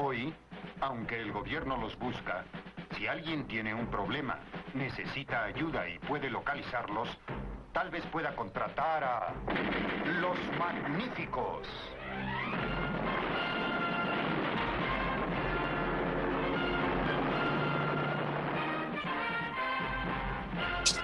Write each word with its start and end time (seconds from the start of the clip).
Hoy, 0.00 0.32
aunque 0.80 1.20
el 1.20 1.32
gobierno 1.32 1.76
los 1.76 1.98
busca, 1.98 2.44
si 2.96 3.08
alguien 3.08 3.48
tiene 3.48 3.74
un 3.74 3.88
problema, 3.88 4.38
necesita 4.72 5.42
ayuda 5.42 5.88
y 5.88 5.98
puede 5.98 6.30
localizarlos, 6.30 7.08
tal 7.72 7.90
vez 7.90 8.06
pueda 8.06 8.36
contratar 8.36 9.02
a 9.02 9.34
los 10.20 10.38
magníficos. 10.56 11.66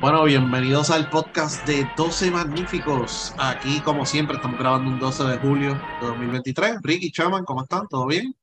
Bueno, 0.00 0.22
bienvenidos 0.22 0.90
al 0.90 1.10
podcast 1.10 1.66
de 1.66 1.84
12 1.96 2.30
Magníficos. 2.30 3.34
Aquí, 3.38 3.80
como 3.80 4.06
siempre, 4.06 4.36
estamos 4.36 4.56
grabando 4.56 4.88
un 4.88 5.00
12 5.00 5.24
de 5.24 5.38
julio 5.38 5.74
de 6.00 6.06
2023. 6.06 6.76
Ricky, 6.80 7.10
Chaman, 7.10 7.44
¿cómo 7.44 7.62
están? 7.62 7.88
¿Todo 7.88 8.06
bien? 8.06 8.36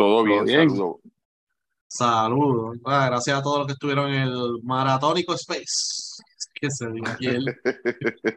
Todo 0.00 0.24
bien, 0.24 0.44
bien. 0.46 0.70
saludos. 0.70 0.96
Saludos. 1.88 2.78
Ah, 2.84 3.06
gracias 3.10 3.38
a 3.38 3.42
todos 3.42 3.58
los 3.58 3.66
que 3.66 3.72
estuvieron 3.74 4.10
en 4.12 4.22
el 4.22 4.58
Maratónico 4.62 5.34
Space. 5.34 6.22
Que 6.54 6.70
se 6.70 6.86
dijo. 6.90 7.06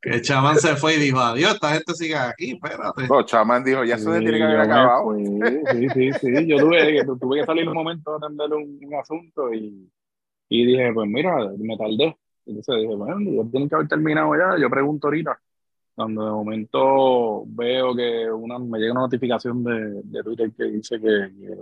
Que 0.00 0.20
Chaman 0.20 0.58
se 0.58 0.76
fue 0.76 0.96
y 0.96 0.98
dijo, 1.00 1.18
adiós, 1.18 1.54
esta 1.54 1.72
gente 1.72 1.94
sigue 1.94 2.14
aquí, 2.14 2.52
espérate. 2.52 3.06
No, 3.08 3.24
Chaman 3.24 3.64
dijo, 3.64 3.84
ya 3.84 3.96
se 3.96 4.04
Sí, 4.04 4.10
tiene 4.18 4.36
que 4.36 4.42
haber 4.42 4.56
yo 4.56 4.62
acabado. 4.62 5.16
Sí, 5.16 5.88
sí, 5.94 6.12
sí. 6.12 6.46
Yo 6.46 6.58
tuve, 6.58 6.92
que- 6.92 7.04
tuve 7.18 7.40
que 7.40 7.46
salir 7.46 7.66
un 7.66 7.74
momento 7.74 8.12
a 8.12 8.18
atender 8.18 8.52
un, 8.52 8.78
un 8.84 8.94
asunto 8.96 9.50
y, 9.54 9.90
y 10.50 10.66
dije, 10.66 10.92
pues 10.92 11.08
mira, 11.08 11.34
me 11.58 11.76
tardé. 11.78 12.14
Entonces 12.44 12.82
dije, 12.82 12.94
bueno, 12.94 13.18
ya 13.44 13.50
tienen 13.50 13.66
que 13.70 13.74
haber 13.76 13.88
terminado 13.88 14.36
ya. 14.36 14.60
Yo 14.60 14.68
pregunto 14.68 15.06
ahorita. 15.06 15.40
Cuando 15.94 16.24
de 16.24 16.30
momento 16.32 17.44
veo 17.46 17.94
que 17.94 18.30
una, 18.30 18.58
me 18.58 18.78
llega 18.78 18.92
una 18.92 19.02
notificación 19.02 19.62
de, 19.62 20.00
de 20.02 20.22
Twitter 20.22 20.50
que 20.56 20.64
dice 20.64 21.00
que, 21.00 21.30
que, 21.38 21.56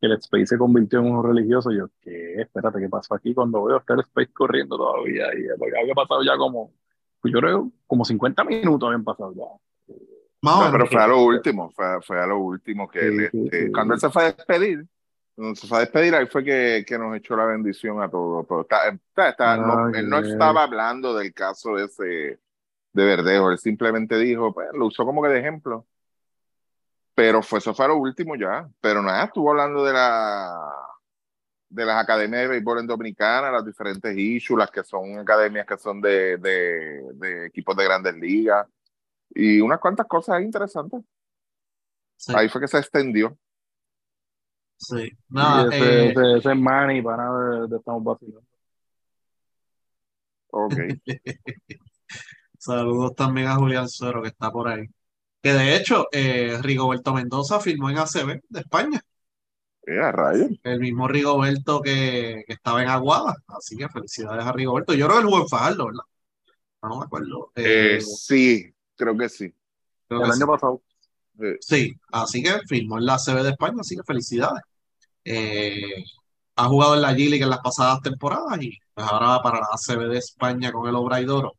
que 0.00 0.06
el 0.06 0.12
Space 0.12 0.46
se 0.46 0.58
convirtió 0.58 0.98
en 1.00 1.06
uno 1.06 1.22
religioso, 1.22 1.70
yo, 1.72 1.88
¿qué? 2.00 2.34
Espérate, 2.42 2.78
¿qué 2.80 2.88
pasó 2.88 3.14
aquí? 3.14 3.32
Cuando 3.34 3.64
veo 3.64 3.78
está 3.78 3.94
el 3.94 4.00
Space 4.00 4.32
corriendo 4.32 4.76
todavía 4.76 5.26
y 5.34 5.46
porque 5.58 5.78
había 5.80 5.94
pasado 5.94 6.22
ya 6.22 6.36
como, 6.36 6.72
pues 7.20 7.32
yo 7.32 7.40
creo, 7.40 7.70
como 7.86 8.04
50 8.04 8.44
minutos 8.44 8.86
habían 8.86 9.04
pasado 9.04 9.32
ya. 9.34 9.94
No, 10.40 10.68
pero 10.70 10.86
fue 10.86 11.02
a 11.02 11.06
lo 11.08 11.22
último, 11.24 11.70
fue, 11.70 12.00
fue 12.02 12.20
a 12.20 12.26
lo 12.26 12.38
último 12.38 12.88
que 12.88 13.00
Sí, 13.00 13.06
él, 13.06 13.28
sí, 13.32 13.44
este, 13.46 13.66
sí. 13.66 13.72
cuando 13.72 13.94
él 13.94 14.00
se 14.00 14.08
fue 14.10 14.22
a 14.22 14.26
despedir, 14.32 14.86
cuando 15.34 15.54
se 15.56 15.66
fue 15.66 15.78
a 15.78 15.80
despedir, 15.80 16.14
ahí 16.14 16.26
fue 16.26 16.44
que, 16.44 16.84
que 16.86 16.96
nos 16.98 17.16
echó 17.16 17.34
la 17.36 17.46
bendición 17.46 18.00
a 18.02 18.08
todos. 18.08 18.46
Pero 18.46 18.60
está, 18.60 18.88
está- 18.88 19.28
está- 19.30 19.56
no, 19.56 19.72
Ah, 19.72 19.90
él 19.94 20.08
no 20.08 20.18
estaba 20.18 20.62
hablando 20.62 21.12
del 21.16 21.32
caso 21.34 21.76
ese 21.78 22.38
de 22.98 23.04
Verdejo, 23.04 23.50
él 23.50 23.58
simplemente 23.58 24.18
dijo, 24.18 24.52
pues, 24.52 24.68
lo 24.72 24.86
usó 24.86 25.04
como 25.04 25.22
que 25.22 25.28
de 25.28 25.38
ejemplo. 25.38 25.86
Pero 27.14 27.42
fue, 27.42 27.58
eso 27.60 27.74
fue 27.74 27.88
lo 27.88 27.96
último 27.96 28.36
ya. 28.36 28.68
Pero 28.80 29.02
nada, 29.02 29.24
estuvo 29.24 29.50
hablando 29.50 29.84
de 29.84 29.92
la 29.92 30.54
de 31.70 31.84
las 31.84 32.02
academias 32.02 32.42
de 32.42 32.48
béisbol 32.48 32.80
en 32.80 32.86
Dominicana, 32.86 33.50
las 33.50 33.64
diferentes 33.64 34.16
issues, 34.16 34.58
las 34.58 34.70
que 34.70 34.82
son 34.82 35.18
academias 35.18 35.66
que 35.66 35.76
son 35.76 36.00
de, 36.00 36.38
de, 36.38 37.02
de 37.14 37.46
equipos 37.46 37.76
de 37.76 37.84
grandes 37.84 38.14
ligas, 38.14 38.66
y 39.34 39.60
unas 39.60 39.78
cuantas 39.78 40.06
cosas 40.06 40.40
interesantes. 40.40 41.02
Sí, 42.16 42.32
Ahí 42.34 42.48
fue 42.48 42.62
que 42.62 42.68
se 42.68 42.78
extendió. 42.78 43.36
sí. 44.78 45.10
Nada, 45.28 45.68
ese, 45.68 45.78
eh, 45.78 46.10
ese, 46.10 46.38
ese 46.38 46.54
Manny 46.54 47.02
para 47.02 47.16
nada 47.18 47.60
de, 47.60 47.68
de 47.68 47.76
estamos 47.76 48.02
vacilando. 48.02 48.48
Ok. 50.50 50.72
saludos 52.58 53.14
también 53.14 53.48
a 53.48 53.56
Julián 53.56 53.88
Suero, 53.88 54.22
que 54.22 54.28
está 54.28 54.50
por 54.52 54.68
ahí. 54.68 54.86
Que 55.42 55.52
de 55.54 55.76
hecho, 55.76 56.06
eh, 56.12 56.58
Rigoberto 56.62 57.14
Mendoza 57.14 57.60
firmó 57.60 57.90
en 57.90 57.98
ACB 57.98 58.42
de 58.48 58.60
España. 58.60 59.02
Eh, 59.86 60.12
rayos. 60.12 60.60
El 60.62 60.80
mismo 60.80 61.08
Rigoberto 61.08 61.80
que, 61.82 62.44
que 62.46 62.52
estaba 62.54 62.82
en 62.82 62.88
Aguada. 62.88 63.34
Así 63.48 63.76
que 63.76 63.88
felicidades 63.88 64.44
a 64.44 64.52
Rigoberto. 64.52 64.92
Yo 64.94 65.06
creo 65.06 65.18
que 65.18 65.22
él 65.22 65.28
jugó 65.30 65.42
en 65.42 65.48
Fajardo, 65.48 65.86
¿verdad? 65.86 66.02
No, 66.82 66.88
no 66.90 66.98
me 67.00 67.04
acuerdo. 67.06 67.52
Eh, 67.56 67.98
Eh, 67.98 68.00
sí, 68.00 68.74
creo 68.96 69.16
que 69.16 69.28
sí. 69.28 69.54
creo 70.08 70.22
El 70.22 70.30
que 70.30 70.32
año 70.32 70.46
sí. 70.46 70.46
pasado. 70.46 70.82
Sí, 71.60 71.94
así 72.12 72.42
que 72.42 72.60
firmó 72.68 72.98
en 72.98 73.06
la 73.06 73.18
CB 73.18 73.42
de 73.44 73.50
España, 73.50 73.76
así 73.80 73.96
que 73.96 74.02
felicidades. 74.04 74.62
Ha 76.56 76.64
jugado 76.68 76.94
en 76.94 77.02
la 77.02 77.12
G 77.14 77.28
League 77.30 77.42
en 77.44 77.48
las 77.50 77.60
pasadas 77.60 78.02
temporadas 78.02 78.60
y 78.62 78.72
pues 78.94 79.06
ahora 79.06 79.28
va 79.28 79.42
para 79.42 79.60
la 79.60 79.68
ACB 79.72 80.08
de 80.08 80.18
España 80.18 80.72
con 80.72 80.88
el 80.88 80.94
Obraidoro. 80.96 81.56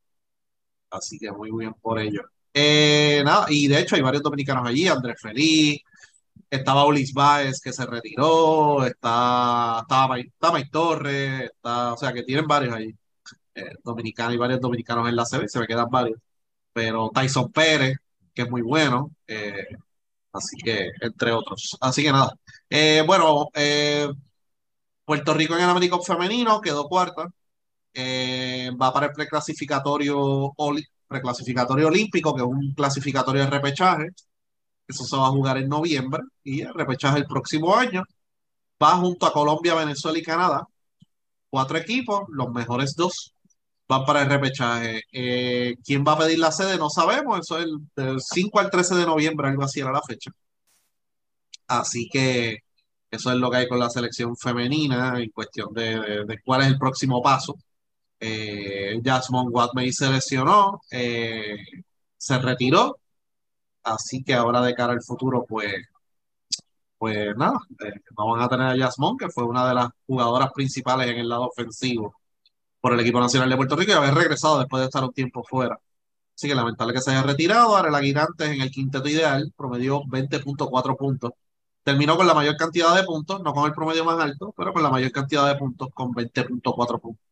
Así 0.92 1.18
que 1.20 1.32
muy 1.32 1.52
bien 1.52 1.74
por 1.82 2.00
ello. 2.00 2.24
Eh, 2.54 3.22
nada, 3.26 3.46
y 3.50 3.68
de 3.68 3.80
hecho 3.80 3.96
hay 3.96 4.02
varios 4.02 4.24
dominicanos 4.24 4.68
allí, 4.68 4.88
Andrés 4.88 5.18
Feliz, 5.22 5.82
estaba 6.50 6.86
Ulis 6.86 7.14
Báez 7.14 7.62
que 7.62 7.72
se 7.74 7.86
retiró, 7.86 8.86
está, 8.86 9.80
estaba 9.82 10.16
Mike, 10.16 10.30
está 10.34 10.52
Mike 10.52 10.70
Torres, 10.72 11.44
está, 11.54 11.94
o 11.94 11.98
sea 11.98 12.12
que 12.14 12.24
tienen 12.24 12.48
varios 12.48 12.74
allí, 12.76 12.96
eh, 13.56 13.74
dominicanos 13.84 14.34
y 14.36 14.38
varios 14.38 14.62
dominicanos 14.62 15.08
en 15.08 15.16
la 15.16 15.26
CB, 15.26 15.48
se 15.48 15.60
me 15.60 15.68
quedan 15.68 15.90
varios. 15.90 16.20
Pero 16.74 17.12
Tyson 17.14 17.52
Pérez, 17.52 17.98
que 18.34 18.44
es 18.44 18.50
muy 18.50 18.62
bueno, 18.62 19.12
eh, 19.28 19.68
Así 20.32 20.58
que, 20.58 20.92
entre 21.02 21.32
otros. 21.32 21.78
Así 21.82 22.04
que 22.04 22.12
nada. 22.12 22.34
Eh, 22.70 23.04
bueno, 23.06 23.50
Puerto 25.06 25.34
Rico 25.34 25.56
en 25.56 25.64
el 25.64 25.70
América 25.70 25.98
femenino 26.00 26.62
quedó 26.62 26.88
cuarta. 26.88 27.28
Eh, 27.94 28.72
va 28.82 28.94
para 28.94 29.08
el 29.08 29.14
preclasificatorio, 29.14 30.54
preclasificatorio 31.08 31.88
olímpico, 31.88 32.34
que 32.36 32.42
es 32.42 32.48
un 32.48 32.74
clasificatorio 32.74 33.44
de 33.44 33.50
repechaje. 33.50 34.08
Eso 34.88 35.06
se 35.06 35.18
va 35.18 35.28
a 35.28 35.32
jugar 35.32 35.58
en 35.58 35.70
noviembre 35.70 36.22
y 36.44 36.62
el 36.62 36.74
repechaje 36.74 37.20
el 37.20 37.26
próximo 37.28 37.76
año. 37.76 38.04
Va 38.84 38.98
junto 38.98 39.26
a 39.28 39.34
Colombia, 39.34 39.76
Venezuela 39.76 40.20
y 40.20 40.24
Canadá. 40.24 40.68
Cuatro 41.50 41.78
equipos, 41.78 42.24
los 42.30 42.50
mejores 42.52 42.96
dos 42.96 43.34
van 43.90 44.06
para 44.06 44.24
el 44.24 44.30
repechaje. 44.30 45.04
Eh, 45.14 45.76
¿quién 45.86 46.06
va 46.08 46.14
a 46.14 46.20
pedir 46.20 46.40
la 46.40 46.52
sede? 46.54 46.78
No 46.78 46.90
sabemos. 46.90 47.40
Eso 47.42 47.60
es 47.60 47.66
el, 47.66 47.80
del 47.96 48.22
5 48.22 48.60
al 48.60 48.72
13 48.72 48.96
de 48.96 49.06
noviembre, 49.06 49.48
algo 49.50 49.64
así 49.64 49.80
era 49.82 49.92
la 49.92 50.02
fecha. 50.04 50.32
Así 51.68 52.10
que 52.10 52.58
eso 53.12 53.32
es 53.32 53.38
lo 53.38 53.50
que 53.52 53.58
hay 53.58 53.68
con 53.68 53.80
la 53.80 53.90
selección 53.90 54.36
femenina 54.38 55.20
en 55.20 55.30
cuestión 55.32 55.74
de, 55.74 56.00
de- 56.00 56.26
de 56.26 56.40
cuál 56.44 56.62
es 56.62 56.68
el 56.68 56.78
próximo 56.80 57.22
paso. 57.22 57.56
Eh, 58.20 59.00
Jasmine 59.04 59.50
Watmey 59.50 59.92
se 59.94 60.10
lesionó, 60.10 60.82
eh, 60.92 61.58
se 62.18 62.40
retiró, 62.40 63.00
así 63.84 64.24
que 64.24 64.34
ahora 64.36 64.62
de 64.62 64.76
cara 64.76 64.94
al 64.94 65.04
futuro, 65.04 65.46
pues, 65.48 65.74
pues 66.98 67.36
nada, 67.38 67.58
eh, 67.86 67.94
no 68.18 68.28
van 68.32 68.42
a 68.42 68.50
tener 68.50 68.68
a 68.68 68.78
Jasmine, 68.78 69.18
que 69.20 69.30
fue 69.30 69.44
una 69.46 69.68
de 69.68 69.74
las 69.76 69.90
jugadoras 70.06 70.52
principales 70.54 71.08
en 71.08 71.18
el 71.20 71.30
lado 71.30 71.48
ofensivo 71.48 72.16
por 72.82 72.94
el 72.94 73.00
equipo 73.02 73.20
nacional 73.20 73.50
de 73.50 73.58
Puerto 73.58 73.76
Rico 73.76 73.92
y 73.94 73.96
haber 73.96 74.14
regresado 74.16 74.60
después 74.60 74.82
de 74.82 74.88
estar 74.88 75.04
un 75.04 75.14
tiempo 75.14 75.44
fuera. 75.44 75.80
Así 76.36 76.48
que 76.48 76.56
lamentable 76.56 76.94
que 76.94 77.02
se 77.02 77.12
haya 77.12 77.24
retirado. 77.24 77.76
Ahora 77.78 78.00
el 78.00 78.18
en 78.40 78.62
el 78.62 78.72
quinteto 78.72 79.10
ideal 79.10 79.54
promedió 79.58 80.02
20.4 80.04 80.98
puntos. 80.98 81.34
Terminó 81.84 82.18
con 82.18 82.28
la 82.28 82.34
mayor 82.34 82.58
cantidad 82.58 82.96
de 82.96 83.04
puntos, 83.04 83.42
no 83.44 83.54
con 83.54 83.66
el 83.68 83.74
promedio 83.74 84.06
más 84.06 84.20
alto, 84.20 84.54
pero 84.58 84.74
con 84.74 84.84
la 84.84 84.90
mayor 84.92 85.12
cantidad 85.12 85.48
de 85.48 85.56
puntos, 85.60 85.90
con 85.94 86.14
20.4 86.14 87.00
puntos. 87.00 87.29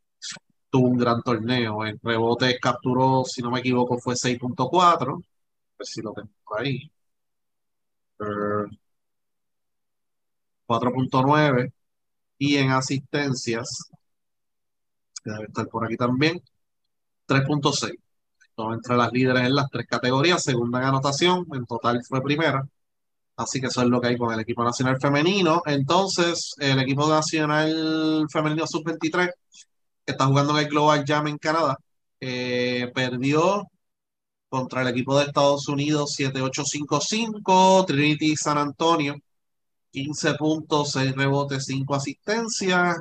Tuvo 0.78 0.90
un 0.90 0.98
gran 0.98 1.24
torneo. 1.24 1.86
En 1.88 2.00
rebotes 2.04 2.60
capturó, 2.62 3.24
si 3.26 3.42
no 3.42 3.50
me 3.52 3.60
equivoco, 3.62 3.98
fue 3.98 4.16
6.4. 4.16 5.24
A 5.80 5.84
si 5.84 6.02
lo 6.04 6.14
tengo 6.14 6.30
ahí. 6.58 6.92
Eh, 8.20 8.78
4.9. 10.68 11.72
Y 12.38 12.58
en 12.58 12.72
asistencias, 12.72 13.90
que 15.24 15.32
debe 15.32 15.46
estar 15.46 15.68
por 15.68 15.86
aquí 15.86 15.98
también, 15.98 16.42
3.6. 17.28 17.98
Todo 18.56 18.74
entre 18.74 18.98
las 18.98 19.12
líderes 19.12 19.44
en 19.48 19.56
las 19.56 19.70
tres 19.72 19.88
categorías, 19.88 20.44
segunda 20.44 20.80
en 20.80 20.86
anotación, 20.86 21.48
en 21.54 21.66
total 21.66 22.04
fue 22.08 22.22
primera. 22.22 22.68
Así 23.38 23.62
que 23.62 23.68
eso 23.68 23.82
es 23.82 23.88
lo 23.88 24.02
que 24.02 24.10
hay 24.10 24.18
con 24.18 24.34
el 24.34 24.40
equipo 24.42 24.64
nacional 24.64 25.00
femenino. 25.00 25.64
Entonces, 25.66 26.54
el 26.60 26.80
equipo 26.80 27.08
nacional 27.10 28.28
femenino 28.32 28.68
sub-23 28.68 29.32
está 30.08 30.28
jugando 30.28 30.54
en 30.58 30.66
el 30.66 30.70
Global 30.72 31.04
Jam 31.08 31.28
en 31.28 31.38
Canadá. 31.40 31.78
Eh, 32.20 32.92
perdió 32.96 33.68
contra 34.50 34.82
el 34.84 34.90
equipo 34.90 35.18
de 35.20 35.26
Estados 35.26 35.68
Unidos 35.70 36.14
7-8-5-5, 36.16 37.86
Trinity 37.88 38.36
San 38.38 38.58
Antonio, 38.58 39.16
15 39.92 40.36
puntos, 40.36 40.92
6 40.94 41.16
rebotes, 41.16 41.66
5 41.66 41.96
asistencias. 41.96 42.98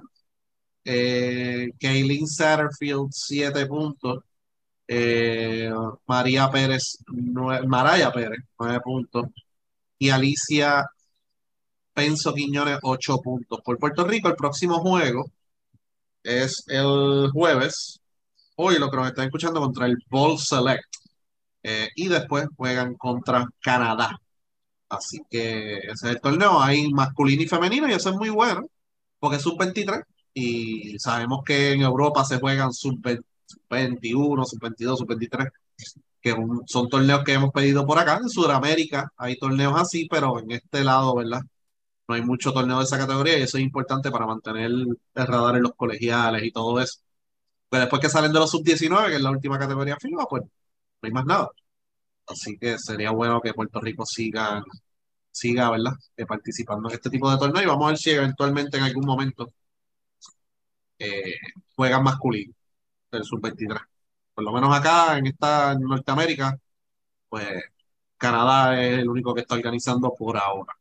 Eh, 0.85 1.71
Kaylin 1.81 2.27
Satterfield, 2.29 3.09
7 3.13 3.67
puntos. 3.67 4.21
Eh, 4.89 5.71
María 6.07 6.51
Pérez, 6.51 6.99
nue- 7.09 7.67
Maraya 7.67 8.13
Pérez, 8.13 8.41
9 8.59 8.81
puntos. 8.83 9.27
Y 9.99 10.11
Alicia 10.11 10.87
Penso 11.95 12.33
Quiñones, 12.35 12.79
8 12.83 13.19
puntos. 13.21 13.61
Por 13.65 13.79
Puerto 13.79 14.05
Rico, 14.07 14.29
el 14.29 14.37
próximo 14.37 14.79
juego 14.81 15.33
es 16.27 16.65
el 16.69 17.31
jueves. 17.33 18.01
Hoy 18.57 18.79
lo 18.79 18.91
que 18.91 18.97
nos 18.97 19.09
están 19.09 19.27
escuchando 19.27 19.61
contra 19.61 19.87
el 19.87 19.97
Ball 20.11 20.39
Select. 20.39 20.85
Eh, 21.63 21.89
y 21.97 22.09
después 22.09 22.47
juegan 22.57 22.95
contra 22.95 23.49
Canadá. 23.61 24.17
Así 24.89 25.21
que 25.31 25.79
ese 25.79 25.91
es 25.93 26.03
el 26.05 26.21
torneo. 26.21 26.61
Hay 26.61 26.91
masculino 26.93 27.43
y 27.43 27.49
femenino 27.49 27.89
y 27.89 27.93
eso 27.93 28.11
es 28.11 28.17
muy 28.17 28.31
bueno 28.31 28.69
porque 29.19 29.37
es 29.37 29.43
sub-23 29.43 30.05
y 30.35 30.99
sabemos 30.99 31.41
que 31.45 31.73
en 31.73 31.83
Europa 31.83 32.25
se 32.25 32.39
juegan 32.39 32.73
sub-21, 32.73 34.45
sub-22, 34.45 34.99
sub-23, 34.99 35.51
que 36.21 36.37
son 36.67 36.89
torneos 36.89 37.25
que 37.25 37.33
hemos 37.33 37.51
pedido 37.53 37.87
por 37.87 37.99
acá. 37.99 38.19
En 38.23 38.29
Sudamérica 38.29 39.11
hay 39.17 39.39
torneos 39.39 39.75
así, 39.77 40.07
pero 40.11 40.39
en 40.39 40.53
este 40.53 40.85
lado, 40.85 41.17
¿verdad? 41.17 41.41
No 42.09 42.15
hay 42.15 42.23
mucho 42.23 42.53
torneo 42.53 42.79
de 42.79 42.85
esa 42.85 42.99
categoría 42.99 43.39
y 43.39 43.43
eso 43.43 43.59
es 43.59 43.65
importante 43.65 44.11
para 44.11 44.27
mantener 44.27 44.67
el 44.67 44.99
radar 45.15 45.57
en 45.57 45.63
los 45.63 45.75
colegiales 45.75 46.43
y 46.45 46.53
todo 46.53 46.81
eso. 46.81 47.01
Pero 47.69 47.83
después 47.83 48.03
que 48.03 48.11
salen 48.11 48.33
de 48.33 48.41
los 48.41 48.51
sub-19, 48.51 49.09
que 49.09 49.17
es 49.17 49.23
la 49.23 49.31
última 49.31 49.59
categoría 49.59 49.97
FIBA, 49.99 50.27
pues 50.27 50.43
no 50.45 50.51
hay 51.03 51.13
más 51.13 51.27
nada. 51.27 51.49
Así 52.27 52.59
que 52.59 52.79
sería 52.79 53.11
bueno 53.13 53.41
que 53.43 53.55
Puerto 53.55 53.81
Rico 53.81 54.07
siga, 54.07 54.63
siga 55.33 55.71
¿verdad? 55.71 55.93
Eh, 56.17 56.27
participando 56.27 56.89
en 56.91 56.97
este 56.97 57.11
tipo 57.11 57.31
de 57.31 57.39
torneos 57.39 57.65
y 57.65 57.69
vamos 57.69 57.87
a 57.87 57.89
ver 57.91 57.99
si 57.99 58.11
eventualmente 58.13 58.79
en 58.79 58.85
algún 58.85 59.07
momento 59.07 59.53
eh, 60.99 61.35
juegan 61.75 62.03
masculino 62.05 62.55
del 63.13 63.25
sub-23. 63.25 63.81
Por 64.35 64.45
lo 64.45 64.53
menos 64.53 64.75
acá 64.77 65.19
en 65.19 65.27
esta 65.29 65.75
Norteamérica, 65.77 66.59
pues 67.31 67.49
Canadá 68.19 68.81
es 68.83 69.01
el 69.01 69.09
único 69.11 69.35
que 69.35 69.43
está 69.43 69.57
organizando 69.57 70.15
por 70.15 70.37
ahora. 70.39 70.75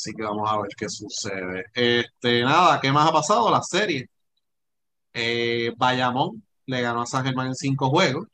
Así 0.00 0.14
que 0.14 0.22
vamos 0.22 0.50
a 0.50 0.58
ver 0.62 0.70
qué 0.74 0.88
sucede. 0.88 1.66
Este, 1.74 2.42
nada, 2.42 2.80
¿qué 2.80 2.90
más 2.90 3.06
ha 3.06 3.12
pasado? 3.12 3.50
La 3.50 3.62
serie. 3.62 4.08
Eh, 5.12 5.74
Bayamón 5.76 6.42
le 6.64 6.80
ganó 6.80 7.02
a 7.02 7.06
San 7.06 7.22
Germán 7.22 7.48
en 7.48 7.54
cinco 7.54 7.90
juegos. 7.90 8.26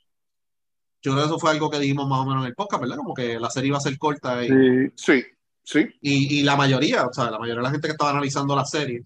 Yo 1.03 1.13
creo 1.13 1.25
que 1.25 1.27
eso 1.27 1.39
fue 1.41 1.51
algo 1.51 1.69
que 1.69 1.81
dijimos 1.81 2.07
más 2.09 2.21
o 2.21 2.25
menos 2.25 2.45
en 2.45 2.49
el 2.49 2.55
podcast, 2.55 2.83
¿verdad? 2.83 2.99
Como 2.99 3.15
que 3.15 3.41
la 3.41 3.51
serie 3.51 3.69
iba 3.69 3.79
a 3.79 3.81
ser 3.81 3.99
corta. 3.99 4.45
Y, 4.45 4.93
sí, 4.95 5.25
sí. 5.65 5.89
Y, 6.01 6.39
y, 6.39 6.43
la 6.45 6.55
mayoría, 6.55 7.05
o 7.07 7.13
sea, 7.13 7.33
la 7.33 7.39
mayoría 7.41 7.63
de 7.63 7.67
la 7.67 7.71
gente 7.73 7.89
que 7.89 7.93
estaba 7.93 8.11
analizando 8.13 8.55
la 8.55 8.65
serie 8.65 9.05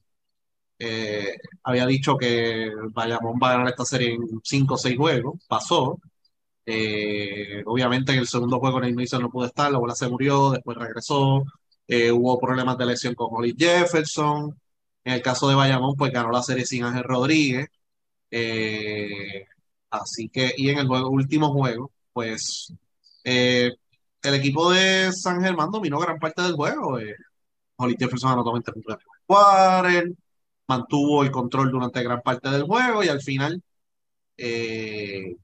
eh, 0.78 1.34
había 1.62 1.86
dicho 1.86 2.18
que 2.18 2.70
Bayamón 2.90 3.38
va 3.42 3.50
a 3.50 3.52
ganar 3.52 3.68
esta 3.68 3.86
serie 3.86 4.12
en 4.14 4.40
5 4.44 4.74
o 4.74 4.76
6 4.76 4.96
juegos. 4.98 5.40
Pasó. 5.48 5.98
Eh, 6.66 7.62
obviamente 7.66 8.12
en 8.12 8.18
el 8.18 8.26
segundo 8.28 8.60
juego 8.60 8.80
Nate 8.80 8.92
Mason 8.92 9.22
no 9.22 9.30
pudo 9.30 9.46
estar, 9.46 9.72
la 9.72 9.78
bola 9.78 9.94
se 9.94 10.08
murió, 10.08 10.50
después 10.50 10.76
regresó. 10.76 11.44
Eh, 11.90 12.12
hubo 12.12 12.38
problemas 12.38 12.78
de 12.78 12.86
lesión 12.86 13.14
con 13.14 13.28
Holly 13.32 13.54
Jefferson. 13.58 14.58
En 15.04 15.14
el 15.14 15.22
caso 15.22 15.48
de 15.48 15.54
Bayamón, 15.56 15.96
pues 15.96 16.12
ganó 16.12 16.30
la 16.30 16.42
serie 16.42 16.66
sin 16.66 16.84
Ángel 16.84 17.04
Rodríguez. 17.04 17.68
así 19.90 20.28
que, 20.28 20.52
y 20.56 20.70
en 20.70 20.78
el 20.78 20.90
último 20.90 21.52
juego, 21.52 21.92
pues 22.12 22.72
el 23.24 24.34
equipo 24.34 24.70
de 24.70 25.12
San 25.12 25.42
Germán 25.42 25.70
dominó 25.70 25.98
gran 25.98 26.18
parte 26.18 26.42
del 26.42 26.54
juego. 26.54 26.98
Holly 27.76 27.96
Jefferson 27.98 28.32
anotó 28.32 28.52
20 28.52 28.72
puntos 28.72 28.98
mantuvo 30.68 31.24
el 31.24 31.30
control 31.32 31.70
durante 31.70 32.02
gran 32.02 32.22
parte 32.22 32.48
del 32.50 32.62
juego 32.64 33.02
y 33.04 33.08
al 33.08 33.20
final 33.20 33.62
eh, 34.36 35.36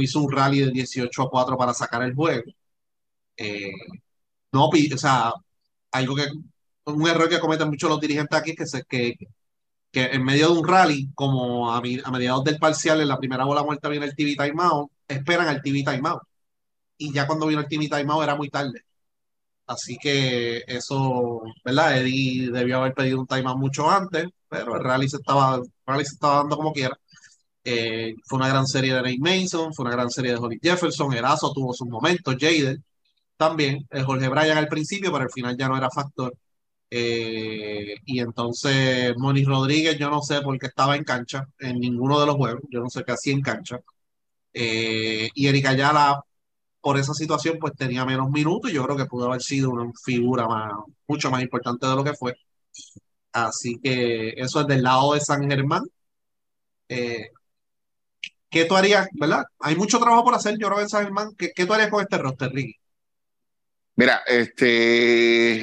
hizo 0.00 0.20
un 0.20 0.32
rally 0.32 0.60
de 0.60 0.70
18 0.70 1.22
a 1.22 1.30
4 1.30 1.56
para 1.56 1.74
sacar 1.74 2.02
el 2.02 2.14
juego. 2.14 2.44
Eh, 3.36 3.72
no, 4.52 4.66
o 4.68 4.98
sea, 4.98 5.32
algo 5.92 6.14
que, 6.16 6.26
un 6.86 7.08
error 7.08 7.28
que 7.28 7.40
cometen 7.40 7.68
muchos 7.68 7.90
los 7.90 8.00
dirigentes 8.00 8.38
aquí 8.38 8.54
que, 8.54 8.64
que, 8.88 9.16
que 9.90 10.04
en 10.06 10.24
medio 10.24 10.50
de 10.52 10.58
un 10.60 10.68
rally, 10.68 11.10
como 11.14 11.72
a, 11.72 11.78
a, 11.78 12.10
mediados 12.10 12.44
del 12.44 12.58
parcial, 12.58 13.00
en 13.00 13.08
la 13.08 13.18
primera 13.18 13.44
bola 13.44 13.62
muerta 13.64 13.88
viene 13.88 14.06
el 14.06 14.16
TV 14.16 14.36
timeout, 14.36 14.90
esperan 15.08 15.48
al 15.48 15.62
TV 15.62 15.84
timeout. 15.84 16.22
Y 16.98 17.12
ya 17.12 17.26
cuando 17.26 17.46
vino 17.46 17.60
el 17.60 17.68
TV 17.68 17.88
timeout 17.88 18.24
era 18.24 18.36
muy 18.36 18.48
tarde. 18.50 18.82
Así 19.66 19.96
que 19.98 20.64
eso, 20.66 21.42
¿verdad? 21.64 21.98
Eddie 21.98 22.50
debió 22.50 22.78
haber 22.78 22.94
pedido 22.94 23.20
un 23.20 23.26
timeout 23.26 23.58
mucho 23.58 23.90
antes, 23.90 24.26
pero 24.48 24.76
el 24.76 24.84
rally 24.84 25.08
se 25.08 25.16
estaba, 25.18 25.60
rally 25.86 26.04
se 26.04 26.14
estaba 26.14 26.36
dando 26.38 26.56
como 26.56 26.72
quiera. 26.72 26.98
Eh, 27.64 28.14
fue 28.26 28.38
una 28.38 28.48
gran 28.48 28.66
serie 28.66 28.94
de 28.94 29.02
Nate 29.02 29.18
Mason, 29.20 29.72
fue 29.74 29.84
una 29.86 29.94
gran 29.94 30.10
serie 30.10 30.32
de 30.32 30.38
Holly 30.38 30.58
Jefferson, 30.62 31.12
Erazo 31.14 31.52
tuvo 31.52 31.72
sus 31.72 31.88
momentos, 31.88 32.36
Jaden 32.38 32.84
también, 33.48 33.86
el 33.90 34.04
Jorge 34.04 34.28
Bryan 34.28 34.58
al 34.58 34.68
principio, 34.68 35.12
pero 35.12 35.24
al 35.24 35.30
final 35.32 35.56
ya 35.56 35.68
no 35.68 35.76
era 35.76 35.90
factor. 35.90 36.34
Eh, 36.90 37.94
y 38.06 38.20
entonces 38.20 39.14
Moni 39.18 39.44
Rodríguez, 39.44 39.98
yo 39.98 40.10
no 40.10 40.22
sé 40.22 40.42
por 40.42 40.58
qué 40.58 40.66
estaba 40.68 40.96
en 40.96 41.04
cancha 41.04 41.46
en 41.58 41.80
ninguno 41.80 42.20
de 42.20 42.26
los 42.26 42.36
juegos, 42.36 42.62
yo 42.70 42.80
no 42.80 42.90
sé 42.90 43.04
qué 43.04 43.12
hacía 43.12 43.32
en 43.34 43.42
cancha. 43.42 43.80
Eh, 44.54 45.28
y 45.34 45.48
Erika 45.48 45.70
Ayala 45.70 46.22
por 46.80 46.98
esa 46.98 47.14
situación 47.14 47.58
pues 47.60 47.74
tenía 47.76 48.04
menos 48.06 48.30
minutos 48.30 48.70
y 48.70 48.74
yo 48.74 48.84
creo 48.84 48.96
que 48.96 49.06
pudo 49.06 49.26
haber 49.28 49.42
sido 49.42 49.70
una 49.70 49.90
figura 50.04 50.48
más, 50.48 50.72
mucho 51.08 51.30
más 51.30 51.42
importante 51.42 51.86
de 51.86 51.96
lo 51.96 52.04
que 52.04 52.14
fue. 52.14 52.34
Así 53.32 53.78
que 53.82 54.30
eso 54.36 54.60
es 54.60 54.66
del 54.66 54.82
lado 54.82 55.14
de 55.14 55.20
San 55.20 55.48
Germán. 55.48 55.82
Eh, 56.88 57.30
¿Qué 58.50 58.64
tú 58.66 58.76
harías, 58.76 59.08
verdad? 59.14 59.44
Hay 59.60 59.74
mucho 59.76 59.98
trabajo 59.98 60.24
por 60.24 60.34
hacer, 60.34 60.56
yo 60.58 60.68
creo, 60.68 60.80
en 60.80 60.88
San 60.88 61.04
Germán. 61.04 61.30
¿Qué, 61.36 61.50
qué 61.54 61.66
tú 61.66 61.72
harías 61.72 61.90
con 61.90 62.02
este 62.02 62.18
roster, 62.18 62.52
Ricky? 62.52 62.74
Mira, 63.96 64.22
este, 64.26 65.60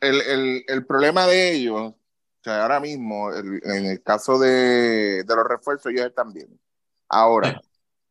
el, 0.00 0.64
el, 0.68 0.86
problema 0.86 1.26
de 1.26 1.52
ellos, 1.52 1.92
o 1.92 1.98
sea, 2.42 2.62
ahora 2.62 2.80
mismo, 2.80 3.32
en 3.32 3.86
el 3.86 4.02
caso 4.02 4.38
de, 4.38 5.24
de 5.24 5.36
los 5.36 5.48
refuerzos, 5.48 5.90
ellos 5.90 6.06
están 6.06 6.32
bien. 6.32 6.60
Ahora, 7.08 7.60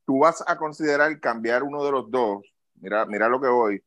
tú 0.06 0.20
vas 0.20 0.44
a 0.48 0.58
considerar 0.58 1.20
cambiar 1.20 1.64
uno 1.64 1.84
de 1.84 1.92
los 1.92 2.10
dos, 2.10 2.44
mira, 2.76 3.06
mira 3.06 3.30
lo 3.30 3.40
que 3.40 3.48
voy, 3.48 3.84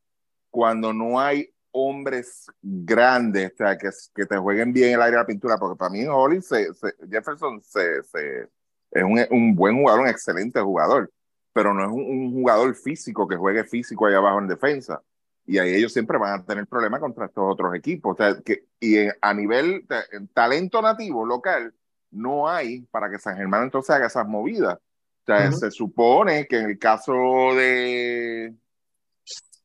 cuando 0.50 0.92
no 0.92 1.20
hay 1.20 1.52
hombres 1.72 2.46
grandes, 2.62 3.52
o 3.52 3.56
sea, 3.56 3.76
que, 3.76 3.90
que 4.14 4.24
te 4.24 4.38
jueguen 4.38 4.72
bien 4.72 4.94
el 4.94 5.02
aire 5.02 5.16
de 5.16 5.22
la 5.22 5.26
pintura, 5.26 5.58
porque 5.58 5.76
para 5.76 5.90
mí 5.90 6.06
Holly 6.06 6.40
se, 6.40 6.68
Jefferson 7.10 7.62
se, 7.62 8.02
se, 8.04 8.48
es 8.90 9.02
un, 9.02 9.20
un, 9.30 9.54
buen 9.54 9.76
jugador, 9.76 10.00
un 10.00 10.08
excelente 10.08 10.60
jugador, 10.60 11.12
pero 11.52 11.74
no 11.74 11.84
es 11.84 11.90
un, 11.90 12.32
jugador 12.32 12.74
físico 12.74 13.28
que 13.28 13.36
juegue 13.36 13.64
físico 13.64 14.06
ahí 14.06 14.14
abajo 14.14 14.38
en 14.38 14.48
defensa. 14.48 15.02
Y 15.46 15.58
ahí 15.58 15.74
ellos 15.74 15.92
siempre 15.92 16.18
van 16.18 16.40
a 16.40 16.44
tener 16.44 16.66
problemas 16.66 17.00
contra 17.00 17.26
estos 17.26 17.44
otros 17.46 17.74
equipos. 17.74 18.14
O 18.14 18.16
sea, 18.16 18.40
que, 18.42 18.64
y 18.80 18.96
a 19.20 19.34
nivel 19.34 19.86
de, 19.88 20.26
talento 20.34 20.82
nativo 20.82 21.24
local, 21.24 21.72
no 22.10 22.48
hay 22.48 22.80
para 22.90 23.10
que 23.10 23.18
San 23.18 23.36
Germán 23.36 23.64
entonces 23.64 23.94
haga 23.94 24.06
esas 24.06 24.26
movidas 24.26 24.78
sea, 25.26 25.52
se 25.52 25.70
supone 25.70 26.46
que 26.46 26.58
en 26.58 26.70
el 26.70 26.78
caso 26.78 27.12
de, 27.54 28.54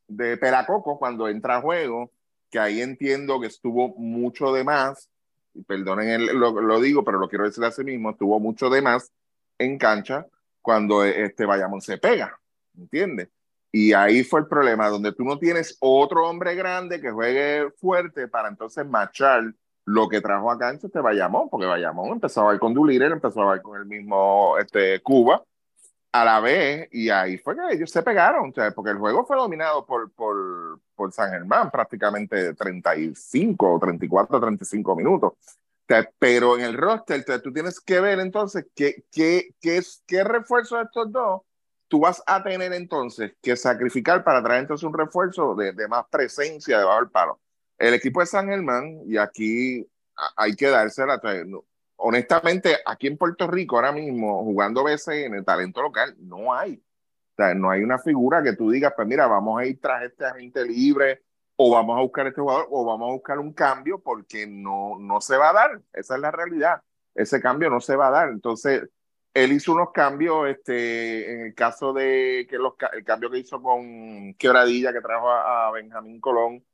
de 0.08 0.36
Peracoco, 0.36 0.98
cuando 0.98 1.28
entra 1.28 1.56
a 1.56 1.60
juego, 1.60 2.10
que 2.50 2.58
ahí 2.58 2.82
entiendo 2.82 3.40
que 3.40 3.46
estuvo 3.46 3.94
mucho 3.96 4.52
de 4.52 4.64
más, 4.64 5.08
y 5.54 5.62
perdonen 5.62 6.08
el, 6.08 6.26
lo, 6.38 6.80
digo, 6.80 7.04
pero 7.04 7.18
lo 7.18 7.28
quiero 7.28 7.44
decir 7.44 7.64
así 7.64 7.84
mismo, 7.84 8.10
estuvo 8.10 8.40
mucho 8.40 8.68
de 8.70 8.82
más 8.82 9.12
en 9.58 9.78
cancha 9.78 10.26
cuando 10.60 11.04
este 11.04 11.46
Bayamón 11.46 11.80
se 11.80 11.98
pega, 11.98 12.38
¿entiendes? 12.76 13.28
Y 13.74 13.94
ahí 13.94 14.22
fue 14.22 14.40
el 14.40 14.46
problema, 14.46 14.88
donde 14.88 15.12
tú 15.12 15.24
no 15.24 15.38
tienes 15.38 15.78
otro 15.80 16.28
hombre 16.28 16.54
grande 16.54 17.00
que 17.00 17.10
juegue 17.10 17.70
fuerte 17.80 18.28
para 18.28 18.48
entonces 18.48 18.86
marchar 18.86 19.54
lo 19.86 20.08
que 20.10 20.20
trajo 20.20 20.50
a 20.50 20.58
cancha 20.58 20.86
este 20.88 21.00
Bayamón, 21.00 21.48
porque 21.48 21.66
Bayamón 21.66 22.10
empezó 22.10 22.48
a 22.48 22.54
ir 22.54 22.60
con 22.60 22.74
Dulirer, 22.74 23.10
empezó 23.10 23.50
a 23.50 23.56
ir 23.56 23.62
con 23.62 23.80
el 23.80 23.86
mismo 23.86 24.58
este, 24.58 25.00
Cuba, 25.00 25.42
a 26.12 26.24
la 26.24 26.40
vez, 26.40 26.86
y 26.92 27.08
ahí 27.08 27.38
fue 27.38 27.56
que 27.56 27.62
ellos 27.74 27.90
se 27.90 28.02
pegaron, 28.02 28.52
sea, 28.52 28.70
porque 28.72 28.90
el 28.90 28.98
juego 28.98 29.24
fue 29.24 29.36
dominado 29.38 29.86
por, 29.86 30.12
por, 30.12 30.78
por 30.94 31.10
San 31.10 31.30
Germán 31.30 31.70
prácticamente 31.70 32.52
35, 32.52 33.78
34, 33.80 34.38
35 34.38 34.96
minutos. 34.96 35.32
pero 36.18 36.58
en 36.58 36.64
el 36.64 36.76
roster, 36.76 37.24
tú 37.42 37.52
tienes 37.52 37.80
que 37.80 38.00
ver 38.00 38.20
entonces 38.20 38.66
qué, 38.74 39.04
qué, 39.10 39.54
qué, 39.62 39.80
qué 40.06 40.24
refuerzo 40.24 40.76
de 40.76 40.82
estos 40.82 41.10
dos 41.10 41.40
tú 41.92 42.00
vas 42.00 42.22
a 42.26 42.42
tener 42.42 42.72
entonces 42.72 43.34
que 43.42 43.54
sacrificar 43.54 44.24
para 44.24 44.42
traer 44.42 44.62
entonces 44.62 44.82
un 44.82 44.94
refuerzo 44.94 45.54
de, 45.54 45.74
de 45.74 45.86
más 45.88 46.06
presencia 46.10 46.78
debajo 46.78 47.00
del 47.00 47.10
palo. 47.10 47.38
El 47.76 47.92
equipo 47.92 48.20
de 48.20 48.26
San 48.26 48.48
Germán, 48.48 49.02
y 49.04 49.18
aquí 49.18 49.86
hay 50.34 50.56
que 50.56 50.68
dársela, 50.68 51.20
honestamente, 51.96 52.78
aquí 52.86 53.08
en 53.08 53.18
Puerto 53.18 53.46
Rico 53.46 53.76
ahora 53.76 53.92
mismo, 53.92 54.42
jugando 54.42 54.88
el 54.88 55.44
talento 55.44 55.82
local, 55.82 56.16
no 56.18 56.54
hay. 56.54 56.76
O 56.76 57.34
sea, 57.36 57.52
no 57.52 57.68
hay 57.68 57.82
una 57.82 57.98
figura 57.98 58.42
que 58.42 58.54
tú 58.54 58.70
digas, 58.70 58.94
pues 58.96 59.06
mira, 59.06 59.26
vamos 59.26 59.60
a 59.60 59.66
ir 59.66 59.78
tras 59.78 60.04
este 60.04 60.24
agente 60.24 60.64
libre, 60.64 61.22
o 61.56 61.72
vamos 61.72 61.98
a 61.98 62.00
buscar 62.00 62.26
este 62.26 62.40
jugador, 62.40 62.68
o 62.70 62.86
vamos 62.86 63.10
a 63.10 63.12
buscar 63.12 63.38
un 63.38 63.52
cambio, 63.52 63.98
porque 63.98 64.46
no, 64.46 64.96
no 64.98 65.20
se 65.20 65.36
va 65.36 65.50
a 65.50 65.52
dar. 65.52 65.82
Esa 65.92 66.14
es 66.14 66.20
la 66.22 66.30
realidad. 66.30 66.80
Ese 67.14 67.38
cambio 67.38 67.68
no 67.68 67.80
se 67.80 67.96
va 67.96 68.08
a 68.08 68.12
dar. 68.12 68.28
Entonces, 68.30 68.88
él 69.34 69.52
hizo 69.52 69.72
unos 69.72 69.92
cambios, 69.92 70.48
este, 70.48 71.32
en 71.32 71.40
el 71.46 71.54
caso 71.54 71.92
de 71.92 72.46
que 72.48 72.58
los, 72.58 72.74
el 72.92 73.04
cambio 73.04 73.30
que 73.30 73.38
hizo 73.38 73.62
con 73.62 74.34
Quebradilla, 74.34 74.92
que 74.92 75.00
trajo 75.00 75.30
a, 75.30 75.70
Benjamín 75.72 76.20
Colón, 76.20 76.64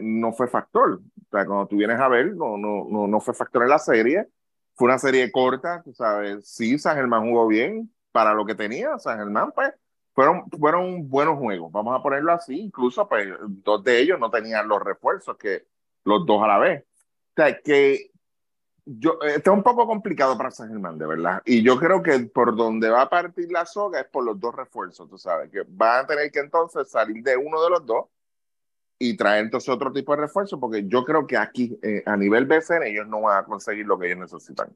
no 0.00 0.32
fue 0.32 0.48
factor. 0.48 0.94
O 0.94 1.30
sea, 1.30 1.46
cuando 1.46 1.66
tú 1.66 1.76
vienes 1.76 2.00
a 2.00 2.08
ver, 2.08 2.34
no, 2.34 2.56
no, 2.56 2.86
no, 2.88 3.06
no 3.06 3.20
fue 3.20 3.34
factor 3.34 3.62
en 3.62 3.68
la 3.68 3.78
serie. 3.78 4.26
Fue 4.74 4.86
una 4.86 4.98
serie 4.98 5.30
corta, 5.30 5.82
tú 5.82 5.92
sabes. 5.92 6.48
Sí, 6.48 6.78
San 6.78 6.96
Germán 6.96 7.28
jugó 7.28 7.46
bien 7.46 7.92
para 8.10 8.34
lo 8.34 8.44
que 8.46 8.54
tenía. 8.54 8.98
San 8.98 9.18
Germán, 9.18 9.52
pues, 9.52 9.72
fueron, 10.14 10.50
fueron 10.50 11.08
buenos 11.08 11.38
juegos, 11.38 11.70
vamos 11.70 11.98
a 11.98 12.02
ponerlo 12.02 12.32
así. 12.32 12.58
Incluso, 12.58 13.08
pues, 13.08 13.28
dos 13.48 13.84
de 13.84 14.00
ellos 14.00 14.18
no 14.18 14.30
tenían 14.30 14.66
los 14.66 14.82
refuerzos 14.82 15.36
que 15.36 15.66
los 16.04 16.24
dos 16.26 16.42
a 16.42 16.48
la 16.48 16.58
vez. 16.58 16.84
O 16.84 17.32
sea, 17.36 17.60
que 17.60 18.10
yo, 18.86 19.18
está 19.20 19.50
un 19.50 19.64
poco 19.64 19.84
complicado 19.84 20.38
para 20.38 20.52
San 20.52 20.68
Germán, 20.68 20.96
de 20.96 21.06
verdad. 21.06 21.42
Y 21.44 21.62
yo 21.62 21.76
creo 21.78 22.02
que 22.02 22.20
por 22.20 22.56
donde 22.56 22.88
va 22.88 23.02
a 23.02 23.10
partir 23.10 23.50
la 23.50 23.66
soga 23.66 24.00
es 24.00 24.06
por 24.06 24.24
los 24.24 24.38
dos 24.38 24.54
refuerzos, 24.54 25.10
tú 25.10 25.18
sabes, 25.18 25.50
que 25.50 25.64
van 25.66 26.04
a 26.04 26.06
tener 26.06 26.30
que 26.30 26.38
entonces 26.38 26.88
salir 26.88 27.22
de 27.22 27.36
uno 27.36 27.60
de 27.62 27.70
los 27.70 27.84
dos 27.84 28.06
y 28.98 29.16
traer 29.16 29.44
entonces 29.44 29.68
otro 29.68 29.92
tipo 29.92 30.14
de 30.14 30.22
refuerzo, 30.22 30.60
porque 30.60 30.86
yo 30.86 31.04
creo 31.04 31.26
que 31.26 31.36
aquí, 31.36 31.76
eh, 31.82 32.02
a 32.06 32.16
nivel 32.16 32.46
BCN, 32.46 32.84
ellos 32.84 33.08
no 33.08 33.22
van 33.22 33.42
a 33.42 33.44
conseguir 33.44 33.86
lo 33.86 33.98
que 33.98 34.06
ellos 34.06 34.20
necesitan. 34.20 34.74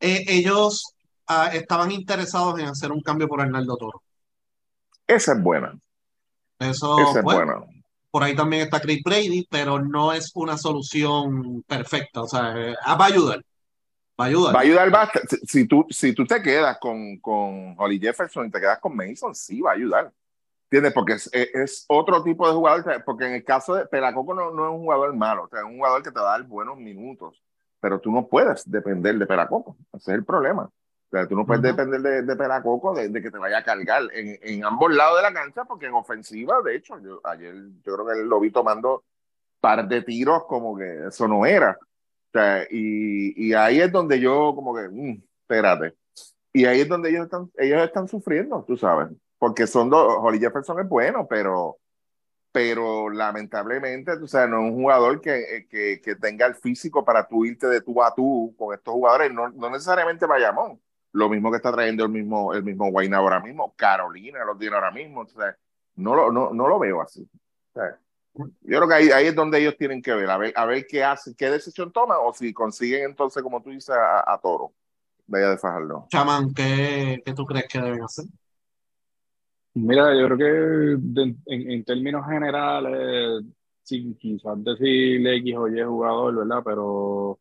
Eh, 0.00 0.24
ellos 0.26 0.96
ah, 1.28 1.50
estaban 1.54 1.92
interesados 1.92 2.58
en 2.58 2.66
hacer 2.66 2.90
un 2.90 3.00
cambio 3.00 3.28
por 3.28 3.40
Arnaldo 3.40 3.76
Toro. 3.76 4.02
Esa 5.06 5.32
es 5.32 5.42
buena. 5.42 5.78
Eso, 6.58 6.98
Esa 6.98 7.20
es 7.20 7.24
pues, 7.24 7.36
buena. 7.36 7.64
Por 8.16 8.24
ahí 8.24 8.34
también 8.34 8.62
está 8.62 8.80
Chris 8.80 9.02
Brady, 9.04 9.46
pero 9.50 9.78
no 9.78 10.10
es 10.10 10.32
una 10.36 10.56
solución 10.56 11.62
perfecta. 11.64 12.22
O 12.22 12.26
sea, 12.26 12.54
eh, 12.56 12.74
va 12.88 13.04
a 13.04 13.08
ayudar. 13.08 13.44
Va 14.18 14.24
a 14.24 14.28
ayudar. 14.28 14.54
Va 14.56 14.60
a 14.60 14.62
ayudar 14.62 14.90
bastante. 14.90 15.36
Si, 15.46 15.68
tú, 15.68 15.84
si 15.90 16.14
tú 16.14 16.24
te 16.24 16.40
quedas 16.40 16.78
con, 16.80 17.18
con 17.18 17.74
Holly 17.76 18.00
Jefferson 18.00 18.46
y 18.46 18.50
te 18.50 18.58
quedas 18.58 18.80
con 18.80 18.96
Mason, 18.96 19.34
sí 19.34 19.60
va 19.60 19.72
a 19.72 19.74
ayudar. 19.74 20.10
¿Entiendes? 20.70 20.94
Porque 20.94 21.12
es, 21.12 21.28
es- 21.30 21.84
otro 21.88 22.22
tipo 22.22 22.48
de 22.48 22.54
jugador. 22.54 23.04
Porque 23.04 23.26
en 23.26 23.34
el 23.34 23.44
caso 23.44 23.74
de 23.74 23.84
Pelacoco 23.84 24.32
no, 24.32 24.50
no 24.50 24.64
es 24.64 24.72
un 24.72 24.80
jugador 24.80 25.14
malo. 25.14 25.42
O 25.44 25.48
sea, 25.48 25.58
es 25.58 25.66
un 25.66 25.76
jugador 25.76 26.02
que 26.02 26.10
te 26.10 26.18
va 26.18 26.34
a 26.34 26.38
dar 26.38 26.48
buenos 26.48 26.78
minutos. 26.78 27.42
Pero 27.80 28.00
tú 28.00 28.10
no 28.10 28.26
puedes 28.26 28.62
depender 28.64 29.18
de 29.18 29.26
Pelacoco. 29.26 29.76
Ese 29.92 30.12
es 30.12 30.16
el 30.16 30.24
problema. 30.24 30.70
O 31.06 31.16
sea, 31.16 31.28
tú 31.28 31.36
no 31.36 31.46
puedes 31.46 31.60
Ujú. 31.62 31.76
depender 31.76 32.00
de, 32.00 32.22
de 32.22 32.36
Pelacoco 32.36 32.94
de, 32.94 33.08
de 33.08 33.22
que 33.22 33.30
te 33.30 33.38
vaya 33.38 33.58
a 33.58 33.64
cargar 33.64 34.02
en, 34.12 34.38
en 34.42 34.64
ambos 34.64 34.92
lados 34.92 35.16
de 35.18 35.22
la 35.22 35.32
cancha, 35.32 35.64
porque 35.64 35.86
en 35.86 35.94
ofensiva, 35.94 36.60
de 36.62 36.76
hecho, 36.76 36.98
yo, 37.00 37.20
ayer 37.24 37.54
yo 37.84 37.94
creo 37.94 38.06
que 38.06 38.24
lo 38.24 38.40
vi 38.40 38.50
tomando 38.50 39.04
par 39.60 39.86
de 39.86 40.02
tiros 40.02 40.44
como 40.46 40.76
que 40.76 41.06
eso 41.06 41.28
no 41.28 41.46
era. 41.46 41.78
O 41.80 42.30
sea, 42.32 42.64
y, 42.70 43.48
y 43.48 43.54
ahí 43.54 43.80
es 43.80 43.90
donde 43.92 44.18
yo 44.18 44.52
como 44.54 44.74
que, 44.74 44.88
mm, 44.88 45.22
espérate. 45.42 45.94
Y 46.52 46.64
ahí 46.64 46.80
es 46.80 46.88
donde 46.88 47.10
ellos 47.10 47.24
están, 47.24 47.50
ellos 47.56 47.82
están 47.82 48.08
sufriendo, 48.08 48.64
tú 48.66 48.76
sabes. 48.76 49.08
Porque 49.38 49.66
son 49.66 49.90
dos, 49.90 50.16
Holly 50.18 50.40
Jefferson 50.40 50.80
es 50.80 50.88
bueno, 50.88 51.26
pero, 51.28 51.78
pero 52.50 53.10
lamentablemente, 53.10 54.16
tú 54.16 54.26
sabes, 54.26 54.50
no 54.50 54.64
es 54.64 54.72
un 54.72 54.82
jugador 54.82 55.20
que, 55.20 55.66
que, 55.70 56.00
que 56.02 56.16
tenga 56.16 56.46
el 56.46 56.54
físico 56.54 57.04
para 57.04 57.28
tú 57.28 57.44
irte 57.44 57.66
de 57.68 57.80
tú 57.80 58.02
a 58.02 58.14
tú 58.14 58.54
con 58.58 58.74
estos 58.74 58.92
jugadores, 58.94 59.32
no, 59.32 59.50
no 59.50 59.70
necesariamente 59.70 60.26
Bayamón. 60.26 60.80
Lo 61.12 61.28
mismo 61.28 61.50
que 61.50 61.56
está 61.56 61.72
trayendo 61.72 62.04
el 62.04 62.10
mismo, 62.10 62.52
el 62.52 62.62
mismo 62.62 62.88
Wayne 62.88 63.16
ahora 63.16 63.40
mismo, 63.40 63.74
Carolina 63.76 64.44
lo 64.44 64.56
tiene 64.56 64.74
ahora 64.76 64.90
mismo. 64.90 65.22
O 65.22 65.26
sea, 65.26 65.56
no, 65.96 66.14
lo, 66.14 66.30
no, 66.32 66.52
no 66.52 66.68
lo 66.68 66.78
veo 66.78 67.00
así. 67.00 67.22
O 67.22 67.72
sea, 67.72 67.98
yo 68.34 68.48
creo 68.78 68.88
que 68.88 68.94
ahí, 68.94 69.08
ahí 69.10 69.26
es 69.26 69.34
donde 69.34 69.58
ellos 69.58 69.76
tienen 69.78 70.02
que 70.02 70.12
ver, 70.14 70.28
a 70.28 70.36
ver, 70.36 70.52
a 70.54 70.66
ver 70.66 70.86
qué 70.86 71.02
hacen, 71.02 71.34
qué 71.34 71.48
decisión 71.50 71.90
toman, 71.90 72.18
o 72.20 72.34
si 72.34 72.52
consiguen 72.52 73.04
entonces, 73.04 73.42
como 73.42 73.62
tú 73.62 73.70
dices, 73.70 73.90
a, 73.90 74.30
a 74.30 74.38
Toro, 74.38 74.72
allá 75.32 75.50
de 75.50 75.58
Fajardo. 75.58 76.06
Chamán, 76.10 76.52
¿qué, 76.52 77.22
qué 77.24 77.32
tú 77.32 77.46
crees 77.46 77.66
que 77.66 77.80
deben 77.80 78.02
hacer? 78.02 78.26
Mira, 79.74 80.14
yo 80.18 80.26
creo 80.26 80.38
que 80.38 80.44
de- 81.02 81.36
en, 81.46 81.70
en 81.70 81.84
términos 81.84 82.26
generales, 82.26 83.44
sin 83.82 84.16
quizás 84.16 84.62
decirle 84.64 85.36
X 85.36 85.56
o 85.56 85.68
Y 85.68 85.82
jugador, 85.82 86.34
¿verdad? 86.36 86.62
Pero 86.64 87.38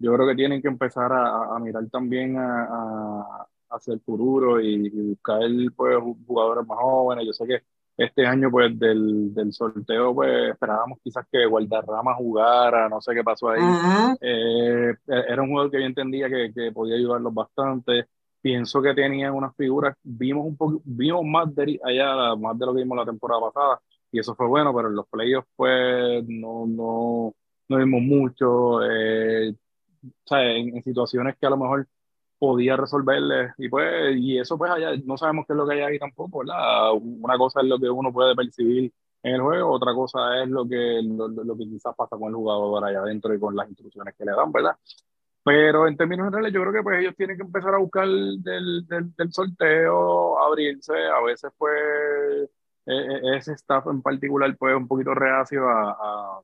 yo 0.00 0.12
creo 0.14 0.26
que 0.26 0.34
tienen 0.34 0.60
que 0.60 0.66
empezar 0.68 1.12
a, 1.12 1.54
a 1.54 1.58
mirar 1.60 1.86
también 1.90 2.36
a, 2.36 2.64
a, 2.64 3.46
a 3.68 3.76
hacer 3.76 4.00
futuro 4.00 4.60
y, 4.60 4.86
y 4.86 5.00
buscar 5.10 5.40
pues, 5.76 5.96
jugadores 6.26 6.66
más 6.66 6.78
jóvenes. 6.78 7.26
Yo 7.26 7.32
sé 7.32 7.46
que 7.46 7.62
este 7.96 8.26
año, 8.26 8.50
pues, 8.50 8.76
del, 8.78 9.32
del 9.32 9.52
sorteo, 9.52 10.14
pues, 10.14 10.50
esperábamos 10.52 10.98
quizás 11.04 11.24
que 11.30 11.46
Guardarrama 11.46 12.14
jugara, 12.14 12.88
no 12.88 13.00
sé 13.00 13.14
qué 13.14 13.22
pasó 13.22 13.50
ahí. 13.50 13.60
Ujú. 13.62 14.18
Eh, 14.20 14.94
era 15.06 15.42
un 15.42 15.50
jugador 15.50 15.70
que 15.70 15.80
yo 15.80 15.86
entendía 15.86 16.28
que, 16.28 16.52
que 16.52 16.72
podía 16.72 16.96
ayudarlos 16.96 17.32
bastante. 17.32 18.06
Pienso 18.42 18.80
que 18.80 18.94
tenía 18.94 19.30
unas 19.30 19.54
figuras, 19.54 19.94
vimos 20.02 20.46
un 20.46 20.56
poco, 20.56 20.80
vimos 20.82 21.22
más 21.26 21.54
de 21.54 21.78
allá, 21.84 22.34
más 22.36 22.58
de 22.58 22.64
lo 22.64 22.72
que 22.72 22.80
vimos 22.80 22.96
la 22.96 23.04
temporada 23.04 23.42
pasada, 23.52 23.80
y 24.10 24.18
eso 24.18 24.34
fue 24.34 24.46
bueno, 24.46 24.74
pero 24.74 24.88
en 24.88 24.94
los 24.94 25.06
playoffs 25.08 25.46
pues 25.54 26.24
no, 26.26 26.64
no, 26.66 27.34
no 27.68 27.76
vimos 27.76 28.00
mucho, 28.00 28.82
eh, 28.82 29.54
sea, 30.24 30.42
en, 30.42 30.76
en 30.76 30.82
situaciones 30.82 31.36
que 31.38 31.46
a 31.46 31.50
lo 31.50 31.56
mejor 31.56 31.88
podía 32.38 32.76
resolverles, 32.76 33.52
y 33.58 33.68
pues, 33.68 34.16
y 34.16 34.38
eso 34.38 34.56
pues 34.58 34.70
allá, 34.72 34.92
no 35.04 35.16
sabemos 35.18 35.46
qué 35.46 35.52
es 35.52 35.56
lo 35.58 35.66
que 35.68 35.74
hay 35.74 35.80
ahí 35.80 35.98
tampoco, 35.98 36.40
¿verdad? 36.40 36.92
Una 36.94 37.36
cosa 37.38 37.60
es 37.60 37.66
lo 37.68 37.78
que 37.78 37.90
uno 37.90 38.12
puede 38.12 38.34
percibir 38.34 38.92
en 39.22 39.34
el 39.34 39.42
juego, 39.42 39.70
otra 39.70 39.94
cosa 39.94 40.42
es 40.42 40.48
lo 40.48 40.66
que, 40.66 41.00
lo, 41.02 41.28
lo 41.28 41.56
que 41.56 41.64
quizás 41.64 41.94
pasa 41.94 42.16
con 42.16 42.28
el 42.28 42.34
jugador 42.34 42.84
allá 42.84 43.00
adentro 43.00 43.34
y 43.34 43.40
con 43.40 43.54
las 43.54 43.68
instrucciones 43.68 44.14
que 44.16 44.24
le 44.24 44.32
dan, 44.32 44.50
¿verdad? 44.52 44.76
Pero 45.42 45.88
en 45.88 45.96
términos 45.96 46.26
generales, 46.26 46.52
yo 46.52 46.60
creo 46.60 46.72
que 46.72 46.82
pues 46.82 47.00
ellos 47.00 47.16
tienen 47.16 47.36
que 47.36 47.42
empezar 47.44 47.74
a 47.74 47.78
buscar 47.78 48.06
del, 48.06 48.42
del, 48.86 49.14
del 49.16 49.32
sorteo, 49.32 50.38
abrirse. 50.38 50.92
A 50.94 51.22
veces 51.22 51.50
pues 51.56 51.72
eh, 52.86 52.92
eh, 52.92 53.36
ese 53.36 53.54
staff 53.54 53.86
en 53.86 54.02
particular 54.02 54.54
pues 54.58 54.76
un 54.76 54.86
poquito 54.88 55.14
reacio 55.14 55.68
a, 55.68 55.90
a, 55.92 56.40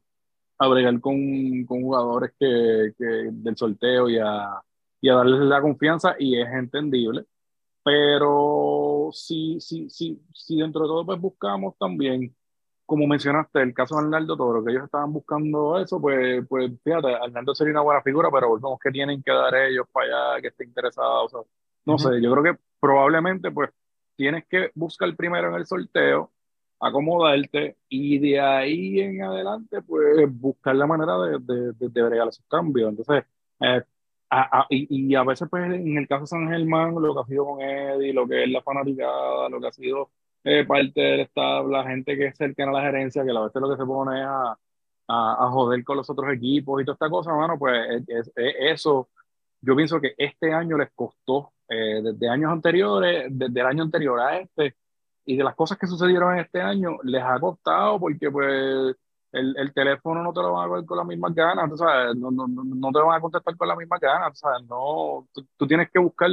a 0.59 0.69
bregar 0.69 1.01
con, 1.01 1.65
con 1.67 1.83
jugadores 1.83 2.33
que, 2.39 2.93
que 2.99 3.05
del 3.33 3.57
sorteo 3.57 4.09
y 4.09 4.19
a, 4.19 4.61
y 5.01 5.09
a 5.09 5.15
darles 5.15 5.41
la 5.41 5.61
confianza 5.61 6.17
y 6.19 6.41
es 6.41 6.49
entendible. 6.49 7.25
Pero 7.85 9.11
sí, 9.13 9.59
sí, 9.61 9.89
sí, 9.91 10.21
sí 10.35 10.59
dentro 10.59 10.83
de 10.83 10.89
todo 10.89 11.07
pues 11.07 11.21
buscamos 11.21 11.75
también 11.79 12.35
como 12.87 13.07
mencionaste, 13.09 13.61
el 13.63 13.75
caso 13.75 13.97
de 13.97 14.03
Arnaldo 14.03 14.37
Toro, 14.37 14.65
que 14.65 14.71
ellos 14.71 14.85
estaban 14.85 15.13
buscando 15.13 15.79
eso, 15.79 16.01
pues, 16.01 16.47
pues 16.49 16.71
fíjate, 16.85 17.15
Arnaldo 17.17 17.53
sería 17.55 17.73
una 17.73 17.81
buena 17.83 18.01
figura, 18.01 18.31
pero 18.33 18.49
volvemos 18.49 18.79
que 18.79 18.93
tienen 18.93 19.23
que 19.23 19.33
dar 19.33 19.55
ellos 19.57 19.87
para 19.93 20.35
allá, 20.35 20.41
que 20.41 20.49
esté 20.49 20.65
interesado, 20.65 21.25
o 21.25 21.29
sea, 21.29 21.41
no 21.85 21.95
Ujú. 21.95 21.99
sé, 21.99 22.23
yo 22.23 22.33
creo 22.33 22.45
que 22.45 22.61
probablemente 22.79 23.51
pues 23.51 23.71
tienes 24.15 24.47
que 24.47 24.71
buscar 24.75 25.15
primero 25.17 25.49
en 25.49 25.57
el 25.57 25.67
sorteo, 25.67 26.31
acomodarte 26.81 27.77
y 27.89 28.19
de 28.19 28.41
ahí 28.41 29.01
en 29.01 29.23
adelante 29.23 29.83
pues 29.83 30.27
buscar 30.31 30.77
la 30.77 30.87
manera 30.87 31.19
de, 31.19 31.39
de, 31.41 31.73
de, 31.73 31.89
de 31.89 32.03
bregar 32.03 32.29
esos 32.29 32.45
cambios. 32.49 32.91
Entonces, 32.91 33.25
eh, 33.61 33.83
a, 34.31 34.61
a, 34.61 34.67
y, 34.71 35.13
y 35.13 35.15
a 35.15 35.23
veces 35.25 35.49
pues 35.51 35.65
en 35.65 35.97
el 35.97 36.09
caso 36.09 36.23
de 36.23 36.27
San 36.29 36.49
Germán, 36.49 36.95
lo 37.01 37.15
que 37.15 37.21
ha 37.21 37.27
sido 37.27 37.47
con 37.47 37.61
Eddie, 37.63 38.13
lo 38.13 38.27
que 38.27 38.45
es 38.45 38.51
la 38.51 38.63
fanaticada, 38.63 39.49
lo 39.49 39.61
que 39.61 39.67
ha 39.69 39.73
sido 39.73 40.11
eh, 40.45 40.65
parte 40.65 41.01
del 41.01 41.21
staff, 41.21 41.67
la 41.69 41.85
gente 41.85 42.17
que 42.17 42.27
es 42.27 42.37
cercana 42.37 42.71
a 42.71 42.75
la 42.75 42.83
gerencia, 42.83 43.25
que 43.25 43.31
a 43.31 43.41
veces 43.41 43.61
lo 43.61 43.71
que 43.71 43.77
se 43.77 43.87
pone 43.87 44.21
es 44.21 44.27
a, 44.27 44.57
a, 45.09 45.51
joder 45.51 45.83
con 45.85 45.97
los 45.97 46.09
otros 46.11 46.33
equipos 46.33 46.81
y 46.81 46.85
toda 46.85 46.95
esta 46.95 47.11
cosa, 47.11 47.33
bueno, 47.33 47.59
pues 47.59 48.05
es, 48.09 48.33
es, 48.37 48.55
eso, 48.61 49.09
yo 49.61 49.77
pienso 49.77 50.01
que 50.01 50.15
este 50.19 50.53
año 50.53 50.77
les 50.79 50.91
costó, 50.95 51.53
eh, 51.69 52.01
desde 52.03 52.29
años 52.29 52.53
anteriores, 52.53 53.27
desde 53.31 53.61
el 53.61 53.67
año 53.67 53.83
anterior 53.83 54.21
a 54.21 54.39
este, 54.39 54.77
y 55.27 55.37
de 55.37 55.45
las 55.45 55.57
cosas 55.57 55.77
que 55.77 55.89
sucedieron 55.89 56.35
en 56.35 56.41
este 56.41 56.61
año, 56.63 56.99
les 57.03 57.23
ha 57.23 57.39
costado 57.41 57.99
porque 57.99 58.31
pues 58.31 58.97
el, 59.33 59.57
el 59.59 59.75
teléfono 59.75 60.23
no 60.23 60.33
te 60.33 60.41
lo 60.41 60.53
van 60.53 60.71
a 60.71 60.75
ver 60.75 60.87
con 60.87 60.97
las 60.97 61.07
mismas 61.07 61.35
ganas, 61.35 61.69
tú 61.69 61.77
sabes, 61.77 62.17
no, 62.17 62.31
no, 62.31 62.47
no 62.47 62.93
te 62.93 63.01
van 63.01 63.17
a 63.17 63.21
contestar 63.21 63.57
con 63.57 63.69
las 63.69 63.77
mismas 63.77 64.01
ganas, 64.01 64.33
tú 64.33 64.39
sabes, 64.39 64.67
no, 64.67 65.27
tú, 65.35 65.47
tú 65.57 65.67
tienes 65.67 65.91
que 65.91 65.99
buscar 65.99 66.31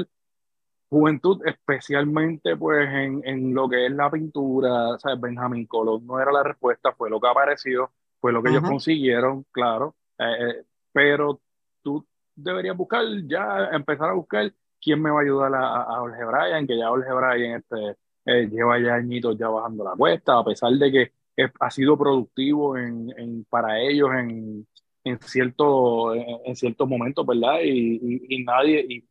juventud, 0.90 1.42
especialmente 1.46 2.56
pues 2.56 2.88
en, 2.88 3.22
en, 3.26 3.54
lo 3.54 3.68
que 3.68 3.88
es 3.88 3.92
la 3.92 4.12
pintura, 4.12 4.98
¿sabes? 5.00 5.20
Benjamín 5.20 5.66
Colón 5.66 6.06
no 6.06 6.20
era 6.20 6.32
la 6.32 6.44
respuesta, 6.44 6.94
fue 6.94 7.10
lo 7.10 7.20
que 7.20 7.28
apareció, 7.28 7.92
fue 8.22 8.32
lo 8.32 8.44
que 8.44 8.52
ellos 8.52 8.64
consiguieron, 8.64 9.44
claro, 9.52 9.96
eh, 10.20 10.24
eh, 10.40 10.66
pero 10.92 11.42
tú 11.82 12.06
deberías 12.36 12.78
buscar 12.78 13.04
ya, 13.26 13.70
empezar 13.72 14.12
a 14.12 14.14
buscar 14.14 14.54
quién 14.80 15.02
me 15.02 15.10
va 15.10 15.20
a 15.20 15.24
ayudar 15.24 15.56
a, 15.56 15.82
a 15.82 16.00
Jorge 16.00 16.26
Bryan, 16.26 16.68
que 16.68 16.78
ya 16.78 16.90
Jorge 16.90 17.12
Bryan 17.12 17.56
este, 17.58 17.98
eh, 18.26 18.48
lleva 18.52 18.80
ya 18.80 18.96
añitos 18.96 19.38
ya 19.38 19.50
bajando 19.50 19.84
la 19.84 19.96
cuesta, 19.96 20.40
a 20.40 20.44
pesar 20.44 20.72
de 20.74 20.92
que 20.92 21.12
ha 21.60 21.72
sido 21.72 21.98
productivo 21.98 22.78
en, 22.78 23.12
en 23.18 23.46
para 23.50 23.80
ellos 23.82 24.10
en, 24.18 24.68
en 25.04 25.20
cierto 25.20 26.14
en, 26.14 26.26
en 26.46 26.56
ciertos 26.56 26.88
momentos, 26.88 27.26
¿verdad? 27.26 27.60
Y, 27.64 27.96
y, 27.96 28.36
y 28.36 28.44
nadie, 28.44 28.86
y 28.88 29.04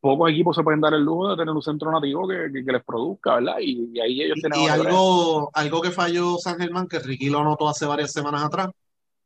pocos 0.00 0.30
equipos 0.30 0.54
se 0.56 0.62
pueden 0.62 0.80
dar 0.80 0.94
el 0.94 1.02
lujo 1.02 1.30
de 1.30 1.36
tener 1.36 1.52
un 1.52 1.60
centro 1.60 1.90
nativo 1.90 2.26
que, 2.28 2.50
que, 2.52 2.64
que 2.64 2.72
les 2.72 2.84
produzca, 2.84 3.34
¿verdad? 3.34 3.56
Y, 3.60 3.90
y 3.92 4.00
ahí 4.00 4.22
ellos 4.22 4.38
tienen... 4.40 4.60
Y 4.60 4.68
algo, 4.68 5.50
algo 5.52 5.80
que 5.80 5.90
falló 5.90 6.38
San 6.38 6.56
Germán, 6.56 6.86
que 6.86 7.00
Ricky 7.00 7.28
lo 7.28 7.42
notó 7.42 7.68
hace 7.68 7.84
varias 7.84 8.12
semanas 8.12 8.44
atrás, 8.44 8.68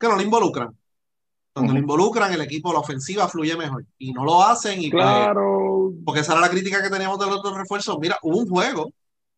que 0.00 0.08
no 0.08 0.16
lo 0.16 0.22
involucran. 0.22 0.76
Cuando 1.54 1.72
uh 1.72 1.74
-huh. 1.74 1.78
lo 1.78 1.82
involucran, 1.82 2.32
el 2.32 2.40
equipo, 2.40 2.72
la 2.72 2.78
ofensiva 2.78 3.28
fluye 3.28 3.54
mejor. 3.54 3.84
Y 3.98 4.12
no 4.14 4.24
lo 4.24 4.42
hacen. 4.42 4.82
Y 4.82 4.90
claro. 4.90 5.90
Pues, 5.90 6.04
porque 6.06 6.20
esa 6.20 6.32
era 6.32 6.40
la 6.40 6.48
crítica 6.48 6.82
que 6.82 6.88
teníamos 6.88 7.18
de 7.18 7.26
los 7.26 7.36
otros 7.36 7.54
refuerzos. 7.54 7.98
Mira, 8.00 8.16
hubo 8.22 8.38
un 8.38 8.48
juego 8.48 8.90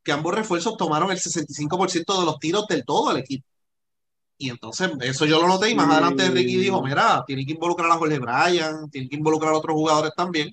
que 0.04 0.12
ambos 0.12 0.34
refuerzos 0.34 0.76
tomaron 0.76 1.10
el 1.10 1.18
65% 1.18 2.18
de 2.20 2.26
los 2.26 2.38
tiros 2.38 2.66
del 2.68 2.84
todo 2.84 3.10
el 3.10 3.18
equipo. 3.18 3.46
Y 4.36 4.50
entonces, 4.50 4.90
eso 5.00 5.24
yo 5.26 5.40
lo 5.40 5.48
noté. 5.48 5.70
Y 5.70 5.74
más 5.74 5.88
adelante 5.90 6.28
Ricky 6.30 6.56
dijo: 6.56 6.82
Mira, 6.82 7.24
tiene 7.26 7.46
que 7.46 7.52
involucrar 7.52 7.90
a 7.90 7.96
Jorge 7.96 8.18
Bryan, 8.18 8.90
tiene 8.90 9.08
que 9.08 9.16
involucrar 9.16 9.54
a 9.54 9.58
otros 9.58 9.74
jugadores 9.74 10.12
también. 10.16 10.50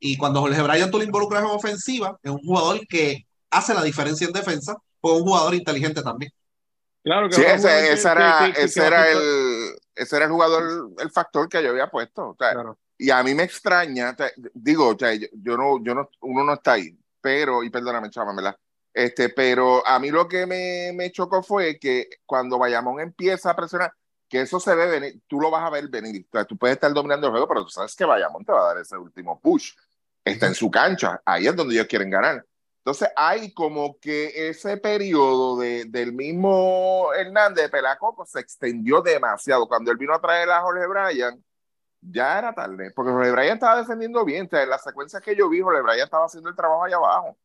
Y 0.00 0.16
cuando 0.16 0.40
Jorge 0.40 0.62
Bryan 0.62 0.90
tú 0.90 0.98
lo 0.98 1.04
involucras 1.04 1.42
en 1.42 1.50
ofensiva, 1.50 2.18
es 2.22 2.30
un 2.30 2.38
jugador 2.40 2.86
que 2.88 3.26
hace 3.50 3.74
la 3.74 3.82
diferencia 3.82 4.26
en 4.26 4.32
defensa, 4.32 4.76
fue 5.00 5.12
un 5.16 5.22
jugador 5.24 5.54
inteligente 5.54 6.02
también. 6.02 6.32
Claro 7.02 7.28
que 7.28 7.36
Sí, 7.36 7.42
ese, 7.42 7.68
que- 7.68 7.92
ese 7.92 8.08
era, 8.10 8.38
que- 8.38 8.52
que- 8.52 8.58
que 8.58 8.64
ese 8.64 8.80
a 8.80 8.86
era 8.86 9.10
el, 9.12 9.18
ese 9.94 10.16
era 10.16 10.24
el 10.26 10.30
jugador, 10.32 10.90
el 10.98 11.10
factor 11.10 11.48
que 11.48 11.62
yo 11.62 11.70
había 11.70 11.90
puesto. 11.90 12.30
O 12.30 12.36
sea, 12.38 12.52
Claro. 12.52 12.78
Y 13.00 13.10
a 13.10 13.22
mí 13.22 13.32
me 13.34 13.44
extraña, 13.44 14.10
o 14.10 14.16
sea, 14.16 14.30
digo, 14.54 14.88
o 14.88 14.98
sea, 14.98 15.14
yo, 15.14 15.28
yo 15.32 15.56
no, 15.56 15.82
yo 15.84 15.94
no, 15.94 16.08
uno 16.20 16.44
no 16.44 16.54
está 16.54 16.72
ahí, 16.72 16.96
pero, 17.20 17.62
y 17.62 17.70
perdóname, 17.70 18.10
chama, 18.10 18.34
¿verdad? 18.34 18.56
Este, 18.98 19.28
pero 19.28 19.86
a 19.86 20.00
mí 20.00 20.10
lo 20.10 20.26
que 20.26 20.44
me, 20.44 20.90
me 20.92 21.12
chocó 21.12 21.40
fue 21.40 21.78
que 21.78 22.08
cuando 22.26 22.58
Bayamón 22.58 22.98
empieza 22.98 23.48
a 23.48 23.54
presionar, 23.54 23.92
que 24.28 24.40
eso 24.40 24.58
se 24.58 24.74
ve 24.74 24.88
venir, 24.88 25.22
tú 25.28 25.40
lo 25.40 25.52
vas 25.52 25.64
a 25.64 25.70
ver 25.70 25.86
venir. 25.86 26.26
O 26.32 26.44
tú 26.44 26.56
puedes 26.58 26.74
estar 26.74 26.92
dominando 26.92 27.28
el 27.28 27.30
juego, 27.30 27.46
pero 27.46 27.62
tú 27.62 27.70
sabes 27.70 27.94
que 27.94 28.04
Bayamón 28.04 28.44
te 28.44 28.50
va 28.50 28.62
a 28.62 28.74
dar 28.74 28.78
ese 28.78 28.96
último 28.96 29.38
push. 29.38 29.70
Está 30.24 30.48
en 30.48 30.56
su 30.56 30.68
cancha, 30.68 31.22
ahí 31.24 31.46
es 31.46 31.54
donde 31.54 31.74
ellos 31.74 31.86
quieren 31.86 32.10
ganar. 32.10 32.44
Entonces 32.78 33.08
hay 33.14 33.52
como 33.54 34.00
que 34.00 34.48
ese 34.48 34.78
periodo 34.78 35.56
de, 35.60 35.84
del 35.84 36.12
mismo 36.12 37.12
Hernández 37.14 37.66
de 37.66 37.68
Pelacoco 37.68 38.26
se 38.26 38.40
extendió 38.40 39.00
demasiado. 39.00 39.68
Cuando 39.68 39.92
él 39.92 39.96
vino 39.96 40.12
a 40.12 40.20
traer 40.20 40.50
a 40.50 40.60
Jorge 40.62 40.88
Bryan, 40.88 41.44
ya 42.00 42.36
era 42.36 42.52
tarde, 42.52 42.90
porque 42.96 43.12
Jorge 43.12 43.30
Bryan 43.30 43.54
estaba 43.54 43.78
defendiendo 43.78 44.24
bien. 44.24 44.46
O 44.46 44.48
sea, 44.48 44.64
en 44.64 44.70
las 44.70 44.82
secuencias 44.82 45.22
que 45.22 45.36
yo 45.36 45.48
vi, 45.48 45.60
Jorge 45.60 45.82
Bryan 45.82 46.04
estaba 46.04 46.24
haciendo 46.26 46.50
el 46.50 46.56
trabajo 46.56 46.82
allá 46.82 46.96
abajo. 46.96 47.38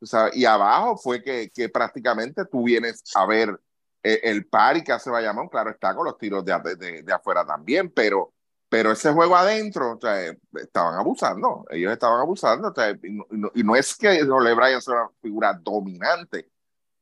O 0.00 0.06
sea, 0.06 0.30
y 0.32 0.44
abajo 0.44 0.96
fue 0.96 1.22
que, 1.22 1.50
que 1.50 1.68
prácticamente 1.68 2.44
tú 2.44 2.64
vienes 2.64 3.02
a 3.14 3.26
ver 3.26 3.58
eh, 4.02 4.20
el 4.24 4.46
par 4.46 4.76
y 4.76 4.84
que 4.84 4.92
hace 4.92 5.10
Bayamón, 5.10 5.48
claro, 5.48 5.70
está 5.70 5.94
con 5.94 6.04
los 6.04 6.18
tiros 6.18 6.44
de, 6.44 6.52
de, 6.76 7.02
de 7.02 7.12
afuera 7.12 7.44
también, 7.46 7.90
pero, 7.90 8.32
pero 8.68 8.92
ese 8.92 9.12
juego 9.12 9.36
adentro, 9.36 9.92
o 9.96 10.00
sea, 10.00 10.32
estaban 10.54 10.94
abusando, 10.96 11.64
ellos 11.70 11.92
estaban 11.92 12.20
abusando, 12.20 12.68
o 12.68 12.74
sea, 12.74 12.90
y, 12.90 12.98
no, 13.30 13.50
y 13.54 13.62
no- 13.64 13.74
es 13.76 13.96
que 13.96 14.24
Jorge 14.26 14.54
Bryan 14.54 14.82
sea 14.82 14.94
una 14.94 15.10
figura 15.22 15.52
dominante, 15.54 16.50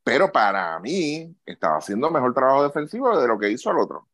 pero 0.04 0.30
para 0.32 0.78
mí 0.80 1.34
estaba 1.46 1.78
haciendo 1.78 2.10
mejor 2.10 2.34
trabajo 2.34 2.64
defensivo 2.64 3.18
de 3.20 3.28
lo 3.28 3.38
que 3.38 3.50
hizo 3.50 3.70
el 3.70 3.78
otro. 3.78 4.08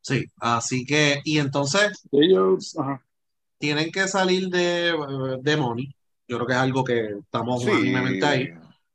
Sí, 0.00 0.24
así 0.40 0.84
que, 0.84 1.20
y 1.24 1.38
entonces 1.38 1.92
Ellos, 2.10 2.76
ajá. 2.78 3.04
tienen 3.58 3.92
que 3.92 4.08
salir 4.08 4.48
de, 4.48 4.94
de 5.42 5.56
Money. 5.56 5.94
Yo 6.32 6.38
creo 6.38 6.46
que 6.46 6.52
es 6.54 6.58
algo 6.58 6.82
que 6.82 7.00
estamos 7.20 7.62
unánimemente 7.62 8.24
ahí. 8.24 8.48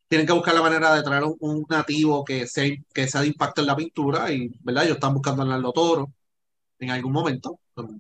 Tienen 0.08 0.26
que 0.26 0.34
buscar 0.34 0.56
la 0.56 0.64
manera 0.64 0.96
de 0.96 1.04
traer 1.04 1.24
un, 1.24 1.36
un 1.40 1.66
nativo 1.70 2.26
que 2.26 2.48
sea, 2.48 2.68
que 2.92 3.08
sea 3.08 3.22
de 3.22 3.28
impacto 3.28 3.62
en 3.62 3.68
la 3.68 3.76
pintura 3.76 4.32
y, 4.32 4.50
¿verdad? 4.64 4.86
Ellos 4.86 4.96
están 4.96 5.14
buscando 5.14 5.44
a 5.44 5.46
Arnaldo 5.46 5.72
Toro 5.72 6.08
en 6.80 6.90
algún 6.90 7.12
momento. 7.12 7.60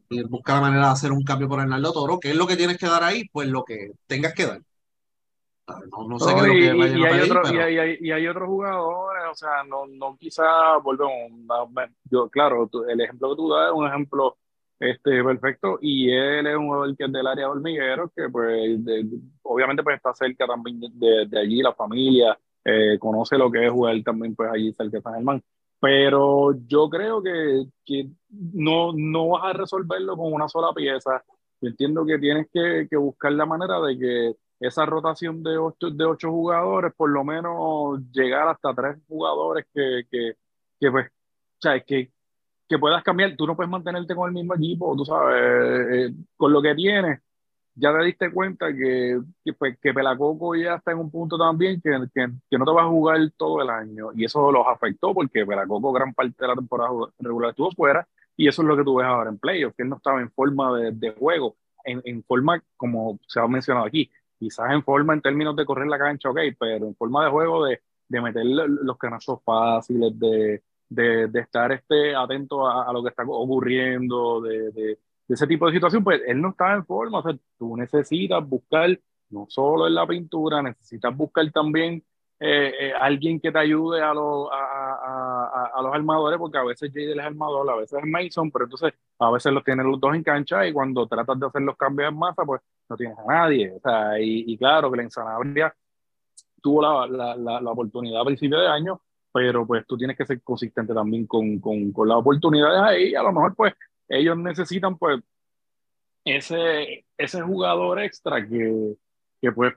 Y 0.09 0.23
buscar 0.23 0.55
la 0.55 0.61
manera 0.61 0.85
de 0.87 0.91
hacer 0.93 1.11
un 1.11 1.23
cambio 1.23 1.47
por 1.47 1.59
Arnaldo 1.59 1.93
Toro. 1.93 2.19
¿Qué 2.19 2.31
es 2.31 2.35
lo 2.35 2.47
que 2.47 2.55
tienes 2.55 2.77
que 2.79 2.87
dar 2.87 3.03
ahí? 3.03 3.29
Pues 3.31 3.47
lo 3.47 3.63
que 3.63 3.91
tengas 4.07 4.33
que 4.33 4.47
dar. 4.47 4.61
No, 5.91 6.07
no 6.07 6.17
sé 6.19 6.33
qué 6.33 6.39
es 6.39 6.41
No, 6.41 6.47
lo 6.47 6.53
y, 6.53 6.61
que 6.61 6.65
y- 6.65 6.79
vayan 6.79 6.97
y 6.97 7.03
a 7.03 7.07
hay 7.07 7.19
pedir, 7.19 7.31
otro- 7.31 7.41
y 7.41 7.51
pero 7.51 7.63
hay- 7.65 7.77
hay- 7.77 7.97
y 7.99 8.11
hay 8.11 8.27
otros 8.27 8.47
jugadores, 8.47 9.23
o 9.29 9.35
sea, 9.35 9.63
no, 9.67 9.85
no 9.85 10.15
quizá 10.17 10.77
volvemos, 10.81 11.13
yo, 12.09 12.29
claro, 12.29 12.67
tú- 12.71 12.85
el 12.85 13.01
ejemplo 13.01 13.29
que 13.31 13.35
tú 13.35 13.49
das 13.49 13.67
es 13.67 13.73
un 13.75 13.85
ejemplo 13.85 14.37
este, 14.79 15.23
perfecto, 15.23 15.79
y 15.81 16.11
él 16.11 16.47
es 16.47 16.55
un 16.55 16.67
jugador 16.67 16.95
que 16.95 17.05
es 17.05 17.11
del 17.11 17.27
área 17.27 17.45
de 17.45 17.51
hormiguero, 17.51 18.11
que 18.15 18.29
pues 18.29 18.83
de- 18.85 19.07
obviamente 19.43 19.83
pues 19.83 19.97
está 19.97 20.13
cerca 20.13 20.45
también 20.47 20.79
de, 20.79 21.25
de 21.27 21.39
allí, 21.39 21.61
la 21.61 21.73
familia, 21.73 22.37
eh, 22.63 22.97
conoce 22.99 23.37
lo 23.37 23.49
que 23.51 23.65
es 23.65 23.71
jugar 23.71 23.95
también 24.03 24.35
pues 24.35 24.49
allí 24.51 24.71
cerca 24.73 24.97
de 24.97 25.01
San 25.01 25.13
Germán, 25.15 25.43
pero 25.79 26.53
yo 26.67 26.89
creo 26.89 27.21
que, 27.23 27.65
que 27.85 28.09
no, 28.29 28.91
no 28.93 29.29
vas 29.29 29.45
a 29.45 29.53
resolverlo 29.53 30.15
con 30.17 30.31
una 30.33 30.47
sola 30.49 30.73
pieza, 30.73 31.23
yo 31.61 31.69
entiendo 31.69 32.05
que 32.05 32.19
tienes 32.19 32.47
que, 32.53 32.87
que 32.89 32.97
buscar 32.97 33.31
la 33.33 33.45
manera 33.45 33.79
de 33.81 33.97
que 33.97 34.35
esa 34.59 34.85
rotación 34.85 35.43
de 35.43 35.57
ocho, 35.57 35.89
de 35.91 36.05
ocho 36.05 36.31
jugadores, 36.31 36.93
por 36.95 37.09
lo 37.09 37.23
menos 37.23 37.99
llegar 38.11 38.47
hasta 38.47 38.73
tres 38.73 38.97
jugadores 39.07 39.65
que, 39.73 40.03
que, 40.09 40.33
que 40.79 40.91
pues, 40.91 41.07
o 41.07 41.11
sea, 41.61 41.79
que, 41.83 42.11
que 42.67 42.77
puedas 42.79 43.03
cambiar. 43.03 43.35
Tú 43.35 43.47
no 43.47 43.55
puedes 43.55 43.69
mantenerte 43.69 44.15
con 44.15 44.27
el 44.29 44.33
mismo 44.33 44.55
equipo, 44.55 44.95
tú 44.95 45.05
sabes, 45.05 45.35
eh, 45.91 46.13
con 46.35 46.51
lo 46.53 46.61
que 46.61 46.75
tienes. 46.75 47.19
Ya 47.75 47.95
te 47.95 48.03
diste 48.05 48.31
cuenta 48.31 48.73
que, 48.73 49.21
que, 49.43 49.53
pues, 49.53 49.77
que 49.79 49.93
Pelacoco 49.93 50.55
ya 50.55 50.75
está 50.75 50.91
en 50.91 50.99
un 50.99 51.11
punto 51.11 51.37
también 51.37 51.79
que, 51.79 51.91
que, 52.13 52.27
que 52.49 52.57
no 52.57 52.65
te 52.65 52.71
va 52.71 52.83
a 52.83 52.87
jugar 52.87 53.19
todo 53.37 53.61
el 53.61 53.69
año. 53.69 54.09
Y 54.15 54.25
eso 54.25 54.51
los 54.51 54.65
afectó 54.67 55.13
porque 55.13 55.45
Pelacoco 55.45 55.91
gran 55.93 56.13
parte 56.13 56.35
de 56.39 56.47
la 56.47 56.55
temporada 56.55 56.89
regular 57.19 57.51
estuvo 57.51 57.71
fuera. 57.71 58.07
Y 58.35 58.47
eso 58.47 58.61
es 58.61 58.67
lo 58.67 58.77
que 58.77 58.83
tú 58.83 58.95
ves 58.95 59.07
ahora 59.07 59.29
en 59.29 59.39
playoffs, 59.39 59.75
que 59.75 59.83
él 59.83 59.89
no 59.89 59.97
estaba 59.97 60.21
en 60.21 60.31
forma 60.31 60.77
de, 60.77 60.91
de 60.91 61.11
juego, 61.11 61.55
en, 61.83 62.01
en 62.05 62.23
forma, 62.23 62.63
como 62.75 63.19
se 63.27 63.39
ha 63.39 63.47
mencionado 63.47 63.87
aquí, 63.87 64.11
quizás 64.37 64.71
en 64.71 64.83
forma 64.83 65.13
en 65.13 65.21
términos 65.21 65.55
de 65.55 65.65
correr 65.65 65.87
la 65.87 65.97
cancha, 65.97 66.29
ok, 66.29 66.39
pero 66.59 66.85
en 66.85 66.95
forma 66.95 67.25
de 67.25 67.31
juego 67.31 67.65
de, 67.65 67.81
de 68.07 68.21
meter 68.21 68.45
los 68.45 68.97
canazos 68.97 69.41
fáciles, 69.43 70.17
de, 70.19 70.61
de, 70.89 71.29
estar 71.33 71.71
este, 71.71 72.15
atento 72.15 72.67
a, 72.67 72.91
lo 72.93 73.03
que 73.03 73.09
está 73.09 73.23
ocurriendo, 73.23 74.41
de, 74.41 74.97
ese 75.27 75.47
tipo 75.47 75.67
de 75.67 75.73
situación, 75.73 76.03
pues 76.03 76.21
él 76.25 76.41
no 76.41 76.49
estaba 76.49 76.75
en 76.75 76.85
forma, 76.85 77.19
o 77.19 77.23
sea, 77.23 77.37
tú 77.57 77.75
necesitas 77.75 78.47
buscar, 78.47 78.97
no 79.29 79.45
solo 79.49 79.87
en 79.87 79.95
la 79.95 80.07
pintura, 80.07 80.61
necesitas 80.61 81.15
buscar 81.15 81.51
también 81.51 82.01
eh, 82.39 82.71
eh, 82.79 82.93
alguien 82.93 83.39
que 83.39 83.51
te 83.51 83.57
ayude 83.57 83.99
a, 83.99 84.13
los 84.13 84.49
armadores, 85.93 86.37
porque 86.37 86.57
a 86.59 86.63
veces 86.63 86.91
Jadel 86.93 87.19
es 87.19 87.25
armador, 87.25 87.67
a 87.69 87.75
veces 87.77 87.99
es 87.99 88.05
Mason, 88.05 88.51
pero 88.51 88.65
entonces 88.65 88.93
a 89.17 89.31
veces 89.31 89.51
los 89.51 89.63
tienen 89.63 89.89
los 89.89 89.99
dos 89.99 90.13
en 90.13 90.23
cancha 90.23 90.67
y 90.67 90.71
cuando 90.71 91.07
tratas 91.07 91.39
de 91.39 91.47
hacer 91.47 91.61
los 91.63 91.75
cambios 91.75 92.09
en 92.09 92.17
masa, 92.17 92.45
pues 92.45 92.61
no 92.89 92.95
tienes 92.95 93.17
a 93.17 93.25
nadie. 93.25 93.71
O 93.71 93.79
sea, 93.79 94.19
y, 94.19 94.55
claro 94.57 94.91
que 94.91 95.01
la 95.01 95.09
Sanabria 95.09 95.75
tuvo 96.61 97.07
la, 97.07 97.35
la, 97.35 97.71
oportunidad 97.71 98.21
a 98.21 98.25
principio 98.25 98.59
de 98.59 98.67
año, 98.67 99.01
pero 99.31 99.65
pues 99.65 99.85
tú 99.85 99.97
tienes 99.97 100.17
que 100.17 100.25
ser 100.25 100.41
consistente 100.41 100.93
también 100.93 101.27
con, 101.27 101.59
con, 101.59 101.91
con 101.91 102.07
las 102.07 102.17
oportunidades 102.17 102.81
ahí. 102.81 103.15
A 103.15 103.23
lo 103.23 103.31
mejor 103.31 103.55
pues 103.55 103.73
ellos 104.09 104.37
necesitan 104.37 104.97
pues 104.97 105.19
ese, 106.23 107.05
ese 107.17 107.41
jugador 107.41 108.01
extra 108.01 108.45
que, 108.47 108.95
que 109.41 109.51
pues 109.51 109.73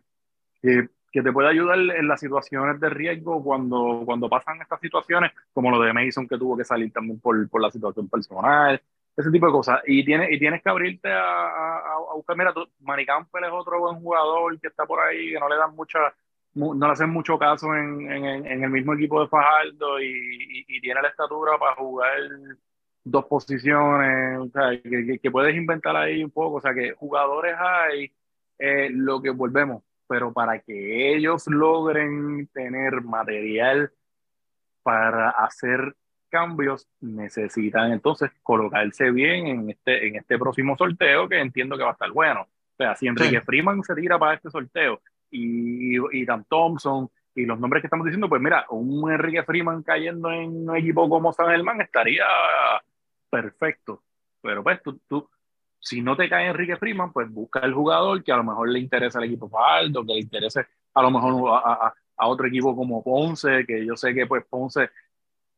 que, 0.62 0.88
que 1.12 1.22
te 1.22 1.32
puede 1.32 1.48
ayudar 1.48 1.78
en 1.78 2.08
las 2.08 2.20
situaciones 2.20 2.80
de 2.80 2.90
riesgo 2.90 3.42
cuando, 3.42 4.02
cuando 4.04 4.28
pasan 4.28 4.60
estas 4.60 4.80
situaciones, 4.80 5.32
como 5.52 5.70
lo 5.70 5.80
de 5.80 5.92
Mason 5.92 6.28
que 6.28 6.38
tuvo 6.38 6.56
que 6.56 6.64
salir 6.64 6.92
también 6.92 7.20
por, 7.20 7.48
por 7.48 7.60
la 7.60 7.70
situación 7.70 8.08
personal, 8.08 8.80
ese 9.16 9.30
tipo 9.30 9.46
de 9.46 9.52
cosas. 9.52 9.80
Y, 9.86 10.04
tiene, 10.04 10.28
y 10.30 10.38
tienes 10.38 10.62
que 10.62 10.70
abrirte 10.70 11.10
a, 11.10 11.20
a, 11.20 11.94
a 11.94 12.14
buscar, 12.14 12.36
mira, 12.36 12.52
tú, 12.52 12.66
Mari 12.80 13.06
Campbell 13.06 13.44
es 13.44 13.50
otro 13.52 13.80
buen 13.80 13.96
jugador 14.00 14.58
que 14.60 14.68
está 14.68 14.86
por 14.86 15.00
ahí, 15.00 15.32
que 15.32 15.40
no 15.40 15.48
le 15.48 15.56
dan 15.56 15.74
mucha, 15.74 15.98
no 16.54 16.74
le 16.74 16.92
hacen 16.92 17.10
mucho 17.10 17.38
caso 17.38 17.74
en, 17.74 18.10
en, 18.10 18.46
en 18.46 18.64
el 18.64 18.70
mismo 18.70 18.94
equipo 18.94 19.20
de 19.20 19.28
Fajardo 19.28 20.00
y, 20.00 20.06
y, 20.06 20.64
y, 20.68 20.80
tiene 20.80 21.00
la 21.02 21.08
estatura 21.08 21.58
para 21.58 21.76
jugar 21.76 22.18
dos 23.04 23.24
posiciones, 23.26 24.38
o 24.38 24.48
sea, 24.50 24.70
que, 24.82 25.06
que, 25.06 25.18
que 25.18 25.30
puedes 25.30 25.54
inventar 25.56 25.96
ahí 25.96 26.22
un 26.22 26.30
poco, 26.30 26.56
o 26.56 26.60
sea, 26.60 26.74
que 26.74 26.92
jugadores 26.92 27.54
hay, 27.58 28.12
eh, 28.58 28.90
lo 28.90 29.22
que 29.22 29.30
volvemos, 29.30 29.82
pero 30.06 30.32
para 30.32 30.58
que 30.60 31.14
ellos 31.14 31.46
logren 31.46 32.46
tener 32.48 33.00
material 33.02 33.92
para 34.82 35.30
hacer 35.30 35.94
cambios, 36.28 36.88
necesitan 37.00 37.92
entonces 37.92 38.30
colocarse 38.42 39.10
bien 39.10 39.46
en 39.46 39.70
este, 39.70 40.06
en 40.06 40.16
este 40.16 40.38
próximo 40.38 40.76
sorteo 40.76 41.28
que 41.28 41.40
entiendo 41.40 41.76
que 41.76 41.84
va 41.84 41.90
a 41.90 41.92
estar 41.92 42.10
bueno. 42.10 42.42
O 42.42 42.76
sea, 42.76 42.96
si 42.96 43.08
Enrique 43.08 43.40
sí. 43.40 43.44
Freeman 43.44 43.82
se 43.82 43.94
tira 43.94 44.18
para 44.18 44.34
este 44.34 44.50
sorteo 44.50 45.00
y, 45.30 45.96
y 46.16 46.24
Dan 46.24 46.44
Thompson 46.48 47.10
y 47.34 47.46
los 47.46 47.58
nombres 47.58 47.80
que 47.80 47.86
estamos 47.86 48.06
diciendo, 48.06 48.28
pues 48.28 48.42
mira, 48.42 48.66
un 48.70 49.10
Enrique 49.10 49.44
Freeman 49.44 49.82
cayendo 49.82 50.30
en 50.30 50.68
un 50.68 50.76
equipo 50.76 51.08
como 51.08 51.32
San 51.32 51.48
Germán 51.48 51.80
estaría 51.80 52.26
perfecto. 53.30 54.02
Pero 54.42 54.62
pues 54.62 54.82
tú, 54.82 55.00
tú, 55.08 55.28
si 55.78 56.02
no 56.02 56.16
te 56.16 56.28
cae 56.28 56.48
Enrique 56.48 56.76
Freeman, 56.76 57.12
pues 57.12 57.30
busca 57.30 57.60
el 57.60 57.72
jugador 57.72 58.22
que 58.24 58.32
a 58.32 58.36
lo 58.36 58.44
mejor 58.44 58.68
le 58.68 58.80
interesa 58.80 59.18
al 59.18 59.24
equipo 59.24 59.48
Faldo, 59.48 60.04
que 60.04 60.14
le 60.14 60.20
interese 60.20 60.66
a 60.94 61.02
lo 61.02 61.10
mejor 61.10 61.50
a, 61.50 61.72
a, 61.72 61.94
a, 62.16 62.26
otro 62.26 62.48
equipo 62.48 62.74
como 62.74 63.02
Ponce, 63.02 63.64
que 63.64 63.86
yo 63.86 63.96
sé 63.96 64.12
que 64.12 64.26
pues 64.26 64.44
Ponce, 64.48 64.90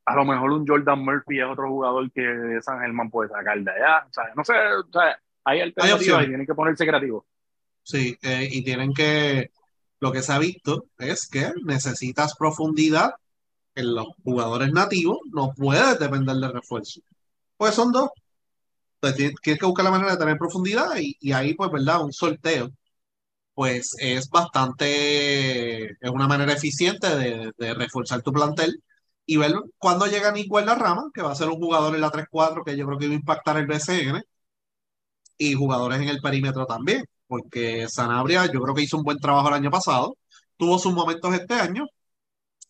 a 0.04 0.14
lo 0.14 0.24
mejor 0.24 0.52
un 0.52 0.66
Jordan 0.66 1.02
Murphy 1.02 1.40
es 1.40 1.46
otro 1.46 1.68
jugador 1.68 2.11
que 2.12 2.58
San 2.61 2.80
Germán 2.80 3.11
puede 3.11 3.30
sacar 3.30 3.58
de 3.58 3.70
allá. 3.70 4.06
O 4.08 4.12
sea, 4.12 4.24
no 4.37 4.44
sé, 4.44 4.52
o 4.52 4.92
sea, 4.92 5.18
hay 5.44 5.61
alternativas 5.61 6.18
hay 6.18 6.24
y 6.24 6.28
tienen 6.28 6.46
que 6.46 6.54
ponerse 6.54 6.87
creativos. 6.87 7.24
Sí, 7.82 8.16
eh, 8.22 8.48
y 8.50 8.62
tienen 8.62 8.92
que, 8.92 9.50
lo 10.02 10.10
que 10.12 10.22
se 10.22 10.32
ha 10.32 10.38
visto 10.40 10.86
es 10.98 11.28
que 11.28 11.52
necesitas 11.64 12.34
profundidad 12.36 13.12
en 13.76 13.94
los 13.94 14.08
jugadores 14.24 14.72
nativos, 14.72 15.18
no 15.32 15.52
puedes 15.56 15.98
depender 16.00 16.36
de 16.36 16.48
refuerzo. 16.48 17.00
Pues 17.56 17.74
son 17.76 17.92
dos. 17.92 18.10
Pues 19.00 19.14
tienes 19.16 19.36
que 19.40 19.56
buscar 19.64 19.84
la 19.84 19.92
manera 19.92 20.12
de 20.12 20.18
tener 20.18 20.38
profundidad 20.38 20.96
y, 20.98 21.16
y, 21.20 21.32
ahí, 21.32 21.54
pues, 21.54 21.70
¿verdad? 21.70 22.02
Un 22.04 22.12
sorteo, 22.12 22.72
pues 23.54 23.94
es 23.98 24.28
bastante, 24.30 25.92
es 25.92 26.10
una 26.10 26.28
manera 26.28 26.52
eficiente 26.54 27.08
de, 27.16 27.52
de 27.56 27.74
reforzar 27.74 28.22
tu 28.22 28.32
plantel 28.32 28.82
y 29.26 29.36
ver 29.36 29.54
cuándo 29.78 30.06
llega 30.06 30.32
Nico 30.32 30.58
en 30.60 30.66
la 30.66 30.74
rama, 30.74 31.10
que 31.14 31.22
va 31.22 31.32
a 31.32 31.36
ser 31.36 31.48
un 31.48 31.60
jugador 31.60 31.94
en 31.94 32.00
la 32.00 32.10
3-4 32.10 32.64
que 32.64 32.76
yo 32.76 32.86
creo 32.86 32.98
que 32.98 33.08
va 33.08 33.12
a 33.14 33.16
impactar 33.16 33.56
el 33.58 33.66
BCN 33.66 34.22
y 35.38 35.54
jugadores 35.54 36.00
en 36.00 36.08
el 36.08 36.20
perímetro 36.20 36.66
también, 36.66 37.04
porque 37.33 37.88
Sanabria 37.88 38.45
yo 38.53 38.61
creo 38.61 38.75
que 38.75 38.83
hizo 38.83 38.99
un 38.99 39.05
buen 39.05 39.18
trabajo 39.18 39.49
el 39.49 39.55
año 39.55 39.71
pasado, 39.71 40.18
tuvo 40.59 40.79
sus 40.79 40.92
momentos 40.92 41.33
este 41.35 41.55
año 41.55 41.87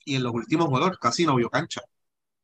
y 0.05 0.17
en 0.17 0.23
los 0.25 0.33
últimos 0.35 0.69
juegos 0.69 0.99
casi 1.01 1.27
no 1.27 1.35
vio 1.37 1.51
cancha. 1.51 1.81
O 1.85 1.87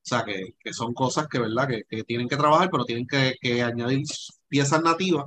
sea, 0.02 0.24
que, 0.24 0.54
que 0.60 0.72
son 0.72 0.94
cosas 0.94 1.28
que, 1.28 1.38
¿verdad? 1.40 1.68
Que, 1.68 1.84
que 1.88 2.04
tienen 2.04 2.28
que 2.28 2.36
trabajar, 2.36 2.70
pero 2.70 2.84
tienen 2.84 3.06
que, 3.06 3.36
que 3.40 3.62
añadir 3.62 4.04
piezas 4.48 4.82
nativas 4.82 5.26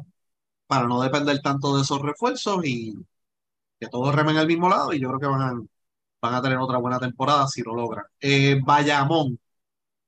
para 0.68 0.88
no 0.88 1.02
depender 1.02 1.40
tanto 1.42 1.76
de 1.78 1.84
esos 1.84 2.02
refuerzos 2.02 2.66
y 2.66 2.94
que 3.80 3.88
todos 3.88 4.16
remen 4.16 4.38
al 4.38 4.48
mismo 4.48 4.70
lado 4.70 4.94
y 4.94 5.00
yo 5.02 5.10
creo 5.10 5.20
que 5.22 5.28
van 5.28 5.42
a, 5.42 5.62
van 6.22 6.36
a 6.36 6.42
tener 6.42 6.58
otra 6.60 6.80
buena 6.80 7.00
temporada 7.00 7.48
si 7.48 7.62
lo 7.64 7.76
logran. 7.76 8.06
Eh, 8.20 8.60
Bayamón 8.64 9.40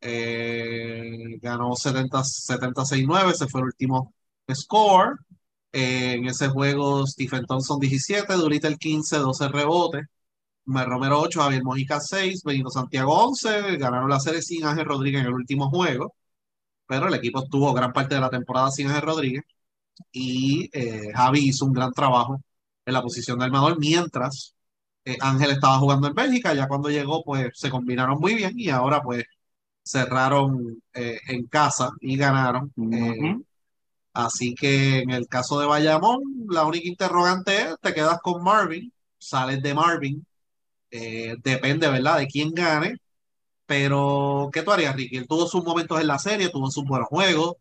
eh, 0.02 1.40
ganó 1.42 1.76
70, 1.76 2.24
76-9, 2.24 3.32
ese 3.32 3.48
fue 3.48 3.62
el 3.62 3.68
último 3.68 4.14
score. 4.54 5.18
Eh, 5.74 6.14
en 6.16 6.26
ese 6.28 6.50
juego, 6.50 7.06
Stephen 7.08 7.46
Thompson 7.46 7.80
17, 7.80 8.34
Doolittle 8.36 8.78
15, 8.78 9.18
12 9.18 9.48
rebotes. 9.50 10.06
Mer 10.66 10.88
Romero 10.88 11.20
8, 11.22 11.42
Javier 11.42 11.64
Mojica 11.64 12.00
6, 12.00 12.44
Benito 12.44 12.70
Santiago 12.70 13.14
11. 13.26 13.78
Ganaron 13.78 14.10
la 14.10 14.20
serie 14.20 14.42
sin 14.42 14.66
Ángel 14.66 14.86
Rodríguez 14.86 15.22
en 15.22 15.28
el 15.28 15.34
último 15.34 15.70
juego. 15.70 16.16
Pero 16.88 17.08
el 17.08 17.14
equipo 17.16 17.44
estuvo 17.44 17.74
gran 17.74 17.94
parte 17.94 18.16
de 18.16 18.22
la 18.22 18.30
temporada 18.30 18.72
sin 18.72 18.88
Ángel 18.88 19.04
Rodríguez. 19.04 19.44
Y 20.12 20.70
eh, 20.74 21.12
Javi 21.14 21.40
hizo 21.50 21.66
un 21.66 21.74
gran 21.74 21.94
trabajo 21.94 22.42
en 22.86 22.94
la 22.94 23.02
posición 23.02 23.40
de 23.40 23.46
armador, 23.46 23.80
mientras 23.80 24.56
eh, 25.06 25.18
Ángel 25.22 25.52
estaba 25.52 25.80
jugando 25.80 26.08
en 26.08 26.16
Bélgica. 26.16 26.54
Ya 26.54 26.68
cuando 26.68 26.90
llegó, 26.90 27.24
pues 27.24 27.50
se 27.56 27.70
combinaron 27.70 28.20
muy 28.20 28.36
bien 28.36 28.54
y 28.60 28.70
ahora, 28.70 29.02
pues 29.02 29.26
cerraron 29.84 30.82
eh, 30.94 31.20
en 31.28 31.48
casa 31.48 31.92
y 32.02 32.18
ganaron. 32.18 32.72
Así 34.14 34.56
que 34.56 35.00
en 35.00 35.12
el 35.12 35.28
caso 35.28 35.60
de 35.60 35.68
Bayamón, 35.68 36.22
la 36.50 36.66
única 36.66 36.88
interrogante 36.88 37.56
es, 37.62 37.76
te 37.82 37.94
quedas 37.94 38.20
con 38.22 38.44
Marvin, 38.44 38.92
sales 39.18 39.62
de 39.62 39.74
Marvin, 39.74 40.26
eh, 40.92 41.36
depende, 41.44 41.90
¿verdad?, 41.90 42.20
de 42.20 42.28
quién 42.28 42.52
gane, 42.54 42.98
pero 43.66 44.50
¿qué 44.54 44.64
tú 44.64 44.72
harías, 44.72 44.96
Ricky? 44.96 45.18
Él 45.18 45.28
tuvo 45.28 45.48
sus 45.48 45.64
momentos 45.64 46.00
en 46.02 46.08
la 46.08 46.20
serie, 46.20 46.50
tuvo 46.50 46.70
sus 46.72 46.86
buenos 46.86 47.08
juegos, 47.10 47.56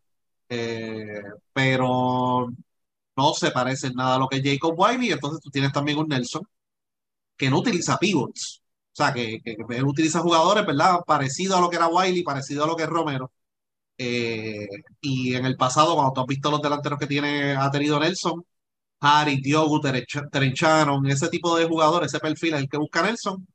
eh, 0.49 1.21
pero 1.53 2.49
no 3.15 3.33
se 3.33 3.51
parece 3.51 3.87
en 3.87 3.95
nada 3.95 4.15
a 4.15 4.19
lo 4.19 4.27
que 4.27 4.37
es 4.37 4.43
Jacob 4.43 4.75
Wiley, 4.77 5.11
entonces 5.11 5.41
tú 5.41 5.49
tienes 5.51 5.71
también 5.71 5.97
un 5.99 6.07
Nelson 6.07 6.43
que 7.37 7.49
no 7.49 7.59
utiliza 7.59 7.97
pivots, 7.97 8.61
o 8.93 8.95
sea, 8.95 9.13
que, 9.13 9.41
que, 9.43 9.55
que 9.55 9.77
él 9.77 9.85
utiliza 9.85 10.19
jugadores, 10.19 10.65
¿verdad?, 10.65 10.99
parecido 11.05 11.57
a 11.57 11.61
lo 11.61 11.69
que 11.69 11.77
era 11.77 11.87
Wiley, 11.87 12.23
parecido 12.23 12.63
a 12.63 12.67
lo 12.67 12.75
que 12.75 12.83
es 12.83 12.89
Romero, 12.89 13.31
eh, 13.97 14.67
y 15.01 15.35
en 15.35 15.45
el 15.45 15.57
pasado, 15.57 15.95
cuando 15.95 16.13
tú 16.13 16.21
has 16.21 16.27
visto 16.27 16.51
los 16.51 16.61
delanteros 16.61 16.99
que 16.99 17.07
tiene, 17.07 17.55
ha 17.55 17.71
tenido 17.71 17.99
Nelson, 17.99 18.45
Harry, 19.01 19.37
Diogo, 19.41 19.81
Terenchanon, 20.31 21.05
ese 21.07 21.29
tipo 21.29 21.57
de 21.57 21.65
jugadores, 21.67 22.09
ese 22.13 22.19
perfil 22.21 22.55
es 22.55 22.61
el 22.61 22.69
que 22.69 22.77
busca 22.77 23.03
Nelson 23.03 23.47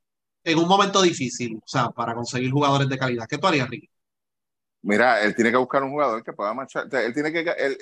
en 0.45 0.59
un 0.59 0.67
momento 0.67 1.01
difícil, 1.01 1.57
o 1.57 1.67
sea, 1.67 1.89
para 1.91 2.15
conseguir 2.15 2.51
jugadores 2.51 2.89
de 2.89 2.97
calidad. 2.99 3.27
¿Qué 3.29 3.37
tú 3.39 3.47
harías, 3.47 3.69
Ricky? 3.69 3.89
Mira, 4.81 5.21
él 5.23 5.35
tiene 5.35 5.51
que 5.51 5.57
buscar 5.57 5.83
un 5.83 5.91
jugador 5.91 6.23
que 6.23 6.33
pueda 6.33 6.53
marchar. 6.53 6.87
o 6.87 6.89
sea, 6.89 7.01
Él 7.03 7.13
tiene 7.13 7.31
que. 7.33 7.39
Él, 7.41 7.77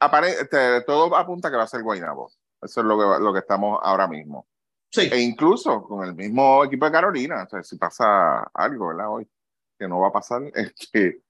apare- 0.00 0.48
te- 0.48 0.82
todo 0.82 1.14
apunta 1.16 1.50
que 1.50 1.56
va 1.56 1.64
a 1.64 1.66
ser 1.66 1.82
Guaynabo. 1.82 2.30
Eso 2.60 2.80
es 2.80 2.86
lo 2.86 2.98
que, 2.98 3.22
lo 3.22 3.32
que 3.32 3.38
estamos 3.40 3.78
ahora 3.82 4.08
mismo. 4.08 4.48
Sí, 4.90 5.10
E 5.10 5.20
incluso 5.20 5.82
con 5.84 6.06
el 6.06 6.14
mismo 6.14 6.64
equipo 6.64 6.86
de 6.86 6.92
Carolina, 6.92 7.44
o 7.44 7.48
sea, 7.48 7.62
si 7.62 7.76
pasa 7.78 8.42
algo, 8.54 8.88
¿verdad? 8.88 9.10
Hoy, 9.12 9.28
que 9.78 9.88
no 9.88 10.00
va 10.00 10.08
a 10.08 10.12
pasar, 10.12 10.42
este, 10.54 11.22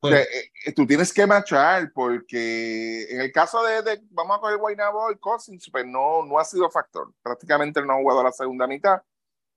o 0.00 0.08
pues, 0.08 0.14
eh, 0.26 0.50
eh, 0.66 0.72
tú 0.72 0.86
tienes 0.86 1.12
que 1.12 1.26
marchar 1.26 1.90
porque 1.94 3.06
en 3.10 3.20
el 3.20 3.32
caso 3.32 3.62
de, 3.64 3.82
de- 3.82 4.02
vamos 4.10 4.36
a 4.36 4.40
coger 4.40 4.58
Guaynabo 4.58 5.10
y 5.10 5.16
Cousins, 5.18 5.68
pues 5.70 5.86
no, 5.86 6.24
no 6.24 6.38
ha 6.38 6.44
sido 6.44 6.70
factor. 6.70 7.12
Prácticamente 7.22 7.82
no 7.82 7.94
ha 7.94 7.96
jugado 7.96 8.22
la 8.22 8.32
segunda 8.32 8.66
mitad. 8.66 9.00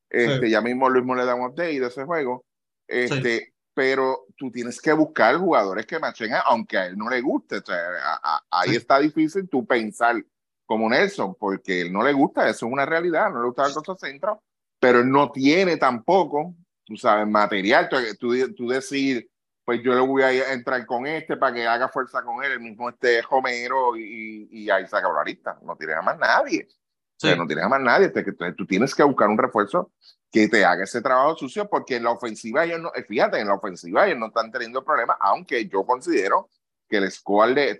Este, 0.09 0.45
Sí. 0.47 0.49
Ya 0.51 0.61
mismo 0.61 0.89
Luis 0.89 1.05
le 1.05 1.25
da 1.25 1.35
un 1.35 1.45
update 1.45 1.79
de 1.79 1.87
ese 1.87 2.03
juego. 2.05 2.45
Este, 2.87 3.53
Pero 3.75 4.25
tú 4.35 4.51
tienes 4.51 4.81
que 4.81 4.91
buscar 4.91 5.37
jugadores 5.37 5.85
que 5.85 5.99
machen, 5.99 6.31
aunque 6.45 6.77
a 6.77 6.87
él 6.87 6.97
no 6.97 7.09
le 7.09 7.21
guste. 7.21 7.57
O 7.57 7.61
sea, 7.65 7.77
a- 8.03 8.19
a- 8.37 8.43
ahí 8.51 8.71
Sí. 8.71 8.75
está 8.75 8.99
difícil 8.99 9.47
tú 9.47 9.65
pensar 9.65 10.21
como 10.65 10.89
Nelson, 10.89 11.35
porque 11.39 11.81
él 11.81 11.93
no 11.93 12.03
le 12.03 12.11
gusta, 12.11 12.49
eso 12.49 12.65
es 12.65 12.71
una 12.73 12.85
realidad, 12.85 13.29
no 13.31 13.39
le 13.41 13.45
gusta 13.47 13.67
el 13.67 13.73
costo 13.73 13.95
centro, 13.95 14.43
pero 14.79 14.99
él 14.99 15.09
no 15.09 15.31
tiene 15.31 15.77
tampoco, 15.77 16.55
tú 16.83 16.97
sabes, 16.97 17.25
material. 17.27 17.87
Tú, 17.87 17.97
tú, 18.19 18.53
tú 18.53 18.67
decir, 18.67 19.28
pues 19.69 19.83
yo 19.83 19.93
le 19.93 20.01
voy 20.01 20.23
a 20.23 20.51
entrar 20.51 20.83
con 20.87 21.05
este 21.05 21.37
para 21.37 21.53
que 21.53 21.67
haga 21.67 21.89
fuerza 21.89 22.23
con 22.23 22.43
él, 22.43 22.53
el 22.53 22.59
mismo 22.59 22.89
este 22.89 23.21
Romero 23.21 23.95
y, 23.95 24.47
y 24.49 24.67
ahí 24.71 24.87
saca 24.87 25.07
la 25.13 25.23
lista. 25.23 25.59
No 25.61 25.75
tienes 25.75 25.95
a 25.95 26.01
más 26.01 26.17
nadie. 26.17 26.67
O 26.67 26.73
sea, 27.15 27.33
sí. 27.33 27.37
no 27.37 27.45
tienes 27.45 27.63
a 27.65 27.69
más 27.69 27.79
nadie. 27.79 28.09
Te- 28.09 28.23
tú 28.53 28.65
tienes 28.65 28.95
que 28.95 29.03
buscar 29.03 29.27
un 29.27 29.37
refuerzo 29.37 29.91
que 30.31 30.47
te 30.47 30.65
haga 30.65 30.85
ese 30.85 31.03
trabajo 31.03 31.35
sucio, 31.37 31.69
porque 31.69 31.97
en 31.97 32.05
la 32.05 32.09
ofensiva 32.09 32.65
ellos 32.65 32.79
no, 32.81 32.91
eh, 32.95 33.03
fíjate, 33.03 33.39
en 33.39 33.47
la 33.47 33.53
ofensiva 33.53 34.07
ellos 34.07 34.17
no 34.17 34.29
están 34.29 34.51
teniendo 34.51 34.83
problemas, 34.83 35.17
aunque 35.19 35.67
yo 35.67 35.85
considero 35.85 36.49
que 36.89 36.97
el 36.97 37.11
score 37.11 37.53
de 37.53 37.77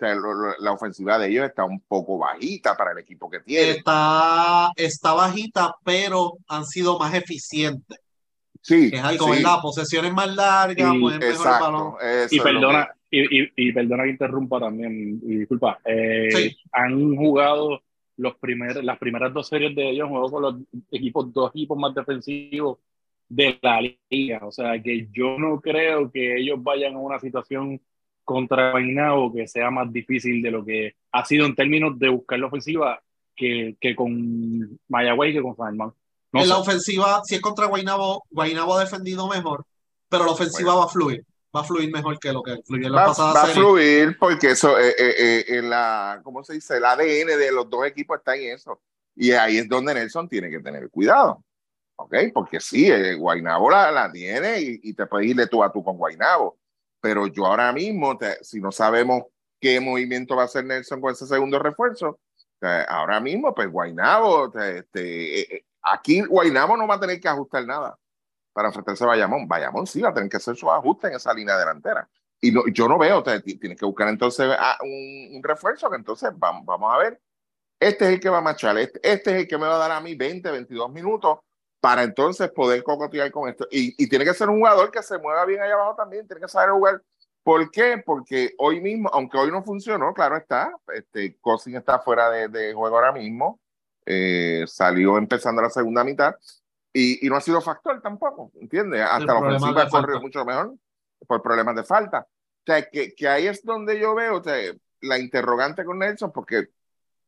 la 0.59 0.71
ofensiva 0.71 1.17
de 1.17 1.29
ellos 1.29 1.47
está 1.47 1.63
un 1.63 1.79
poco 1.79 2.19
bajita 2.19 2.77
para 2.77 2.91
el 2.91 2.99
equipo 2.99 3.31
que 3.31 3.39
tiene. 3.39 3.71
Está, 3.71 4.69
está 4.75 5.13
bajita, 5.13 5.73
pero 5.83 6.33
han 6.47 6.67
sido 6.67 6.99
más 6.99 7.15
eficientes. 7.15 7.97
Sí, 8.61 8.89
es 8.93 9.01
algo, 9.03 9.25
sí, 9.25 9.31
¿verdad? 9.31 9.61
Posesiones 9.61 10.13
más 10.13 10.35
largas, 10.35 10.77
Y- 10.95 11.05
el 11.05 11.37
balón. 11.43 11.93
Y 12.31 12.39
perdona, 12.39 12.89
y, 13.11 13.41
y, 13.43 13.51
y 13.55 13.71
perdona 13.71 14.03
que 14.03 14.09
interrumpa 14.11 14.59
también, 14.59 15.19
y 15.23 15.37
disculpa, 15.37 15.79
eh, 15.85 16.27
Sí. 16.31 16.57
han 16.71 17.15
jugado 17.15 17.81
los 18.17 18.35
primer, 18.35 18.83
las 18.83 18.97
primeras 18.99 19.33
dos 19.33 19.47
series 19.47 19.73
de 19.75 19.89
ellos, 19.89 20.09
jugó 20.09 20.29
con 20.29 20.41
los 20.41 20.55
equipos, 20.91 21.31
dos 21.33 21.51
equipos 21.51 21.77
más 21.77 21.95
defensivos 21.95 22.77
de 23.29 23.57
la 23.61 23.79
liga, 24.09 24.39
o 24.43 24.51
sea 24.51 24.81
que 24.81 25.07
yo 25.11 25.37
no 25.37 25.61
creo 25.61 26.11
que 26.11 26.37
ellos 26.37 26.61
vayan 26.61 26.95
a 26.95 26.99
una 26.99 27.19
situación 27.19 27.79
contra 28.25 28.71
Guaynabo 28.71 29.33
que 29.33 29.47
sea 29.47 29.71
más 29.71 29.91
difícil 29.91 30.41
de 30.41 30.51
lo 30.51 30.65
que 30.65 30.93
ha 31.11 31.23
sido 31.25 31.45
en 31.45 31.55
términos 31.55 31.97
de 31.97 32.09
buscar 32.09 32.39
la 32.39 32.47
ofensiva 32.47 33.01
que, 33.35 33.75
que 33.79 33.95
con 33.95 34.77
Mayagüey 34.87 35.33
que 35.33 35.41
con 35.41 35.55
San 35.55 35.67
Germán. 35.67 35.91
No 36.31 36.41
en 36.41 36.49
la 36.49 36.55
sé. 36.55 36.61
ofensiva, 36.61 37.21
si 37.25 37.35
es 37.35 37.41
contra 37.41 37.65
Guaynabo, 37.67 38.25
Guaynabo 38.29 38.75
ha 38.75 38.81
defendido 38.81 39.27
mejor, 39.27 39.65
pero 40.09 40.25
la 40.25 40.31
ofensiva 40.31 40.75
va 40.75 40.85
a 40.85 40.87
fluir. 40.89 41.25
Va 41.55 41.61
a 41.61 41.63
fluir 41.63 41.91
mejor 41.91 42.19
que 42.19 42.31
lo 42.31 42.43
que 42.43 42.57
fluyó 42.63 42.85
en 42.87 42.91
la 42.93 42.99
Va, 43.01 43.05
pasada 43.07 43.33
va 43.33 43.41
a 43.41 43.45
serie. 43.47 43.61
fluir 43.63 44.17
porque 44.19 44.51
eso, 44.51 44.77
eh, 44.79 44.89
eh, 44.99 45.15
eh, 45.17 45.45
en 45.57 45.69
la, 45.69 46.21
¿cómo 46.23 46.43
se 46.43 46.53
dice? 46.53 46.77
El 46.77 46.85
ADN 46.85 47.37
de 47.37 47.51
los 47.51 47.67
dos 47.67 47.85
equipos 47.87 48.19
está 48.19 48.35
en 48.35 48.53
eso. 48.53 48.79
Y 49.15 49.31
ahí 49.31 49.57
es 49.57 49.67
donde 49.67 49.93
Nelson 49.95 50.29
tiene 50.29 50.51
que 50.51 50.59
tener 50.59 50.89
cuidado. 50.91 51.43
¿Ok? 51.95 52.15
Porque 52.33 52.59
sí, 52.59 52.89
eh, 52.89 53.15
Guaynabo 53.15 53.69
la, 53.71 53.91
la 53.91 54.11
tiene 54.11 54.61
y, 54.61 54.79
y 54.83 54.93
te 54.93 55.07
puedes 55.07 55.27
irle 55.27 55.47
tú 55.47 55.63
a 55.63 55.71
tú 55.71 55.83
con 55.83 55.97
Guaynabo. 55.97 56.57
Pero 57.01 57.25
yo 57.27 57.47
ahora 57.47 57.73
mismo, 57.73 58.15
te- 58.17 58.41
si 58.43 58.61
no 58.61 58.71
sabemos 58.71 59.23
qué 59.59 59.79
movimiento 59.79 60.35
va 60.35 60.43
a 60.43 60.45
hacer 60.45 60.63
Nelson 60.65 61.01
con 61.01 61.11
ese 61.11 61.25
segundo 61.25 61.57
refuerzo, 61.59 62.19
ahora 62.87 63.19
mismo, 63.19 63.53
pues 63.55 63.71
Guaynabo, 63.71 64.51
te- 64.51 64.77
este, 64.79 65.39
eh, 65.41 65.47
eh, 65.49 65.65
aquí 65.81 66.21
Guaynabo 66.21 66.77
no 66.77 66.87
va 66.87 66.95
a 66.95 66.99
tener 66.99 67.19
que 67.19 67.27
ajustar 67.27 67.65
nada 67.65 67.97
para 68.53 68.69
enfrentarse 68.69 69.03
a 69.03 69.07
Bayamón. 69.07 69.47
Bayamón 69.47 69.87
sí 69.87 70.01
va 70.01 70.09
a 70.09 70.13
tener 70.13 70.29
que 70.29 70.37
hacer 70.37 70.55
sus 70.55 70.69
ajustes 70.69 71.09
en 71.09 71.17
esa 71.17 71.33
línea 71.33 71.57
delantera. 71.57 72.09
Y 72.41 72.51
no, 72.51 72.67
yo 72.67 72.87
no 72.87 72.97
veo, 72.97 73.21
tienes 73.23 73.77
que 73.77 73.85
buscar 73.85 74.07
entonces 74.07 74.49
a 74.57 74.77
un, 74.81 75.35
un 75.35 75.43
refuerzo 75.43 75.89
que 75.89 75.97
entonces 75.97 76.31
vamos, 76.35 76.65
vamos 76.65 76.93
a 76.93 76.97
ver. 76.97 77.21
Este 77.79 78.05
es 78.05 78.11
el 78.11 78.19
que 78.19 78.29
va 78.29 78.39
a 78.39 78.41
marchar, 78.41 78.77
este, 78.77 78.99
este 79.03 79.31
es 79.31 79.37
el 79.41 79.47
que 79.47 79.57
me 79.57 79.65
va 79.65 79.75
a 79.75 79.79
dar 79.79 79.91
a 79.91 80.01
mí 80.01 80.15
20, 80.15 80.51
22 80.51 80.91
minutos 80.91 81.39
para 81.79 82.03
entonces 82.03 82.51
poder 82.51 82.83
cocotear 82.83 83.31
con 83.31 83.49
esto. 83.49 83.67
Y, 83.71 84.01
y 84.01 84.09
tiene 84.09 84.25
que 84.25 84.33
ser 84.33 84.49
un 84.49 84.57
jugador 84.57 84.91
que 84.91 85.01
se 85.01 85.17
mueva 85.17 85.45
bien 85.45 85.61
allá 85.61 85.75
abajo 85.75 85.95
también, 85.95 86.27
tiene 86.27 86.41
que 86.41 86.47
saber 86.47 86.71
jugar. 86.71 87.01
¿Por 87.43 87.71
qué? 87.71 88.01
Porque 88.05 88.53
hoy 88.57 88.81
mismo, 88.81 89.09
aunque 89.13 89.37
hoy 89.37 89.51
no 89.51 89.63
funcionó, 89.63 90.13
claro 90.13 90.35
está, 90.35 90.73
este, 90.93 91.37
Cousin 91.39 91.75
está 91.75 91.99
fuera 91.99 92.29
de, 92.29 92.49
de 92.49 92.73
juego 92.73 92.97
ahora 92.97 93.13
mismo, 93.13 93.59
eh, 94.11 94.63
salió 94.67 95.17
empezando 95.19 95.61
la 95.61 95.69
segunda 95.69 96.03
mitad 96.03 96.33
y, 96.91 97.23
y 97.25 97.29
no 97.29 97.35
ha 97.35 97.41
sido 97.41 97.61
factor 97.61 98.01
tampoco, 98.01 98.51
¿entiendes? 98.59 99.01
Hasta 99.01 99.33
la 99.33 99.39
ofensiva 99.39 99.81
de 99.81 99.87
ha 99.87 99.89
corrido 99.89 100.19
falta. 100.19 100.19
mucho 100.21 100.45
mejor 100.45 100.75
por 101.27 101.41
problemas 101.43 101.75
de 101.75 101.83
falta. 101.83 102.21
O 102.27 102.63
sea, 102.65 102.89
que, 102.89 103.13
que 103.13 103.27
ahí 103.27 103.45
es 103.47 103.63
donde 103.63 103.99
yo 103.99 104.15
veo 104.15 104.37
o 104.37 104.43
sea, 104.43 104.55
la 105.01 105.19
interrogante 105.19 105.85
con 105.85 105.99
Nelson, 105.99 106.31
porque 106.31 106.69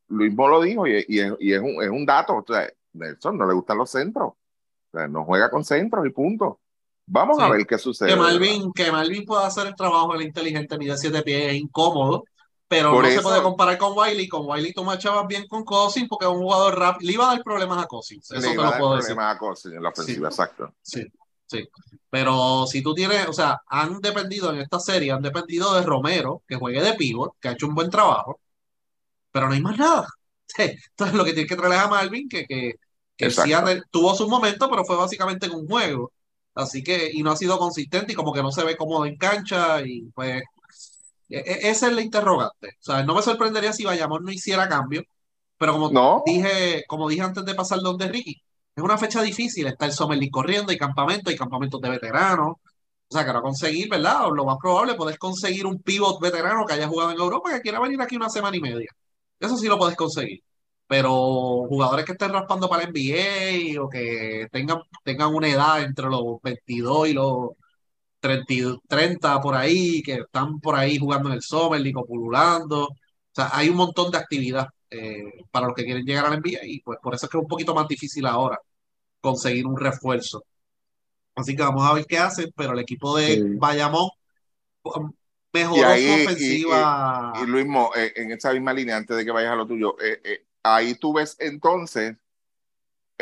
Luis 0.08 0.34
Mo 0.34 0.48
lo 0.48 0.62
dijo 0.62 0.88
y, 0.88 1.06
y 1.08 1.20
es, 1.20 1.34
y 1.39 1.54
es 1.54 1.60
un, 1.62 1.82
es 1.84 1.89
un 1.89 2.06
dato. 2.06 2.38
O 2.38 2.46
sea, 2.48 2.67
Nelson 2.94 3.38
no 3.38 3.46
le 3.48 3.54
gustan 3.54 3.78
los 3.78 3.89
centros. 3.91 4.34
O 4.34 4.98
sea, 4.98 5.08
no 5.08 5.24
juega 5.24 5.50
con 5.52 5.63
centros 5.63 6.06
y 6.06 6.10
punto. 6.10 6.60
Vamos 7.06 7.38
Sí. 7.38 7.44
a 7.44 7.50
ver 7.50 7.65
qué 7.67 7.78
sucede. 7.78 8.10
Que 8.10 8.15
¿verdad? 8.15 8.30
Malvin, 8.32 8.74
que 8.74 8.91
Malvin 8.91 9.26
pueda 9.26 9.46
hacer 9.48 9.67
el 9.67 9.76
trabajo 9.76 10.13
del 10.13 10.24
inteligente, 10.24 10.78
mide 10.78 10.98
siete 10.98 11.22
pies, 11.24 11.54
es 11.54 11.56
incómodo, 11.56 12.24
pero 12.72 12.92
Por 12.94 13.04
no 13.04 13.10
eso- 13.10 13.18
se 13.20 13.24
puede 13.24 13.42
comparar 13.44 13.78
con 13.78 13.98
Wiley. 13.98 14.30
Con 14.30 14.48
Wiley 14.48 14.72
tú 14.72 14.86
marchabas 14.86 15.28
bien 15.28 15.46
con 15.46 15.66
Cousins 15.66 16.08
porque 16.08 16.24
es 16.24 16.32
un 16.32 16.38
jugador 16.42 16.80
rápido. 16.80 17.06
Le 17.06 17.14
iba 17.16 17.26
a 17.30 17.36
dar 17.36 17.44
problemas 17.44 17.84
a 17.84 17.86
Cousins, 17.86 18.32
eso 18.32 18.40
Le 18.40 18.54
te 18.54 18.58
va 18.58 18.70
a 18.70 18.72
lo 18.72 18.78
puedo 18.78 18.96
decir. 18.96 19.08
problemas 19.14 19.36
a 19.36 19.40
Cousins 19.40 19.76
en 19.76 19.84
la 19.84 19.90
ofensiva, 19.90 20.30
exacto. 20.30 20.74
Sí, 20.82 21.04
sí. 21.48 21.68
Pero 22.10 22.66
si 22.68 22.82
tú 22.82 22.94
tienes, 22.94 23.28
o 23.28 23.34
sea, 23.34 23.60
han 23.68 24.00
dependido 24.00 24.54
en 24.54 24.60
esta 24.62 24.80
serie, 24.80 25.12
han 25.12 25.22
dependido 25.22 25.74
de 25.74 25.82
Romero, 25.82 26.44
que 26.48 26.56
juegue 26.56 26.82
de 26.82 26.94
pivot, 26.94 27.34
que 27.42 27.50
ha 27.50 27.52
hecho 27.52 27.68
un 27.68 27.76
buen 27.76 27.90
trabajo, 27.90 28.40
pero 29.34 29.50
no 29.50 29.54
hay 29.54 29.62
más 29.62 29.78
nada. 29.78 30.08
Entonces 30.58 31.14
lo 31.18 31.26
que 31.26 31.34
tiene 31.34 31.50
que 31.50 31.58
traer 31.58 31.74
es 31.74 31.80
a 31.80 31.88
Malvin, 31.90 32.30
que, 32.30 32.46
que, 32.46 32.76
que 33.18 33.32
sí 33.32 33.52
tuvo 33.92 34.16
su 34.16 34.30
momento, 34.30 34.70
pero 34.70 34.86
fue 34.86 34.96
básicamente 34.96 35.48
en 35.48 35.56
un 35.56 35.68
juego. 35.68 36.14
Así 36.56 36.82
que, 36.82 37.12
y 37.12 37.22
no 37.22 37.32
ha 37.32 37.36
sido 37.36 37.60
consistente 37.60 38.14
y 38.14 38.16
como 38.16 38.32
que 38.32 38.42
no 38.42 38.52
se 38.54 38.64
ve 38.64 38.78
cómodo 38.78 39.06
en 39.06 39.18
cancha 39.18 39.82
y 39.82 40.04
pues 40.16 40.42
e, 41.32 41.39
e, 41.39 41.70
esa 41.70 41.88
es 41.88 41.94
la 41.94 42.02
interrogante. 42.02 42.70
O 42.80 42.84
sea, 42.84 43.04
no 43.04 43.15
me 43.15 43.22
sorprendería 43.22 43.74
si 43.74 43.84
Bayamón 43.86 44.24
no 44.24 44.32
hiciera 44.32 44.70
cambio, 44.70 45.04
pero 45.58 45.74
como 45.74 46.24
dije, 46.26 46.84
como 46.88 47.10
dije 47.10 47.22
antes 47.24 47.46
de 47.46 47.56
pasar 47.56 47.80
donde 47.82 48.08
Ricky, 48.08 48.41
es 48.76 48.84
una 48.84 48.98
fecha 48.98 49.22
difícil, 49.22 49.67
está 49.67 49.86
el 49.86 49.94
Summer 49.94 50.17
League 50.17 50.32
corriendo, 50.32 50.72
hay 50.72 50.78
campamentos, 50.78 51.32
hay 51.32 51.38
campamentos 51.38 51.82
de 51.82 51.89
veteranos. 51.89 52.56
O 53.12 53.13
sea, 53.13 53.26
que 53.26 53.34
no 53.34 53.41
conseguir, 53.41 53.89
¿verdad? 53.89 54.28
Lo 54.34 54.46
más 54.46 54.58
probable, 54.58 54.96
poder 54.96 55.17
conseguir 55.17 55.65
un 55.65 55.82
pivot 55.82 56.22
veterano 56.22 56.65
que 56.65 56.74
haya 56.74 56.88
jugado 56.88 57.12
en 57.12 57.20
Europa 57.20 57.52
que 57.54 57.62
quiera 57.62 57.80
venir 57.82 58.02
aquí 58.02 58.15
una 58.15 58.30
semana 58.30 58.56
y 58.58 58.62
media. 58.62 58.89
Eso 59.39 59.58
sí 59.58 59.67
lo 59.67 59.78
puedes 59.78 59.98
conseguir. 59.98 60.41
Pero 60.88 61.12
jugadores 61.70 62.06
que 62.06 62.13
estén 62.13 62.34
raspando 62.34 62.70
para 62.70 62.84
el 62.84 62.89
NBA 62.94 63.82
o 63.84 63.89
que 63.89 64.48
tengan, 64.52 64.80
tengan 65.04 65.34
una 65.36 65.50
edad 65.50 65.84
entre 65.84 66.08
los 66.08 66.41
22 66.44 67.10
y 67.10 67.13
los 67.13 67.52
30, 68.22 68.78
30 68.88 69.42
por 69.42 69.56
ahí, 69.56 70.02
que 70.02 70.14
están 70.14 70.60
por 70.62 70.76
ahí 70.76 70.98
jugando 70.98 71.30
en 71.30 71.36
el 71.36 71.42
Summer 71.42 71.82
League 71.82 71.98
o 71.98 72.06
pululando. 72.06 72.86
O 72.86 72.98
sea, 73.34 73.50
hay 73.52 73.70
un 73.70 73.78
montón 73.78 74.12
de 74.12 74.18
actividad 74.18 74.68
eh, 74.90 75.24
para 75.52 75.68
los 75.68 75.76
que 75.76 75.84
quieren 75.84 76.06
llegar 76.06 76.26
al 76.26 76.40
NBA 76.40 76.66
y 76.66 76.82
pues 76.82 77.00
por 77.02 77.16
eso 77.16 77.26
es 77.26 77.30
que 77.32 77.38
es 77.38 77.42
un 77.42 77.48
poquito 77.48 77.74
más 77.74 77.88
difícil 77.88 78.26
ahora 78.26 78.60
conseguir 79.20 79.66
un 79.66 79.78
refuerzo. 79.78 80.44
Así 81.36 81.56
que 81.56 81.64
vamos 81.64 81.90
a 81.90 81.94
ver 81.94 82.06
qué 82.06 82.18
hacen, 82.18 82.52
pero 82.56 82.74
el 82.74 82.80
equipo 82.80 83.18
de 83.18 83.44
Bayamón 83.58 84.10
um, 84.84 85.12
mejoró 85.54 85.98
su 85.98 86.24
ofensiva. 86.24 87.34
Y, 87.42 87.46
Luis, 87.46 87.66
eh, 87.96 88.14
en 88.16 88.32
esa 88.32 88.54
misma 88.54 88.74
línea, 88.74 88.98
antes 88.98 89.18
de 89.18 89.26
que 89.26 89.32
vayas 89.32 89.54
a 89.54 89.56
lo 89.56 89.66
tuyo, 89.66 89.96
eh, 90.02 90.46
ahí 90.64 90.96
tú 90.96 91.14
ves 91.14 91.38
entonces 91.40 92.16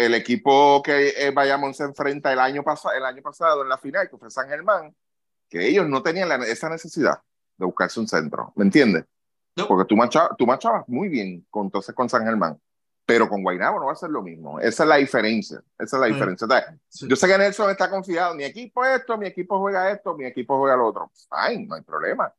el 0.06 0.16
equipo 0.16 0.82
que 0.82 1.32
Bayamón 1.34 1.74
se 1.74 1.84
enfrenta 1.84 2.32
el 2.32 2.40
año, 2.40 2.64
pasado 2.64 2.96
el 2.96 3.06
año 3.06 3.22
pasado 3.22 3.64
en 3.64 3.70
la 3.70 3.78
final, 3.78 4.10
que 4.10 4.18
fue 4.18 4.30
San 4.32 4.48
Germán, 4.48 4.96
que 5.50 5.68
ellos 5.68 5.88
no 5.88 6.02
tenían 6.02 6.32
esa 6.44 6.70
necesidad 6.70 7.22
de 7.58 7.66
buscarse 7.66 8.00
un 8.00 8.08
centro, 8.08 8.54
¿me 8.56 8.66
entiendes? 8.66 9.06
Porque 9.68 9.86
tú, 9.86 9.96
marchabas, 9.98 10.32
tú 10.38 10.46
marchabas 10.46 10.88
muy 10.88 11.10
bien 11.10 11.46
con, 11.50 11.66
entonces 11.66 11.94
con 11.94 12.08
San 12.08 12.24
Germán, 12.24 12.58
pero 13.06 13.28
con 13.28 13.44
Guaynabo 13.44 13.80
no 13.80 13.88
va 13.88 13.94
a 13.94 13.96
ser 13.96 14.10
lo 14.10 14.22
mismo. 14.22 14.60
Esa 14.60 14.84
es 14.84 14.90
la 14.90 14.96
diferencia. 14.98 15.62
Esa 15.78 15.98
es 15.98 16.00
la 16.00 16.06
diferencia. 16.06 16.48
Yo 17.08 17.16
sé 17.16 17.28
que 17.28 17.38
Nelson 17.38 17.72
está 17.72 17.90
confiado. 17.90 18.36
Mi 18.36 18.44
equipo 18.44 18.86
esto, 18.86 19.18
mi 19.18 19.26
equipo 19.26 19.60
juega 19.60 19.92
esto, 19.92 20.16
mi 20.16 20.26
equipo 20.26 20.58
juega 20.60 20.78
lo 20.78 20.88
otro. 20.88 21.12
Fine, 21.30 21.66
no 21.66 21.76
hay 21.76 21.82
problema. 21.82 22.32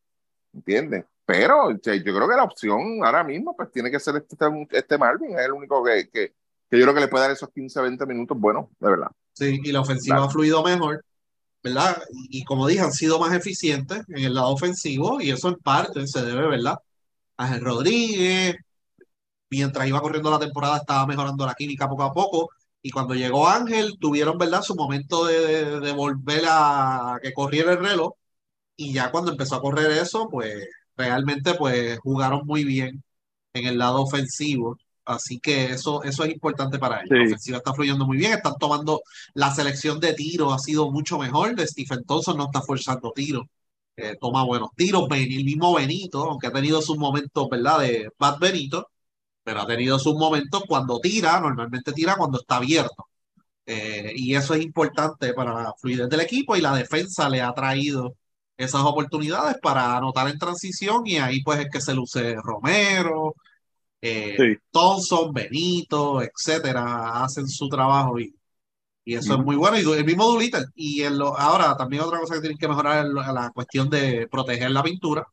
¿Entiendes? 0.55 1.05
Pero 1.27 1.73
yo 1.73 1.81
creo 1.83 2.29
que 2.29 2.37
la 2.37 2.44
opción 2.44 3.05
ahora 3.05 3.23
mismo 3.23 3.55
pues 3.55 3.70
tiene 3.70 3.90
que 3.90 4.01
ser 4.01 4.16
este, 4.16 4.37
este 4.70 4.96
Marvin. 4.96 5.38
Es 5.38 5.44
el 5.44 5.53
único 5.53 5.83
que, 5.85 6.09
que, 6.09 6.35
que, 6.70 6.78
yo 6.78 6.85
creo 6.85 6.94
que 6.94 7.00
le 7.00 7.09
puede 7.09 7.24
dar 7.24 7.33
esos 7.33 7.50
15, 7.50 7.80
20 7.80 8.06
minutos 8.06 8.38
buenos, 8.38 8.66
de 8.78 8.90
verdad. 8.90 9.09
Sí, 9.33 9.61
y 9.62 9.72
la 9.72 9.80
ofensiva 9.80 10.24
ha 10.24 10.30
fluido 10.30 10.62
mejor. 10.62 11.04
¿verdad? 11.62 12.02
Y, 12.30 12.44
como 12.44 12.66
dije, 12.66 12.80
han 12.80 12.92
sido 12.92 13.18
más 13.18 13.35
eficientes 13.35 14.02
en 14.09 14.24
el 14.24 14.35
lado 14.35 14.48
ofensivo 14.50 15.20
y 15.20 15.30
eso 15.30 15.48
en 15.48 15.56
parte 15.56 16.06
se 16.06 16.22
debe, 16.22 16.48
¿verdad? 16.48 16.76
Ángel 17.37 17.61
Rodríguez, 17.62 18.56
mientras 19.50 19.88
iba 19.88 20.00
corriendo 20.00 20.30
la 20.30 20.38
temporada, 20.38 20.78
estaba 20.78 21.06
mejorando 21.06 21.46
la 21.46 21.54
química 21.54 21.88
poco 21.88 22.04
a 22.04 22.12
poco. 22.12 22.50
Y 22.83 22.90
cuando 22.90 23.14
llegó 23.14 23.48
Ángel, 23.48 23.98
tuvieron, 24.00 24.38
¿verdad?, 24.38 24.62
su 24.62 24.74
momento 24.74 25.26
de, 25.26 25.92
volver 25.92 26.44
a 26.48 27.18
que 27.22 27.33
corriera 27.35 27.72
el 27.72 27.78
reloj. 27.78 28.14
Y 28.76 28.92
ya 28.94 29.11
cuando 29.12 29.33
empezó 29.33 29.56
a 29.56 29.62
correr 29.62 29.90
eso, 29.92 30.28
pues 30.30 30.66
realmente 30.96 31.54
pues 31.54 31.98
jugaron 32.00 32.46
muy 32.46 32.64
bien 32.64 33.02
en 33.54 33.66
el 33.66 33.78
lado 33.78 34.02
ofensivo. 34.02 34.78
Así 35.11 35.40
que 35.40 35.66
eso, 35.73 36.03
eso 36.05 36.25
es 36.25 36.33
importante 36.33 36.79
para 36.79 37.01
ellos. 37.03 37.11
La 37.11 37.25
ofensiva 37.25 37.59
está 37.59 37.75
fluyendo 37.75 38.07
muy 38.07 38.18
bien, 38.18 38.33
están 38.33 38.55
tomando 38.59 39.03
la 39.35 39.55
selección 39.55 39.99
de 40.01 40.14
tiros, 40.14 40.53
ha 40.55 40.59
sido 40.59 40.90
mucho 40.90 41.18
mejor. 41.18 41.55
De 41.55 41.66
Stephen 41.66 42.05
Thompson 42.05 42.37
no 42.37 42.44
está 42.44 42.62
forzando 42.62 43.12
tiros 43.12 43.46
toma 44.20 44.44
buenos 44.44 44.70
tiros. 44.77 45.07
el 45.11 45.44
mismo 45.44 45.75
Benito, 45.75 46.25
aunque 46.31 46.46
ha 46.46 46.53
tenido 46.53 46.81
sus 46.83 46.96
momentos, 46.99 47.49
¿verdad? 47.51 47.81
De 47.81 48.11
Bad 48.18 48.38
Benito, 48.38 48.90
pero 49.42 49.61
ha 49.61 49.66
tenido 49.66 49.99
sus 49.99 50.14
momentos 50.14 50.62
cuando 50.68 51.01
tira, 51.01 51.40
normalmente 51.40 51.92
tira 51.92 52.16
cuando 52.16 52.38
está 52.40 52.57
abierto. 52.57 53.07
Eh, 53.66 54.12
y 54.16 54.35
eso 54.35 54.55
es 54.55 54.62
importante 54.62 55.33
para 55.35 55.55
la 55.62 55.75
fluidez 55.79 56.09
del 56.09 56.20
equipo 56.20 56.57
y 56.57 56.61
la 56.61 56.75
defensa 56.75 57.29
le 57.29 57.40
ha 57.42 57.53
traído 57.53 58.16
esas 58.57 58.83
oportunidades 58.83 59.57
para 59.62 59.96
anotar 59.96 60.29
en 60.29 60.38
transición 60.38 61.07
y 61.07 61.18
ahí 61.18 61.42
pues 61.42 61.61
es 61.61 61.68
que 61.70 61.81
se 61.81 61.94
luce 61.94 62.37
Romero, 62.42 63.37
eh, 64.02 64.56
Thompson, 64.70 65.32
Benito, 65.32 66.22
etcétera, 66.22 67.22
hacen 67.22 67.48
su 67.48 67.68
trabajo 67.68 68.18
y 68.18 68.34
y 69.04 69.14
eso 69.14 69.34
es 69.34 69.40
muy 69.40 69.56
bueno. 69.56 69.78
Y 69.78 69.98
el 69.98 70.04
mismo 70.04 70.26
Doolittle. 70.26 70.66
Y 70.74 71.02
ahora 71.02 71.76
también 71.76 72.02
otra 72.02 72.20
cosa 72.20 72.34
que 72.34 72.40
tienen 72.40 72.58
que 72.58 72.68
mejorar 72.68 73.06
es 73.06 73.12
la 73.12 73.50
cuestión 73.52 73.90
de 73.90 74.28
proteger 74.30 74.70
la 74.70 74.82
pintura 74.82 75.26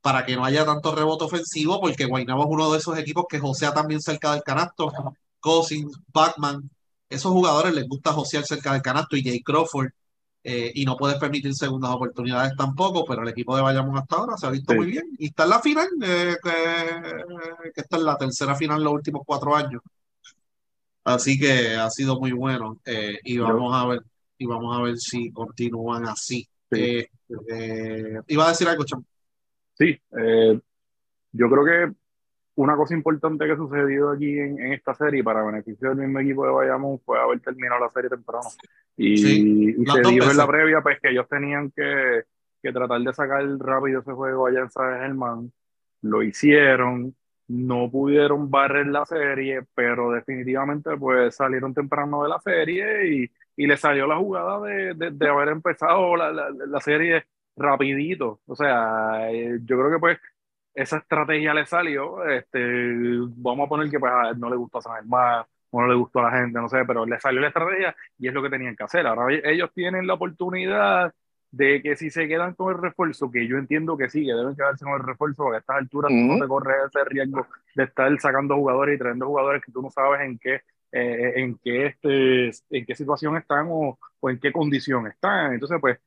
para 0.00 0.24
que 0.24 0.34
no 0.34 0.44
haya 0.44 0.64
tanto 0.64 0.94
rebote 0.94 1.24
ofensivo, 1.24 1.80
porque 1.80 2.06
Guaynabo 2.06 2.42
es 2.44 2.48
uno 2.50 2.72
de 2.72 2.78
esos 2.78 2.98
equipos 2.98 3.26
que 3.28 3.38
josea 3.38 3.72
también 3.72 4.00
cerca 4.00 4.32
del 4.32 4.42
canasto. 4.42 4.90
Cousins, 5.38 5.96
Batman, 6.12 6.68
esos 7.08 7.32
jugadores 7.32 7.74
les 7.74 7.86
gusta 7.86 8.12
josear 8.12 8.44
cerca 8.44 8.72
del 8.72 8.82
canasto 8.82 9.16
y 9.16 9.22
Jay 9.22 9.42
Crawford. 9.42 9.90
Eh, 10.42 10.72
y 10.74 10.84
no 10.86 10.96
puedes 10.96 11.18
permitir 11.18 11.54
segundas 11.54 11.90
oportunidades 11.90 12.56
tampoco, 12.56 13.04
pero 13.04 13.22
el 13.22 13.28
equipo 13.28 13.54
de 13.54 13.62
Bayamón 13.62 13.98
hasta 13.98 14.16
ahora 14.16 14.36
se 14.38 14.46
ha 14.46 14.50
visto 14.50 14.74
muy 14.74 14.86
bien. 14.86 15.04
Y 15.18 15.26
está 15.26 15.44
en 15.44 15.50
la 15.50 15.60
final, 15.60 15.88
eh, 16.02 16.36
que, 16.42 17.70
que, 17.74 17.80
está 17.80 17.98
en 17.98 18.04
la 18.04 18.16
tercera 18.16 18.54
final 18.54 18.78
en 18.78 18.84
los 18.84 18.94
últimos 18.94 19.22
cuatro 19.26 19.54
años. 19.54 19.82
Así 21.04 21.38
que 21.38 21.74
ha 21.76 21.90
sido 21.90 22.18
muy 22.18 22.32
bueno 22.32 22.80
eh, 22.84 23.18
y 23.24 23.38
vamos 23.38 23.74
a 23.74 23.86
ver 23.86 24.02
y 24.38 24.46
vamos 24.46 24.76
a 24.76 24.82
ver 24.82 24.96
si 24.96 25.30
continúan 25.32 26.06
así. 26.06 26.48
Eh, 26.70 27.08
eh, 27.50 28.20
iba 28.28 28.46
a 28.46 28.50
decir 28.50 28.68
algo, 28.68 28.84
Cham. 28.84 29.04
Sí, 29.74 29.98
yo 30.12 31.48
creo 31.48 31.64
que 31.64 31.94
una 32.56 32.76
cosa 32.76 32.94
importante 32.94 33.46
que 33.46 33.52
ha 33.52 33.56
sucedido 33.56 34.10
aquí 34.10 34.38
en, 34.38 34.72
esta 34.72 34.94
serie 34.94 35.24
para 35.24 35.44
beneficio 35.44 35.90
del 35.90 35.98
mismo 35.98 36.20
equipo 36.20 36.46
de 36.46 36.52
Bayamón 36.52 36.98
fue 37.04 37.18
haber 37.20 37.40
terminado 37.40 37.80
la 37.80 37.90
serie 37.90 38.10
temprano. 38.10 38.48
Y, 38.96 39.16
se 39.16 40.00
dijo 40.10 40.30
en 40.30 40.36
la 40.36 40.46
previa 40.46 40.80
pues 40.82 41.00
que 41.00 41.10
ellos 41.10 41.28
tenían 41.28 41.70
que, 41.70 42.24
que 42.62 42.72
tratar 42.72 43.00
de 43.00 43.14
sacar 43.14 43.44
rápido 43.58 44.00
ese 44.00 44.12
juego 44.12 44.46
allá 44.46 44.60
en 44.60 44.70
San 44.70 45.00
Germán. 45.00 45.52
Lo 46.02 46.22
hicieron 46.22 47.14
no 47.50 47.90
pudieron 47.90 48.48
barrer 48.48 48.86
la 48.86 49.04
serie, 49.04 49.62
pero 49.74 50.12
definitivamente 50.12 50.96
pues 50.96 51.34
salieron 51.34 51.74
temprano 51.74 52.22
de 52.22 52.28
la 52.28 52.38
serie 52.40 53.08
y, 53.12 53.30
y 53.56 53.66
le 53.66 53.76
salió 53.76 54.06
la 54.06 54.18
jugada 54.18 54.60
de, 54.60 54.94
de, 54.94 55.28
haber 55.28 55.48
empezado 55.48 56.14
la, 56.16 56.30
la, 56.32 56.80
serie 56.80 57.24
rapidito. 57.56 58.40
O 58.46 58.54
sea, 58.54 59.32
eh, 59.32 59.58
yo 59.64 59.76
creo 59.78 59.90
que 59.90 59.98
pues 59.98 60.18
esa 60.74 60.98
estrategia 60.98 61.54
le 61.54 61.66
salió. 61.66 62.24
Este, 62.28 62.60
vamos 63.36 63.66
a 63.66 63.68
poner 63.68 63.90
que 63.90 63.98
pues 63.98 64.12
a 64.12 64.32
no 64.34 64.50
le 64.50 64.56
gustó 64.56 64.78
a 64.78 64.82
San 64.82 64.94
Germán, 64.96 65.44
o 65.70 65.80
no 65.80 65.88
le 65.88 65.94
gustó 65.94 66.20
a 66.20 66.30
la 66.30 66.38
gente, 66.38 66.58
no 66.58 66.68
sé, 66.68 66.84
pero 66.86 67.06
le 67.06 67.18
salió 67.20 67.40
la 67.40 67.48
estrategia 67.48 67.94
y 68.18 68.28
es 68.28 68.34
lo 68.34 68.42
que 68.42 68.50
tenían 68.50 68.76
que 68.76 68.84
hacer. 68.84 69.06
Ahora 69.06 69.34
ellos 69.44 69.70
tienen 69.74 70.06
la 70.06 70.14
oportunidad 70.14 71.12
de 71.52 71.82
que 71.82 71.96
si 71.96 72.10
se 72.10 72.28
quedan 72.28 72.54
con 72.54 72.74
el 72.74 72.80
refuerzo, 72.80 73.30
que 73.30 73.46
yo 73.46 73.56
entiendo 73.56 73.96
que 73.96 74.08
sí, 74.08 74.24
que 74.24 74.32
deben 74.32 74.54
quedarse 74.54 74.84
con 74.84 74.94
el 74.94 75.06
refuerzo, 75.06 75.44
porque 75.44 75.56
a 75.56 75.60
estas 75.60 75.76
alturas 75.76 76.12
no 76.12 76.38
te 76.38 76.46
corres 76.46 76.76
ese 76.86 77.04
riesgo 77.04 77.46
de 77.74 77.84
estar 77.84 78.20
sacando 78.20 78.56
jugadores 78.56 78.94
y 78.94 78.98
trayendo 78.98 79.26
jugadores 79.26 79.62
que 79.64 79.72
tú 79.72 79.82
no 79.82 79.90
sabes 79.90 80.20
en 80.22 80.38
qué, 80.38 80.60
eh, 80.92 81.32
en 81.36 81.58
qué, 81.58 81.86
este, 81.86 82.50
en 82.70 82.86
qué 82.86 82.94
situación 82.94 83.36
están 83.36 83.66
o, 83.68 83.98
o, 84.20 84.30
en 84.30 84.38
qué 84.38 84.52
condición 84.52 85.06
están. 85.08 85.54
Entonces, 85.54 85.78
pues, 85.80 85.98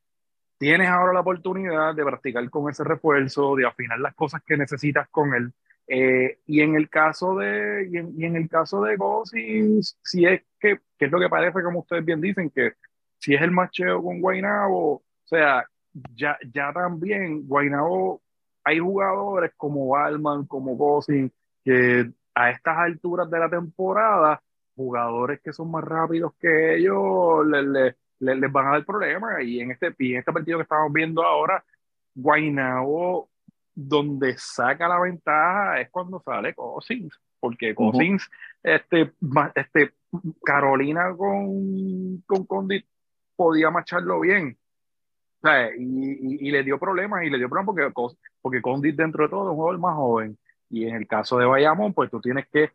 tienes 0.64 0.88
ahora 0.88 1.12
la 1.12 1.20
oportunidad 1.20 1.94
de 1.94 2.02
practicar 2.02 2.48
con 2.48 2.70
ese 2.70 2.84
refuerzo, 2.84 3.54
de 3.54 3.66
afinar 3.66 3.98
las 3.98 4.14
cosas 4.14 4.42
que 4.46 4.56
necesitas 4.56 5.06
con 5.10 5.34
él. 5.34 5.52
Eh, 5.86 6.38
y 6.46 6.62
en 6.62 6.74
el 6.74 6.88
caso 6.88 7.36
de, 7.36 7.86
y 7.92 8.24
en, 8.24 8.36
el 8.36 8.48
caso 8.48 8.80
de 8.80 8.96
si 10.02 10.24
es 10.24 10.40
que, 10.58 10.78
que 10.98 11.04
es 11.04 11.12
lo 11.12 11.20
que 11.20 11.28
parece, 11.28 11.62
como 11.62 11.80
ustedes 11.80 12.02
bien 12.02 12.22
dicen, 12.22 12.48
que 12.48 12.72
si 13.18 13.34
es 13.34 13.42
el 13.42 13.50
macheo 13.50 14.02
con 14.02 14.22
Guaynabo, 14.22 14.94
o 14.94 15.02
sea, 15.24 15.66
ya, 16.14 16.38
ya 16.50 16.72
también 16.72 17.46
Guaynabo, 17.46 18.22
hay 18.64 18.78
jugadores 18.78 19.52
como 19.58 19.88
Balman, 19.88 20.46
como 20.46 20.76
Gosin, 20.76 21.30
que 21.62 22.10
a 22.34 22.50
estas 22.50 22.78
alturas 22.78 23.28
de 23.28 23.38
la 23.38 23.50
temporada, 23.50 24.42
jugadores 24.74 25.42
que 25.42 25.52
son 25.52 25.70
más 25.70 25.84
rápidos 25.84 26.32
que 26.40 26.76
ellos, 26.76 27.44
les, 28.20 28.38
les, 28.38 28.52
van 28.52 28.66
a 28.66 28.70
dar 28.72 28.84
problemas. 28.84 29.42
Y 29.42 29.60
en 29.60 29.72
este, 29.72 29.94
en 29.98 30.18
este 30.18 30.32
partido 30.32 30.58
que 30.58 30.62
estamos 30.62 30.92
viendo 30.92 31.22
ahora, 31.22 31.64
Guaynabo, 32.14 33.28
donde 33.74 34.36
saca 34.38 34.88
la 34.88 35.00
ventaja 35.00 35.80
es 35.80 35.90
cuando 35.90 36.20
sale 36.24 36.54
Cousins, 36.54 37.18
porque 37.40 37.74
Cousins, 37.74 38.30
este, 38.62 39.12
este, 39.54 39.94
Carolina 40.44 41.14
con, 41.16 42.22
con 42.26 42.46
Condit 42.46 42.86
podía 43.36 43.70
macharlo 43.70 44.20
bien, 44.20 44.56
y, 45.76 46.48
y, 46.48 46.50
le 46.50 46.62
dio 46.62 46.78
problemas, 46.78 47.24
y 47.24 47.30
le 47.30 47.36
dio 47.36 47.50
problemas 47.50 47.92
porque, 47.92 48.16
porque 48.40 48.62
Condit 48.62 48.96
dentro 48.96 49.24
de 49.24 49.30
todo 49.30 49.44
es 49.44 49.50
un 49.50 49.56
jugador 49.56 49.78
más 49.78 49.94
joven. 49.94 50.38
Y 50.70 50.86
en 50.86 50.96
el 50.96 51.06
caso 51.06 51.38
de 51.38 51.44
Bayamón, 51.44 51.92
pues 51.92 52.10
tú 52.10 52.20
tienes 52.20 52.46
que 52.48 52.70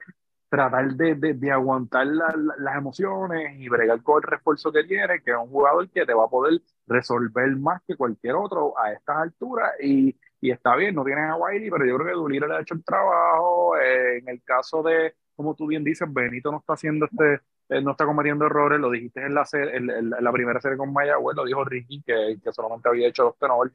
tratar 0.50 0.94
de, 0.96 1.16
de, 1.16 1.52
aguantar 1.52 2.08
las 2.08 2.76
emociones 2.76 3.60
y 3.60 3.70
bregar 3.70 4.02
con 4.02 4.18
el 4.18 4.24
refuerzo 4.24 4.72
que 4.72 4.84
tiene, 4.84 5.22
que 5.22 5.32
es 5.32 5.38
un 5.38 5.50
jugador 5.50 5.88
que 5.90 6.06
te 6.06 6.14
va 6.14 6.26
a 6.26 6.30
poder 6.30 6.60
resolver 6.88 7.56
más 7.58 7.82
que 7.88 7.96
cualquier 7.96 8.36
otro 8.36 8.74
a 8.78 8.92
estas 8.92 9.18
alturas 9.18 9.72
y, 9.80 10.16
y 10.42 10.52
está 10.52 10.76
bien, 10.76 10.96
no 10.96 11.04
tienes 11.04 11.30
a 11.30 11.36
Wiley, 11.36 11.70
pero 11.70 11.86
yo 11.86 11.96
creo 11.96 12.08
que 12.08 12.14
Dulira 12.14 12.48
le 12.48 12.56
ha 12.56 12.62
hecho 12.62 12.74
el 12.74 12.84
trabajo. 12.84 13.78
Eh, 13.78 14.18
en 14.18 14.30
el 14.30 14.42
caso 14.44 14.82
de, 14.82 15.14
como 15.36 15.54
tú 15.56 15.68
bien 15.68 15.84
dices, 15.84 16.12
Benito 16.12 16.52
no 16.52 16.58
está 16.58 16.74
haciendo 16.74 17.06
este, 17.06 17.42
eh, 17.70 17.82
no 17.82 17.92
está 17.92 18.06
cometiendo 18.06 18.46
errores, 18.46 18.80
lo 18.80 18.90
dijiste 18.90 19.24
en 19.24 19.36
la, 19.36 19.46
en, 19.54 20.10
la 20.10 20.32
primera 20.32 20.60
serie 20.60 20.78
con 20.78 20.92
Mayagüez, 20.92 21.36
lo 21.36 21.46
dijo 21.46 21.64
Ricky, 21.64 22.02
que, 22.02 22.38
que 22.44 22.52
solamente 22.52 22.90
había 22.90 23.08
hecho 23.08 23.26
dos 23.26 23.38
tenores. 23.38 23.72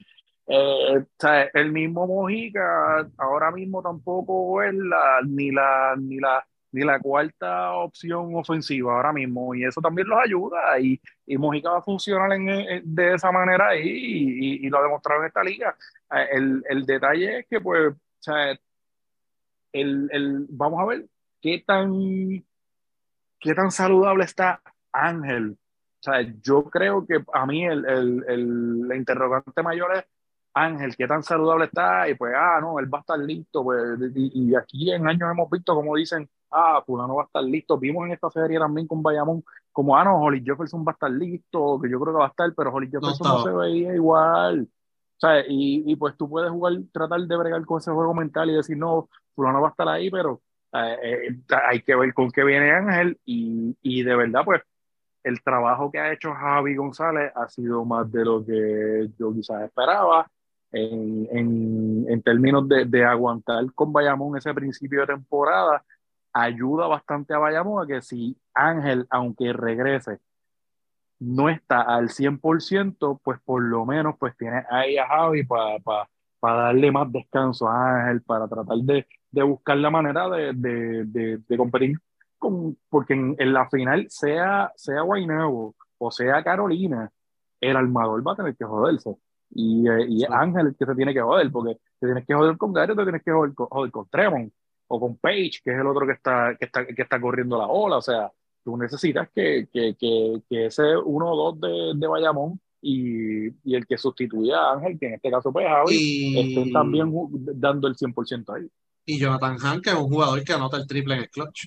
Eh, 0.47 1.05
el 1.55 1.73
mismo 1.73 2.07
Mojica 2.07 3.09
ahora 3.17 3.51
mismo 3.51 3.83
tampoco 3.83 4.63
es 4.63 4.75
la, 4.75 5.21
ni 5.27 5.51
la, 5.51 5.95
ni 5.97 6.19
la 6.19 6.45
ni 6.75 6.85
la 6.85 6.99
cuarta 6.99 7.73
opción 7.75 8.35
ofensiva 8.35 8.97
ahora 8.97 9.13
mismo, 9.13 9.55
y 9.55 9.65
eso 9.65 9.81
también 9.81 10.09
los 10.09 10.19
ayuda, 10.19 10.79
y, 10.81 11.01
y 11.25 11.39
Mojica 11.39 11.71
va 11.71 11.79
a 11.79 11.83
funcionar 11.83 12.37
de 12.83 13.15
esa 13.15 13.31
manera 13.31 13.69
ahí, 13.69 14.59
y, 14.61 14.69
lo 14.69 14.79
ha 14.79 14.83
demostrado 14.83 15.21
en 15.21 15.29
esta 15.29 15.45
liga. 15.45 15.77
Eh, 16.11 16.29
el, 16.33 16.65
el 16.69 16.85
detalle 16.85 17.39
es 17.39 17.47
que, 17.47 17.61
pues, 17.61 17.93
o 17.93 17.97
sea, 18.19 18.59
el, 19.73 20.09
el, 20.11 20.47
vamos 20.51 20.81
a 20.81 20.87
ver 20.87 21.07
qué 21.41 21.63
tan, 21.65 22.45
qué 23.39 23.55
tan 23.55 23.71
saludable 23.71 24.25
está 24.25 24.61
Ángel. 24.93 25.53
O 25.53 26.03
sea, 26.03 26.23
yo 26.43 26.65
creo 26.65 27.07
que 27.07 27.23
a 27.33 27.47
mí 27.47 27.65
el, 27.65 27.85
el, 27.87 28.91
interrogante 28.97 29.63
mayor 29.63 29.97
es 29.97 30.05
Ángel, 30.55 30.97
qué 30.97 31.07
tan 31.07 31.23
saludable 31.23 31.67
está, 31.67 32.09
y 32.09 32.15
pues, 32.15 32.35
ah, 32.37 32.59
no, 32.61 32.81
él 32.81 32.93
va 32.93 32.99
a 32.99 33.01
estar 33.03 33.19
listo, 33.19 33.63
pues, 33.63 33.81
y, 34.15 34.51
y 34.51 34.57
aquí 34.57 34.93
en 34.93 35.07
años 35.07 35.31
hemos 35.31 35.49
visto, 35.51 35.75
como 35.75 35.95
dicen, 35.95 36.29
ah, 36.55 36.83
fulano 36.87 37.17
va 37.17 37.23
a 37.23 37.27
estar 37.27 37.43
listo. 37.43 37.79
Vimos 37.79 38.07
en 38.07 38.13
esta 38.13 38.31
serie 38.31 38.59
también 38.59 38.87
con 38.87 39.03
Bayamón, 39.03 39.45
como, 39.73 39.97
ah, 39.97 40.05
no, 40.05 40.21
Holly 40.23 40.43
Jefferson 40.45 40.85
va 40.87 40.93
a 40.93 40.95
estar 40.95 41.11
listo, 41.11 41.81
que 41.81 41.91
yo 41.91 41.99
creo 42.01 42.15
que 42.15 42.19
va 42.21 42.27
a 42.27 42.29
estar, 42.29 42.53
pero 42.55 42.73
Holly 42.73 42.89
Jefferson 42.89 43.27
no, 43.27 43.43
se 43.43 43.51
veía 43.51 43.95
igual. 43.95 44.69
O 45.17 45.21
sea, 45.21 45.41
y, 45.41 45.83
y, 45.87 45.97
pues 45.97 46.17
tú 46.17 46.29
puedes 46.29 46.51
jugar, 46.51 46.75
tratar 46.93 47.21
de 47.21 47.37
bregar 47.37 47.65
con 47.65 47.79
ese 47.79 47.91
juego 47.91 48.15
mental 48.15 48.51
y 48.51 48.55
decir, 48.55 48.77
no, 48.77 49.09
fulano 49.35 49.61
va 49.61 49.69
a 49.69 49.71
estar 49.71 49.89
ahí, 49.89 50.11
pero 50.11 50.41
eh, 50.73 50.99
eh, 51.03 51.37
hay 51.69 51.83
que 51.83 51.95
ver 51.97 52.15
con 52.15 52.31
qué 52.31 52.45
viene 52.45 52.71
Ángel 52.71 53.19
y, 53.25 53.77
y 53.83 54.03
de 54.03 54.17
verdad, 54.17 54.43
pues, 54.45 54.63
el 55.25 55.43
trabajo 55.43 55.91
que 55.91 55.99
ha 55.99 56.13
hecho 56.13 56.33
Javi 56.35 56.77
González 56.77 57.33
ha 57.35 57.49
sido 57.49 57.85
más 57.85 58.11
de 58.13 58.25
lo 58.25 58.45
que 58.45 59.09
yo 59.19 59.33
quizás 59.33 59.63
esperaba. 59.63 60.31
En, 60.77 61.29
en, 61.31 62.05
en 62.09 62.23
términos 62.23 62.69
de, 62.69 62.85
de, 62.85 63.05
aguantar 63.05 63.65
con 63.75 63.93
Bayamón 63.93 64.37
ese 64.37 64.53
principio 64.53 65.03
de 65.03 65.07
temporada 65.07 65.85
ayuda 66.35 66.87
bastante 66.89 67.33
a 67.33 67.39
Bayamón 67.39 67.85
a 67.85 67.87
que 67.87 68.03
si 68.03 68.37
Ángel, 68.53 69.07
aunque 69.11 69.53
regrese, 69.53 70.19
no 71.21 71.49
está 71.49 71.83
al 71.83 72.11
100%, 72.11 73.21
pues 73.23 73.41
por 73.45 73.63
lo 73.63 73.87
menos 73.87 74.17
pues 74.19 74.37
tiene 74.37 74.65
ahí 74.71 74.99
a 74.99 75.07
Javi 75.07 75.45
para 75.45 76.09
darle 76.43 76.91
más 76.93 77.11
descanso 77.11 77.69
a 77.69 78.01
Ángel, 78.01 78.23
para 78.23 78.49
tratar 78.49 78.77
de, 78.79 79.07
de 79.31 79.43
buscar 79.43 79.77
la 79.79 79.91
manera 79.91 80.29
de, 80.29 80.53
de, 80.55 81.39
de 81.39 81.57
competir, 81.57 81.97
con, 82.39 82.77
porque 82.91 83.15
en, 83.15 83.53
la 83.53 83.69
final, 83.71 84.07
sea, 84.11 84.73
sea 84.77 85.03
Guaynabo 85.03 85.75
o 85.99 86.11
sea 86.11 86.43
Carolina, 86.43 87.11
el 87.61 87.77
armador 87.77 88.27
va 88.27 88.33
a 88.33 88.37
tener 88.37 88.57
que 88.57 88.65
joderse. 88.65 89.17
Y, 89.51 89.89
eh, 89.89 90.07
y 90.09 90.25
Ángel 90.29 90.69
el 90.69 90.77
que 90.77 90.85
se 90.85 90.95
tiene 90.97 91.15
que 91.15 91.21
joder, 91.23 91.51
porque 91.51 91.77
te 92.01 92.07
tienes 92.07 92.27
que 92.27 92.35
joder 92.35 92.59
con 92.59 92.73
Gary, 92.73 92.95
te 92.97 93.03
tienes 93.05 93.23
que 93.23 93.33
joder 93.33 93.55
con, 93.55 93.69
joder 93.69 93.91
con 93.93 94.09
Tremont 94.09 94.53
o 94.89 95.01
con 95.01 95.17
Page, 95.17 95.61
que 95.63 95.73
es 95.73 95.79
el 95.79 95.87
otro 95.87 96.07
que 96.07 96.13
está, 96.13 96.57
que 96.59 96.67
está, 96.67 96.87
que 96.87 97.03
está 97.03 97.21
corriendo 97.21 97.59
la 97.59 97.67
ola. 97.67 97.99
O 97.99 98.03
sea, 98.03 98.31
tú 98.63 98.77
necesitas 98.77 99.29
que, 99.35 99.69
que, 99.73 99.95
que, 99.97 100.43
que 100.49 100.67
ese 100.67 100.97
uno 100.97 101.33
o 101.33 101.53
dos 101.53 101.61
de, 101.61 101.93
de 101.99 102.07
Bayamón 102.07 102.61
y, 102.81 103.49
y, 103.49 103.75
el 103.75 103.87
que 103.87 103.97
sustituya 103.97 104.59
a 104.59 104.73
Ángel, 104.75 104.99
que 104.99 105.07
en 105.07 105.15
este 105.15 105.31
caso 105.31 105.53
pues 105.53 105.67
Javi, 105.67 105.97
y... 105.97 106.39
estén 106.39 106.73
también 106.73 107.13
dando 107.55 107.89
el 107.89 107.97
100% 107.97 108.57
ahí. 108.57 108.69
Y 109.07 109.19
Jonathan 109.19 109.57
Han, 109.63 109.81
que 109.81 109.91
es 109.91 109.97
un 109.97 110.09
jugador 110.09 110.43
que 110.45 110.53
anota 110.53 110.77
el 110.77 110.87
triple 110.87 111.15
en 111.15 111.21
el 111.21 111.31
clutch. 111.31 111.67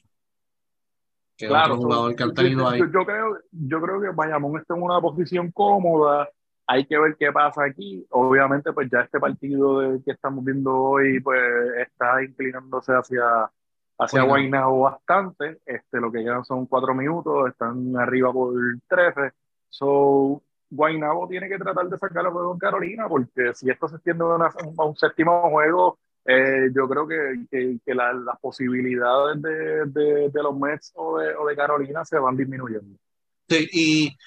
Que 1.35 1.47
claro, 1.47 1.73
es 1.73 1.79
un 1.79 1.85
jugador 1.85 2.15
que 2.15 2.23
han 2.23 2.33
tenido 2.33 2.67
ahí. 2.67 2.79
Yo, 2.79 2.85
yo, 2.85 3.05
creo, 3.05 3.37
yo 3.51 3.81
creo 3.81 4.01
que 4.01 4.09
Bayamón 4.09 4.59
está 4.59 4.75
en 4.75 4.81
una 4.81 4.99
posición 4.99 5.51
cómoda 5.51 6.29
hay 6.67 6.85
que 6.85 6.99
ver 6.99 7.15
qué 7.17 7.31
pasa 7.31 7.63
aquí. 7.63 8.05
Obviamente, 8.11 8.73
pues 8.73 8.89
ya 8.91 8.99
este 8.99 9.19
partido 9.19 9.79
de, 9.79 10.03
que 10.03 10.11
estamos 10.11 10.43
viendo 10.43 10.75
hoy, 10.75 11.19
pues 11.21 11.41
está 11.79 12.21
inclinándose 12.21 12.91
hacia, 12.91 13.49
hacia 13.97 14.23
Guaynabo 14.23 14.81
bastante. 14.81 15.59
Este, 15.65 15.99
lo 15.99 16.11
que 16.11 16.23
quedan 16.23 16.43
son 16.43 16.65
cuatro 16.65 16.93
minutos, 16.93 17.49
están 17.49 17.95
arriba 17.95 18.33
por 18.33 18.53
13. 18.89 19.31
So, 19.69 20.43
Guaynabo 20.69 21.27
tiene 21.29 21.47
que 21.47 21.57
tratar 21.57 21.87
de 21.87 21.97
sacar 21.97 22.25
el 22.25 22.31
juego 22.31 22.53
en 22.53 22.59
Carolina, 22.59 23.07
porque 23.07 23.53
si 23.53 23.69
esto 23.69 23.87
se 23.87 23.95
extiende 23.95 24.25
a, 24.25 24.83
un 24.83 24.95
séptimo 24.97 25.49
juego, 25.49 25.97
eh, 26.25 26.69
yo 26.75 26.89
creo 26.89 27.07
que, 27.07 27.79
que, 27.85 27.95
las 27.95 28.37
posibilidades 28.41 29.41
de, 29.41 29.85
de, 29.85 30.29
de, 30.29 30.43
los 30.43 30.57
Mets 30.57 30.91
o 30.95 31.19
de, 31.19 31.33
o 31.35 31.47
de 31.47 31.55
Carolina 31.55 32.03
se 32.03 32.19
van 32.19 32.35
disminuyendo. 32.35 32.99
Sí, 33.47 33.69
y 33.71 34.17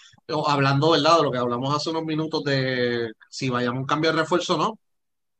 hablando, 0.47 0.90
¿verdad? 0.90 1.19
De 1.19 1.23
lo 1.25 1.31
que 1.31 1.38
hablamos 1.38 1.75
hace 1.75 1.90
unos 1.90 2.05
minutos 2.05 2.45
de 2.45 3.12
si 3.29 3.49
vayamos 3.49 3.79
a 3.79 3.81
un 3.81 3.87
cambio 3.87 4.12
de 4.12 4.19
refuerzo 4.19 4.55
o 4.55 4.59
no. 4.59 4.79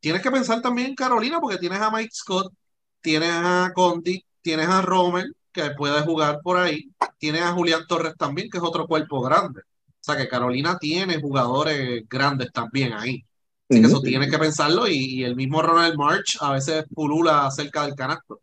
Tienes 0.01 0.23
que 0.23 0.31
pensar 0.31 0.63
también 0.63 0.89
en 0.89 0.95
Carolina, 0.95 1.41
porque 1.41 1.59
tienes 1.59 1.81
a 1.81 1.91
Mike 1.91 2.11
Scott, 2.13 2.53
tienes 3.01 3.31
a 3.33 3.73
Conti, 3.75 4.25
tienes 4.43 4.69
a 4.69 4.83
Romer, 4.83 5.27
que 5.53 5.71
puede 5.77 6.01
jugar 6.03 6.41
por 6.43 6.59
ahí, 6.59 6.91
tienes 7.19 7.43
a 7.43 7.53
Julián 7.53 7.87
Torres 7.87 8.15
también, 8.17 8.49
que 8.51 8.59
es 8.59 8.65
otro 8.65 8.87
cuerpo 8.87 9.21
grande. 9.21 9.61
O 9.61 10.03
sea 10.03 10.17
que 10.17 10.29
Carolina 10.29 10.79
tiene 10.79 11.21
jugadores 11.21 12.09
grandes 12.09 12.51
también 12.53 12.93
ahí. 12.95 13.25
Así 13.69 13.81
que 13.81 13.87
eso 13.87 14.01
tienes 14.01 14.31
que 14.31 14.39
pensarlo 14.39 14.89
y, 14.89 15.23
el 15.23 15.37
mismo 15.37 15.63
Ronald 15.63 15.97
March 15.97 16.39
a 16.41 16.53
veces 16.53 16.85
pulula 16.93 17.51
cerca 17.51 17.85
del 17.85 17.95
canasto. 17.95 18.41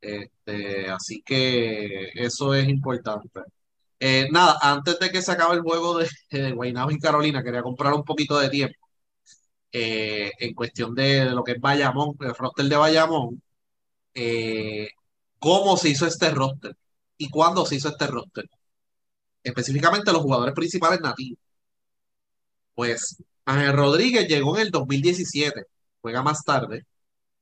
Este, 0.00 0.90
así 0.90 1.22
que 1.22 2.10
eso 2.14 2.54
es 2.54 2.68
importante. 2.68 3.40
Eh, 4.00 4.28
nada, 4.30 4.58
antes 4.62 4.98
de 4.98 5.10
que 5.10 5.22
se 5.22 5.32
acabe 5.32 5.56
el 5.56 5.62
juego 5.62 5.98
de, 5.98 6.08
de 6.30 6.52
Guaynabo 6.52 6.90
y 6.90 6.98
Carolina, 6.98 7.42
quería 7.42 7.62
comprar 7.62 7.92
un 7.94 8.04
poquito 8.04 8.38
de 8.38 8.48
tiempo 8.50 8.76
eh, 9.72 10.32
en 10.38 10.54
cuestión 10.54 10.94
de, 10.94 11.26
lo 11.26 11.44
que 11.44 11.52
es 11.52 11.60
Bayamón, 11.60 12.16
el 12.20 12.34
roster 12.34 12.66
de 12.66 12.76
Bayamón. 12.76 13.42
Eh, 14.14 14.90
¿Cómo 15.38 15.76
se 15.76 15.90
hizo 15.90 16.06
este 16.06 16.30
roster? 16.30 16.76
¿Y 17.18 17.30
cuándo 17.30 17.66
se 17.66 17.76
hizo 17.76 17.88
este 17.90 18.06
roster? 18.06 18.48
Específicamente 19.42 20.12
los 20.12 20.22
jugadores 20.22 20.54
principales 20.54 21.00
nativos. 21.00 21.38
Pues 22.74 23.16
Ángel 23.44 23.72
Rodríguez 23.74 24.26
llegó 24.28 24.56
en 24.56 24.62
el 24.62 24.70
2017, 24.70 25.64
juega 26.00 26.22
más 26.22 26.42
tarde, 26.44 26.86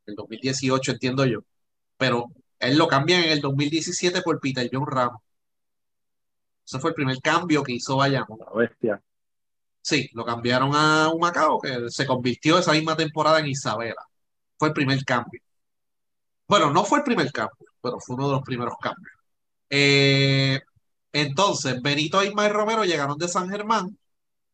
el 0.07 0.15
2018 0.17 0.93
entiendo 0.93 1.27
yo, 1.27 1.41
pero 1.99 2.27
él 2.61 2.79
lo 2.79 2.89
cambian 2.89 3.25
en 3.25 3.33
el 3.33 3.41
2017 3.41 4.23
por 4.23 4.41
Peter 4.41 4.69
John 4.73 4.87
Ramos. 4.87 5.23
Ese 6.69 6.81
fue 6.81 6.91
el 6.91 6.95
primer 6.95 7.19
cambio 7.23 7.63
que 7.63 7.73
hizo 7.73 7.97
Bayamón. 7.97 8.41
La 8.41 8.53
bestia. 8.53 9.03
Sí, 9.81 10.11
lo 10.13 10.23
cambiaron 10.23 10.75
a 10.75 11.09
un 11.09 11.19
Macao 11.19 11.59
que 11.59 11.89
se 11.89 12.05
convirtió 12.07 12.59
esa 12.59 12.73
misma 12.73 12.95
temporada 12.95 13.39
en 13.39 13.47
Isabela. 13.47 14.07
Fue 14.59 14.69
el 14.69 14.75
primer 14.75 15.03
cambio. 15.03 15.41
Bueno, 16.47 16.71
no 16.71 16.85
fue 16.85 16.99
el 16.99 17.05
primer 17.05 17.33
cambio, 17.33 17.67
pero 17.81 17.99
fue 18.01 18.17
uno 18.17 18.27
de 18.27 18.35
los 18.35 18.43
primeros 18.43 18.75
cambios. 18.83 19.15
Eh, 19.71 20.61
entonces, 21.13 21.81
Benito 21.81 22.23
Isma 22.23 22.45
y 22.45 22.51
Romero 22.51 22.85
llegaron 22.85 23.17
de 23.17 23.29
San 23.29 23.49
Germán, 23.49 23.99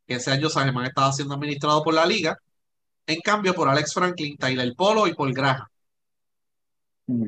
que 0.07 0.15
ese 0.15 0.31
año 0.31 0.49
San 0.49 0.67
Germán 0.67 0.87
estaba 0.87 1.13
siendo 1.13 1.35
administrado 1.35 1.83
por 1.83 1.95
la 1.95 2.07
liga, 2.07 2.39
en 3.07 3.21
cambio 3.23 3.55
por 3.55 3.69
Alex 3.69 3.93
Franklin, 3.93 4.37
Tyler 4.37 4.73
Polo 4.77 5.09
y 5.09 5.15
Paul 5.15 5.35
Graham. 5.35 5.67
Mm. 7.09 7.27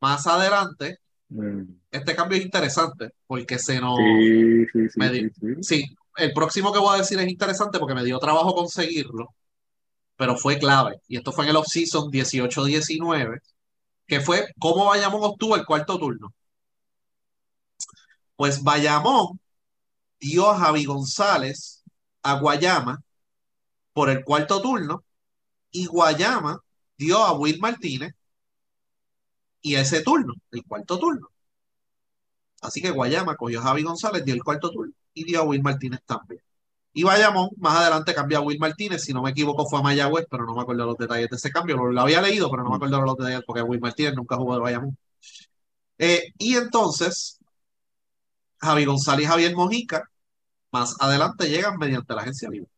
Más 0.00 0.26
adelante, 0.28 1.00
mm 1.28 1.62
este 1.96 2.14
cambio 2.14 2.38
es 2.38 2.44
interesante 2.44 3.10
porque 3.26 3.58
se 3.58 3.80
nos... 3.80 3.98
Sí, 3.98 4.66
sí, 4.72 4.88
sí, 4.90 5.62
sí, 5.62 5.84
el 6.16 6.32
próximo 6.32 6.72
que 6.72 6.78
voy 6.78 6.94
a 6.94 6.98
decir 6.98 7.18
es 7.18 7.28
interesante 7.28 7.78
porque 7.78 7.94
me 7.94 8.04
dio 8.04 8.18
trabajo 8.18 8.54
conseguirlo, 8.54 9.34
pero 10.16 10.36
fue 10.36 10.58
clave. 10.58 11.00
Y 11.08 11.16
esto 11.16 11.32
fue 11.32 11.44
en 11.44 11.50
el 11.50 11.56
off-season 11.56 12.10
18-19, 12.10 13.40
que 14.06 14.20
fue 14.20 14.46
cómo 14.58 14.86
Bayamón 14.86 15.22
obtuvo 15.24 15.56
el 15.56 15.64
cuarto 15.64 15.98
turno. 15.98 16.32
Pues 18.36 18.62
Bayamón 18.62 19.40
dio 20.20 20.50
a 20.50 20.58
Javi 20.58 20.84
González 20.84 21.82
a 22.22 22.38
Guayama 22.38 23.02
por 23.92 24.10
el 24.10 24.24
cuarto 24.24 24.60
turno 24.60 25.04
y 25.70 25.86
Guayama 25.86 26.58
dio 26.98 27.18
a 27.18 27.32
Will 27.32 27.60
Martínez 27.60 28.14
y 29.66 29.74
ese 29.74 30.00
turno, 30.02 30.34
el 30.52 30.64
cuarto 30.64 30.96
turno. 30.96 31.28
Así 32.60 32.80
que 32.80 32.90
Guayama 32.90 33.34
cogió 33.36 33.60
a 33.60 33.64
Javi 33.64 33.82
González, 33.82 34.24
dio 34.24 34.34
el 34.34 34.44
cuarto 34.44 34.70
turno 34.70 34.92
y 35.12 35.24
dio 35.24 35.40
a 35.40 35.44
Will 35.44 35.62
Martínez 35.62 36.00
también. 36.06 36.40
Y 36.92 37.02
Bayamón, 37.04 37.50
más 37.58 37.76
adelante 37.78 38.14
cambia 38.14 38.38
a 38.38 38.42
Will 38.42 38.60
Martínez, 38.60 39.02
si 39.02 39.12
no 39.12 39.22
me 39.22 39.30
equivoco 39.30 39.66
fue 39.68 39.80
a 39.80 39.82
Mayagüez, 39.82 40.26
pero 40.30 40.46
no 40.46 40.54
me 40.54 40.62
acuerdo 40.62 40.86
los 40.86 40.96
detalles 40.96 41.28
de 41.30 41.36
ese 41.36 41.50
cambio. 41.50 41.76
Lo, 41.76 42.00
había 42.00 42.22
leído, 42.22 42.50
pero 42.50 42.62
no 42.62 42.70
me 42.70 42.76
acuerdo 42.76 43.00
los 43.02 43.16
detalles 43.16 43.42
porque 43.46 43.62
Will 43.62 43.80
Martínez 43.80 44.14
nunca 44.14 44.36
jugó 44.36 44.54
de 44.54 44.60
Bayamón. 44.60 44.96
Eh, 45.98 46.32
y 46.38 46.56
entonces, 46.56 47.38
Javi 48.60 48.84
González 48.84 49.24
y 49.24 49.28
Javier 49.28 49.54
Mojica, 49.56 50.04
más 50.72 50.96
adelante 51.00 51.48
llegan 51.48 51.78
mediante 51.78 52.14
la 52.14 52.22
agencia 52.22 52.48
libre. 52.50 52.68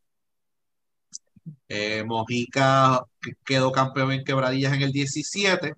Eh, 1.69 2.05
Mojica 2.05 3.03
quedó 3.45 3.73
campeón 3.73 4.13
en 4.13 4.25
quebradillas 4.25 4.73
en 4.73 4.83
el 4.83 4.93
17 4.93 5.75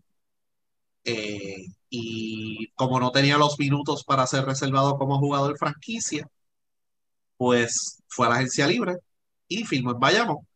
eh, 1.04 1.66
y 1.88 2.68
como 2.74 3.00
no 3.00 3.10
tenía 3.10 3.38
los 3.38 3.58
minutos 3.58 4.04
para 4.04 4.26
ser 4.26 4.44
reservado 4.44 4.96
como 4.98 5.18
jugador 5.18 5.56
franquicia, 5.58 6.28
pues 7.36 8.02
fue 8.08 8.26
a 8.26 8.30
la 8.30 8.36
agencia 8.36 8.66
libre 8.66 8.96
y 9.48 9.64
firmó 9.64 9.92
en 9.92 10.00
Bayamón. 10.00 10.46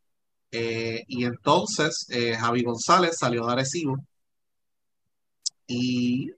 Eh, 0.53 1.03
y 1.09 1.25
entonces 1.25 2.07
Javi 2.39 2.63
González 2.63 3.17
salió 3.19 3.47
de 3.47 3.53
Arecibo 3.53 3.97
y 5.67 6.31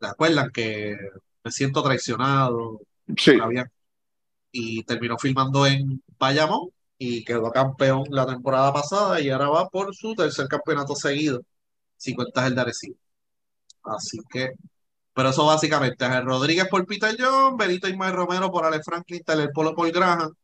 ¿se 0.00 0.06
acuerdan 0.06 0.50
que 0.50 0.96
me 1.42 1.50
siento 1.50 1.82
traicionado? 1.82 2.80
Sí. 3.16 3.32
Y 4.52 4.84
terminó 4.84 5.18
filmando 5.18 5.66
en 5.66 6.02
Bayamón 6.18 6.70
y 6.98 7.24
quedó 7.24 7.50
campeón 7.50 8.04
la 8.10 8.26
temporada 8.26 8.72
pasada 8.72 9.20
y 9.20 9.30
ahora 9.30 9.48
va 9.48 9.68
por 9.68 9.94
su 9.94 10.14
tercer 10.14 10.46
campeonato 10.46 10.94
seguido, 10.94 11.42
si 11.96 12.14
cuentas 12.14 12.46
el 12.46 12.54
de 12.54 12.60
Arecibo. 12.60 12.96
Así 13.84 14.18
que, 14.30 14.52
pero 15.14 15.30
eso 15.30 15.46
básicamente 15.46 16.04
es 16.06 16.24
Rodríguez 16.24 16.68
por 16.68 16.86
Peter 16.86 17.16
John, 17.18 17.56
Benito 17.56 17.88
Ismael 17.88 18.14
Romero 18.14 18.50
por 18.50 18.64
Alex 18.64 18.84
Franklin, 18.84 19.22
Taylor 19.24 19.50
Polo 19.52 19.74
por 19.74 19.90
Graham 19.92 20.34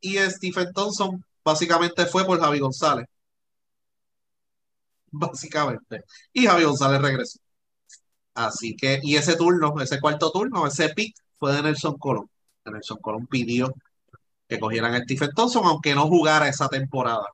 y 0.00 0.18
Stephen 0.18 0.72
Thompson 0.72 1.24
básicamente 1.44 2.06
fue 2.06 2.24
por 2.24 2.40
Javi 2.40 2.58
González. 2.60 3.06
Básicamente. 5.12 6.04
Y 6.32 6.46
Javi 6.46 6.64
González 6.64 7.00
regresó. 7.02 7.38
Así 8.34 8.76
que, 8.76 9.00
y 9.02 9.16
ese 9.16 9.36
turno, 9.36 9.74
ese 9.80 10.00
cuarto 10.00 10.30
turno, 10.30 10.66
ese 10.66 10.90
pick 10.90 11.14
fue 11.38 11.52
de 11.54 11.62
Nelson 11.62 11.98
Colón. 11.98 12.30
Nelson 12.64 12.98
Colón 13.00 13.26
pidió 13.26 13.74
que 14.48 14.60
cogieran 14.60 14.94
a 14.94 15.02
Stephen 15.02 15.30
Thompson, 15.34 15.64
aunque 15.66 15.94
no 15.94 16.08
jugara 16.08 16.48
esa 16.48 16.68
temporada. 16.68 17.26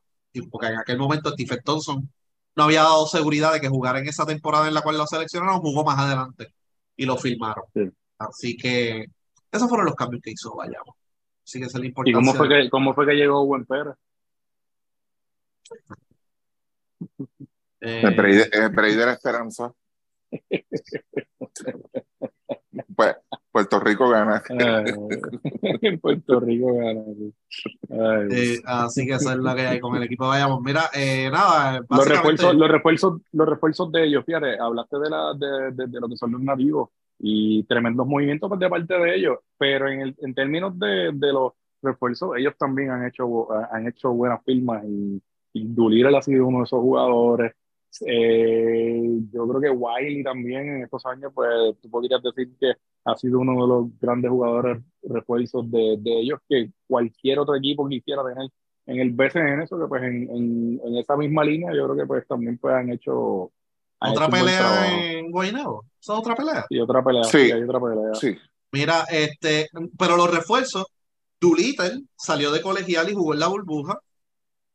Porque 0.51 0.66
en 0.68 0.79
aquel 0.79 0.99
momento 0.99 1.31
Stephen 1.33 1.62
Thompson 1.64 2.11
no 2.57 2.64
había 2.64 2.82
dado 2.82 3.07
seguridad 3.07 3.52
de 3.52 3.61
que 3.61 3.68
jugara 3.68 3.98
en 3.98 4.09
esa 4.09 4.26
temporada 4.26 4.66
en 4.66 4.74
la 4.74 4.80
cual 4.82 4.96
lo 4.96 5.07
seleccionaron, 5.07 5.61
jugó 5.61 5.84
más 5.84 5.98
adelante 5.98 6.48
y 6.96 7.04
lo 7.04 7.16
firmaron. 7.16 7.64
Así 8.18 8.57
que 8.57 9.07
esos 9.52 9.68
fueron 9.68 9.86
los 9.86 9.94
cambios 9.94 10.22
que 10.22 10.30
hizo 10.30 10.54
Vayamos. 10.57 10.96
Así 11.44 11.61
que 11.61 11.66
es 11.66 11.74
la 11.74 11.86
¿Y 11.86 12.12
cómo 12.12 12.34
fue 12.34 12.48
que, 12.48 12.68
cómo 12.70 12.94
fue 12.94 13.07
que 13.07 13.12
llegó 13.12 13.46
Buen 13.46 13.66
Pérez? 13.66 13.94
Eh, 17.80 18.02
el 18.02 18.16
de 18.74 19.07
la 19.07 19.12
esperanza. 19.12 19.72
Puerto 23.57 23.80
Rico 23.80 24.11
gana. 24.11 24.42
Puerto 26.02 26.40
Rico 26.40 26.74
gana. 26.76 27.02
así 28.66 29.07
que 29.07 29.14
esa 29.14 29.32
es 29.32 29.38
la 29.38 29.54
que 29.54 29.66
hay 29.66 29.80
con 29.80 29.96
el 29.96 30.02
equipo. 30.02 30.28
Vayamos, 30.28 30.61
mira, 30.61 30.90
eh, 30.92 31.30
nada. 31.32 31.80
Los, 31.88 32.07
refuerzos, 32.07 32.54
los, 32.54 32.70
refuerzos, 32.70 33.22
los 33.32 33.48
refuerzos 33.48 33.90
de 33.92 34.04
ellos, 34.04 34.26
fíjate, 34.26 34.59
hablaste 34.59 34.98
de, 34.98 35.09
la, 35.09 35.32
de, 35.32 35.86
de, 35.86 36.00
lo 36.00 36.07
que 36.07 36.18
son 36.18 36.32
los 36.32 36.42
nativos 36.42 36.90
y 37.18 37.62
tremendos 37.62 38.07
movimientos 38.07 38.59
de 38.59 38.68
parte 38.68 38.92
de 38.92 39.16
ellos, 39.16 39.38
pero 39.57 39.88
en, 39.88 40.02
el, 40.02 40.14
en 40.18 40.34
términos 40.34 40.78
de, 40.78 41.12
de 41.14 41.32
los 41.32 41.54
refuerzos, 41.80 42.36
ellos 42.36 42.52
también 42.59 42.90
han 42.90 43.07
hecho, 43.07 43.50
han 43.72 43.88
hecho 43.88 44.12
buenas 44.12 44.44
firmas 44.44 44.84
y, 44.84 45.22
y 45.54 45.64
Dulir 45.64 46.09
ha 46.09 46.20
sido 46.20 46.46
uno 46.46 46.59
de 46.59 46.64
esos 46.64 46.80
jugadores. 46.80 47.54
Eh, 48.07 49.18
yo 49.32 49.49
creo 49.49 49.61
que 49.61 49.70
Wiley 49.70 50.22
también 50.22 50.68
en 50.68 50.82
estos 50.82 51.05
años, 51.07 51.32
pues 51.34 51.49
tú 51.80 51.90
podrías 51.90 52.22
decir 52.22 52.51
que 52.59 52.74
ha 53.05 53.16
sido 53.16 53.38
uno 53.38 53.53
de 53.53 53.68
los 53.68 54.01
grandes 54.01 54.30
jugadores 54.30 54.82
refuerzos 55.03 55.70
de, 55.70 55.97
de 55.99 56.20
ellos 56.20 56.40
que 56.49 56.70
cualquier 56.86 57.38
otro 57.38 57.55
equipo 57.55 57.88
quisiera 57.88 58.22
tener 58.24 58.51
en 58.86 59.01
el 59.01 59.11
BCN, 59.11 59.62
eso 59.62 59.78
que 59.78 59.86
pues 59.86 60.03
en, 60.03 60.30
en, 60.30 60.80
en, 60.84 60.97
esa 60.97 61.16
misma 61.16 61.44
línea 61.44 61.74
yo 61.74 61.84
creo 61.84 61.97
que 61.97 62.07
pues 62.07 62.26
también 62.26 62.59
pues 62.59 62.74
han 62.74 62.90
hecho... 62.90 63.53
¿Otra 63.99 64.28
pelea 64.28 65.12
en 65.12 65.30
Guaynabo? 65.30 65.84
¿Esa 66.01 66.12
es 66.12 66.18
otra 66.18 66.34
pelea? 66.34 66.66
Sí, 66.68 66.78
otra 66.78 67.03
pelea. 67.03 67.24
Sí, 67.24 67.38
hay 67.51 67.62
otra 67.62 67.80
pelea. 67.80 68.14
Sí. 68.14 68.36
Mira, 68.72 69.05
este, 69.11 69.68
pero 69.99 70.16
los 70.16 70.30
refuerzos, 70.30 70.86
Doolittle 71.40 72.03
salió 72.16 72.53
de 72.53 72.61
colegial 72.61 73.09
y 73.09 73.14
jugó 73.14 73.32
en 73.34 73.40
la 73.40 73.49
burbuja 73.49 73.99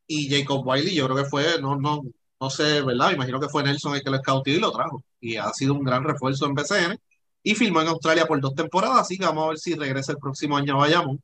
y 0.08 0.30
Jacob 0.30 0.66
Wiley 0.66 0.94
yo 0.94 1.06
creo 1.06 1.18
que 1.18 1.30
fue, 1.30 1.44
no, 1.62 1.76
no, 1.78 2.02
no 2.42 2.50
sé, 2.50 2.82
¿verdad? 2.82 3.12
Imagino 3.12 3.40
que 3.40 3.48
fue 3.48 3.64
Nelson 3.64 3.96
el 3.96 4.04
que 4.04 4.10
lo 4.10 4.16
escautió 4.16 4.56
y 4.56 4.60
lo 4.60 4.72
trajo. 4.72 5.04
Y 5.20 5.38
ha 5.38 5.54
sido 5.54 5.76
un 5.76 5.84
gran 5.84 6.04
refuerzo 6.04 6.48
en 6.48 6.56
BCN. 6.56 7.00
Y 7.44 7.54
filmó 7.54 7.82
en 7.82 7.88
Australia 7.88 8.26
por 8.26 8.42
dos 8.42 8.56
temporadas, 8.56 9.02
así 9.02 9.18
que 9.18 9.26
vamos 9.26 9.46
a 9.46 9.50
ver 9.50 9.58
si 9.60 9.76
regresa 9.76 10.12
el 10.12 10.18
próximo 10.18 10.58
año 10.58 10.74
a 10.74 10.80
Bayamón. 10.80 11.22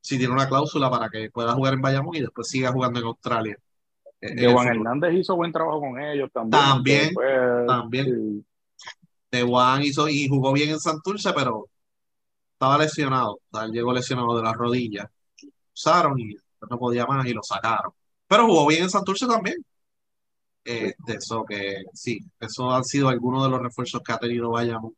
Si 0.00 0.16
tiene 0.16 0.32
una 0.32 0.48
cláusula 0.48 0.90
para 0.90 1.10
que 1.10 1.30
pueda 1.30 1.52
jugar 1.52 1.74
en 1.74 1.82
Bayamón 1.82 2.16
y 2.16 2.20
después 2.20 2.48
siga 2.48 2.72
jugando 2.72 3.00
en 3.00 3.06
Australia. 3.06 3.58
Eh, 4.20 4.34
de 4.34 4.52
Juan 4.52 4.68
Hernández 4.68 5.14
hizo 5.14 5.36
buen 5.36 5.52
trabajo 5.52 5.80
con 5.80 6.00
ellos 6.00 6.30
también. 6.32 6.62
También, 6.62 7.14
también. 7.66 8.46
De 9.30 9.42
Juan 9.42 9.82
hizo 9.82 10.08
y 10.08 10.26
jugó 10.28 10.52
bien 10.52 10.70
en 10.70 10.80
Santurce, 10.80 11.32
pero 11.34 11.68
estaba 12.52 12.78
lesionado. 12.78 13.40
llegó 13.70 13.92
lesionado 13.92 14.36
de 14.36 14.42
las 14.42 14.54
rodillas. 14.54 15.06
Usaron 15.74 16.18
y 16.18 16.34
no 16.70 16.78
podía 16.78 17.04
más 17.04 17.26
y 17.26 17.34
lo 17.34 17.42
sacaron. 17.42 17.92
Pero 18.26 18.46
jugó 18.46 18.66
bien 18.66 18.84
en 18.84 18.90
Santurce 18.90 19.26
también. 19.26 19.56
Eh, 20.64 20.94
de 20.98 21.14
eso 21.14 21.44
que 21.44 21.84
sí, 21.92 22.20
eso 22.40 22.70
han 22.72 22.84
sido 22.84 23.08
algunos 23.08 23.44
de 23.44 23.50
los 23.50 23.60
refuerzos 23.60 24.02
que 24.02 24.12
ha 24.12 24.18
tenido 24.18 24.50
Bayamón. 24.50 24.94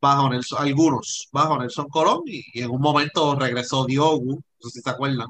Bajo 0.00 0.28
Nelson, 0.28 0.58
algunos, 0.62 1.28
bajo 1.32 1.58
Nelson 1.58 1.88
Colón, 1.88 2.22
y, 2.26 2.60
en 2.60 2.70
un 2.70 2.80
momento 2.80 3.34
regresó 3.36 3.86
Diogu, 3.86 4.34
no 4.36 4.70
sé 4.70 4.78
si 4.78 4.80
se 4.82 4.90
acuerdan, 4.90 5.28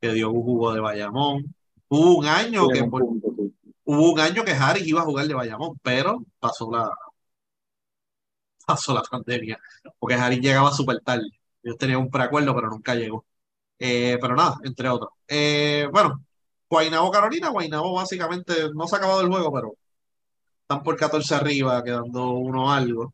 que 0.00 0.12
Diogu 0.12 0.42
jugó 0.42 0.74
de 0.74 0.80
Bayamón. 0.80 1.54
Hubo 1.88 2.18
un 2.18 2.26
año 2.26 2.68
que 2.68 2.82
hubo 2.82 4.12
un 4.12 4.20
año 4.20 4.44
que 4.44 4.52
Harry 4.52 4.82
iba 4.84 5.02
a 5.02 5.04
jugar 5.04 5.26
de 5.26 5.34
Bayamón, 5.34 5.78
pero 5.82 6.24
pasó 6.40 6.70
la 6.70 6.90
pasó 8.66 8.94
la 8.94 9.02
pandemia, 9.02 9.58
porque 9.98 10.14
Harry 10.16 10.40
llegaba 10.40 10.72
súper 10.72 11.00
tarde. 11.00 11.28
Yo 11.62 11.76
tenía 11.76 11.98
un 11.98 12.10
preacuerdo, 12.10 12.54
pero 12.54 12.68
nunca 12.70 12.94
llegó. 12.94 13.24
Eh, 13.78 14.18
pero 14.20 14.36
nada, 14.36 14.58
entre 14.64 14.88
otros. 14.88 15.10
Eh, 15.28 15.88
bueno, 15.92 16.24
Guaynabo 16.72 17.10
Carolina, 17.10 17.50
Guaynabo 17.50 17.92
básicamente 17.92 18.54
no 18.74 18.88
se 18.88 18.96
ha 18.96 18.98
acabado 18.98 19.20
el 19.20 19.28
juego, 19.28 19.52
pero 19.52 19.74
están 20.62 20.82
por 20.82 20.96
14 20.96 21.34
arriba, 21.34 21.84
quedando 21.84 22.30
uno 22.30 22.72
algo. 22.72 23.12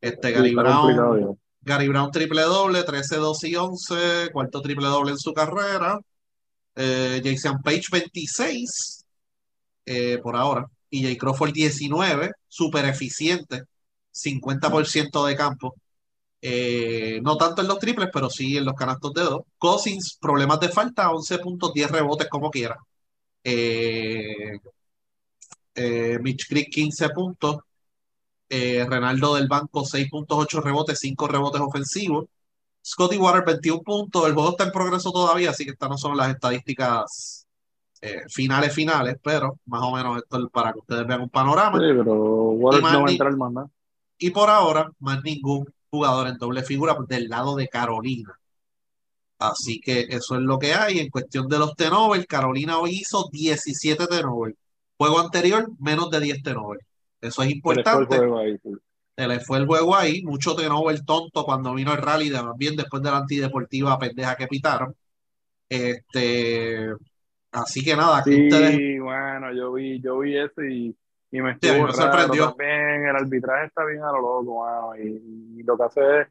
Este 0.00 0.32
Gary 0.32 0.52
Brown, 0.52 1.38
Gary 1.60 1.86
Brown 1.86 2.10
triple 2.10 2.42
doble, 2.42 2.82
13, 2.82 3.16
12 3.18 3.48
y 3.50 3.54
11, 3.54 4.30
cuarto 4.32 4.60
triple 4.60 4.88
doble 4.88 5.12
en 5.12 5.18
su 5.18 5.32
carrera. 5.32 6.00
Eh, 6.74 7.22
Jason 7.22 7.62
Page 7.62 7.84
26 7.92 9.06
eh, 9.86 10.18
por 10.20 10.34
ahora. 10.34 10.66
Y 10.90 11.04
Jay 11.04 11.16
Crawford 11.16 11.52
19, 11.52 12.32
súper 12.48 12.84
eficiente, 12.86 13.62
50% 14.10 15.24
de 15.24 15.36
campo. 15.36 15.76
Eh, 16.42 17.20
no 17.22 17.36
tanto 17.36 17.62
en 17.62 17.68
los 17.68 17.78
triples, 17.78 18.08
pero 18.12 18.28
sí 18.28 18.56
en 18.56 18.64
los 18.64 18.74
canastos 18.74 19.14
de 19.14 19.22
dos. 19.22 19.42
Cousins, 19.56 20.18
problemas 20.20 20.58
de 20.58 20.70
falta, 20.70 21.12
11 21.12 21.38
puntos, 21.38 21.72
10 21.72 21.92
rebotes 21.92 22.28
como 22.28 22.50
quiera. 22.50 22.76
Eh, 23.50 24.60
eh, 25.74 26.18
Mitch 26.20 26.48
Creek, 26.48 26.68
15 26.70 27.08
puntos. 27.10 27.58
Renaldo 28.50 29.34
del 29.34 29.46
Banco, 29.46 29.84
6.8 29.84 30.62
rebotes, 30.62 30.98
5 30.98 31.28
rebotes 31.28 31.60
ofensivos. 31.60 32.26
Scotty 32.84 33.18
Water, 33.18 33.44
21 33.44 33.82
puntos. 33.82 34.26
El 34.26 34.32
juego 34.32 34.50
está 34.50 34.64
en 34.64 34.72
progreso 34.72 35.12
todavía, 35.12 35.50
así 35.50 35.64
que 35.64 35.72
estas 35.72 35.90
no 35.90 35.98
son 35.98 36.16
las 36.16 36.30
estadísticas 36.30 37.46
finales, 38.28 38.72
finales, 38.72 39.16
pero 39.22 39.58
más 39.66 39.82
o 39.82 39.92
menos 39.94 40.18
esto 40.18 40.38
es 40.38 40.50
para 40.50 40.72
que 40.72 40.78
ustedes 40.78 41.06
vean 41.06 41.22
un 41.22 41.28
panorama. 41.28 41.78
pero 41.78 42.14
Water 42.14 42.82
no 42.82 43.02
va 43.02 43.08
a 43.08 43.10
entrar. 43.10 43.34
Y 44.18 44.30
por 44.30 44.48
ahora, 44.48 44.90
más 44.98 45.22
ningún 45.22 45.66
jugador 45.90 46.28
en 46.28 46.38
doble 46.38 46.62
figura 46.62 46.96
del 47.06 47.28
lado 47.28 47.56
de 47.56 47.68
Carolina. 47.68 48.37
Así 49.38 49.80
que 49.80 50.06
eso 50.08 50.36
es 50.36 50.42
lo 50.42 50.58
que 50.58 50.74
hay. 50.74 50.98
En 50.98 51.10
cuestión 51.10 51.48
de 51.48 51.58
los 51.58 51.74
Tenover, 51.74 52.26
Carolina 52.26 52.78
hoy 52.78 52.98
hizo 53.00 53.28
17 53.30 54.06
Tenover. 54.06 54.54
Juego 54.96 55.20
anterior, 55.20 55.68
menos 55.78 56.10
de 56.10 56.20
10 56.20 56.42
Tenover. 56.42 56.80
Eso 57.20 57.42
es 57.42 57.50
importante. 57.50 58.18
Se 59.16 59.26
le 59.26 59.40
fue 59.40 59.58
el 59.58 59.66
juego 59.66 59.96
ahí. 59.96 60.22
Mucho 60.22 60.54
Tenover 60.56 61.04
tonto 61.04 61.44
cuando 61.44 61.74
vino 61.74 61.92
el 61.92 62.02
rally, 62.02 62.30
también 62.30 62.76
después 62.76 63.02
de 63.02 63.10
la 63.10 63.18
antideportiva 63.18 63.98
pendeja 63.98 64.36
que 64.36 64.46
pitaron. 64.46 64.94
Este, 65.68 66.88
así 67.52 67.84
que 67.84 67.94
nada, 67.94 68.24
sí, 68.24 68.98
bueno, 68.98 69.52
yo 69.52 69.74
vi, 69.74 70.00
yo 70.00 70.18
vi 70.20 70.38
eso 70.38 70.62
y 70.62 70.96
y 71.30 71.40
me 71.42 71.52
estuvo 71.52 71.92
sorprendió. 71.92 72.48
también, 72.48 73.06
el 73.06 73.16
arbitraje 73.16 73.66
está 73.66 73.84
bien 73.84 74.02
a 74.02 74.12
lo 74.12 74.20
loco, 74.20 74.96
y, 74.96 75.62
lo 75.62 75.76
que 75.76 75.82
hace 75.82 76.20
es, 76.20 76.28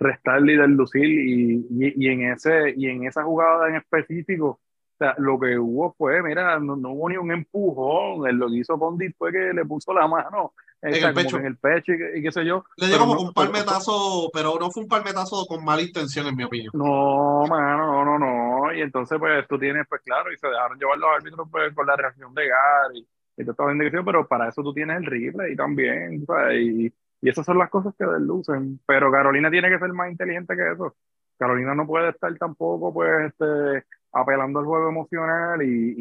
restarle 0.00 0.54
y 0.54 0.56
deslucir 0.56 1.04
y, 1.04 1.66
y, 1.70 2.04
y, 2.04 2.08
en 2.08 2.32
ese 2.32 2.74
y 2.76 2.88
en 2.88 3.04
esa 3.04 3.22
jugada 3.22 3.68
en 3.68 3.76
específico 3.76 4.46
o 4.48 4.96
sea, 4.98 5.14
lo 5.18 5.38
que 5.38 5.58
hubo 5.58 5.94
fue 5.96 6.22
mira 6.22 6.58
no, 6.58 6.74
no 6.74 6.90
hubo 6.90 7.08
ni 7.08 7.16
un 7.16 7.30
empujón 7.30 8.26
él 8.26 8.36
lo 8.36 8.48
que 8.48 8.56
hizo 8.56 8.78
Condit 8.78 9.14
fue 9.16 9.30
que 9.30 9.52
le 9.52 9.64
puso 9.64 9.92
la 9.92 10.08
mano 10.08 10.54
En 10.82 10.94
el 10.94 11.14
pecho. 11.14 11.36
en 11.38 11.46
el 11.46 11.56
pecho 11.58 11.92
y, 11.92 12.18
y 12.18 12.22
qué 12.22 12.32
sé 12.32 12.44
yo 12.44 12.64
Le 12.76 12.86
dio 12.86 12.96
Pero 12.96 13.06
como 13.06 13.14
no- 13.14 13.28
un 13.28 13.32
palmetazo, 13.34 14.30
pero 14.32 14.58
no 14.58 14.70
fue 14.70 14.82
un 14.84 14.88
palmetazo 14.88 15.44
con 15.46 15.62
mala 15.62 15.82
intención, 15.82 16.26
en 16.26 16.34
mi 16.36 16.44
opinión. 16.44 16.72
No, 16.72 17.44
mano, 17.46 18.04
no, 18.04 18.04
no, 18.04 18.18
no. 18.18 18.72
Y 18.72 18.80
entonces, 18.80 19.18
pues 19.18 19.46
tú 19.46 19.58
tienes, 19.58 19.86
pues 19.86 20.00
claro, 20.02 20.32
y 20.32 20.38
se 20.38 20.48
dejaron 20.48 20.78
llevar 20.78 20.96
los 20.96 21.10
árbitros 21.14 21.48
pues, 21.50 21.74
con 21.74 21.86
la 21.86 21.96
reacción 21.96 22.32
de 22.34 22.48
Gary 22.48 23.06
y 23.36 23.44
toda 23.44 23.72
esta 23.72 24.02
pero 24.04 24.26
para 24.26 24.48
eso 24.48 24.62
tú 24.62 24.72
tienes 24.72 24.98
el 24.98 25.06
replay 25.06 25.56
también, 25.56 26.24
¿sabes? 26.26 26.60
Y, 26.60 26.92
y 27.20 27.28
esas 27.30 27.46
son 27.46 27.58
las 27.58 27.70
cosas 27.70 27.94
que 27.98 28.04
deslucen. 28.06 28.80
Pero 28.86 29.10
Carolina 29.12 29.50
tiene 29.50 29.68
que 29.70 29.78
ser 29.78 29.92
más 29.92 30.10
inteligente 30.10 30.56
que 30.56 30.72
eso. 30.72 30.96
Carolina 31.38 31.74
no 31.74 31.86
puede 31.86 32.10
estar 32.10 32.34
tampoco, 32.38 32.92
pues, 32.92 33.28
este, 33.32 33.84
apelando 34.12 34.58
al 34.60 34.66
juego 34.66 34.88
emocional 34.90 35.62
y, 35.62 35.94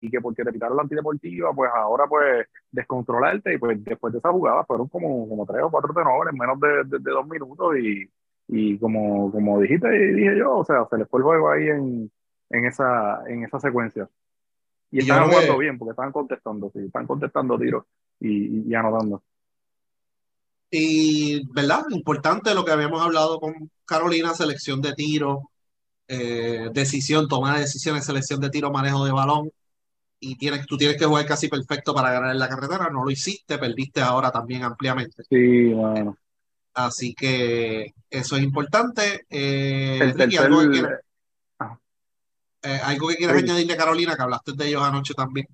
y, 0.00 0.06
y 0.06 0.10
que 0.10 0.20
porque 0.20 0.44
te 0.44 0.52
quitaron 0.52 0.76
la 0.76 0.82
antideportiva, 0.82 1.52
pues 1.54 1.70
ahora, 1.74 2.06
pues, 2.08 2.46
descontrolarte. 2.70 3.54
Y 3.54 3.58
pues 3.58 3.82
después 3.84 4.12
de 4.12 4.18
esa 4.20 4.30
jugada 4.32 4.64
fueron 4.64 4.88
como, 4.88 5.28
como 5.28 5.46
tres 5.46 5.62
o 5.62 5.70
cuatro 5.70 5.92
tenores 5.94 6.32
en 6.32 6.38
menos 6.38 6.58
de, 6.60 6.68
de- 6.84 6.98
de 7.02 7.10
dos 7.12 7.26
minutos 7.28 7.76
y 7.78 8.10
y 8.52 8.78
como, 8.80 9.30
como 9.30 9.60
dijiste 9.60 9.86
y 9.94 10.12
dije 10.14 10.36
yo, 10.38 10.56
o 10.58 10.64
sea, 10.64 10.84
se 10.90 10.98
les 10.98 11.08
fue 11.08 11.20
el 11.20 11.24
juego 11.24 11.50
ahí 11.50 11.68
en, 11.68 12.10
en, 12.50 12.64
esa, 12.66 13.22
en 13.28 13.44
esa 13.44 13.60
secuencia. 13.60 14.08
Y 14.90 15.00
estaban 15.00 15.26
jugando 15.28 15.56
bien, 15.58 15.78
porque 15.78 15.90
estaban 15.92 16.12
contestando, 16.12 16.70
sí, 16.72 16.80
estaban 16.86 17.06
contestando 17.06 17.58
tiros 17.58 17.84
y 18.20 18.74
anotando. 18.74 19.22
Y, 20.70 21.46
¿verdad? 21.52 21.84
Importante 21.90 22.54
lo 22.54 22.64
que 22.64 22.70
habíamos 22.70 23.02
hablado 23.02 23.40
con 23.40 23.70
Carolina, 23.84 24.34
selección 24.34 24.80
de 24.80 24.92
tiro, 24.92 25.50
eh, 26.06 26.68
decisión, 26.72 27.28
toma 27.28 27.54
de 27.54 27.60
decisiones, 27.60 28.04
selección 28.04 28.40
de 28.40 28.50
tiro, 28.50 28.70
manejo 28.70 29.04
de 29.04 29.12
balón. 29.12 29.50
Y 30.20 30.36
tienes, 30.36 30.66
tú 30.66 30.76
tienes 30.76 30.96
que 30.96 31.06
jugar 31.06 31.26
casi 31.26 31.48
perfecto 31.48 31.94
para 31.94 32.12
ganar 32.12 32.30
en 32.30 32.38
la 32.38 32.48
carretera. 32.48 32.90
No 32.90 33.04
lo 33.04 33.10
hiciste, 33.10 33.58
perdiste 33.58 34.00
ahora 34.00 34.30
también 34.30 34.62
ampliamente. 34.62 35.24
Sí, 35.28 35.72
bueno. 35.72 36.16
Así 36.74 37.14
que 37.14 37.94
eso 38.08 38.36
es 38.36 38.42
importante. 38.42 39.26
Eh, 39.28 39.98
El 40.00 40.12
Ricky, 40.12 40.36
tercer, 40.36 40.40
algo 40.40 40.60
que 40.60 40.70
quieras, 40.70 41.00
ah, 41.58 41.78
eh, 42.62 42.80
algo 42.84 43.08
que 43.08 43.16
quieras 43.16 43.36
añadirle 43.42 43.72
a 43.72 43.76
Carolina, 43.76 44.14
que 44.14 44.22
hablaste 44.22 44.52
de 44.52 44.68
ellos 44.68 44.82
anoche 44.82 45.14
también 45.14 45.48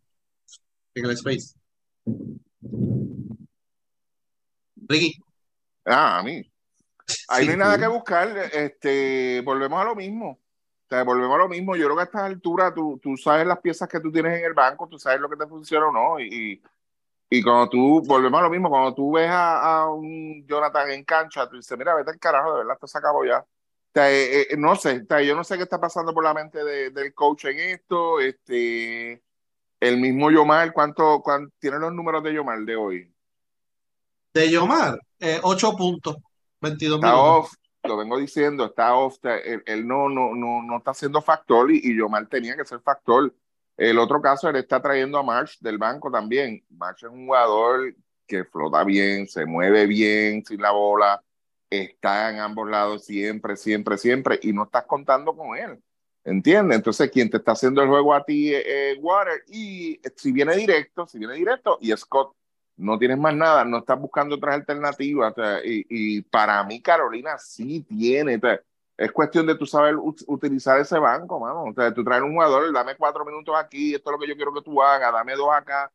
en 0.95 1.05
el 1.05 1.11
Space. 1.13 1.55
Ricky, 4.89 5.15
Ah, 5.85 6.19
a 6.19 6.23
mí. 6.23 6.51
Ahí 7.29 7.43
Sí, 7.43 7.47
no 7.47 7.53
hay 7.53 7.59
nada 7.59 7.79
que 7.79 7.87
buscar. 7.87 8.29
Este, 8.53 9.41
volvemos 9.43 9.81
a 9.81 9.85
lo 9.85 9.95
mismo. 9.95 10.31
O 10.31 10.89
sea, 10.89 11.05
volvemos 11.05 11.35
a 11.35 11.39
lo 11.39 11.49
mismo. 11.49 11.77
Yo 11.77 11.85
creo 11.85 11.97
que 11.97 12.03
a 12.03 12.05
estas 12.05 12.23
alturas 12.23 12.75
tú, 12.75 12.99
tú 13.03 13.17
sabes 13.17 13.47
las 13.47 13.61
piezas 13.61 13.89
que 13.89 14.01
tú 14.01 14.11
tienes 14.11 14.39
en 14.39 14.45
el 14.45 14.55
banco, 14.55 14.89
tú 14.89 14.99
sabes 14.99 15.21
lo 15.21 15.29
que 15.29 15.37
te 15.37 15.47
funciona 15.47 15.87
o 15.87 15.93
no. 15.93 16.21
Y, 16.21 16.61
y 17.31 17.43
cuando 17.43 17.69
tú, 17.69 18.03
volvemos 18.05 18.41
a 18.41 18.45
lo 18.45 18.51
mismo, 18.51 18.69
cuando 18.69 18.95
tú 18.95 19.13
ves 19.13 19.29
a, 19.31 19.83
a 19.83 19.91
un 19.91 20.45
Jonathan 20.47 20.91
en 20.91 21.05
cancha, 21.05 21.49
tú 21.49 21.57
dices, 21.57 21.79
mira, 21.79 21.95
vete 21.95 22.11
al 22.11 22.19
carajo, 22.19 22.53
de 22.53 22.59
verdad, 22.59 22.75
esto 22.75 22.87
se 22.89 22.99
acabó 22.99 23.25
ya. 23.25 23.39
O 23.39 23.47
sea, 23.95 24.11
eh, 24.11 24.43
eh, 24.51 24.57
no 24.59 24.77
sé, 24.77 25.03
o 25.03 25.07
sea, 25.07 25.23
yo 25.23 25.35
no 25.35 25.43
sé 25.45 25.57
qué 25.57 25.63
está 25.63 25.81
pasando 25.81 26.13
por 26.13 26.23
la 26.25 26.35
mente 26.35 26.63
de- 26.63 26.91
del 26.91 27.15
coach 27.15 27.47
en 27.47 27.59
esto. 27.61 28.21
Este, 28.21 29.23
el 29.81 29.99
mismo 29.99 30.31
Yomar, 30.31 30.73
¿cuánto, 30.73 31.21
cuánto 31.23 31.55
tiene 31.59 31.79
los 31.79 31.93
números 31.93 32.23
de 32.23 32.35
Yomar 32.35 32.59
de 32.61 32.77
hoy? 32.77 33.16
De 34.41 34.51
Yomar, 34.51 34.99
eh, 35.21 35.41
8 35.43 35.77
puntos, 35.77 36.17
22 36.61 36.97
está 36.97 37.07
minutos. 37.13 37.47
off, 37.47 37.53
lo 37.85 37.97
vengo 37.97 38.19
diciendo, 38.19 38.67
está 38.67 38.95
off, 38.95 39.15
está- 39.15 39.39
él, 39.39 39.63
él 39.67 39.87
no, 39.87 40.09
no, 40.09 40.35
no, 40.35 40.63
no 40.63 40.79
está 40.79 40.93
siendo 40.95 41.23
factor 41.23 41.71
y, 41.71 41.81
y 41.83 41.97
Yomar 41.97 42.27
tenía 42.29 42.57
que 42.57 42.65
ser 42.65 42.81
factor. 42.81 43.35
El 43.77 43.99
otro 43.99 44.21
caso, 44.23 44.49
él 44.49 44.57
está 44.57 44.81
trayendo 44.81 45.19
a 45.19 45.23
March 45.23 45.59
del 45.61 45.79
banco 45.79 46.11
también. 46.11 46.65
March 46.71 47.05
es 47.05 47.11
un 47.11 47.27
jugador 47.27 47.95
que 48.27 48.45
flota 48.45 48.83
bien, 48.85 49.27
se 49.29 49.45
mueve 49.47 49.87
bien 49.87 50.45
sin 50.45 50.61
la 50.61 50.71
bola, 50.73 51.23
está 51.71 52.31
en 52.31 52.41
ambos 52.41 52.69
lados 52.69 53.05
siempre, 53.05 53.57
siempre, 53.57 53.99
siempre, 53.99 54.39
y 54.43 54.53
no 54.53 54.65
estás 54.65 54.85
contando 54.87 55.37
con 55.37 55.57
él. 55.57 55.79
¿Entiendes? 56.25 56.77
Entonces, 56.79 57.09
quien 57.11 57.31
te 57.31 57.37
está 57.37 57.53
haciendo 57.53 57.83
el 57.83 57.89
juego 57.89 58.13
a 58.13 58.25
ti 58.25 58.53
es 58.53 58.65
es 58.67 58.99
Water, 59.01 59.45
y 59.49 60.01
si 60.17 60.33
viene 60.33 60.57
directo, 60.57 61.07
si 61.07 61.19
viene 61.19 61.35
directo, 61.35 61.79
y 61.81 61.97
Scott, 61.97 62.35
no 62.77 62.99
tienes 62.99 63.19
más 63.19 63.35
nada, 63.35 63.65
no 63.65 63.79
estás 63.79 63.99
buscando 63.99 64.37
otras 64.37 64.55
alternativas. 64.57 65.35
y, 65.65 66.23
para 66.23 66.63
mí, 66.65 66.81
Carolina 66.81 67.39
sí 67.39 67.83
tiene. 67.83 68.37
o 68.37 68.41
sea, 68.41 68.61
es 68.97 69.13
cuestión 69.13 69.47
de 69.47 69.55
tú 69.57 69.67
saber 69.67 69.95
ut- 69.97 70.25
utilizar 70.27 70.81
ese 70.81 70.99
banco, 70.99 71.39
mano. 71.41 71.65
O 71.65 71.75
sea, 71.75 71.93
tú 71.93 72.03
traes 72.05 72.23
un 72.23 72.33
jugador, 72.33 72.73
dame 72.73 72.97
cuatro 72.97 73.25
minutos 73.25 73.55
aquí, 73.57 73.95
esto 73.95 74.11
es 74.11 74.13
lo 74.13 74.19
que 74.19 74.29
yo 74.29 74.37
quiero 74.37 74.53
que 74.53 74.63
tú 74.63 74.83
hagas, 74.83 75.13
dame 75.13 75.35
dos 75.35 75.51
acá. 75.53 75.91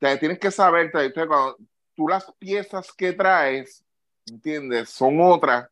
O 0.00 0.18
tienes 0.18 0.38
que 0.38 0.50
saber, 0.50 0.90
o 0.94 0.98
sea, 0.98 1.26
cuando 1.26 1.56
tú 1.94 2.06
las 2.08 2.30
piezas 2.38 2.92
que 2.92 3.12
traes, 3.12 3.84
¿entiendes? 4.26 4.88
Son 4.90 5.20
otras. 5.20 5.68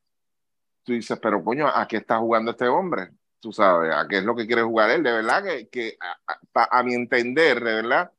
Tú 0.83 0.93
dices, 0.93 1.19
pero 1.21 1.43
coño, 1.43 1.69
¿a 1.69 1.87
qué 1.87 1.99
está 1.99 2.19
jugando 2.19 2.53
este 2.53 2.67
hombre? 2.69 3.11
Tú 3.41 3.53
sabes, 3.53 3.95
¿a 3.95 4.07
qué 4.09 4.19
es 4.19 4.25
lo 4.25 4.35
que 4.35 4.47
quiere 4.47 4.63
jugar 4.63 4.91
él? 4.91 5.03
De 5.03 5.13
verdad 5.13 5.45
que, 5.45 5.69
que 5.69 5.97
a, 6.01 6.79
a 6.79 6.83
mi 6.83 6.95
entender, 6.95 7.63
de 7.63 7.75
verdad, 7.75 8.11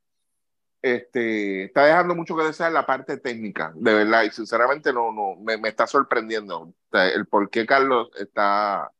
este, 0.81 1.65
está 1.65 1.85
dejando 1.85 2.15
mucho 2.15 2.35
que 2.35 2.43
desear 2.43 2.71
la 2.71 2.85
parte 2.85 3.17
técnica, 3.17 3.71
de 3.75 3.93
verdad, 3.93 4.23
y 4.23 4.31
sinceramente 4.31 4.93
no, 4.93 5.11
no, 5.11 5.35
me, 5.35 5.57
me 5.57 5.69
está 5.69 5.87
sorprendiendo 5.87 6.73
el 6.91 7.25
por 7.27 7.49
qué 7.49 7.65
Carlos 7.65 8.09
está, 8.17 8.91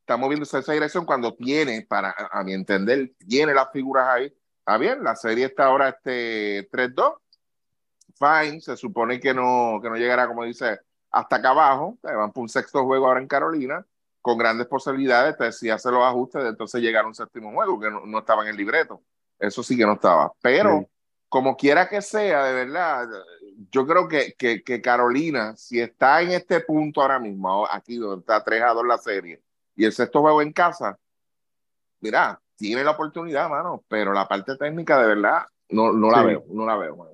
está 0.00 0.16
moviéndose 0.16 0.56
en 0.56 0.62
esa 0.62 0.72
dirección 0.72 1.04
cuando 1.04 1.34
tiene, 1.34 1.82
para, 1.82 2.14
a 2.30 2.42
mi 2.42 2.52
entender, 2.54 3.12
tiene 3.26 3.54
las 3.54 3.70
figuras 3.70 4.08
ahí. 4.08 4.34
Está 4.60 4.78
bien, 4.78 5.02
la 5.02 5.16
serie 5.16 5.46
está 5.46 5.66
ahora 5.66 5.88
este 5.90 6.70
3-2, 6.70 7.14
fine, 8.18 8.60
se 8.60 8.76
supone 8.76 9.20
que 9.20 9.32
no, 9.32 9.80
que 9.82 9.88
no 9.88 9.96
llegará, 9.96 10.26
como 10.26 10.44
dice, 10.44 10.78
hasta 11.10 11.36
acá 11.36 11.50
abajo, 11.50 11.98
van 12.02 12.32
por 12.32 12.42
un 12.42 12.48
sexto 12.48 12.84
juego 12.84 13.06
ahora 13.06 13.20
en 13.20 13.28
Carolina, 13.28 13.86
con 14.20 14.36
grandes 14.36 14.66
posibilidades, 14.66 15.32
entonces, 15.32 15.58
si 15.58 15.70
hace 15.70 15.90
los 15.90 16.02
ajustes, 16.02 16.44
entonces 16.44 16.82
llegar 16.82 17.04
a 17.04 17.08
un 17.08 17.14
séptimo 17.14 17.52
juego, 17.52 17.80
que 17.80 17.90
no, 17.90 18.04
no 18.04 18.18
estaba 18.18 18.42
en 18.42 18.48
el 18.48 18.56
libreto. 18.56 19.02
Eso 19.38 19.62
sí 19.62 19.76
que 19.76 19.86
no 19.86 19.92
estaba. 19.94 20.32
Pero. 20.42 20.88
Como 21.28 21.56
quiera 21.56 21.88
que 21.88 22.00
sea, 22.02 22.44
de 22.44 22.54
verdad, 22.64 23.08
yo 23.70 23.86
creo 23.86 24.08
que, 24.08 24.34
que, 24.38 24.62
que 24.62 24.80
Carolina, 24.80 25.54
si 25.56 25.80
está 25.80 26.22
en 26.22 26.30
este 26.30 26.60
punto 26.60 27.02
ahora 27.02 27.18
mismo, 27.18 27.66
aquí 27.70 27.96
donde 27.96 28.20
está 28.20 28.42
3 28.42 28.62
a 28.62 28.68
2 28.72 28.86
la 28.86 28.98
serie, 28.98 29.42
y 29.76 29.84
el 29.84 29.92
sexto 29.92 30.20
juego 30.20 30.42
en 30.42 30.52
casa, 30.52 30.98
mira, 32.00 32.40
tiene 32.56 32.82
la 32.82 32.92
oportunidad, 32.92 33.48
mano, 33.48 33.84
pero 33.88 34.12
la 34.12 34.26
parte 34.26 34.56
técnica, 34.56 35.00
de 35.00 35.08
verdad, 35.08 35.42
no, 35.70 35.92
no 35.92 36.10
la 36.10 36.20
Sí. 36.20 36.26
veo, 36.26 36.44
no 36.50 36.66
la 36.66 36.76
veo, 36.76 36.96
mano. 36.96 37.10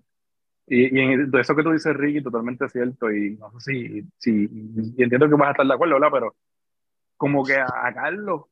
Y, 0.66 0.98
y 0.98 1.28
eso 1.38 1.54
que 1.54 1.62
tú 1.62 1.72
dices, 1.72 1.94
Ricky, 1.94 2.22
totalmente 2.22 2.66
cierto. 2.70 3.10
Y 3.10 3.36
no 3.36 3.50
sé 3.60 3.72
si, 3.72 4.04
si 4.16 4.48
y 4.96 5.02
entiendo 5.02 5.28
que 5.28 5.34
vas 5.34 5.48
a 5.48 5.50
estar 5.50 5.66
de 5.66 5.74
acuerdo, 5.74 5.94
¿verdad? 5.94 6.08
Pero 6.12 6.34
como 7.18 7.44
que 7.44 7.56
a, 7.56 7.66
a 7.66 7.92
Carlos 7.92 8.44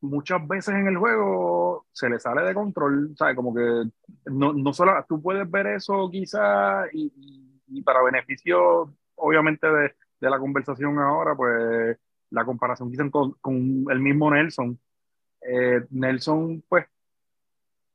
muchas 0.00 0.46
veces 0.46 0.74
en 0.74 0.86
el 0.86 0.96
juego 0.96 1.86
se 1.92 2.08
le 2.08 2.18
sale 2.20 2.42
de 2.42 2.54
control, 2.54 3.14
¿sabes? 3.16 3.36
Como 3.36 3.54
que 3.54 3.84
no, 4.26 4.52
no 4.52 4.72
solo 4.72 4.92
tú 5.08 5.20
puedes 5.22 5.50
ver 5.50 5.66
eso 5.68 6.08
quizá 6.10 6.84
y, 6.92 7.82
para 7.82 8.02
beneficio, 8.02 8.94
obviamente, 9.16 9.66
de, 9.66 9.94
de 10.20 10.30
la 10.30 10.38
conversación 10.38 10.98
ahora, 10.98 11.34
pues 11.34 11.96
la 12.30 12.44
comparación 12.44 12.90
quizá 12.90 13.08
con, 13.10 13.32
con 13.40 13.84
el 13.90 14.00
mismo 14.00 14.30
Nelson. 14.30 14.78
Eh, 15.42 15.84
Nelson, 15.90 16.62
pues 16.68 16.86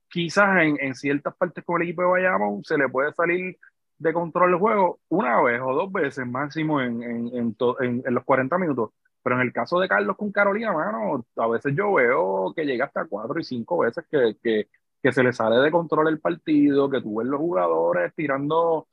quizás 0.10 0.62
en, 0.62 0.78
en 0.80 0.96
ciertas 0.96 1.36
partes 1.36 1.64
con 1.64 1.82
el 1.82 1.88
equipo 1.88 2.04
de 2.04 2.08
Bayamón 2.10 2.64
se 2.64 2.78
le 2.78 2.88
puede 2.90 3.14
salir 3.14 3.58
de 3.98 4.14
control 4.14 4.54
el 4.54 4.60
juego 4.60 5.00
una 5.10 5.42
vez 5.42 5.62
o 5.62 5.74
dos 5.74 5.92
veces 5.92 6.26
máximo 6.28 6.82
en, 6.82 7.02
en- 7.04 7.56
en 7.80 8.14
los 8.14 8.24
40 8.24 8.58
minutos. 8.58 8.92
Pero 9.24 9.36
en 9.38 9.42
el 9.44 9.54
caso 9.54 9.80
de 9.80 9.88
Carlos 9.88 10.18
con 10.18 10.32
Carolina, 10.32 10.74
mano, 10.74 11.26
a 11.38 11.48
veces 11.48 11.74
yo 11.76 11.94
veo 11.94 12.54
que 12.56 12.66
llega 12.66 12.86
hasta 12.86 13.06
cuatro 13.06 13.40
y 13.40 13.44
cinco 13.44 13.80
veces 13.80 14.06
que, 14.12 14.36
que, 14.44 14.68
que 15.02 15.12
se 15.14 15.24
le 15.24 15.34
sale 15.34 15.58
de 15.58 15.72
control 15.72 16.10
el 16.10 16.20
partido, 16.20 16.90
que 16.90 17.02
tú 17.02 17.18
ves 17.18 17.28
los 17.28 17.40
jugadores 17.40 18.14
tirando, 18.16 18.88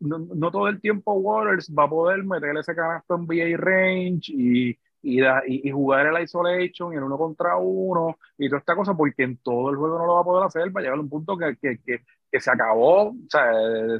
no, 0.00 0.18
no 0.18 0.50
todo 0.50 0.68
el 0.68 0.80
tiempo 0.80 1.12
Waters 1.14 1.72
va 1.76 1.84
a 1.84 1.88
poder 1.88 2.24
meterle 2.24 2.60
ese 2.60 2.74
canasto 2.74 3.14
en 3.14 3.26
VA 3.26 3.56
range 3.56 4.32
y, 4.32 4.78
y, 5.02 5.20
da- 5.20 5.42
y, 5.46 5.68
y 5.68 5.72
jugar 5.72 6.06
el 6.06 6.22
isolation 6.22 6.92
y 6.92 6.96
el 6.96 7.02
uno 7.04 7.16
contra 7.18 7.56
uno 7.56 8.18
y 8.36 8.48
toda 8.48 8.58
esta 8.60 8.76
cosa, 8.76 8.94
porque 8.94 9.22
en 9.24 9.36
todo 9.38 9.70
el 9.70 9.76
juego 9.76 9.98
no 9.98 10.06
lo 10.06 10.14
va 10.14 10.20
a 10.20 10.24
poder 10.24 10.44
hacer, 10.46 10.74
va 10.76 10.80
a 10.80 10.82
llegar 10.82 10.98
a 10.98 11.00
un 11.00 11.08
punto 11.08 11.36
que, 11.36 11.56
que, 11.56 11.78
que, 11.80 12.04
que 12.30 12.40
se 12.40 12.50
acabó, 12.50 13.08
o 13.10 13.16
sea, 13.28 13.50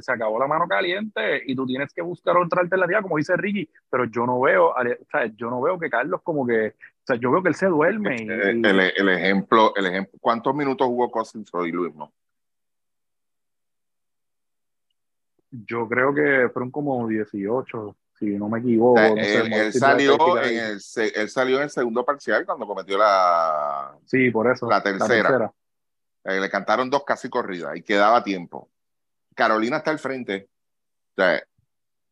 se 0.01 0.11
acabó 0.11 0.39
la 0.39 0.47
mano 0.47 0.67
caliente 0.67 1.41
y 1.45 1.55
tú 1.55 1.65
tienes 1.65 1.91
que 1.93 2.01
buscar 2.01 2.37
otra 2.37 2.61
alternativa, 2.61 3.01
como 3.01 3.17
dice 3.17 3.35
Ricky, 3.35 3.67
pero 3.89 4.05
yo 4.05 4.25
no 4.25 4.39
veo, 4.39 4.67
o 4.69 4.75
sea, 5.11 5.25
yo 5.35 5.49
no 5.49 5.61
veo 5.61 5.79
que 5.79 5.89
Carlos 5.89 6.21
como 6.23 6.45
que, 6.45 6.67
o 6.69 7.05
sea, 7.05 7.15
yo 7.15 7.31
veo 7.31 7.41
que 7.41 7.49
él 7.49 7.55
se 7.55 7.65
duerme 7.65 8.15
y, 8.19 8.27
El, 8.29 8.57
y- 8.65 8.67
el- 8.69 8.79
el 8.95 9.09
ejemplo, 9.09 9.73
el 9.75 9.87
ejemplo, 9.87 10.17
¿cuántos 10.21 10.53
minutos 10.53 10.87
jugó 10.87 11.09
Cousins 11.09 11.49
hoy, 11.53 11.71
Luis? 11.71 11.93
No? 11.95 12.13
yo 15.51 15.87
creo 15.87 16.13
que 16.13 16.49
fueron 16.53 16.69
como 16.71 17.07
18, 17.07 17.95
si 18.17 18.25
no 18.37 18.49
me 18.49 18.59
equivoco. 18.59 18.99
No 19.01 19.15
sé, 19.23 19.39
él, 19.39 19.73
salió 19.73 20.43
en 20.43 20.57
el, 20.59 20.79
él 21.15 21.29
salió 21.29 21.57
en 21.57 21.63
el 21.63 21.69
segundo 21.69 22.05
parcial 22.05 22.45
cuando 22.45 22.67
cometió 22.67 22.97
la, 22.97 23.95
Sí, 24.05 24.29
por 24.29 24.51
eso. 24.51 24.69
la 24.69 24.83
tercera. 24.83 25.51
Eh, 26.23 26.39
le 26.39 26.49
cantaron 26.49 26.89
dos 26.89 27.03
casi 27.05 27.29
corridas 27.29 27.75
y 27.75 27.81
quedaba 27.81 28.23
tiempo. 28.23 28.69
Carolina 29.35 29.77
está 29.77 29.91
al 29.91 29.99
frente. 29.99 30.49
O 31.11 31.21
sea, 31.21 31.41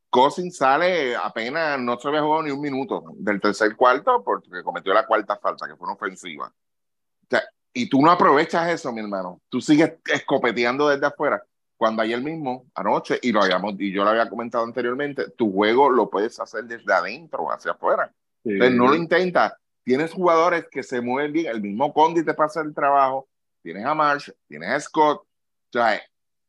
Cousins 0.10 0.58
sale 0.58 1.16
apenas, 1.16 1.80
no 1.80 2.00
se 2.00 2.08
había 2.08 2.22
jugado 2.22 2.44
ni 2.44 2.52
un 2.52 2.62
minuto 2.62 3.04
del 3.18 3.42
tercer 3.42 3.76
cuarto 3.76 4.24
porque 4.24 4.64
cometió 4.64 4.94
la 4.94 5.06
cuarta 5.06 5.38
falta, 5.38 5.68
que 5.68 5.76
fue 5.76 5.86
una 5.86 5.96
ofensiva. 5.96 6.48
O 6.48 7.28
sea, 7.30 7.44
y 7.74 7.90
tú 7.90 8.02
no 8.02 8.10
aprovechas 8.10 8.70
eso, 8.70 8.92
mi 8.92 9.02
hermano. 9.02 9.42
Tú 9.50 9.62
sigues 9.62 9.94
escopeteando 10.06 10.88
desde 10.88 11.06
afuera. 11.06 11.44
Cuando 11.76 12.02
ayer 12.02 12.20
mismo, 12.22 12.66
anoche, 12.74 13.20
y 13.22 13.32
lo 13.32 13.44
habíamos, 13.44 13.76
y 13.78 13.92
yo 13.92 14.04
lo 14.04 14.10
había 14.10 14.30
comentado 14.30 14.64
anteriormente, 14.64 15.30
tu 15.32 15.52
juego 15.54 15.90
lo 15.90 16.10
puedes 16.10 16.40
hacer 16.40 16.64
desde 16.64 16.92
adentro 16.92 17.52
hacia 17.52 17.74
afuera. 17.74 18.12
Sí. 18.44 18.54
Entonces, 18.54 18.76
no 18.76 18.88
lo 18.88 18.96
intentas. 18.96 19.54
Tienes 19.84 20.12
jugadores 20.12 20.66
que 20.72 20.82
se 20.82 21.02
mueven 21.02 21.34
bien. 21.34 21.48
El 21.48 21.62
mismo 21.62 21.94
Condi 21.94 22.24
te 22.24 22.34
pasa 22.34 22.62
el 22.62 22.74
trabajo. 22.74 23.28
Tienes 23.68 23.86
a 23.86 23.94
Marsh, 23.94 24.30
tienes 24.48 24.70
a 24.70 24.80
Scott. 24.80 25.18
O 25.18 25.28
sea, 25.74 26.02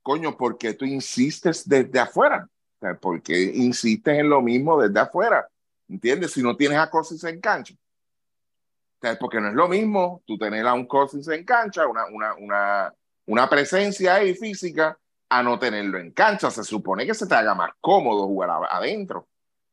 coño, 0.03 0.37
¿por 0.37 0.57
qué 0.57 0.75
tú 0.75 0.85
insistes 0.85 1.69
desde 1.69 1.99
afuera? 1.99 2.49
O 2.49 2.79
sea, 2.79 2.95
¿por 2.95 3.21
qué 3.21 3.43
insistes 3.43 4.21
en 4.21 4.31
lo 4.31 4.41
mismo 4.41 4.81
desde 4.81 5.01
afuera? 5.01 5.49
¿Entiendes? 5.89 6.31
Si 6.31 6.45
no 6.45 6.57
tienes 6.57 6.79
a 6.79 6.89
Cousins 6.89 7.25
en 7.25 7.41
cancha. 7.41 7.75
O 7.75 9.01
sea, 9.01 9.19
no 9.21 9.49
es 9.49 9.55
lo 9.55 9.67
mismo 9.67 10.23
tú 10.29 10.39
tener 10.39 10.65
a 10.65 10.75
un 10.75 10.87
Cousins 10.87 11.27
en 11.27 11.45
cancha, 11.45 11.89
una, 11.89 12.07
una, 12.07 12.35
una, 12.35 12.95
una 13.27 13.51
presencia 13.51 14.15
ahí 14.15 14.37
física, 14.37 14.97
a 15.29 15.43
no 15.43 15.59
tenerlo 15.59 15.99
en 15.99 16.13
cancha. 16.13 16.53
Se 16.53 16.63
supone 16.63 17.05
que 17.05 17.15
se 17.15 17.27
te 17.27 17.35
haga 17.35 17.53
más 17.57 17.73
cómodo 17.81 18.29
jugar 18.29 18.51
adentro. 18.71 19.27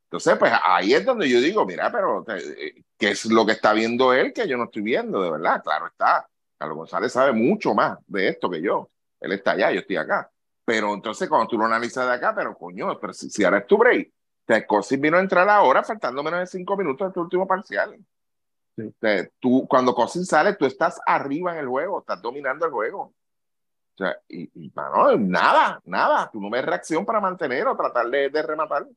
Entonces, 0.05 0.35
pues 0.39 0.51
ahí 0.63 0.95
es 0.95 1.05
donde 1.05 1.29
yo 1.29 1.39
digo, 1.39 1.63
mira, 1.63 1.91
pero 1.91 2.25
eh, 2.27 2.81
¿qué 2.97 3.09
es 3.11 3.25
lo 3.25 3.45
que 3.45 3.51
está 3.51 3.71
viendo 3.73 4.13
él 4.13 4.33
que 4.33 4.47
yo 4.47 4.57
no 4.57 4.63
estoy 4.63 4.81
viendo? 4.81 5.21
De 5.21 5.29
verdad, 5.29 5.61
claro 5.63 5.85
está. 5.85 6.27
Carlos 6.57 6.77
González 6.77 7.11
sabe 7.11 7.33
mucho 7.33 7.73
más 7.73 7.97
de 8.07 8.29
esto 8.29 8.49
que 8.49 8.61
yo. 8.61 8.89
Él 9.19 9.31
está 9.33 9.51
allá, 9.51 9.71
yo 9.71 9.79
estoy 9.81 9.97
acá. 9.97 10.29
Pero 10.63 10.93
entonces 10.93 11.29
cuando 11.29 11.47
tú 11.47 11.57
lo 11.57 11.65
analizas 11.65 12.07
de 12.07 12.13
acá, 12.13 12.33
pero 12.35 12.55
coño, 12.57 12.99
pero 12.99 13.13
si, 13.13 13.29
si 13.29 13.43
ahora 13.43 13.59
es 13.59 13.67
tu 13.67 13.77
break, 13.77 14.11
te 14.45 14.65
Cousins 14.65 15.01
vino 15.01 15.17
a 15.17 15.19
entrar 15.19 15.47
ahora 15.49 15.83
faltando 15.83 16.23
menos 16.23 16.39
de 16.39 16.47
cinco 16.47 16.75
minutos 16.77 17.07
de 17.07 17.13
tu 17.13 17.21
último 17.21 17.47
parcial. 17.47 17.95
Sí. 18.75 18.93
Sea, 18.99 19.27
tú, 19.39 19.65
cuando 19.69 19.95
Cousins 19.95 20.27
sale, 20.27 20.53
tú 20.55 20.65
estás 20.65 20.99
arriba 21.05 21.53
en 21.53 21.59
el 21.59 21.67
juego, 21.67 21.99
estás 21.99 22.21
dominando 22.21 22.65
el 22.65 22.71
juego. 22.71 23.01
O 23.01 23.97
sea, 23.97 24.17
y, 24.27 24.49
y 24.65 24.71
mano, 24.75 25.15
nada, 25.17 25.79
nada. 25.85 26.29
Tú 26.31 26.41
no 26.41 26.49
ves 26.49 26.65
reacción 26.65 27.05
para 27.05 27.21
mantener 27.21 27.65
o 27.67 27.77
tratar 27.77 28.07
de, 28.09 28.29
de 28.29 28.41
rematar. 28.41 28.83
O 28.83 28.89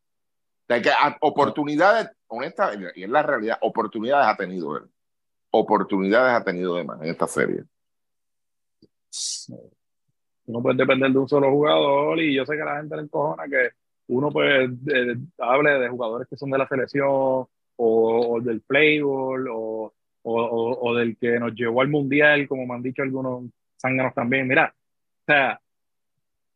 sea, 0.67 0.83
que 0.83 0.91
a- 0.91 1.17
oportunidades, 1.21 2.11
honesta, 2.27 2.73
y 2.95 3.05
es 3.05 3.09
la 3.09 3.23
realidad, 3.23 3.59
oportunidades 3.61 4.27
ha 4.27 4.37
tenido 4.37 4.77
él. 4.77 4.91
Oportunidades 5.51 6.41
ha 6.41 6.45
tenido 6.45 6.77
de 6.77 6.85
más 6.85 7.01
en 7.03 7.09
esta 7.09 7.27
serie. 7.27 7.65
no 10.47 10.63
puedes 10.63 10.79
depender 10.79 11.11
de 11.13 11.19
un 11.19 11.29
solo 11.29 11.51
jugador 11.51 12.21
y 12.21 12.35
yo 12.35 12.45
sé 12.47 12.57
que 12.57 12.65
la 12.65 12.79
gente 12.79 12.97
le 12.97 13.03
encojona 13.03 13.45
que 13.49 13.71
uno 14.09 14.31
pues 14.31 14.71
hable 15.39 15.71
de 15.73 15.89
jugadores 15.89 16.27
que 16.29 16.37
son 16.37 16.51
de 16.51 16.59
la 16.59 16.67
selección 16.69 17.09
o, 17.11 17.49
o 17.77 18.41
del 18.41 18.63
playboy 18.63 19.45
o, 19.51 19.93
o, 20.23 20.43
o- 20.43 20.79
o 20.91 20.95
del 20.95 21.17
que 21.19 21.39
nos 21.39 21.55
llevó 21.55 21.83
al 21.83 21.89
mundial, 21.89 22.49
como 22.49 22.67
me 22.67 22.75
han 22.75 22.83
dicho 22.83 23.03
algunos 23.03 23.45
zánganos 23.81 24.15
también. 24.15 24.49
Mira, 24.49 24.75
o 24.75 25.25
sea, 25.27 25.61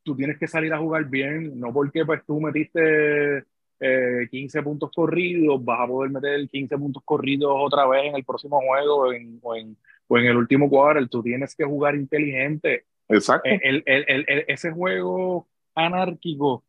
tú 0.03 0.17
tienes 0.17 0.39
que 0.39 0.49
salir 0.49 0.73
a 0.73 0.79
jugar 0.79 1.05
bien, 1.05 1.59
no 1.61 1.73
porque 1.73 2.05
pues 2.07 2.23
tú 2.27 2.41
metiste 2.41 3.45
eh, 3.83 4.29
15 4.31 4.63
puntos 4.63 4.91
corridos, 4.95 5.63
vas 5.65 5.81
a 5.81 5.87
poder 5.87 6.11
meter 6.11 6.49
15 6.49 6.79
puntos 6.79 7.03
corridos 7.05 7.51
otra 7.55 7.87
vez 7.87 8.05
en 8.07 8.15
el 8.17 8.25
próximo 8.25 8.61
juego 8.61 8.97
o 8.97 9.13
en, 9.13 9.39
o 9.43 9.55
en, 9.57 9.77
o 10.09 10.19
en 10.19 10.25
el 10.27 10.37
último 10.37 10.69
quarter. 10.71 11.09
Tú 11.09 11.23
tienes 11.23 11.55
que 11.57 11.65
jugar 11.65 11.95
inteligente 11.97 12.85
Exacto. 13.09 13.49
el, 13.51 13.83
el- 13.87 14.05
el- 14.07 14.25
el- 14.29 14.45
ese 14.49 14.71
juego 14.71 15.49
anárquico 15.75 16.65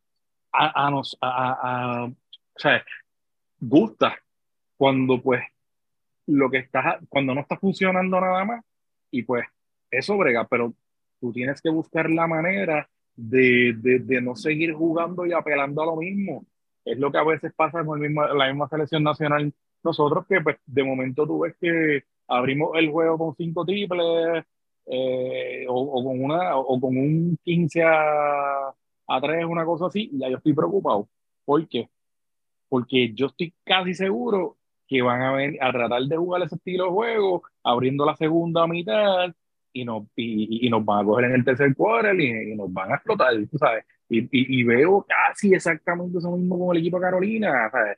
a, 0.51 0.87
a 0.87 0.91
nos, 0.91 1.17
a, 1.21 1.27
a- 1.29 2.03
a- 2.03 2.05
o 2.05 2.13
sea, 2.59 2.83
gusta 3.59 4.17
cuando 4.77 5.21
pues 5.21 5.41
lo 6.27 6.49
que 6.49 6.57
está, 6.57 6.99
cuando 7.09 7.33
no 7.35 7.41
está 7.41 7.57
funcionando 7.57 8.19
nada 8.19 8.45
más 8.45 8.63
y 9.11 9.23
pues 9.23 9.45
eso 9.91 10.17
brega, 10.17 10.47
pero 10.47 10.73
tú 11.19 11.31
tienes 11.31 11.61
que 11.61 11.69
buscar 11.69 12.09
la 12.09 12.27
manera 12.27 12.89
de, 13.15 13.73
de, 13.77 13.99
de 13.99 14.21
no 14.21 14.35
seguir 14.35 14.73
jugando 14.73 15.25
y 15.25 15.33
apelando 15.33 15.81
a 15.83 15.85
lo 15.85 15.95
mismo. 15.97 16.45
Es 16.85 16.97
lo 16.99 17.11
que 17.11 17.17
a 17.17 17.23
veces 17.23 17.53
pasa 17.55 17.83
con 17.85 18.01
el 18.03 18.09
mismo- 18.09 18.25
la 18.27 18.47
misma 18.47 18.67
selección 18.69 19.03
nacional. 19.03 19.53
Nosotros 19.83 20.25
que 20.27 20.41
pues 20.41 20.57
de 20.65 20.83
momento 20.83 21.25
tú 21.27 21.39
ves 21.41 21.55
que 21.59 22.03
abrimos 22.27 22.71
el 22.77 22.89
juego 22.91 23.17
con 23.17 23.35
cinco 23.35 23.65
triples, 23.65 24.43
eh, 24.85 25.65
o, 25.69 25.75
o 25.81 26.03
con 26.03 26.23
una 26.23 26.57
o 26.57 26.79
con 26.79 26.97
un 26.97 27.37
15 27.43 27.83
a, 27.83 28.69
a 29.07 29.21
3, 29.21 29.45
una 29.45 29.65
cosa 29.65 29.87
así, 29.87 30.09
y 30.11 30.19
ya 30.19 30.29
yo 30.29 30.37
estoy 30.37 30.53
preocupado. 30.53 31.07
¿Por 31.45 31.67
qué? 31.67 31.89
Porque 32.69 33.13
yo 33.13 33.27
estoy 33.27 33.53
casi 33.63 33.93
seguro 33.93 34.57
que 34.87 35.01
van 35.01 35.21
a 35.21 35.33
venir 35.33 35.61
a 35.63 35.71
tratar 35.71 36.01
de 36.03 36.17
jugar 36.17 36.43
ese 36.43 36.55
estilo 36.55 36.85
de 36.85 36.91
juego, 36.91 37.43
abriendo 37.63 38.05
la 38.05 38.15
segunda 38.15 38.67
mitad, 38.67 39.33
y 39.73 39.83
nos, 39.83 40.03
y, 40.15 40.67
y 40.67 40.69
nos 40.69 40.85
van 40.85 41.01
a 41.01 41.05
coger 41.05 41.25
en 41.25 41.33
el 41.33 41.43
tercer 41.43 41.75
quarter 41.75 42.19
y, 42.19 42.51
y 42.51 42.55
nos 42.55 42.71
van 42.71 42.91
a 42.91 42.95
explotar, 42.95 43.33
tú 43.51 43.57
sabes. 43.57 43.83
Y, 44.09 44.27
y, 44.31 44.63
veo 44.63 45.05
casi 45.07 45.53
exactamente 45.53 46.19
eso 46.19 46.31
mismo 46.37 46.59
con 46.59 46.75
el 46.75 46.81
equipo 46.81 46.97
de 46.99 47.03
Carolina, 47.03 47.69
¿sabes? 47.71 47.97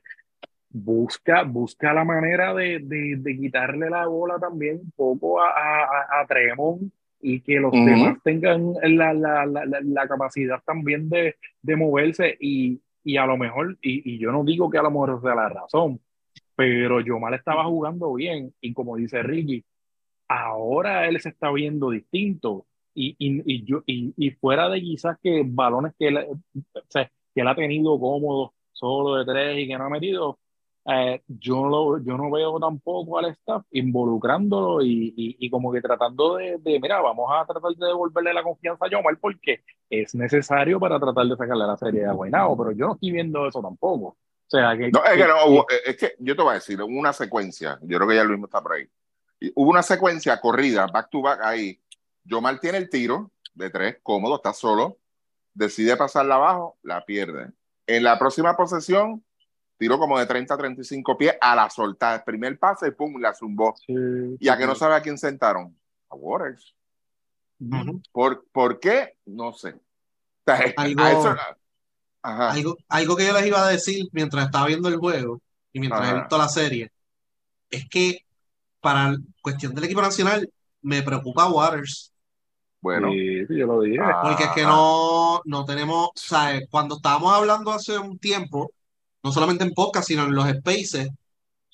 Busca, 0.70 1.42
busca 1.42 1.92
la 1.92 2.04
manera 2.04 2.54
de, 2.54 2.80
de, 2.80 3.16
de 3.18 3.36
quitarle 3.36 3.90
la 3.90 4.06
bola 4.06 4.38
también 4.38 4.80
un 4.82 4.92
poco 4.92 5.40
a, 5.40 5.48
a, 5.50 6.20
a 6.20 6.26
Tremont 6.26 6.90
y 7.20 7.40
que 7.40 7.60
los 7.60 7.72
Ujú. 7.72 7.84
demás 7.84 8.18
tengan 8.22 8.72
la, 8.82 9.12
la, 9.12 9.46
la, 9.46 9.66
la, 9.66 9.80
la 9.82 10.08
capacidad 10.08 10.62
también 10.64 11.08
de, 11.08 11.36
de 11.62 11.76
moverse 11.76 12.36
y, 12.40 12.80
y 13.04 13.16
a 13.16 13.26
lo 13.26 13.36
mejor, 13.36 13.76
y, 13.82 14.14
y 14.14 14.18
yo 14.18 14.32
no 14.32 14.44
digo 14.44 14.70
que 14.70 14.78
a 14.78 14.82
lo 14.82 14.90
mejor 14.90 15.20
sea 15.20 15.34
la 15.34 15.48
razón, 15.48 16.00
pero 16.54 17.00
Yomal 17.00 17.34
estaba 17.34 17.64
jugando 17.64 18.14
bien 18.14 18.52
y 18.60 18.72
como 18.72 18.96
dice 18.96 19.22
Ricky, 19.22 19.64
ahora 20.28 21.06
él 21.08 21.20
se 21.20 21.28
está 21.30 21.50
viendo 21.52 21.90
distinto 21.90 22.66
y, 22.94 23.10
y, 23.18 23.42
y 23.54 23.64
yo, 23.64 23.82
y, 23.86 24.14
y 24.16 24.30
fuera 24.32 24.68
de 24.68 24.80
quizás 24.80 25.18
que 25.22 25.42
balones 25.46 25.92
que 25.98 26.08
él, 26.08 26.16
o 26.18 26.80
sea, 26.88 27.10
que 27.34 27.40
él 27.40 27.48
ha 27.48 27.54
tenido 27.54 27.98
cómodo 28.00 28.54
solo 28.72 29.16
de 29.16 29.24
tres 29.24 29.58
y 29.58 29.68
que 29.68 29.76
no 29.78 29.84
ha 29.84 29.90
metido, 29.90 30.38
eh, 30.86 31.20
yo, 31.26 31.66
lo, 31.66 31.98
yo 32.02 32.16
no 32.16 32.30
veo 32.30 32.58
tampoco 32.60 33.18
al 33.18 33.26
staff 33.26 33.64
involucrándolo 33.72 34.82
y, 34.82 35.12
y, 35.16 35.36
y 35.38 35.50
como 35.50 35.72
que 35.72 35.80
tratando 35.80 36.36
de, 36.36 36.58
de, 36.58 36.78
mira, 36.80 37.00
vamos 37.00 37.28
a 37.32 37.44
tratar 37.44 37.72
de 37.72 37.86
devolverle 37.86 38.32
la 38.32 38.42
confianza 38.42 38.86
a 38.86 38.90
Yomar 38.90 39.18
porque 39.18 39.62
es 39.90 40.14
necesario 40.14 40.78
para 40.80 40.98
tratar 41.00 41.26
de 41.26 41.36
sacarle 41.36 41.66
la 41.66 41.76
serie 41.76 42.02
de 42.06 42.12
Guaynabo, 42.12 42.56
pero 42.56 42.72
yo 42.72 42.86
no 42.86 42.94
estoy 42.94 43.10
viendo 43.12 43.46
eso 43.46 43.60
tampoco. 43.60 44.06
O 44.08 44.48
sea, 44.48 44.76
que, 44.76 44.90
No, 44.90 45.02
es 45.04 45.10
que- 45.10 45.18
que 45.18 45.26
no, 45.26 45.66
es 45.86 45.96
que 45.96 46.12
yo 46.20 46.36
te 46.36 46.42
voy 46.42 46.52
a 46.52 46.54
decir, 46.54 46.80
una 46.82 47.12
secuencia, 47.12 47.78
yo 47.82 47.96
creo 47.98 48.08
que 48.08 48.14
ya 48.16 48.24
mismo 48.24 48.46
está 48.46 48.62
por 48.62 48.74
ahí. 48.74 48.86
Y 49.40 49.52
hubo 49.54 49.70
una 49.70 49.82
secuencia 49.82 50.40
corrida, 50.40 50.86
back 50.86 51.10
to 51.10 51.20
back 51.22 51.40
ahí. 51.42 51.80
Yomar 52.24 52.58
tiene 52.60 52.78
el 52.78 52.88
tiro 52.90 53.30
de 53.54 53.70
tres, 53.70 53.96
cómodo, 54.02 54.36
está 54.36 54.52
solo, 54.52 54.98
decide 55.54 55.96
pasarla 55.96 56.36
abajo, 56.36 56.76
la 56.82 57.04
pierde. 57.04 57.50
En 57.86 58.02
la 58.02 58.18
próxima 58.18 58.56
posesión, 58.56 59.22
tiro 59.78 59.98
como 59.98 60.18
de 60.18 60.26
30 60.26 60.54
a 60.54 60.58
35 60.58 61.16
pies 61.18 61.34
a 61.40 61.54
la 61.54 61.70
soltada. 61.70 62.16
El 62.16 62.22
primer 62.24 62.58
pase, 62.58 62.92
pum, 62.92 63.20
la 63.20 63.34
zumbó. 63.34 63.74
Sí, 63.86 63.94
Y 64.40 64.48
a 64.48 64.56
que 64.56 64.66
no 64.66 64.74
sabe 64.74 64.94
a 64.96 65.02
quién 65.02 65.18
sentaron. 65.18 65.76
A 66.08 66.14
Waters. 66.16 66.74
¿Por, 68.12 68.46
¿por 68.52 68.80
qué? 68.80 69.16
No 69.26 69.52
sé. 69.52 69.74
Algo- 70.76 71.02
a 71.02 71.12
eso- 71.12 71.36
ajá. 72.22 72.50
Algo, 72.52 72.76
algo 72.88 73.16
que 73.16 73.26
yo 73.26 73.32
les 73.32 73.46
iba 73.46 73.64
a 73.66 73.70
decir 73.70 74.08
mientras 74.12 74.46
estaba 74.46 74.66
viendo 74.66 74.88
el 74.88 74.96
juego 74.96 75.40
y 75.72 75.78
mientras 75.80 76.10
he 76.10 76.14
visto 76.14 76.38
la 76.38 76.48
serie 76.48 76.90
es 77.70 77.88
que 77.88 78.25
para 78.86 79.10
la 79.10 79.18
cuestión 79.42 79.74
del 79.74 79.82
equipo 79.82 80.00
nacional 80.00 80.48
me 80.80 81.02
preocupa 81.02 81.48
Waters. 81.48 82.12
Bueno. 82.80 83.10
Sí, 83.10 83.44
sí, 83.48 83.58
yo 83.58 83.66
lo 83.66 83.80
dije. 83.80 83.98
Ah, 84.00 84.20
Porque 84.22 84.44
es 84.44 84.50
que 84.50 84.62
no, 84.62 85.40
no 85.44 85.64
tenemos, 85.64 86.10
sea, 86.14 86.60
cuando 86.70 86.94
estábamos 86.94 87.32
hablando 87.34 87.72
hace 87.72 87.98
un 87.98 88.16
tiempo, 88.16 88.70
no 89.24 89.32
solamente 89.32 89.64
en 89.64 89.72
podcast, 89.72 90.06
sino 90.06 90.22
en 90.22 90.36
los 90.36 90.48
spaces, 90.48 91.08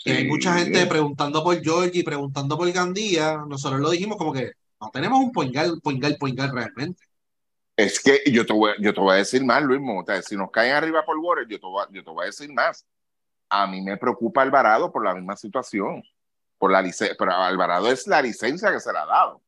que 0.03 0.13
hay 0.13 0.23
Sí. 0.23 0.27
mucha 0.29 0.55
gente 0.55 0.87
preguntando 0.87 1.45
por 1.45 1.63
Georgie, 1.63 2.03
preguntando 2.03 2.57
por 2.57 2.73
Gandía, 2.73 3.43
nosotros 3.47 3.79
lo 3.83 3.91
dijimos 3.91 4.17
como 4.17 4.33
que 4.33 4.53
no 4.81 4.89
tenemos 4.91 5.19
un 5.19 5.33
guard, 5.33 5.81
point 5.83 6.03
guard 6.03 6.55
realmente. 6.55 7.05
Es 7.77 8.03
que 8.03 8.23
yo 8.33 8.47
te 8.47 8.55
voy, 8.55 8.73
yo 8.81 8.95
te 8.95 9.01
voy 9.03 9.13
a 9.13 9.17
decir 9.17 9.45
más, 9.45 9.63
Luis 9.63 9.83
Mota. 9.83 10.23
Si 10.23 10.35
nos 10.35 10.51
caen 10.51 10.73
arriba 10.73 11.05
por 11.05 11.19
Water, 11.19 11.47
yo 11.47 11.61
te, 11.61 11.67
voy, 11.67 11.85
yo 11.91 12.03
te 12.03 12.11
voy 12.11 12.23
a 12.23 12.27
decir 12.27 12.51
más. 12.55 12.87
A 13.51 13.67
mí 13.67 13.83
me 13.83 13.99
preocupa 13.99 14.41
Alvarado 14.41 14.91
por 14.91 15.05
la 15.05 15.15
misma 15.15 15.37
situación. 15.37 16.03
Por 16.63 16.71
la 16.71 16.81
licencia, 16.81 17.17
pero 17.19 17.33
Alvarado 17.33 17.91
es 17.91 18.07
la 18.07 18.23
licencia 18.23 18.71
que 18.71 18.79
se 18.79 18.93
le 18.93 18.99
ha 19.01 19.05
dado. 19.05 19.43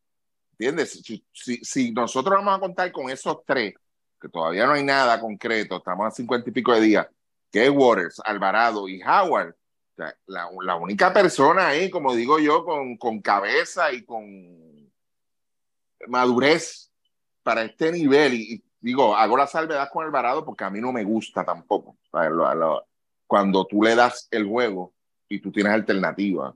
¿Entiendes? 0.59 1.01
Si, 1.01 1.25
si, 1.33 1.59
si 1.59 1.93
nosotros 1.93 2.35
vamos 2.35 2.57
a 2.57 2.59
contar 2.59 2.91
con 2.91 3.09
esos 3.09 3.45
tres, 3.47 3.75
que 4.21 4.29
todavía 4.29 4.67
no 4.67 4.73
hay 4.73 4.83
nada 4.83 5.21
concreto, 5.21 5.77
estamos 5.77 6.09
a 6.09 6.11
cincuenta 6.11 6.51
y 6.51 6.53
pico 6.53 6.73
de 6.75 6.81
días, 6.81 7.07
que 7.53 7.67
es 7.67 7.71
Waters, 7.71 8.21
Alvarado 8.25 8.89
y 8.89 9.01
Howard. 9.01 9.55
la, 9.95 10.13
la, 10.27 10.75
única 10.75 11.13
persona 11.13 11.69
ahí, 11.69 11.89
como 11.89 12.17
digo 12.17 12.41
yo, 12.41 12.65
con, 12.65 12.97
con 12.97 13.21
cabeza 13.21 13.93
y 13.93 14.05
con 14.05 14.93
madurez 16.09 16.91
para 17.45 17.63
este 17.63 17.93
nivel, 17.93 18.35
y, 18.35 18.65
digo, 18.81 19.15
hago 19.15 19.37
la 19.37 19.47
salvedad 19.47 19.89
con 19.93 20.05
Alvarado 20.05 20.45
porque 20.45 20.65
a 20.65 20.71
mí 20.71 20.81
no 20.81 20.91
me 20.91 21.05
gusta 21.05 21.45
tampoco. 21.45 21.97
Cuando 23.29 23.67
tú 23.67 23.85
le 23.85 23.95
das 23.95 24.27
el 24.33 24.49
juego 24.49 24.93
y 25.29 25.39
tú 25.39 25.53
tienes 25.53 25.73
alternativa. 25.73 26.53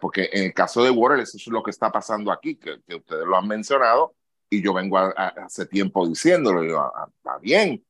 Porque 0.00 0.30
en 0.32 0.44
el 0.44 0.54
caso 0.54 0.82
de 0.82 0.90
Waters, 0.90 1.34
eso 1.34 1.50
es 1.50 1.52
lo 1.52 1.62
que 1.62 1.70
está 1.70 1.92
pasando 1.92 2.32
aquí, 2.32 2.56
que, 2.56 2.80
que 2.86 2.96
ustedes 2.96 3.26
lo 3.26 3.36
han 3.36 3.46
mencionado, 3.46 4.14
y 4.48 4.62
yo 4.62 4.72
vengo 4.72 4.98
hace 4.98 5.66
tiempo 5.66 6.06
diciéndolo, 6.06 6.64
y 6.64 6.68
va 6.68 6.92
ah, 6.94 7.08
ah, 7.24 7.38
bien, 7.40 7.84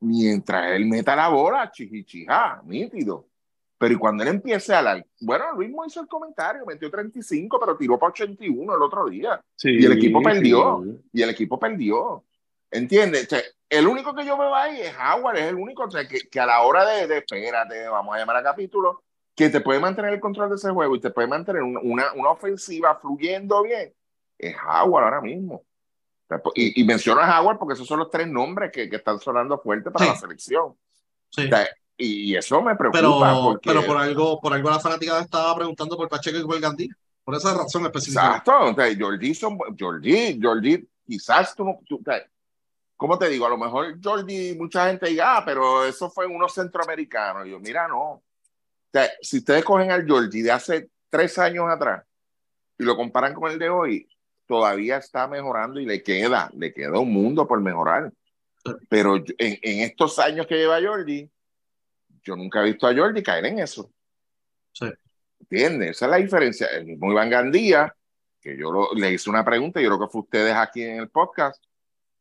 mientras 0.00 0.72
él 0.72 0.86
meta 0.86 1.16
la 1.16 1.28
bola, 1.28 1.70
chichichija, 1.70 2.62
nítido. 2.64 3.26
Pero 3.78 3.94
y 3.94 3.96
cuando 3.96 4.24
él 4.24 4.30
empiece 4.30 4.74
a 4.74 4.82
la... 4.82 5.04
Bueno, 5.20 5.52
Luis 5.54 5.68
mismo 5.68 5.86
hizo 5.86 6.00
el 6.00 6.08
comentario, 6.08 6.66
metió 6.66 6.90
35, 6.90 7.60
pero 7.60 7.76
tiró 7.76 7.96
para 7.96 8.10
81 8.10 8.74
el 8.74 8.82
otro 8.82 9.08
día. 9.08 9.40
y 9.62 9.84
el 9.84 9.92
equipo 9.92 10.20
perdió. 10.20 10.84
Y 11.12 11.22
el 11.22 11.30
equipo 11.30 11.58
perdió. 11.60 12.24
¿Entiendes? 12.70 13.28
el 13.70 13.86
único 13.86 14.14
que 14.14 14.26
yo 14.26 14.36
va 14.36 14.64
ahí 14.64 14.80
es 14.80 14.94
Howard, 14.96 15.36
es 15.36 15.44
el 15.44 15.54
único 15.54 15.84
o 15.84 15.90
sea, 15.90 16.06
que, 16.06 16.20
que, 16.28 16.40
a 16.40 16.46
la 16.46 16.62
hora 16.62 16.84
de, 16.86 17.06
de, 17.06 17.18
espérate, 17.18 17.88
vamos 17.88 18.14
a 18.14 18.18
llamar 18.18 18.36
a 18.36 18.42
capítulo, 18.42 19.04
que 19.38 19.50
te 19.50 19.60
puede 19.60 19.78
mantener 19.78 20.12
el 20.14 20.18
control 20.18 20.50
de 20.50 20.56
ese 20.56 20.70
juego 20.70 20.96
y 20.96 21.00
te 21.00 21.10
puede 21.10 21.28
mantener 21.28 21.62
una, 21.62 22.12
una 22.12 22.30
ofensiva 22.30 22.96
fluyendo 22.96 23.62
bien, 23.62 23.94
es 24.36 24.56
Howard 24.56 25.04
ahora 25.04 25.20
mismo. 25.20 25.64
Y, 26.56 26.82
y 26.82 26.84
menciono 26.84 27.20
a 27.20 27.40
Howard 27.40 27.56
porque 27.56 27.74
esos 27.74 27.86
son 27.86 28.00
los 28.00 28.10
tres 28.10 28.26
nombres 28.26 28.72
que, 28.72 28.90
que 28.90 28.96
están 28.96 29.20
sonando 29.20 29.56
fuerte 29.60 29.92
para 29.92 30.06
la 30.06 30.16
selección. 30.16 30.74
Sí. 31.30 31.48
y, 31.96 32.34
eso 32.34 32.60
me 32.60 32.74
preocupa. 32.74 32.98
Pero, 32.98 33.60
pero 33.62 33.86
por 33.86 33.96
algo, 33.96 34.40
por 34.40 34.52
algo 34.52 34.70
la 34.70 34.80
fanática 34.80 35.20
estaba 35.20 35.54
preguntando 35.54 35.96
por 35.96 36.08
Pacheco 36.08 36.38
y 36.38 36.44
por 36.44 36.60
Gandhi. 36.60 36.90
Por 37.22 37.36
esa 37.36 37.54
razón 37.54 37.86
específica. 37.86 38.42
Exacto. 38.44 38.74
Jordi, 38.98 39.34
son, 39.34 39.56
Jordi, 39.78 40.40
Jordi, 40.42 40.88
quizás 41.06 41.54
tú, 41.54 41.78
tú, 41.86 42.02
¿cómo 42.96 43.16
te 43.16 43.28
digo? 43.28 43.46
A 43.46 43.50
lo 43.50 43.58
mejor 43.58 43.96
Jordi, 44.02 44.56
mucha 44.58 44.88
gente 44.88 45.06
diga, 45.06 45.36
ah, 45.36 45.44
pero 45.44 45.84
eso 45.84 46.10
fue 46.10 46.26
uno 46.26 46.48
centroamericano. 46.48 47.46
Y 47.46 47.52
yo, 47.52 47.60
mira, 47.60 47.86
no. 47.86 48.24
Sea, 48.92 49.10
si 49.20 49.38
ustedes 49.38 49.64
cogen 49.64 49.90
al 49.90 50.08
Jordi 50.08 50.42
de 50.42 50.50
hace 50.50 50.90
tres 51.10 51.38
años 51.38 51.66
atrás 51.68 52.04
y 52.78 52.84
lo 52.84 52.96
comparan 52.96 53.34
con 53.34 53.50
el 53.50 53.58
de 53.58 53.68
hoy, 53.68 54.08
todavía 54.46 54.96
está 54.96 55.28
mejorando 55.28 55.78
y 55.78 55.86
le 55.86 56.02
queda, 56.02 56.50
le 56.54 56.72
queda 56.72 56.98
un 56.98 57.12
mundo 57.12 57.46
por 57.46 57.60
mejorar. 57.60 58.12
Pero 58.88 59.16
en, 59.16 59.58
en 59.62 59.80
estos 59.80 60.18
años 60.18 60.46
que 60.46 60.56
lleva 60.56 60.80
Jordi, 60.80 61.30
yo 62.22 62.36
nunca 62.36 62.60
he 62.60 62.66
visto 62.66 62.86
a 62.86 62.94
Jordi 62.94 63.22
caer 63.22 63.46
en 63.46 63.58
eso. 63.58 63.90
Sí. 64.72 64.86
¿Entiendes? 65.40 65.90
Esa 65.90 66.06
es 66.06 66.10
la 66.10 66.16
diferencia. 66.18 66.66
El 66.68 66.86
mismo 66.86 67.10
Iván 67.10 67.30
Gandía, 67.30 67.94
que 68.40 68.56
yo 68.56 68.90
le 68.94 69.12
hice 69.12 69.30
una 69.30 69.44
pregunta, 69.44 69.80
yo 69.80 69.88
creo 69.88 70.00
que 70.00 70.12
fue 70.12 70.22
ustedes 70.22 70.54
aquí 70.54 70.82
en 70.82 71.00
el 71.00 71.08
podcast, 71.08 71.62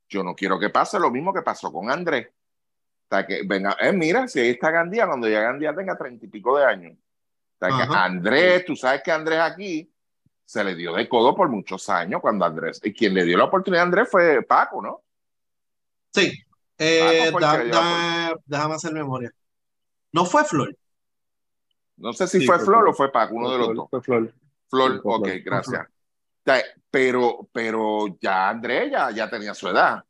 yo 0.10 0.24
no 0.24 0.36
quiero 0.36 0.60
que 0.60 0.70
pase 0.70 1.00
lo 1.00 1.12
mismo 1.12 1.34
que 1.34 1.42
pasó 1.42 1.72
con 1.72 1.90
Andrés. 1.90 2.30
Sea, 3.10 3.26
que 3.26 3.42
venga, 3.46 3.78
eh, 3.80 3.94
mira, 3.94 4.28
si 4.28 4.40
ahí 4.40 4.50
está 4.50 4.70
Gandía, 4.70 5.08
cuando 5.08 5.30
ya 5.30 5.42
Gandía 5.42 5.74
tenga 5.74 5.98
treinta 5.98 6.26
y 6.26 6.30
pico 6.30 6.58
de 6.58 6.66
años. 6.66 6.98
O 7.60 7.66
sea, 7.66 7.70
que 7.70 7.94
Andrés, 7.96 8.66
tú 8.66 8.76
sabes 8.76 9.02
que 9.04 9.12
Andrés 9.12 9.40
aquí 9.40 9.92
se 10.46 10.64
le 10.64 10.76
dio 10.76 10.94
de 10.94 11.10
codo 11.10 11.36
por 11.36 11.50
muchos 11.50 11.90
años 11.90 12.22
cuando 12.22 12.46
Andrés, 12.46 12.80
y 12.84 12.94
quien 12.94 13.14
le 13.14 13.26
dio 13.26 13.38
la 13.38 13.46
oportunidad 13.46 13.84
a 13.84 13.86
Andrés 13.86 14.10
fue 14.10 14.42
Paco, 14.44 14.82
¿no? 14.82 15.02
Sí. 16.14 16.34
Eh, 16.78 17.32
déjame 18.46 18.76
hacer 18.76 18.94
memoria. 18.94 19.32
¿No 20.12 20.26
fue 20.26 20.44
Flor? 20.44 20.78
No 21.98 22.14
sé 22.14 22.28
si 22.28 22.46
fue, 22.46 22.60
Flor, 22.60 22.88
o 22.88 22.94
fue 22.94 23.12
Paco, 23.12 23.36
uno 23.36 23.52
de 23.52 23.58
los 23.58 23.76
dos. 23.76 23.90
Fue 23.90 24.02
Flor. 24.02 24.34
Flor, 24.70 25.02
ok, 25.04 25.30
gracias. 25.44 25.88
Pero, 26.90 27.50
pero 27.52 28.18
ya 28.22 28.50
Andrés 28.50 28.92
ya, 28.92 29.30
tenía 29.30 29.54
su 29.54 29.68
edad. 29.68 30.04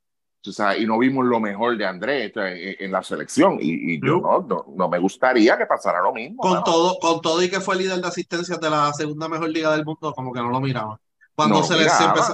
Y 0.77 0.85
no 0.85 0.97
vimos 0.97 1.25
lo 1.25 1.39
mejor 1.39 1.77
de 1.77 1.85
Andrés 1.85 2.31
en, 2.35 2.91
la 2.91 3.03
selección. 3.03 3.57
Y, 3.59 3.99
yo 4.05 4.19
no, 4.19 4.65
no, 4.75 4.89
me 4.89 4.99
gustaría 4.99 5.57
que 5.57 5.65
pasara 5.65 6.01
lo 6.01 6.13
mismo. 6.13 6.41
Con, 6.41 6.63
todo, 6.63 6.97
con 6.99 7.21
todo 7.21 7.41
y 7.43 7.49
que 7.49 7.59
fue 7.59 7.75
líder 7.75 8.01
de 8.01 8.07
asistencia 8.07 8.57
de 8.57 8.69
la 8.69 8.93
segunda 8.93 9.27
mejor 9.27 9.49
liga 9.49 9.71
del 9.71 9.85
mundo, 9.85 10.13
como 10.13 10.33
que 10.33 10.39
no 10.39 10.49
lo 10.49 10.59
miraba. 10.59 10.99
Cuando, 11.35 11.61
se, 11.61 11.75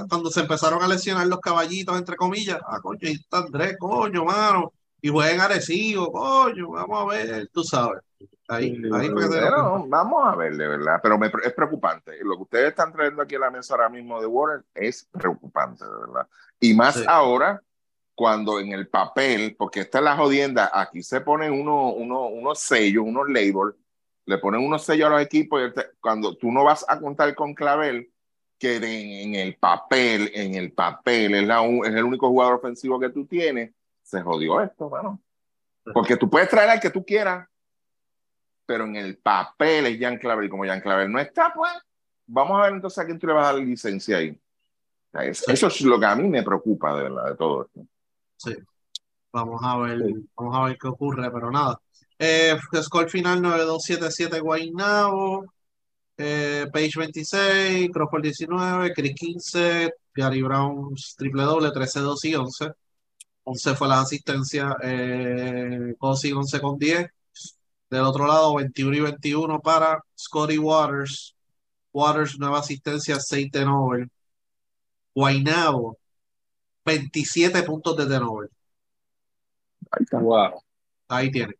cuando 0.08 0.30
se 0.30 0.40
empezaron 0.40 0.82
a 0.82 0.88
lesionar 0.88 1.26
los 1.26 1.40
caballitos, 1.40 1.98
entre 1.98 2.16
comillas, 2.16 2.58
ah, 2.66 2.80
coño, 2.80 3.00
ahí 3.02 3.12
está 3.12 3.38
Andrés, 3.38 3.76
coño, 3.78 4.24
mano 4.24 4.72
y 5.04 5.10
jueguen 5.10 5.38
agresivo, 5.38 6.10
coño, 6.10 6.70
vamos 6.70 7.02
a 7.02 7.14
ver, 7.14 7.50
tú 7.52 7.62
sabes. 7.62 8.02
Ahí, 8.48 8.74
ahí 8.94 9.10
vamos 9.10 10.24
a 10.24 10.34
ver, 10.34 10.56
de 10.56 10.66
verdad, 10.66 10.98
pero 11.02 11.18
es 11.22 11.52
preocupante. 11.52 12.12
Lo 12.22 12.36
que 12.36 12.42
ustedes 12.44 12.68
están 12.70 12.90
trayendo 12.90 13.20
aquí 13.20 13.34
a 13.34 13.40
la 13.40 13.50
mesa 13.50 13.74
ahora 13.74 13.90
mismo 13.90 14.18
de 14.18 14.26
Warren 14.26 14.64
es 14.74 15.06
preocupante, 15.12 15.84
de 15.84 15.90
verdad. 15.90 16.26
Y 16.58 16.72
más 16.72 17.06
ahora, 17.06 17.60
cuando 18.14 18.60
en 18.60 18.72
el 18.72 18.88
papel, 18.88 19.56
porque 19.58 19.80
esta 19.80 19.98
es 19.98 20.04
la 20.04 20.16
jodienda, 20.16 20.70
aquí 20.72 21.02
se 21.02 21.20
ponen 21.20 21.52
uno, 21.52 21.90
uno, 21.92 22.28
unos 22.28 22.60
sellos, 22.60 23.04
unos 23.04 23.28
labels, 23.28 23.74
le 24.26 24.38
ponen 24.38 24.64
unos 24.64 24.84
sellos 24.84 25.06
a 25.08 25.10
los 25.10 25.22
equipos, 25.22 25.60
y 25.62 25.80
cuando 26.00 26.36
tú 26.36 26.50
no 26.52 26.64
vas 26.64 26.84
a 26.88 26.98
contar 26.98 27.34
con 27.34 27.54
Clavel, 27.54 28.10
que 28.58 28.76
en, 28.76 29.34
el 29.34 29.56
papel, 29.56 30.30
en 30.32 30.54
el 30.54 30.72
papel, 30.72 31.34
es, 31.34 31.46
la, 31.46 31.64
es 31.64 31.94
el 31.94 32.04
único 32.04 32.28
jugador 32.28 32.54
ofensivo 32.54 32.98
que 32.98 33.10
tú 33.10 33.26
tienes, 33.26 33.72
se 34.02 34.22
jodió 34.22 34.60
esto, 34.60 34.88
bueno. 34.88 35.20
Porque 35.92 36.16
tú 36.16 36.30
puedes 36.30 36.48
traer 36.48 36.70
al 36.70 36.80
que 36.80 36.90
tú 36.90 37.04
quieras, 37.04 37.46
pero 38.64 38.84
en 38.84 38.96
el 38.96 39.18
papel 39.18 39.86
es 39.86 40.00
Jan 40.00 40.18
Claver 40.18 40.44
y 40.44 40.48
como 40.48 40.64
Jan 40.64 40.80
Claver 40.80 41.10
no 41.10 41.18
está, 41.18 41.52
pues 41.52 41.72
vamos 42.26 42.58
a 42.58 42.62
ver 42.62 42.72
entonces 42.74 42.98
a 42.98 43.04
quién 43.04 43.18
tú 43.18 43.26
le 43.26 43.34
vas 43.34 43.48
a 43.48 43.52
dar 43.52 43.62
licencia 43.62 44.16
ahí. 44.16 44.38
Eso, 45.12 45.68
es 45.68 45.80
lo 45.82 46.00
que 46.00 46.06
a 46.06 46.16
mí 46.16 46.28
me 46.28 46.42
preocupa 46.42 46.96
de 46.96 47.04
verdad 47.04 47.30
de 47.30 47.36
todo 47.36 47.66
esto. 47.66 47.86
Sí. 48.44 48.54
Vamos 49.32 49.60
a 49.64 49.76
ver, 49.78 49.98
vamos 50.36 50.56
a 50.56 50.64
ver 50.64 50.78
qué 50.80 50.88
ocurre, 50.88 51.30
pero 51.30 51.50
nada. 51.50 51.80
Eh, 52.18 52.56
score 52.82 53.10
final 53.10 53.42
9277 53.42 54.40
Guaynabo, 54.40 55.46
eh, 56.16 56.66
Page 56.72 56.92
26, 56.98 57.90
Crawford 57.92 58.22
19, 58.22 58.92
Chris 58.94 59.14
15, 59.14 59.92
Gary 60.14 60.42
Brown 60.42 60.94
triple 61.16 61.42
doble 61.44 61.72
13, 61.72 62.00
2 62.00 62.24
y 62.26 62.34
11. 62.36 62.72
11 63.44 63.74
fue 63.76 63.88
la 63.88 64.00
asistencia, 64.00 64.76
eh, 64.82 65.94
Cosi 65.98 66.32
11 66.32 66.60
con 66.60 66.78
10. 66.78 67.06
Del 67.90 68.02
otro 68.02 68.26
lado, 68.26 68.56
21 68.56 68.96
y 68.96 69.00
21 69.00 69.60
para 69.60 70.02
Scotty 70.18 70.58
Waters. 70.58 71.34
Waters, 71.92 72.38
nueva 72.38 72.60
asistencia, 72.60 73.20
6 73.20 73.50
Nobel. 73.64 74.08
Guainabo, 75.14 75.98
27 76.84 77.62
puntos 77.62 77.96
de 77.96 78.20
Nobel. 78.20 78.48
Ahí 79.90 80.02
está, 80.02 80.18
wow. 80.18 80.62
Ahí 81.08 81.30
tiene. 81.30 81.54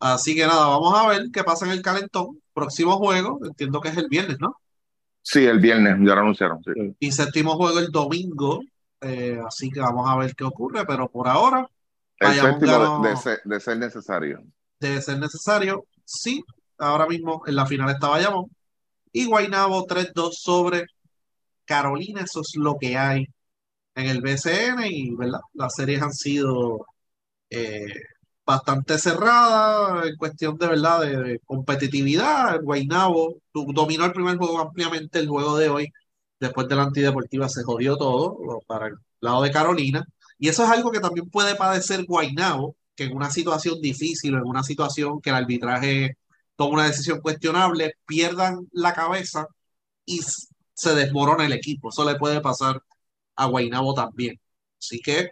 Así 0.00 0.34
que 0.34 0.46
nada, 0.46 0.66
vamos 0.66 0.94
a 0.98 1.08
ver 1.08 1.30
qué 1.32 1.44
pasa 1.44 1.66
en 1.66 1.72
el 1.72 1.82
calentón. 1.82 2.40
Próximo 2.52 2.98
juego, 2.98 3.40
entiendo 3.44 3.80
que 3.80 3.88
es 3.88 3.96
el 3.96 4.08
viernes, 4.08 4.38
¿no? 4.38 4.56
Sí, 5.22 5.44
el 5.44 5.58
viernes, 5.58 5.96
ya 6.00 6.14
lo 6.14 6.20
anunciaron. 6.20 6.60
Y 7.00 7.10
séptimo 7.10 7.56
juego 7.56 7.78
el 7.78 7.90
domingo 7.90 8.60
eh, 9.04 9.38
así 9.46 9.70
que 9.70 9.80
vamos 9.80 10.08
a 10.08 10.16
ver 10.16 10.34
qué 10.34 10.44
ocurre, 10.44 10.86
pero 10.86 11.10
por 11.10 11.28
ahora. 11.28 11.68
El 12.18 12.34
séptimo 12.34 13.02
de, 13.02 13.16
ser, 13.16 13.40
de, 13.44 13.60
ser, 13.60 13.76
necesario. 13.76 14.42
De 14.80 15.02
ser 15.02 15.18
necesario, 15.18 15.84
sí. 16.04 16.42
Ahora 16.78 17.06
mismo 17.06 17.42
en 17.46 17.56
la 17.56 17.66
final 17.66 17.90
está 17.90 18.08
Bayamón. 18.08 18.46
Y 19.12 19.26
Guainabo 19.26 19.86
3-2 19.86 20.30
sobre 20.32 20.86
Carolina. 21.66 22.22
Eso 22.22 22.40
es 22.40 22.52
lo 22.56 22.76
que 22.78 22.96
hay 22.96 23.26
en 23.94 24.06
el 24.08 24.20
BCN. 24.20 24.84
Y 24.86 25.14
¿verdad? 25.14 25.40
las 25.54 25.74
series 25.74 26.02
han 26.02 26.12
sido 26.12 26.86
eh, 27.50 27.86
bastante 28.46 28.98
cerradas 28.98 30.06
en 30.06 30.16
cuestión 30.16 30.56
de 30.58 30.66
verdad 30.68 31.00
de, 31.02 31.40
competitividad. 31.46 32.60
Guainabo 32.62 33.36
dominó 33.52 34.04
el 34.04 34.12
primer 34.12 34.36
juego 34.36 34.60
ampliamente. 34.60 35.18
El 35.18 35.28
juego 35.28 35.56
de 35.58 35.68
hoy 35.68 35.92
después 36.40 36.68
de 36.68 36.76
la 36.76 36.84
antideportiva 36.84 37.48
se 37.48 37.62
jodió 37.64 37.96
todo 37.96 38.38
para 38.66 38.88
el 38.88 38.94
lado 39.20 39.42
de 39.42 39.50
Carolina. 39.50 40.04
Y 40.38 40.48
eso 40.48 40.64
es 40.64 40.70
algo 40.70 40.90
que 40.90 41.00
también 41.00 41.30
puede 41.30 41.54
padecer 41.54 42.04
Guainabo, 42.04 42.76
que 42.94 43.04
en 43.04 43.16
una 43.16 43.30
situación 43.30 43.80
difícil, 43.80 44.34
en 44.34 44.44
una 44.44 44.62
situación 44.62 45.20
que 45.20 45.30
el 45.30 45.36
arbitraje 45.36 46.18
toma 46.56 46.74
una 46.74 46.86
decisión 46.86 47.20
cuestionable, 47.20 47.94
pierdan 48.06 48.68
la 48.72 48.92
cabeza 48.92 49.46
y 50.04 50.20
se 50.74 50.94
desmorona 50.94 51.46
el 51.46 51.52
equipo. 51.52 51.88
Eso 51.90 52.04
le 52.04 52.16
puede 52.16 52.40
pasar 52.40 52.82
a 53.36 53.50
también. 53.94 54.40
Así 54.78 55.00
que 55.00 55.30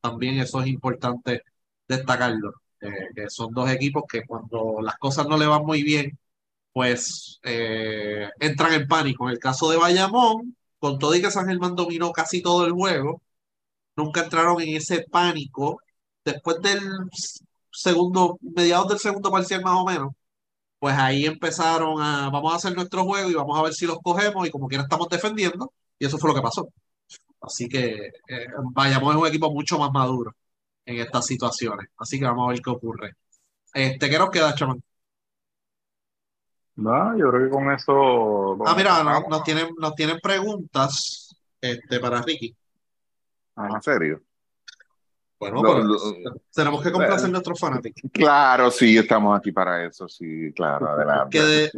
también 0.00 0.38
eso 0.40 0.60
es 0.60 0.68
importante 0.68 1.42
destacarlo. 1.88 2.54
Eh, 2.80 2.88
que 3.14 3.30
son 3.30 3.52
dos 3.52 3.70
equipos 3.70 4.04
que 4.10 4.24
cuando 4.24 4.80
las 4.82 4.96
cosas 4.98 5.26
no 5.28 5.36
le 5.36 5.46
van 5.46 5.64
muy 5.66 5.82
bien, 5.82 6.18
pues 6.72 7.40
eh, 7.44 8.28
entran 8.40 8.72
en 8.74 8.88
pánico. 8.88 9.26
En 9.26 9.32
el 9.32 9.38
caso 9.38 9.70
de 9.70 9.76
Bayamón, 9.78 10.56
con 10.78 10.98
todo 10.98 11.14
y 11.14 11.22
que 11.22 11.30
San 11.30 11.46
Germán 11.48 11.76
dominó 11.76 12.12
casi 12.12 12.42
todo 12.42 12.66
el 12.66 12.72
juego, 12.72 13.22
nunca 13.96 14.22
entraron 14.24 14.60
en 14.62 14.76
ese 14.76 15.04
pánico. 15.10 15.80
Después 16.24 16.60
del 16.62 16.80
segundo, 17.72 18.38
mediados 18.42 18.88
del 18.88 18.98
segundo 18.98 19.30
parcial 19.30 19.62
más 19.62 19.76
o 19.76 19.84
menos, 19.84 20.12
pues 20.78 20.96
ahí 20.98 21.26
empezaron 21.26 22.02
a, 22.02 22.30
vamos 22.30 22.52
a 22.54 22.56
hacer 22.56 22.74
nuestro 22.74 23.04
juego 23.04 23.30
y 23.30 23.34
vamos 23.34 23.58
a 23.58 23.62
ver 23.62 23.74
si 23.74 23.86
los 23.86 23.98
cogemos 24.02 24.46
y 24.48 24.50
como 24.50 24.68
quiera 24.68 24.84
estamos 24.84 25.08
defendiendo, 25.08 25.72
y 25.98 26.06
eso 26.06 26.18
fue 26.18 26.30
lo 26.30 26.36
que 26.36 26.42
pasó. 26.42 26.68
Así 27.40 27.68
que 27.68 28.12
eh, 28.28 28.46
Bayamón 28.72 29.16
es 29.16 29.22
un 29.22 29.28
equipo 29.28 29.50
mucho 29.50 29.78
más 29.78 29.90
maduro 29.92 30.34
en 30.84 30.98
estas 31.00 31.26
situaciones. 31.26 31.88
Así 31.96 32.18
que 32.18 32.24
vamos 32.26 32.48
a 32.48 32.52
ver 32.52 32.60
qué 32.62 32.70
ocurre. 32.70 33.12
Este, 33.72 34.10
¿qué 34.10 34.18
nos 34.18 34.30
queda, 34.30 34.54
chamán? 34.54 34.82
No, 36.76 37.16
yo 37.16 37.30
creo 37.30 37.44
que 37.44 37.50
con 37.50 37.70
eso. 37.72 38.64
Ah, 38.66 38.74
mira, 38.76 38.96
con- 38.96 39.06
nos, 39.06 39.28
nos 39.28 39.42
tienen, 39.44 39.74
nos 39.78 39.94
tienen 39.94 40.18
preguntas 40.20 41.34
este, 41.60 42.00
para 42.00 42.22
Ricky. 42.22 42.54
Ajá. 43.56 43.74
¿En 43.76 43.82
serio? 43.82 44.22
Bueno, 45.38 45.62
Lo- 45.62 45.96
tenemos 46.54 46.82
que 46.82 46.92
complacer 46.92 47.26
a 47.26 47.32
nuestros 47.32 47.58
fanáticos. 47.58 48.02
Claro, 48.12 48.70
sí, 48.70 48.96
estamos 48.98 49.38
aquí 49.38 49.52
para 49.52 49.84
eso, 49.86 50.06
sí, 50.08 50.52
claro, 50.54 50.88
adelante. 50.90 51.38
Que 51.38 51.42
de- 51.44 51.70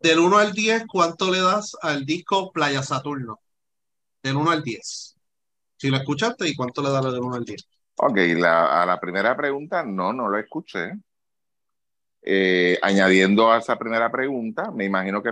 del 0.00 0.18
1 0.18 0.38
al 0.38 0.52
10, 0.52 0.84
¿cuánto 0.86 1.30
le 1.30 1.40
das 1.40 1.74
al 1.80 2.04
disco 2.04 2.52
Playa 2.52 2.82
Saturno? 2.82 3.40
Del 4.22 4.36
1 4.36 4.50
al 4.50 4.62
10. 4.62 5.16
Si 5.76 5.90
lo 5.90 5.96
escuchaste, 5.96 6.48
¿y 6.48 6.54
cuánto 6.54 6.82
le 6.82 6.90
das 6.90 7.04
del 7.04 7.20
1 7.20 7.36
al 7.36 7.44
10? 7.44 7.68
Ok, 7.96 8.16
la, 8.36 8.82
a 8.82 8.86
la 8.86 8.98
primera 9.00 9.36
pregunta, 9.36 9.82
no, 9.84 10.12
no 10.12 10.28
lo 10.28 10.38
escuché. 10.38 10.92
Eh, 12.22 12.78
añadiendo 12.82 13.50
a 13.50 13.58
esa 13.58 13.78
primera 13.78 14.10
pregunta, 14.10 14.70
me 14.70 14.84
imagino 14.84 15.22
que 15.22 15.30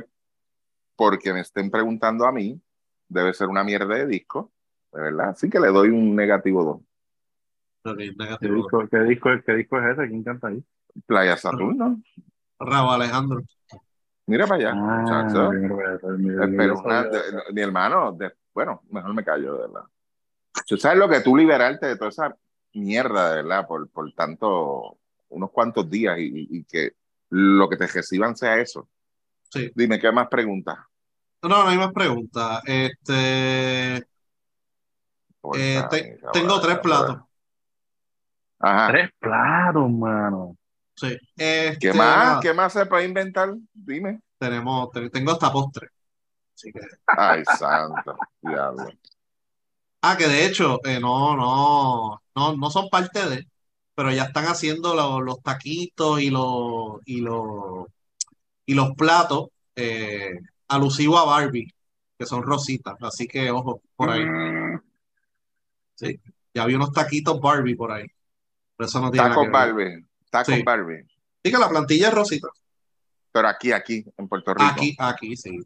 porque 0.94 1.32
me 1.32 1.40
estén 1.40 1.70
preguntando 1.70 2.26
a 2.26 2.32
mí, 2.32 2.60
debe 3.08 3.34
ser 3.34 3.48
una 3.48 3.64
mierda 3.64 3.94
de 3.96 4.06
disco, 4.06 4.52
de 4.92 5.02
verdad. 5.02 5.30
Así 5.30 5.50
que 5.50 5.60
le 5.60 5.68
doy 5.68 5.88
un 5.90 6.16
negativo 6.16 6.64
2. 6.64 7.92
Ok, 7.92 7.98
¿Qué 8.40 8.48
disco, 8.48 8.88
qué, 8.90 8.98
disco, 9.00 9.28
¿Qué 9.44 9.52
disco 9.54 9.78
es 9.78 9.92
ese? 9.98 10.08
¿Quién 10.08 10.24
canta 10.24 10.48
ahí? 10.48 10.64
Playa 11.06 11.36
Saturno, 11.36 12.00
Raúl 12.58 12.94
Alejandro. 12.94 13.42
mira 14.26 14.46
para 14.46 14.56
allá, 14.56 14.70
Ah, 14.72 14.96
muchacho. 15.02 15.50
primero 15.50 15.74
voy 15.76 15.84
a 15.84 15.94
hacer 15.94 16.10
mi- 16.12 16.30
mi- 16.30 16.56
Pero 16.56 16.74
mi- 16.74 16.80
una- 16.80 17.04
de- 17.04 17.52
mi 17.52 17.60
hermano, 17.60 18.12
de- 18.12 18.32
bueno, 18.56 18.80
mejor 18.88 19.12
me 19.12 19.22
callo, 19.22 19.52
de 19.52 19.58
verdad. 19.68 19.82
Tú 20.66 20.78
sabes 20.78 20.98
lo 20.98 21.10
que 21.10 21.20
tú 21.20 21.36
liberarte 21.36 21.84
de 21.88 21.96
toda 21.98 22.08
esa 22.08 22.34
mierda, 22.72 23.28
de 23.34 23.42
verdad, 23.42 23.66
por, 23.66 23.86
por 23.90 24.10
tanto, 24.14 24.96
unos 25.28 25.50
cuantos 25.50 25.90
días 25.90 26.16
y, 26.18 26.64
que 26.64 26.92
lo 27.28 27.68
que 27.68 27.76
te 27.76 27.86
reciban 27.86 28.34
sea 28.34 28.58
eso. 28.58 28.88
Sí. 29.52 29.70
Dime, 29.74 30.00
¿qué 30.00 30.10
más 30.10 30.28
preguntas? 30.28 30.78
No, 31.42 31.48
no 31.50 31.68
hay 31.68 31.76
más 31.76 31.92
preguntas. 31.92 32.62
Este, 32.64 33.96
Eh, 35.54 35.82
te- 35.90 36.18
tengo 36.32 36.58
tres 36.58 36.78
platos. 36.78 37.18
Ajá. 38.58 38.88
Tres 38.90 39.10
platos, 39.18 39.90
mano. 39.90 40.56
sí. 40.94 41.14
Este, 41.36 41.78
¿Qué 41.78 41.92
más? 41.92 41.98
nada, 41.98 42.40
¿Qué 42.40 42.54
más 42.54 42.72
se 42.72 42.86
puede 42.86 43.04
inventar? 43.04 43.54
Dime. 43.74 44.20
tenemos, 44.38 44.90
te- 44.92 45.10
tengo 45.10 45.32
hasta 45.32 45.52
postre. 45.52 45.88
Así 46.56 46.72
que, 46.72 46.80
Ay, 47.06 47.44
santo, 47.58 48.16
diablo. 48.40 48.88
ah, 50.00 50.16
que 50.16 50.26
de 50.26 50.46
hecho, 50.46 50.80
eh, 50.86 50.98
no, 50.98 51.36
no, 51.36 52.22
no, 52.34 52.56
no 52.56 52.70
son 52.70 52.88
parte 52.88 53.28
de, 53.28 53.46
pero 53.94 54.10
ya 54.10 54.24
están 54.24 54.46
haciendo 54.46 54.94
lo- 54.94 55.20
los 55.20 55.42
taquitos 55.42 56.22
y 56.22 56.30
los, 56.30 57.00
y 57.04 57.20
los, 57.20 57.86
y 58.64 58.72
los 58.74 58.92
platos 58.94 59.48
eh, 59.74 60.30
alusivos 60.68 61.20
a 61.20 61.24
Barbie, 61.24 61.70
que 62.18 62.24
son 62.24 62.42
rositas. 62.42 62.94
Así 63.02 63.26
que, 63.28 63.50
ojo, 63.50 63.82
por 63.94 64.10
ahí. 64.10 64.24
Mm, 64.24 64.80
Ya 66.54 66.62
había 66.62 66.76
unos 66.76 66.92
taquitos 66.92 67.38
Barbie 67.38 67.74
por 67.74 67.92
ahí. 67.92 68.06
Pero 68.76 68.88
eso 68.88 69.00
no 69.00 69.10
tiene 69.10 69.28
nada 69.28 69.34
Tacos 69.34 69.44
que 69.44 69.50
ver. 69.50 69.74
Barbie. 69.74 70.06
Tacos 70.30 70.54
Sí. 70.54 70.62
Barbie. 70.62 71.04
Sí 71.44 71.52
que 71.52 71.58
la 71.58 71.68
plantilla 71.68 72.08
es 72.08 72.14
rosita. 72.14 72.48
Pero 73.30 73.48
aquí, 73.48 73.72
aquí, 73.72 74.02
en 74.16 74.26
Puerto 74.28 74.54
Rico. 74.54 74.70
Aquí, 74.70 74.96
aquí, 74.98 75.36
sí. 75.36 75.60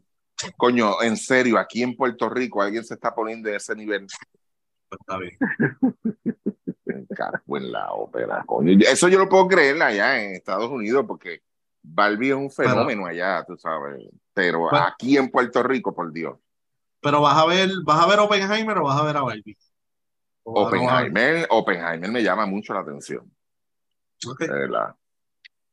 Coño, 0.57 1.01
en 1.01 1.17
serio, 1.17 1.57
aquí 1.57 1.83
en 1.83 1.95
Puerto 1.95 2.29
Rico 2.29 2.61
alguien 2.61 2.83
se 2.83 2.93
está 2.95 3.13
poniendo 3.13 3.49
de 3.49 3.57
ese 3.57 3.75
nivel. 3.75 4.07
Pues 4.89 4.99
está 4.99 5.17
bien. 5.17 5.37
Me 6.85 7.57
en 7.57 7.71
la 7.71 7.91
ópera, 7.93 8.43
coño. 8.45 8.77
Eso 8.87 9.07
yo 9.07 9.19
lo 9.19 9.29
puedo 9.29 9.47
creer 9.47 9.81
allá 9.81 10.21
en 10.23 10.35
Estados 10.35 10.69
Unidos 10.69 11.05
porque 11.07 11.41
Barbie 11.81 12.29
es 12.29 12.35
un 12.35 12.51
fenómeno 12.51 13.05
allá, 13.05 13.43
tú 13.45 13.57
sabes. 13.57 14.03
Pero 14.33 14.59
Bueno. 14.61 14.77
aquí 14.79 15.17
en 15.17 15.29
Puerto 15.29 15.63
Rico, 15.63 15.93
por 15.93 16.11
Dios. 16.11 16.37
Pero 17.01 17.21
vas 17.21 17.37
a 17.37 17.45
ver, 17.45 17.69
vas 17.83 18.03
a 18.03 18.07
ver 18.07 18.19
Oppenheimer 18.19 18.77
o 18.77 18.83
vas 18.83 18.99
a 18.99 19.03
ver 19.03 19.17
a 19.17 19.21
Barbie. 19.21 19.57
Oppenheimer, 20.43 21.47
Oppenheimer 21.49 22.11
me 22.11 22.23
llama 22.23 22.45
mucho 22.45 22.73
la 22.73 22.81
atención, 22.81 23.31
Ok. 24.27 24.39
de 24.41 24.47
verdad. 24.53 24.95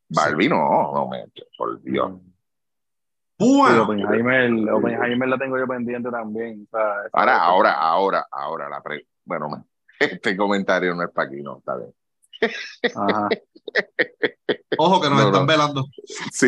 Barbie 0.08 0.48
no, 0.48 0.92
no 0.94 1.08
me, 1.08 1.24
por 1.56 1.80
Dios. 1.82 2.12
Sí, 3.39 3.57
Bueno, 3.57 3.82
Oppenheimer, 3.84 4.72
Oppenheimer 4.72 5.28
la 5.28 5.39
tengo 5.39 5.59
yo 5.59 5.66
pendiente 5.66 6.11
también. 6.11 6.62
esa- 6.64 7.09
Ahora, 7.12 7.36
ahora, 7.43 7.72
ahora, 7.74 8.26
ahora, 8.32 8.68
la 8.68 8.82
pre... 8.82 9.07
bueno, 9.24 9.64
este 10.01 10.36
comentario 10.36 10.95
no 10.95 11.05
es 11.05 11.11
para 11.11 11.28
aquí, 11.28 11.41
no, 11.43 11.59
está 11.59 11.76
bien. 11.76 11.95
Ajá. 12.97 13.28
ojo 14.78 15.01
que 15.01 15.11
nos 15.11 15.18
No, 15.20 15.26
están 15.26 15.41
no. 15.43 15.47
velando. 15.47 15.84
Sí, 16.32 16.47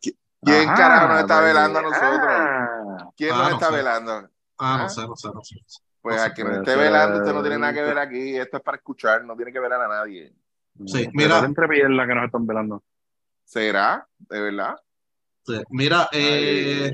¿qui- 0.00 0.16
¿quién 0.42 0.68
Ajá, 0.68 0.74
carajo 0.76 1.08
nos 1.08 1.20
está 1.20 1.34
pues, 1.40 1.46
velando 1.46 1.78
a 1.78 1.82
nosotros? 1.82 2.20
ah, 2.28 3.10
¿Quién 3.16 3.30
Ah, 3.32 3.36
nos 3.38 3.48
no 3.48 3.54
está 3.54 3.66
sé. 3.70 3.76
velando? 3.76 4.12
Ah, 4.12 4.28
Ah. 4.58 4.78
no 4.82 4.88
sé, 4.88 5.06
no 5.06 5.16
sé, 5.16 5.28
no 5.32 5.44
sé. 5.44 5.56
Pues 6.00 6.16
No 6.16 6.22
a 6.22 6.34
que 6.34 6.44
me 6.44 6.56
esté 6.56 6.74
velando, 6.76 7.18
usted 7.18 7.32
no 7.32 7.40
tiene 7.42 7.58
nada 7.58 7.72
que 7.72 7.82
ver 7.82 7.98
aquí. 7.98 8.36
Esto 8.36 8.56
es 8.56 8.62
para 8.64 8.76
escuchar, 8.78 9.24
no 9.24 9.36
tiene 9.36 9.52
que 9.52 9.60
ver 9.60 9.72
a 9.72 9.86
nadie. 9.88 10.32
Sí, 10.86 11.04
de 11.04 11.10
mira. 11.14 11.38
entre 11.38 11.68
piernas 11.68 12.08
que 12.08 12.14
nos 12.16 12.24
están 12.24 12.44
velando. 12.46 12.82
¿Será? 13.44 14.04
¿De 14.18 14.40
verdad? 14.40 14.74
Sí. 15.44 15.60
Mira, 15.70 16.08
eh, 16.12 16.92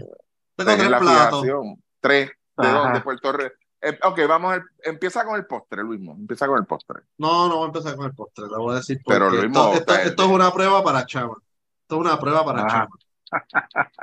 tengo 0.57 0.71
ten 0.71 0.79
tres 0.79 0.91
la 0.91 0.99
platos. 0.99 1.43
fijación. 1.43 1.83
Tres. 2.01 2.31
¿De 2.57 2.67
Ajá. 2.67 2.79
dónde? 2.79 3.01
Puerto 3.03 3.33
Rico. 3.33 3.55
Eh, 3.81 3.99
ok, 4.03 4.21
vamos 4.29 4.53
al- 4.55 4.65
empieza 4.83 5.25
con 5.25 5.37
el 5.37 5.47
postre, 5.47 5.83
Luismo. 5.83 6.13
Empieza 6.13 6.47
con 6.49 6.59
el 6.59 6.67
postre. 6.67 7.03
No, 7.19 7.49
no 7.49 7.57
voy 7.57 7.65
a 7.65 7.67
empezar 7.67 7.95
con 7.95 8.07
el 8.07 8.15
postre, 8.15 8.47
te 8.49 8.57
voy 8.57 8.73
a 8.73 8.77
decir 8.79 9.01
por 9.05 9.15
Pero 9.15 9.31
lo 9.31 9.43
Esto, 9.73 10.23
es 10.25 10.29
una 10.29 10.53
prueba 10.53 10.83
para 10.83 11.07
Chama. 11.07 11.35
Esto 11.83 11.95
es 11.95 12.01
una 12.01 12.19
prueba 12.19 12.45
para 12.45 12.65
Ajá. 12.65 12.89
Chama. 13.31 13.49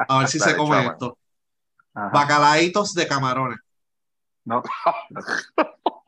A 0.07 0.19
ver 0.19 0.27
si 0.29 0.39
se 0.39 0.55
come 0.55 0.77
Chama. 0.77 0.91
esto. 0.93 1.17
Ajá. 1.93 2.09
Bacalaitos 2.09 2.93
de 2.93 3.07
camarones. 3.07 3.59
No, 4.45 4.63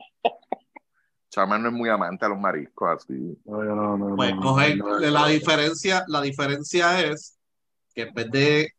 Chama 1.29 1.57
no 1.57 1.67
es 1.69 1.73
muy 1.73 1.89
amante 1.89 2.25
a 2.25 2.29
los 2.29 2.39
mariscos, 2.39 2.89
así. 3.03 3.13
no, 3.45 3.63
yo 3.63 3.75
no, 3.75 3.97
no, 3.97 4.15
Pues 4.15 4.33
no, 4.35 4.41
coger, 4.41 4.77
no, 4.77 4.97
la 4.99 5.21
no. 5.21 5.27
diferencia, 5.27 6.03
la 6.07 6.21
diferencia 6.21 7.01
es 7.01 7.36
que 7.97 8.03
en 8.03 8.13
vez 8.13 8.29
de 8.31 8.69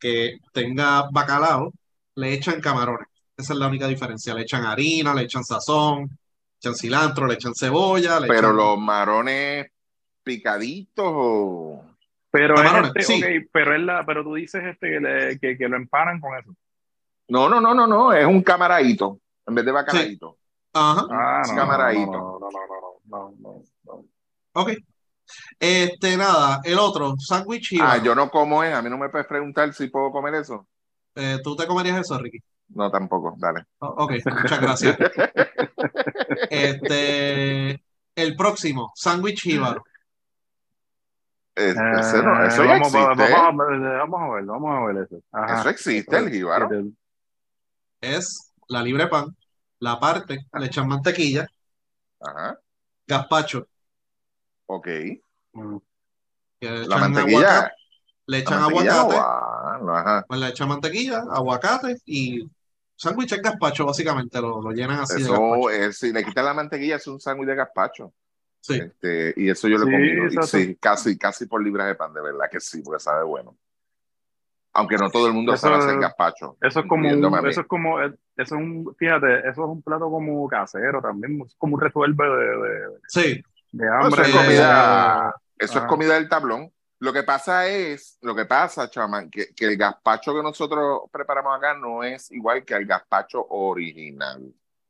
que 0.00 0.38
tenga 0.52 1.08
bacalao, 1.12 1.70
le 2.16 2.32
echan 2.32 2.60
camarones. 2.62 3.06
Esa 3.36 3.52
es 3.52 3.58
la 3.58 3.68
única 3.68 3.86
diferencia. 3.86 4.34
Le 4.34 4.42
echan 4.42 4.64
harina, 4.64 5.14
le 5.14 5.22
echan 5.22 5.44
sazón, 5.44 6.08
le 6.08 6.16
echan 6.58 6.74
cilantro, 6.74 7.26
le 7.26 7.34
echan 7.34 7.54
cebolla, 7.54 8.18
le 8.20 8.28
Pero 8.28 8.48
echan... 8.48 8.56
los 8.56 8.78
marones 8.78 9.66
picaditos 10.22 11.04
o. 11.06 11.84
Pero 12.30 12.54
es 12.54 12.86
este, 12.86 13.02
sí. 13.02 13.22
ok, 13.22 13.48
pero 13.52 13.74
es 13.76 13.82
la, 13.82 14.04
pero 14.06 14.24
tú 14.24 14.34
dices 14.34 14.62
este 14.64 14.88
que, 14.90 15.00
le- 15.00 15.38
que, 15.38 15.58
que 15.58 15.68
lo 15.68 15.76
empanan 15.76 16.20
con 16.20 16.38
eso. 16.38 16.54
No, 17.28 17.48
no, 17.48 17.60
no, 17.60 17.74
no, 17.74 17.86
no. 17.86 18.12
Es 18.12 18.26
un 18.26 18.42
camaradito. 18.42 19.20
En 19.46 19.54
vez 19.54 19.64
de 19.64 19.72
bacalaíto. 19.72 20.38
Ajá, 20.72 21.06
Ah, 21.10 21.42
Sí, 21.44 21.50
no, 21.52 21.56
camaradito. 21.58 22.10
no, 22.12 22.38
no, 22.40 22.50
no, 22.50 22.50
no, 22.50 22.80
no, 23.04 23.34
no, 23.34 23.34
no, 23.40 23.62
no. 23.84 24.04
ok. 24.54 24.70
Este, 25.58 26.16
nada, 26.16 26.60
el 26.64 26.78
otro, 26.78 27.14
sándwich 27.18 27.72
y 27.72 27.78
Ah, 27.80 27.98
yo 28.02 28.14
no 28.14 28.30
como 28.30 28.62
es. 28.64 28.74
A 28.74 28.82
mí 28.82 28.90
no 28.90 28.98
me 28.98 29.08
puedes 29.08 29.26
preguntar 29.26 29.72
si 29.72 29.88
puedo 29.88 30.10
comer 30.10 30.34
eso. 30.36 30.66
Eh, 31.14 31.38
¿Tú 31.42 31.54
te 31.56 31.66
comerías 31.66 31.98
eso, 32.00 32.18
Ricky? 32.18 32.38
No, 32.68 32.90
tampoco. 32.90 33.34
Dale. 33.38 33.64
O- 33.78 33.86
ok, 34.04 34.12
muchas 34.26 34.60
gracias. 34.60 34.96
Este, 36.50 37.82
el 38.16 38.36
próximo, 38.36 38.92
sándwich 38.94 39.42
jíbaro. 39.42 39.84
Es- 41.54 41.76
Eh, 41.76 41.92
ese 42.00 42.22
no- 42.22 42.42
eso 42.44 42.64
ya 42.64 42.70
vamos, 42.72 42.94
existe. 42.94 42.98
vamos, 43.08 43.30
vamos, 43.30 43.66
a- 43.68 43.98
vamos 43.98 44.20
a 44.22 44.34
verlo, 44.34 44.52
vamos 44.54 44.70
a 44.76 44.86
ver 44.92 45.04
eso. 45.04 45.20
Ajá. 45.32 45.60
Eso 45.60 45.68
existe, 45.68 46.16
el 46.16 46.30
jíbaro. 46.30 46.68
Es 48.00 48.52
la 48.68 48.82
libre 48.82 49.06
pan, 49.08 49.26
la 49.78 49.98
parte, 50.00 50.38
le 50.58 50.66
echan 50.66 50.88
mantequilla, 50.88 51.46
Ajá. 52.20 52.58
gazpacho, 53.06 53.66
Ok. 54.66 54.88
La 56.60 56.96
mantequilla. 56.98 57.38
aguacate, 57.58 57.74
le 58.26 58.38
echan 58.38 58.60
mantequilla, 58.60 59.00
aguacate, 59.02 60.24
pues 60.28 60.40
le 60.40 60.48
echan 60.48 60.68
mantequilla, 60.68 61.18
aguacate 61.30 61.96
y 62.06 62.48
sándwich 62.96 63.32
es 63.32 63.42
gazpacho, 63.42 63.86
básicamente, 63.86 64.40
lo, 64.40 64.62
lo 64.62 64.70
llenan 64.70 65.00
así 65.00 65.16
de 65.16 65.20
Eso 65.22 65.70
es, 65.70 65.98
si 65.98 66.12
le 66.12 66.24
quitas 66.24 66.44
la 66.44 66.54
mantequilla, 66.54 66.96
es 66.96 67.06
un 67.06 67.20
sándwich 67.20 67.48
de 67.48 67.54
gazpacho. 67.54 68.12
Sí, 68.60 68.76
Este, 68.80 69.34
y 69.36 69.50
eso 69.50 69.68
yo 69.68 69.76
lo 69.76 69.86
he 69.86 69.90
Sí, 69.90 70.36
exacto. 70.36 70.46
sí, 70.46 70.76
casi, 70.76 71.18
casi 71.18 71.46
por 71.46 71.62
libras 71.62 71.86
de 71.86 71.96
pan, 71.96 72.14
de 72.14 72.22
verdad 72.22 72.46
que 72.50 72.60
sí, 72.60 72.80
porque 72.82 72.98
sabe 73.00 73.22
bueno. 73.24 73.56
Aunque 74.72 74.96
no 74.96 75.10
todo 75.10 75.26
el 75.26 75.34
mundo 75.34 75.52
Eso- 75.52 75.68
sabe 75.68 75.76
hacer 75.84 76.00
gazpacho. 76.00 76.56
Eso 76.62 76.80
es 76.80 76.86
como 76.86 77.08
un, 77.08 77.46
eso 77.46 77.60
es 77.60 77.66
como, 77.66 78.00
eso 78.00 78.16
es 78.36 78.52
un, 78.52 78.94
fíjate, 78.98 79.40
eso 79.40 79.50
es 79.50 79.58
un 79.58 79.82
plato 79.82 80.10
como 80.10 80.48
casero 80.48 81.02
también, 81.02 81.42
es 81.46 81.54
como 81.58 81.74
un 81.74 81.80
resuelve 81.80 82.24
de, 82.24 82.44
de, 82.56 82.80
sí, 83.06 83.44
De 83.70 83.86
Eso 83.86 83.94
hambre. 83.94 84.22
es 84.22 84.28
de- 84.28 84.32
comida, 84.32 85.34
eso 85.58 85.78
es 85.78 85.84
comida 85.86 86.14
del 86.14 86.28
tablón. 86.28 86.70
Lo 87.00 87.12
que 87.12 87.22
pasa 87.22 87.66
es, 87.68 88.18
lo 88.22 88.34
que 88.34 88.46
pasa, 88.46 88.88
chaman, 88.88 89.28
que, 89.30 89.48
que 89.54 89.66
el 89.66 89.76
gazpacho 89.76 90.34
que 90.34 90.42
nosotros 90.42 91.02
preparamos 91.12 91.56
acá 91.56 91.74
no 91.74 92.02
es 92.02 92.30
igual 92.32 92.64
que 92.64 92.74
el 92.74 92.86
gazpacho 92.86 93.44
original, 93.50 94.42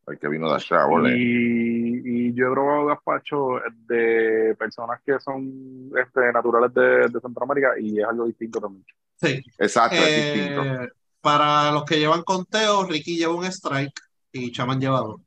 el 0.06 0.18
que 0.18 0.28
vino 0.28 0.48
de 0.48 0.54
allá. 0.56 0.86
Y, 1.16 2.28
y 2.28 2.34
yo 2.34 2.48
he 2.48 2.50
probado 2.52 2.86
gazpacho 2.86 3.60
de 3.86 4.54
personas 4.58 5.00
que 5.04 5.18
son 5.18 5.90
este, 6.00 6.30
naturales 6.32 6.72
de, 6.74 7.08
de 7.08 7.20
Centroamérica 7.20 7.72
y 7.80 7.98
es 8.00 8.06
algo 8.06 8.26
distinto 8.26 8.60
también. 8.60 8.84
Sí. 9.16 9.42
Exacto, 9.58 9.96
es 9.96 10.02
Eh, 10.06 10.34
distinto. 10.34 10.94
para 11.20 11.72
los 11.72 11.84
que 11.84 11.98
llevan 11.98 12.22
conteo, 12.22 12.84
Ricky 12.84 13.16
lleva 13.16 13.34
un 13.34 13.46
strike 13.46 13.98
y 14.30 14.52
Chaman 14.52 14.78
lleva 14.80 14.98
dos. 15.00 15.20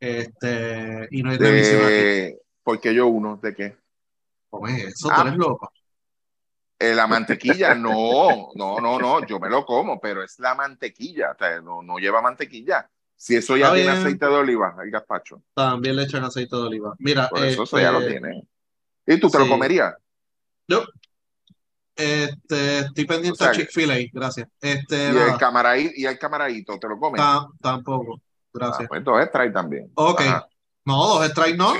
Este, 0.00 1.08
y 1.10 1.22
no 1.22 1.30
hay 1.30 1.38
revisión 1.38 1.80
aquí. 1.84 1.94
De, 1.94 2.38
porque 2.62 2.92
yo 2.94 3.06
uno, 3.06 3.38
¿de 3.42 3.54
qué? 3.54 3.76
¿Cómo 4.52 4.68
es 4.68 4.84
eso? 4.84 5.08
¿Tú 5.08 5.14
Ah. 5.16 5.22
eres 5.22 5.36
loco? 5.38 5.72
Eh, 6.78 6.94
la 6.94 7.06
mantequilla, 7.06 7.74
no, 7.74 8.50
no, 8.54 8.80
no, 8.80 8.98
no, 8.98 9.24
yo 9.26 9.38
me 9.40 9.48
lo 9.48 9.64
como, 9.64 9.98
pero 9.98 10.22
es 10.22 10.38
la 10.40 10.54
mantequilla, 10.54 11.30
o 11.30 11.36
sea, 11.38 11.60
no, 11.62 11.80
no 11.80 11.96
lleva 11.98 12.20
mantequilla. 12.20 12.90
Si 13.16 13.34
eso 13.36 13.56
ya 13.56 13.66
Está 13.66 13.76
tiene 13.76 13.90
bien. 13.92 14.02
aceite 14.02 14.26
de 14.26 14.34
oliva, 14.34 14.74
el 14.82 14.90
gazpacho, 14.90 15.42
También 15.54 15.96
le 15.96 16.02
echan 16.02 16.24
aceite 16.24 16.54
de 16.56 16.62
oliva. 16.62 16.94
Mira, 16.98 17.28
por 17.30 17.44
eso 17.44 17.62
eso 17.62 17.78
ya 17.78 17.92
lo 17.92 18.00
este, 18.00 18.10
tiene. 18.10 18.42
¿Y 19.06 19.18
tú 19.20 19.30
te 19.30 19.38
lo 19.38 19.48
comerías? 19.48 19.94
Yo 20.68 20.84
este, 21.96 22.80
estoy 22.80 23.04
pendiente 23.06 23.30
O 23.32 23.36
sea 23.36 23.50
a 23.50 23.52
Chick-fil-A, 23.52 23.96
gracias. 24.12 24.48
Este, 24.60 25.12
Y 25.12 25.16
el, 25.16 25.36
camaradito, 25.38 25.92
y 25.96 26.04
el 26.06 26.18
camaradito, 26.18 26.78
¿te 26.78 26.88
lo 26.88 26.98
comes? 26.98 27.20
ta- 27.20 27.46
tampoco, 27.60 28.16
Ah, 28.18 28.48
gracias. 28.52 28.88
pues 28.88 28.98
entonces 28.98 29.30
trae 29.30 29.50
también. 29.50 29.90
Ok, 29.94 30.20
Ajá. 30.22 30.48
no, 30.84 30.96
dos 31.06 31.26
strikes 31.28 31.56
no, 31.56 31.74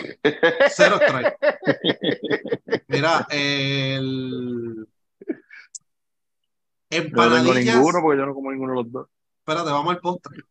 cero 0.71 0.99
strikes. 1.03 1.37
Mira, 2.93 3.27
el... 3.31 4.87
Yo 6.91 6.99
no 6.99 7.09
tengo 7.09 7.23
Empanadillas. 7.23 7.75
ninguno 7.77 7.99
porque 8.03 8.19
yo 8.19 8.27
no 8.27 8.35
como 8.35 8.51
ninguno 8.53 8.73
de 8.75 8.83
los 8.83 8.93
dos. 8.93 9.09
Espérate, 9.39 9.71
vamos 9.71 9.95
al 9.95 10.01
postre. 10.01 10.43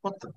Postre. 0.00 0.30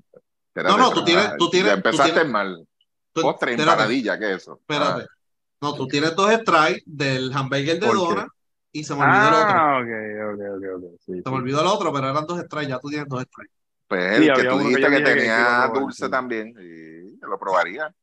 Espérate, 0.48 0.76
No, 0.76 0.78
no, 0.78 0.92
tú 0.92 1.04
tienes- 1.06 1.26
ah, 1.28 1.36
tú 1.38 1.50
tienes- 1.50 1.70
Ya 1.70 1.74
tú 1.82 1.88
empezaste 1.89 2.12
tienes- 2.14 2.32
mal. 2.32 2.68
Tú- 3.14 3.22
Postre, 3.22 3.52
espérate, 3.52 3.72
empanadilla, 3.74 4.20
¿qué 4.20 4.32
es 4.36 4.42
eso? 4.44 4.58
espérate. 4.60 5.02
Ah, 5.04 5.16
No, 5.62 5.76
tú 5.76 5.88
tienes 5.88 6.16
dos 6.16 6.32
strikes 6.34 6.82
del 6.86 7.32
hamburger 7.34 7.80
de. 7.80 7.88
Dona 7.88 8.28
y 8.72 8.84
se 8.84 8.96
me 8.96 9.02
olvidó 9.04 9.28
el 9.28 9.34
otro. 9.34 9.50
Ah, 9.50 9.80
ok, 9.80 10.34
ok, 10.34 10.42
ok, 10.58 10.64
ok. 10.76 11.00
Sí, 11.00 11.12
Se 11.14 11.22
sí. 11.22 11.30
me 11.30 11.36
olvidó 11.36 11.62
el 11.62 11.68
otro, 11.68 11.94
pero 11.94 12.10
eran 12.10 12.26
dos 12.26 12.39
strikes, 12.42 12.68
ya 12.70 12.80
tú 12.80 12.89
tienes 12.89 13.08
dos 13.08 13.22
strikes. 13.24 13.54
pues 13.88 14.18
Sí, 14.18 14.24
el 14.28 14.34
que 14.34 14.39
había 14.39 14.50
tú 14.52 14.58
que 14.58 14.64
dijiste 14.64 14.89
que, 14.89 14.98
que 14.98 15.04
tenía 15.04 15.36
probar, 15.66 15.74
dulce 15.74 16.06
sí. 16.06 16.12
también. 16.12 16.56
Sí, 16.58 17.20
yo 17.22 17.28
lo 17.28 17.38
probaría. 17.38 17.94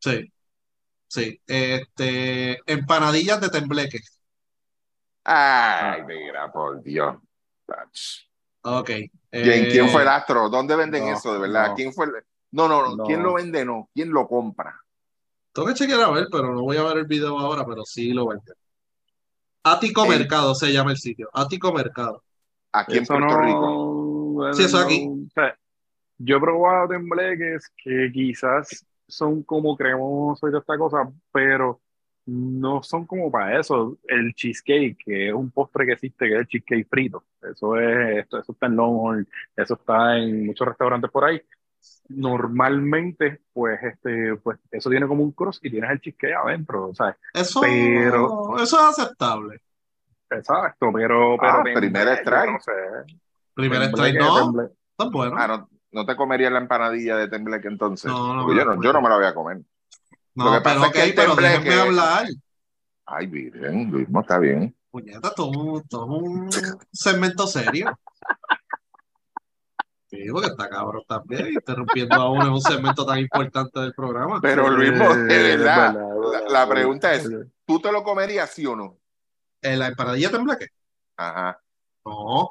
Sí, 0.00 0.32
sí. 1.08 1.40
Este, 1.46 2.60
empanadillas 2.70 3.40
de 3.40 3.48
tembleque. 3.50 4.00
Ay, 5.24 6.02
mira, 6.04 6.50
por 6.52 6.82
Dios. 6.82 7.16
Ok. 8.62 8.86
¿Quién, 8.86 9.10
eh, 9.30 9.68
quién 9.70 9.88
fue 9.90 10.02
el 10.02 10.08
astro? 10.08 10.48
¿Dónde 10.48 10.74
venden 10.76 11.04
no, 11.04 11.12
eso, 11.16 11.32
de 11.34 11.40
verdad? 11.40 11.68
no. 11.68 11.74
¿Quién 11.74 11.92
fue 11.92 12.06
el... 12.06 12.12
No, 12.52 12.66
no, 12.66 12.82
no, 12.82 12.96
No. 12.96 13.04
¿Quién 13.04 13.22
lo 13.22 13.34
vende? 13.34 13.64
No. 13.64 13.90
¿Quién 13.94 14.10
lo 14.10 14.26
compra? 14.26 14.80
Tengo 15.52 15.68
que 15.68 15.74
chequear 15.74 16.00
a 16.02 16.10
ver, 16.10 16.28
pero 16.30 16.54
no 16.54 16.62
voy 16.62 16.76
a 16.76 16.82
ver 16.84 16.98
el 16.98 17.06
video 17.06 17.38
ahora, 17.38 17.64
pero 17.66 17.84
sí 17.84 18.12
lo 18.12 18.28
venden. 18.28 18.54
Ático 19.64 20.04
En- 20.04 20.10
Mercado 20.10 20.54
se 20.54 20.72
llama 20.72 20.92
el 20.92 20.96
sitio. 20.98 21.28
Ático 21.32 21.72
Mercado. 21.72 22.22
Aquí 22.72 22.98
en 22.98 23.06
Puerto 23.06 23.26
no- 23.26 23.40
Rico. 23.42 24.54
Sí, 24.54 24.64
eso 24.64 24.78
aquí. 24.78 25.08
o 25.08 25.28
sea, 25.34 25.58
yo 26.18 26.36
he 26.36 26.40
probado 26.40 26.88
tembleques 26.88 27.70
que 27.76 28.10
quizás 28.12 28.86
son 29.08 29.42
como 29.42 29.76
cremosos 29.76 30.48
y 30.48 30.52
toda 30.52 30.60
esta 30.60 30.78
cosa, 30.78 31.10
pero 31.32 31.80
no 32.26 32.82
son 32.82 33.06
como 33.06 33.30
para 33.30 33.58
eso. 33.58 33.96
El 34.06 34.34
cheesecake, 34.34 34.98
que 35.02 35.28
es 35.28 35.34
un 35.34 35.50
postre 35.50 35.86
que 35.86 35.92
existe, 35.92 36.26
que 36.26 36.34
es 36.34 36.40
el 36.40 36.46
cheesecake 36.46 36.86
frito. 36.88 37.24
Eso 37.42 37.76
es, 37.78 38.18
esto, 38.18 38.38
eso 38.38 38.52
está 38.52 38.66
en 38.66 38.76
Longhorn, 38.76 39.26
eso 39.56 39.74
está 39.74 40.16
en 40.18 40.46
muchos 40.46 40.68
restaurantes 40.68 41.10
por 41.10 41.24
ahí. 41.24 41.40
Normalmente, 42.08 43.40
pues, 43.52 43.78
este, 43.82 44.36
pues, 44.36 44.58
eso 44.70 44.90
tiene 44.90 45.06
como 45.06 45.22
un 45.22 45.32
cross 45.32 45.60
y 45.62 45.70
tienes 45.70 45.90
el 45.90 46.00
cheesecake 46.00 46.34
adentro, 46.34 46.92
¿sabes? 46.94 47.16
Eso, 47.32 47.60
Pero- 47.60 48.56
eso 48.62 48.76
es 48.78 48.98
aceptable. 48.98 49.60
Exacto, 50.30 50.90
pero, 50.92 51.36
pero 51.40 51.52
Ah, 51.52 51.62
primer 51.62 52.08
strike. 52.18 52.50
no 52.52 52.60
sé. 52.60 52.72
Primer 53.54 53.82
strike 53.84 54.18
no, 54.18 54.36
tembleque. 54.38 54.74
tan 54.96 55.10
bueno. 55.10 55.36
Ah, 55.38 55.46
no, 55.46 55.68
no 55.92 56.06
te 56.06 56.16
comerías 56.16 56.52
la 56.52 56.58
empanadilla 56.58 57.16
de 57.16 57.28
tembleque 57.28 57.68
entonces. 57.68 58.10
No, 58.10 58.34
no 58.34 58.54
yo, 58.54 58.64
no, 58.64 58.82
yo 58.82 58.92
no 58.92 59.00
me 59.00 59.08
la 59.08 59.16
voy 59.16 59.26
a 59.26 59.34
comer. 59.34 59.60
No, 60.34 60.44
lo 60.44 60.52
que 60.52 60.60
pasa 60.60 60.76
pero 60.76 60.86
es 60.86 60.92
que 60.92 61.02
el 61.04 61.14
pero 61.64 61.82
hablar. 61.82 62.26
Ay, 63.06 63.26
virgen, 63.26 63.90
Luis, 63.90 64.08
no 64.08 64.20
está 64.20 64.38
bien. 64.38 64.76
Puñeta, 64.90 65.32
todo, 65.34 65.48
un- 65.48 65.88
todo 65.88 66.06
un 66.06 66.50
segmento 66.92 67.46
serio. 67.46 67.98
Sí, 70.10 70.26
porque 70.30 70.48
está 70.48 70.70
cabrón 70.70 71.02
también, 71.06 71.48
interrumpiendo 71.52 72.16
a 72.16 72.30
uno 72.30 72.46
en 72.46 72.52
un 72.52 72.60
segmento 72.62 73.04
tan 73.04 73.18
importante 73.18 73.80
del 73.80 73.92
programa. 73.92 74.40
Pero 74.40 74.70
Luis, 74.70 74.90
de 74.90 75.56
verdad, 75.56 75.94
la, 76.48 76.66
pregunta 76.68 77.12
es, 77.12 77.28
¿tú 77.66 77.78
te 77.78 77.92
lo 77.92 78.02
comerías 78.02 78.50
sí 78.50 78.64
o 78.64 78.74
no? 78.74 78.98
¿En 79.60 79.78
la 79.78 79.88
empanadilla 79.88 80.30
tembleque? 80.30 80.68
Ajá. 81.16 81.60
No. 82.06 82.48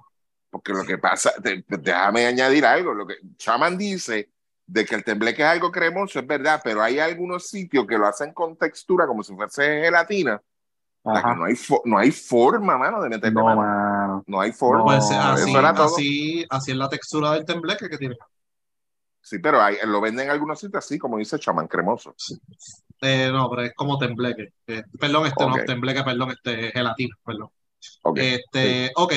Porque 0.58 0.74
lo 0.74 0.84
que 0.86 0.98
pasa, 0.98 1.32
te- 1.42 1.64
déjame 1.68 2.26
añadir 2.26 2.66
algo, 2.66 2.94
lo 2.94 3.06
que 3.06 3.16
Chaman 3.38 3.78
dice 3.78 4.32
de 4.66 4.86
que 4.86 4.96
el 4.96 5.04
tembleque 5.04 5.44
es 5.44 5.48
algo 5.48 5.72
cremoso, 5.72 6.20
es 6.20 6.28
verdad, 6.28 6.60
pero 6.64 6.82
hay 6.82 7.00
algunos 7.00 7.48
sitios 7.48 7.86
que 7.86 7.98
lo 7.98 8.08
hacen 8.08 8.34
con 8.34 8.58
textura 8.58 9.06
como 9.08 9.24
si 9.24 9.34
fuese 9.36 9.82
gelatina, 9.82 10.42
Ajá. 11.06 11.36
no 11.36 11.46
hay, 11.46 11.54
no 11.86 11.98
hay 11.98 12.12
forma, 12.12 12.78
mano, 12.78 13.02
de 13.02 13.10
meterle 13.10 13.36
No, 13.36 13.56
mano. 13.56 14.24
No 14.28 14.42
hay 14.42 14.52
forma. 14.52 14.80
No, 14.80 14.86
Pues 14.86 15.12
así, 15.12 15.56
así, 15.56 16.46
así 16.50 16.72
es 16.72 16.78
la 16.78 16.90
textura 16.90 17.32
del 17.34 17.46
tembleque 17.46 17.88
que 17.88 17.98
tiene. 17.98 18.18
Sí, 19.22 19.40
pero 19.40 19.62
hay, 19.62 19.78
lo 19.86 20.02
venden 20.02 20.26
en 20.26 20.32
algunos 20.32 20.60
sitios 20.60 20.84
así, 20.84 20.98
como 20.98 21.18
dice 21.18 21.38
Chaman, 21.38 21.68
cremoso. 21.68 22.16
Eh, 23.02 23.30
no, 23.32 23.50
pero 23.50 23.62
es 23.64 23.74
como 23.76 23.98
tembleque. 23.98 24.54
Eh, 24.66 24.84
perdón, 25.00 25.28
este 25.28 25.44
Ok. 25.44 25.58
no, 25.58 25.66
tembleque, 25.66 26.04
perdón, 26.04 26.32
este 26.32 26.72
gelatina, 26.72 27.16
perdón. 27.24 27.50
Ok. 28.04 28.18
Este, 28.20 28.92
ok. 28.96 29.14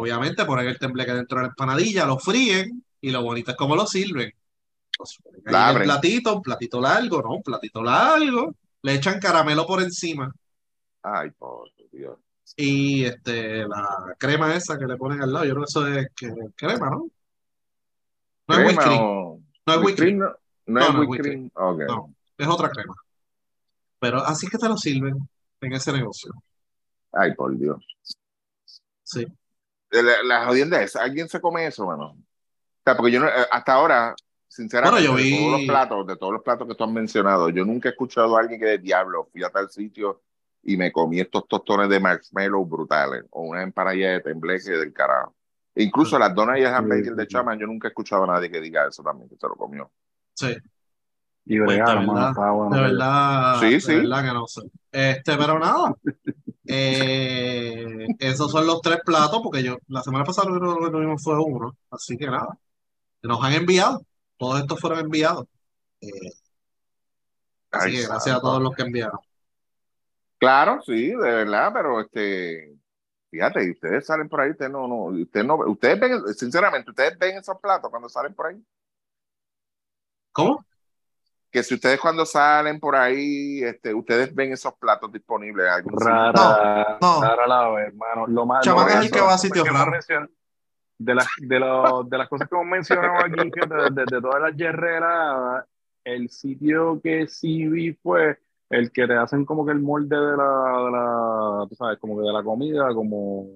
Obviamente 0.00 0.44
ponen 0.44 0.66
el 0.66 0.78
tembleque 0.78 1.14
dentro 1.14 1.38
de 1.38 1.44
la 1.44 1.48
empanadilla, 1.48 2.04
lo 2.04 2.18
fríen 2.18 2.84
y 3.00 3.10
lo 3.10 3.22
bonito 3.22 3.52
es 3.52 3.56
cómo 3.56 3.74
lo 3.74 3.86
sirven. 3.86 4.30
Pues, 4.98 5.18
abren. 5.46 5.84
platito, 5.84 6.36
un 6.36 6.42
platito 6.42 6.82
largo, 6.82 7.22
¿no? 7.22 7.30
Un 7.36 7.42
platito 7.42 7.82
largo. 7.82 8.54
Le 8.82 8.92
echan 8.94 9.18
caramelo 9.18 9.66
por 9.66 9.82
encima 9.82 10.30
Ay, 11.02 11.30
por 11.30 11.70
Dios. 11.90 12.18
y 12.56 13.04
este, 13.04 13.66
la 13.66 14.14
crema 14.18 14.54
esa 14.54 14.78
que 14.78 14.84
le 14.86 14.98
ponen 14.98 15.22
al 15.22 15.32
lado. 15.32 15.46
Yo 15.46 15.52
creo 15.54 15.64
que 15.64 15.70
eso 15.70 15.86
es 15.86 16.08
que- 16.14 16.34
crema, 16.54 16.90
¿no? 16.90 17.08
No 18.48 18.54
es 18.54 18.58
whipped 18.58 18.76
¿Crema 18.76 18.82
cream, 18.84 19.02
o- 19.02 19.40
no 19.66 19.72
es 19.72 19.78
whipped 19.78 19.96
cream? 19.96 20.18
No, 20.18 20.26
no 20.26 20.80
No, 20.80 20.86
es 20.88 20.94
no 21.08 21.14
es 21.14 21.20
cream. 21.22 21.50
No. 21.56 22.14
es 22.36 22.48
otra 22.48 22.68
crema. 22.68 22.94
Pero 23.98 24.18
así 24.18 24.46
que 24.46 24.58
te 24.58 24.68
lo 24.68 24.76
sirven 24.76 25.16
en 25.62 25.72
ese 25.72 25.90
negocio. 25.90 26.32
Ay, 27.12 27.34
por 27.34 27.56
Dios. 27.56 27.82
Sí. 29.02 29.26
La, 30.02 30.22
la 30.22 30.46
jodienda 30.46 30.82
es, 30.82 30.96
¿alguien 30.96 31.28
se 31.28 31.40
come 31.40 31.66
eso, 31.66 31.86
mano? 31.86 32.06
O 32.10 32.16
sea, 32.84 32.96
porque 32.96 33.12
yo 33.12 33.20
no, 33.20 33.28
eh, 33.28 33.46
hasta 33.50 33.74
ahora, 33.74 34.14
sinceramente, 34.48 35.06
Bueno, 35.08 35.14
yo 35.14 35.16
de 35.16 35.30
vi- 35.30 35.36
todos 35.36 35.50
los 35.52 35.62
platos, 35.66 36.06
de 36.06 36.16
todos 36.16 36.32
los 36.34 36.42
platos 36.42 36.68
que 36.68 36.74
tú 36.74 36.84
has 36.84 36.90
mencionado, 36.90 37.48
yo 37.50 37.64
nunca 37.64 37.88
he 37.88 37.92
escuchado 37.92 38.36
a 38.36 38.40
alguien 38.40 38.60
que 38.60 38.66
de 38.66 38.78
diablo, 38.78 39.28
fui 39.32 39.42
a 39.44 39.50
tal 39.50 39.68
sitio 39.70 40.22
y 40.62 40.76
me 40.76 40.90
comí 40.92 41.20
estos 41.20 41.46
tostones 41.48 41.88
de 41.88 42.00
marshmallow 42.00 42.64
brutales, 42.66 43.24
o 43.30 43.42
una 43.42 43.62
empanadilla 43.62 44.10
de 44.12 44.20
tembleque 44.20 44.70
del 44.70 44.92
carajo. 44.92 45.34
Incluso 45.74 46.18
las 46.18 46.34
donas 46.34 46.58
y 46.58 46.62
el 46.62 46.68
hamburger 46.68 47.14
de 47.14 47.26
chaman, 47.26 47.58
yo 47.58 47.66
nunca 47.66 47.88
he 47.88 47.90
escuchado 47.90 48.24
a 48.24 48.26
nadie 48.26 48.50
que 48.50 48.60
diga 48.60 48.86
eso 48.88 49.02
también, 49.02 49.28
que 49.28 49.36
se 49.36 49.46
lo 49.46 49.54
comió. 49.56 49.90
Sí. 50.34 50.56
Y 51.44 51.58
Pues, 51.60 51.76
de 51.78 51.84
mano, 51.84 52.14
verdad, 52.14 52.30
está 52.30 52.50
bueno. 52.50 52.76
De 52.76 52.82
verdad, 52.82 53.60
Sí, 53.60 53.70
de 53.74 53.80
sí. 53.80 53.94
verdad 53.94 54.24
que 54.24 54.32
no 54.34 54.46
sé. 54.48 54.62
Este, 54.90 55.36
pero 55.36 55.58
nada. 55.58 55.94
Eh, 56.68 58.06
esos 58.18 58.50
son 58.50 58.66
los 58.66 58.80
tres 58.82 59.00
platos, 59.04 59.40
porque 59.42 59.62
yo 59.62 59.78
la 59.88 60.02
semana 60.02 60.24
pasada 60.24 60.50
lo 60.50 60.78
que 60.78 60.90
no 60.90 60.98
vimos 61.00 61.22
fue 61.22 61.38
uno. 61.42 61.76
Así 61.90 62.16
que 62.16 62.26
nada. 62.26 62.58
Nos 63.22 63.42
han 63.44 63.54
enviado. 63.54 64.02
Todos 64.38 64.60
estos 64.60 64.80
fueron 64.80 65.00
enviados. 65.00 65.46
Eh, 66.00 66.32
así 67.70 67.90
Ay, 67.90 67.92
que 67.92 68.02
gracias 68.02 68.34
santo. 68.34 68.38
a 68.38 68.40
todos 68.40 68.62
los 68.62 68.74
que 68.74 68.82
enviaron. 68.82 69.20
Claro, 70.38 70.80
sí, 70.82 71.08
de 71.10 71.16
verdad, 71.16 71.72
pero 71.72 72.00
este, 72.00 72.76
fíjate, 73.30 73.64
y 73.66 73.70
ustedes 73.72 74.06
salen 74.06 74.28
por 74.28 74.40
ahí, 74.40 74.50
ustedes 74.50 74.70
no, 74.70 74.86
no, 74.88 75.04
ustedes 75.06 75.46
no, 75.46 75.56
ustedes 75.56 75.98
ven, 76.00 76.34
sinceramente, 76.34 76.90
ustedes 76.90 77.18
ven 77.18 77.38
esos 77.38 77.58
platos 77.60 77.90
cuando 77.90 78.08
salen 78.08 78.34
por 78.34 78.48
ahí. 78.48 78.62
¿Cómo? 80.32 80.64
Que 81.50 81.62
si 81.62 81.74
ustedes 81.74 81.98
cuando 82.00 82.26
salen 82.26 82.78
por 82.80 82.96
ahí, 82.96 83.62
este, 83.62 83.94
ustedes 83.94 84.34
ven 84.34 84.52
esos 84.52 84.74
platos 84.74 85.10
disponibles 85.12 85.66
algún. 85.68 85.94
Rara, 85.98 86.98
No, 87.00 87.20
no. 87.20 87.22
rara 87.26 87.46
la 87.46 87.68
vez, 87.70 87.86
hermano. 87.88 88.26
Lo 88.26 88.44
más, 88.46 88.64
Chamán 88.64 88.86
lo 88.86 88.92
es 88.92 89.04
el 89.06 89.10
que 89.10 89.20
va 89.20 89.34
a 89.34 89.38
sitios 89.38 89.68
raros. 89.68 90.06
De 90.98 91.14
las, 91.14 91.26
de, 91.38 91.58
los- 91.60 92.08
de 92.08 92.18
las 92.18 92.28
cosas 92.28 92.48
que 92.48 92.54
hemos 92.54 92.66
mencionado 92.68 93.18
aquí, 93.18 93.50
de, 93.50 93.90
de- 93.90 94.04
de 94.10 94.20
todas 94.22 94.40
las 94.40 94.56
yerreras, 94.56 95.64
el 96.04 96.30
sitio 96.30 97.00
que 97.02 97.26
sí 97.26 97.66
vi 97.68 97.92
fue 97.92 98.38
el 98.70 98.90
que 98.90 99.06
te 99.06 99.14
hacen 99.14 99.44
como 99.44 99.64
que 99.66 99.72
el 99.72 99.80
molde 99.80 100.16
de 100.16 100.36
la, 100.36 100.82
de 100.84 100.90
la 100.90 101.66
tú 101.68 101.74
sabes, 101.76 101.98
como 101.98 102.16
que 102.18 102.22
de 102.26 102.32
la 102.32 102.42
comida, 102.42 102.92
como 102.94 103.46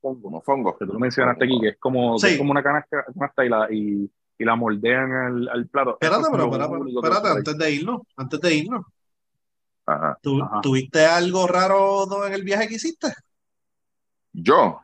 fongo, 0.00 0.22
como 0.22 0.42
fongo. 0.42 0.76
Que 0.76 0.86
tú 0.86 0.98
mencionaste 0.98 1.44
aquí, 1.46 1.58
que 1.60 1.68
es 1.70 1.78
como, 1.78 2.16
que 2.18 2.32
es 2.32 2.38
como 2.38 2.50
una 2.50 2.62
canasta, 2.62 3.04
canasta 3.04 3.44
y 3.44 3.48
la, 3.48 3.66
y, 3.70 4.10
y 4.38 4.44
la 4.44 4.56
moldean 4.56 5.12
al, 5.12 5.48
al 5.48 5.66
plato. 5.68 5.98
Espérate, 6.00 6.24
pero 6.30 6.44
espérate, 6.44 6.74
espérate, 6.94 7.28
antes 7.28 7.58
de 7.58 7.70
irnos, 7.70 8.00
antes 8.16 8.40
de 8.40 8.54
irnos. 8.54 8.86
Ajá. 9.86 10.18
¿Tú, 10.22 10.42
Ajá. 10.42 10.60
¿Tuviste 10.62 11.04
algo 11.04 11.46
raro 11.46 12.26
en 12.26 12.32
el 12.32 12.42
viaje 12.42 12.68
que 12.68 12.74
hiciste? 12.76 13.08
Yo 14.32 14.80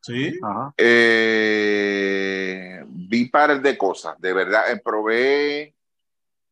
Sí. 0.00 0.38
Ajá. 0.42 0.74
eh, 0.76 2.84
vi 2.86 3.26
par 3.26 3.60
de 3.60 3.78
cosas, 3.78 4.20
de 4.20 4.32
verdad. 4.32 4.70
eh, 4.70 4.80
probé, 4.84 5.74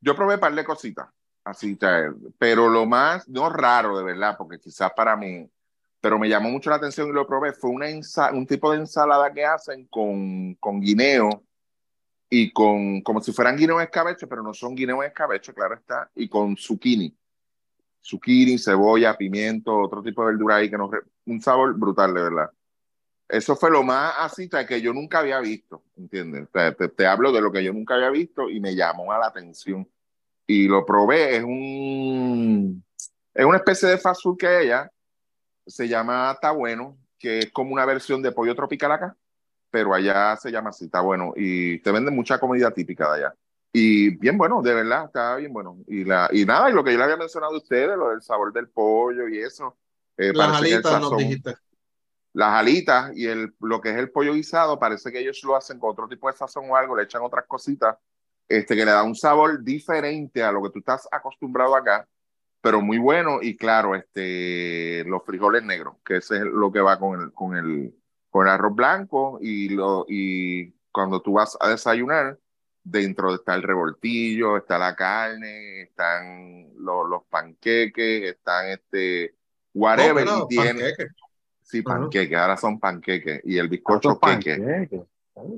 yo 0.01 0.17
probé 0.17 0.39
par 0.39 0.55
de 0.55 0.65
cositas, 0.65 1.07
así, 1.45 1.79
pero 2.39 2.69
lo 2.69 2.87
más, 2.87 3.29
no 3.29 3.51
raro, 3.51 3.99
de 3.99 4.05
verdad, 4.05 4.37
porque 4.39 4.59
quizás 4.59 4.91
para 4.97 5.17
mí, 5.17 5.47
pero 6.01 6.19
me 6.19 6.29
llamó 6.29 6.49
mucho 6.51 6.71
la 6.71 6.77
atención 6.77 7.09
y 7.09 7.13
lo 7.13 7.27
probé, 7.27 7.53
fue 7.53 7.71
una 7.71 7.89
ensa- 7.91 8.33
un 8.33 8.47
tipo 8.47 8.71
de 8.73 8.79
ensalada 8.79 9.33
que 9.33 9.45
hacen 9.45 9.87
con, 9.89 10.55
con 10.55 10.81
guineo 10.81 11.43
y 12.35 12.51
con, 12.51 13.03
como 13.03 13.21
si 13.21 13.31
fueran 13.31 13.59
guineo 13.59 13.79
en 13.79 13.85
escabeche, 13.85 14.27
pero 14.27 14.43
no 14.43 14.55
son 14.55 14.75
guineo 14.75 15.03
en 15.03 15.09
escabeche, 15.09 15.53
claro 15.53 15.75
está, 15.75 16.11
y 16.15 16.31
con 16.31 16.57
zucchini. 16.57 17.15
Zucchini, 18.03 18.57
cebolla, 18.57 19.19
pimiento, 19.19 19.77
otro 19.77 20.03
tipo 20.03 20.23
de 20.23 20.33
verdura 20.33 20.57
ahí 20.57 20.71
que 20.71 20.79
nos... 20.79 20.91
Un 21.27 21.43
sabor 21.43 21.79
brutal, 21.79 22.15
de 22.15 22.23
verdad. 22.23 22.51
Eso 23.29 23.55
fue 23.55 23.71
lo 23.71 23.83
más 23.83 24.15
así 24.19 24.49
que 24.67 24.81
yo 24.81 24.95
nunca 24.95 25.19
había 25.19 25.41
visto, 25.41 25.83
¿entiendes? 25.95 26.49
Sea, 26.51 26.73
te, 26.73 26.89
te 26.89 27.07
hablo 27.07 27.33
de 27.33 27.43
lo 27.43 27.53
que 27.53 27.63
yo 27.63 27.75
nunca 27.75 27.97
había 27.97 28.09
visto 28.09 28.49
y 28.49 28.61
me 28.61 28.75
llamó 28.75 29.13
a 29.13 29.19
la 29.19 29.27
atención. 29.27 29.87
Y 30.47 30.69
lo 30.69 30.87
probé, 30.87 31.37
es 31.37 31.45
un... 31.45 32.83
Es 33.35 33.45
una 33.45 33.59
especie 33.59 33.91
de 33.91 33.99
fast 33.99 34.23
food 34.23 34.39
que 34.39 34.63
ella 34.63 34.91
se 35.67 35.87
llama 35.87 36.33
Está 36.33 36.51
Bueno, 36.53 36.97
que 37.19 37.41
es 37.41 37.53
como 37.53 37.75
una 37.75 37.85
versión 37.85 38.23
de 38.23 38.33
pollo 38.33 38.55
tropical 38.55 38.93
acá, 38.93 39.17
pero 39.73 39.95
allá 39.95 40.37
se 40.37 40.53
llama 40.53 40.71
así, 40.71 40.85
Está 40.85 41.01
Bueno. 41.01 41.33
Y 41.35 41.79
te 41.81 41.91
venden 41.91 42.15
mucha 42.15 42.39
comida 42.39 42.71
típica 42.71 43.11
de 43.11 43.25
allá. 43.25 43.35
Y 43.73 44.11
bien 44.19 44.37
bueno, 44.37 44.61
de 44.61 44.75
verdad, 44.75 45.07
está 45.07 45.37
bien 45.37 45.51
bueno. 45.53 45.79
Y, 45.87 46.05
la, 46.05 46.29
y 46.31 46.45
nada, 46.45 46.69
y 46.69 46.75
lo 46.75 46.85
que 46.85 46.93
yo 46.93 46.99
le 46.99 47.05
había 47.05 47.17
mencionado 47.17 47.55
a 47.55 47.57
ustedes, 47.57 47.97
lo 47.97 48.11
del 48.11 48.21
sabor 48.21 48.53
del 48.53 48.69
pollo 48.69 49.27
y 49.29 49.39
eso. 49.39 49.79
eh, 50.19 50.31
Las 50.35 50.59
alitas 50.59 51.01
nos 51.01 51.17
dijiste. 51.17 51.55
las 52.35 52.51
alitas 52.51 53.17
y 53.17 53.27
el, 53.27 53.55
lo 53.61 53.81
que 53.81 53.91
es 53.91 53.97
el 53.97 54.11
pollo 54.11 54.35
guisado, 54.35 54.79
parece 54.79 55.11
que 55.11 55.21
ellos 55.21 55.43
lo 55.45 55.57
hacen 55.57 55.79
con 55.79 55.91
otro 55.91 56.07
tipo 56.07 56.31
de 56.31 56.37
sazón 56.37 56.71
o 56.71 56.77
algo, 56.77 56.95
le 56.95 57.05
echan 57.05 57.23
otras 57.23 57.47
cositas, 57.47 57.97
este, 58.47 58.77
que 58.77 58.85
le 58.85 58.91
da 58.91 59.03
un 59.05 59.15
sabor 59.15 59.65
diferente 59.65 60.43
a 60.43 60.53
lo 60.53 60.63
que 60.63 60.69
tú 60.71 60.81
estás 60.81 61.09
acostumbrado 61.11 61.75
acá, 61.75 62.07
pero 62.61 62.83
muy 62.83 62.99
bueno 62.99 63.39
y 63.41 63.57
claro, 63.57 63.95
este, 63.95 65.03
los 65.07 65.25
frijoles 65.25 65.63
negros, 65.63 65.97
que 66.05 66.19
ese 66.19 66.37
es 66.37 66.43
lo 66.45 66.71
que 66.71 66.81
va 66.83 66.99
con 66.99 67.21
el, 67.21 67.33
con 67.33 67.57
el, 67.57 67.95
con 68.33 68.49
arroz 68.49 68.75
blanco 68.75 69.39
y, 69.43 69.69
lo, 69.69 70.07
y 70.09 70.73
cuando 70.91 71.21
tú 71.21 71.35
vas 71.35 71.55
a 71.61 71.69
desayunar, 71.69 72.39
dentro 72.83 73.35
está 73.35 73.55
el 73.55 73.63
revoltillo, 73.63 74.57
está 74.57 74.79
la 74.79 74.97
carne, 74.97 75.83
están 75.83 76.71
los, 76.79 77.07
los 77.11 77.25
panqueques, 77.29 78.31
están 78.31 78.71
este, 78.71 79.35
whatever, 79.75 80.27
Oh, 80.27 80.49
y 80.51 80.57
mira, 80.57 80.63
tiene, 80.63 80.81
panqueque. 80.81 81.07
Sí, 81.61 81.83
panqueques, 81.83 82.39
ahora 82.39 82.57
son 82.57 82.81
panqueques 82.81 83.43
y 83.45 83.59
el 83.59 83.69
bizcocho 83.69 84.13
Estos 84.13 84.31
queque, 84.31 84.57
panqueques. 84.57 85.01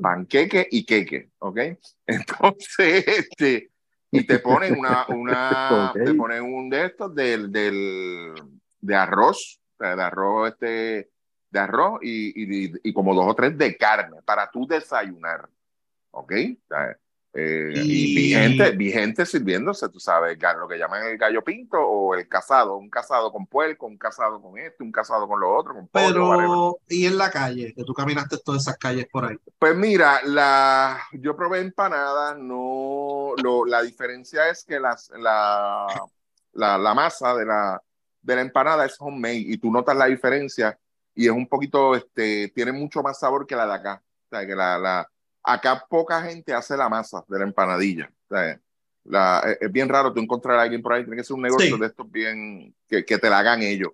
panqueque 0.02 0.68
y 0.68 0.84
queque, 0.84 1.30
¿ok? 1.38 1.58
Entonces, 2.08 3.04
este, 3.06 3.70
y 4.10 4.26
te 4.26 4.40
ponen 4.40 4.76
una, 4.76 5.06
una, 5.10 5.92
te 5.94 6.12
ponen 6.14 6.42
un 6.42 6.68
de 6.68 6.86
estos 6.86 7.14
del, 7.14 7.52
del, 7.52 8.34
de 8.80 8.96
arroz, 8.96 9.60
de 9.78 9.86
arroz, 9.86 10.48
este, 10.50 11.13
de 11.54 11.60
arroz 11.60 12.00
y, 12.02 12.66
y, 12.66 12.72
y 12.82 12.92
como 12.92 13.14
dos 13.14 13.26
o 13.28 13.34
tres 13.34 13.56
de 13.56 13.76
carne 13.76 14.20
para 14.24 14.50
tú 14.50 14.66
desayunar, 14.66 15.48
¿ok? 16.10 16.32
Eh, 17.36 17.72
y, 17.86 17.90
Y- 17.90 18.14
vi 18.14 18.34
gente, 18.34 18.70
vi 18.72 18.92
gente 18.92 19.24
sirviéndose, 19.24 19.88
tú 19.88 19.98
sabes, 20.00 20.36
lo 20.58 20.68
que 20.68 20.78
llaman 20.78 21.04
el 21.04 21.16
gallo 21.16 21.42
pinto 21.42 21.78
o 21.80 22.14
el 22.14 22.28
casado, 22.28 22.76
un 22.76 22.90
casado 22.90 23.32
con 23.32 23.46
puerco, 23.46 23.86
un 23.86 23.96
casado 23.98 24.40
con 24.42 24.58
esto, 24.58 24.84
un 24.84 24.92
casado 24.92 25.26
con 25.28 25.40
lo 25.40 25.56
otro, 25.56 25.74
con 25.74 25.88
pollo, 25.88 26.28
whatever. 26.28 26.48
Pero, 26.48 26.78
¿y 26.88 27.06
en 27.06 27.16
la 27.18 27.30
calle? 27.30 27.72
Que 27.74 27.84
tú 27.84 27.92
caminaste 27.94 28.38
todas 28.44 28.62
esas 28.62 28.78
calles 28.78 29.06
por 29.10 29.24
ahí. 29.24 29.36
Pues 29.58 29.76
mira, 29.76 30.20
la, 30.24 31.00
yo 31.12 31.36
probé 31.36 31.60
empanadas, 31.60 32.36
no, 32.38 33.32
lo, 33.42 33.64
la 33.64 33.82
diferencia 33.82 34.48
es 34.48 34.64
que 34.64 34.78
las, 34.78 35.10
la, 35.16 35.86
la, 36.52 36.78
la 36.78 36.94
masa 36.94 37.34
de 37.34 37.46
la, 37.46 37.80
de 38.22 38.34
la 38.36 38.42
empanada 38.42 38.86
es 38.86 38.96
homemade 39.00 39.38
y 39.38 39.58
tú 39.58 39.70
notas 39.72 39.96
la 39.96 40.06
diferencia 40.06 40.78
y 41.14 41.26
es 41.26 41.32
un 41.32 41.46
poquito, 41.46 41.94
este, 41.94 42.48
tiene 42.48 42.72
mucho 42.72 43.02
más 43.02 43.18
sabor 43.18 43.46
que 43.46 43.56
la 43.56 43.66
de 43.66 43.74
acá. 43.74 44.02
O 44.26 44.28
sea, 44.36 44.46
que 44.46 44.54
la, 44.54 44.78
la, 44.78 45.10
acá 45.42 45.84
poca 45.88 46.22
gente 46.22 46.52
hace 46.54 46.76
la 46.76 46.88
masa 46.88 47.24
de 47.28 47.38
la 47.38 47.44
empanadilla. 47.44 48.10
O 48.28 48.34
sea, 48.34 48.60
la, 49.04 49.42
es, 49.46 49.58
es 49.60 49.72
bien 49.72 49.88
raro 49.88 50.12
tú 50.12 50.20
encontrar 50.20 50.58
a 50.58 50.62
alguien 50.62 50.82
por 50.82 50.92
ahí, 50.92 51.02
tiene 51.04 51.16
que 51.16 51.24
ser 51.24 51.36
un 51.36 51.42
negocio 51.42 51.74
Sí. 51.76 51.80
de 51.80 51.86
estos 51.86 52.10
bien, 52.10 52.74
que, 52.88 53.04
que 53.04 53.18
te 53.18 53.30
la 53.30 53.38
hagan 53.38 53.62
ellos 53.62 53.90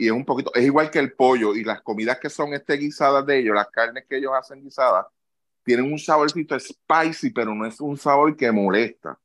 y 0.00 0.06
es 0.06 0.12
un 0.12 0.24
poquito, 0.24 0.50
es 0.54 0.64
igual 0.64 0.90
que 0.90 0.98
el 0.98 1.12
pollo 1.12 1.54
y 1.54 1.62
las 1.62 1.82
comidas 1.82 2.18
que 2.18 2.30
son 2.30 2.54
este 2.54 2.78
guisadas 2.78 3.26
de 3.26 3.38
ellos, 3.38 3.54
las 3.54 3.68
carnes 3.68 4.06
que 4.08 4.16
ellos 4.16 4.32
hacen 4.34 4.62
guisadas, 4.62 5.04
tienen 5.62 5.92
un 5.92 5.98
saborcito 5.98 6.58
spicy, 6.58 7.28
pero 7.34 7.54
no 7.54 7.66
es 7.66 7.82
un 7.82 7.98
sabor 7.98 8.34
que 8.34 8.50
molesta. 8.50 9.18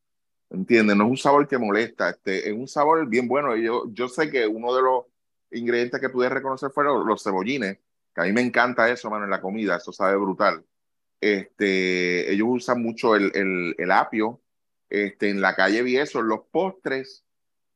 ¿Entiendes? 0.50 0.98
No 0.98 1.06
es 1.06 1.10
un 1.12 1.18
sabor 1.18 1.48
que 1.48 1.58
molesta, 1.58 2.10
este, 2.10 2.50
es 2.50 2.54
un 2.54 2.68
sabor 2.68 3.08
bien 3.08 3.26
bueno. 3.26 3.56
Yo, 3.56 3.86
yo 3.88 4.10
sé 4.10 4.30
que 4.30 4.46
uno 4.46 4.76
de 4.76 4.82
los 4.82 5.06
ingredientes 5.52 6.00
que 6.02 6.10
pude 6.10 6.30
reconocer 6.30 6.72
fueron 6.72 7.06
los 7.06 7.24
cebollines, 7.24 7.78
que 8.14 8.22
a 8.22 8.24
mí 8.26 8.32
me 8.34 8.42
encanta 8.42 8.90
eso, 8.90 9.10
mano, 9.10 9.26
en 9.26 9.32
la 9.32 9.42
comida, 9.42 9.76
eso 9.78 9.92
sabe 9.92 10.16
brutal. 10.18 10.64
Este, 11.22 12.32
ellos 12.32 12.48
usan 12.50 12.82
mucho 12.82 13.16
el, 13.16 13.32
el, 13.36 13.76
el 13.78 13.92
apio, 13.92 14.42
este, 14.90 15.30
en 15.30 15.42
la 15.42 15.56
calle 15.56 15.82
vi 15.84 15.98
eso, 15.98 16.22
los 16.22 16.42
postres, 16.52 17.22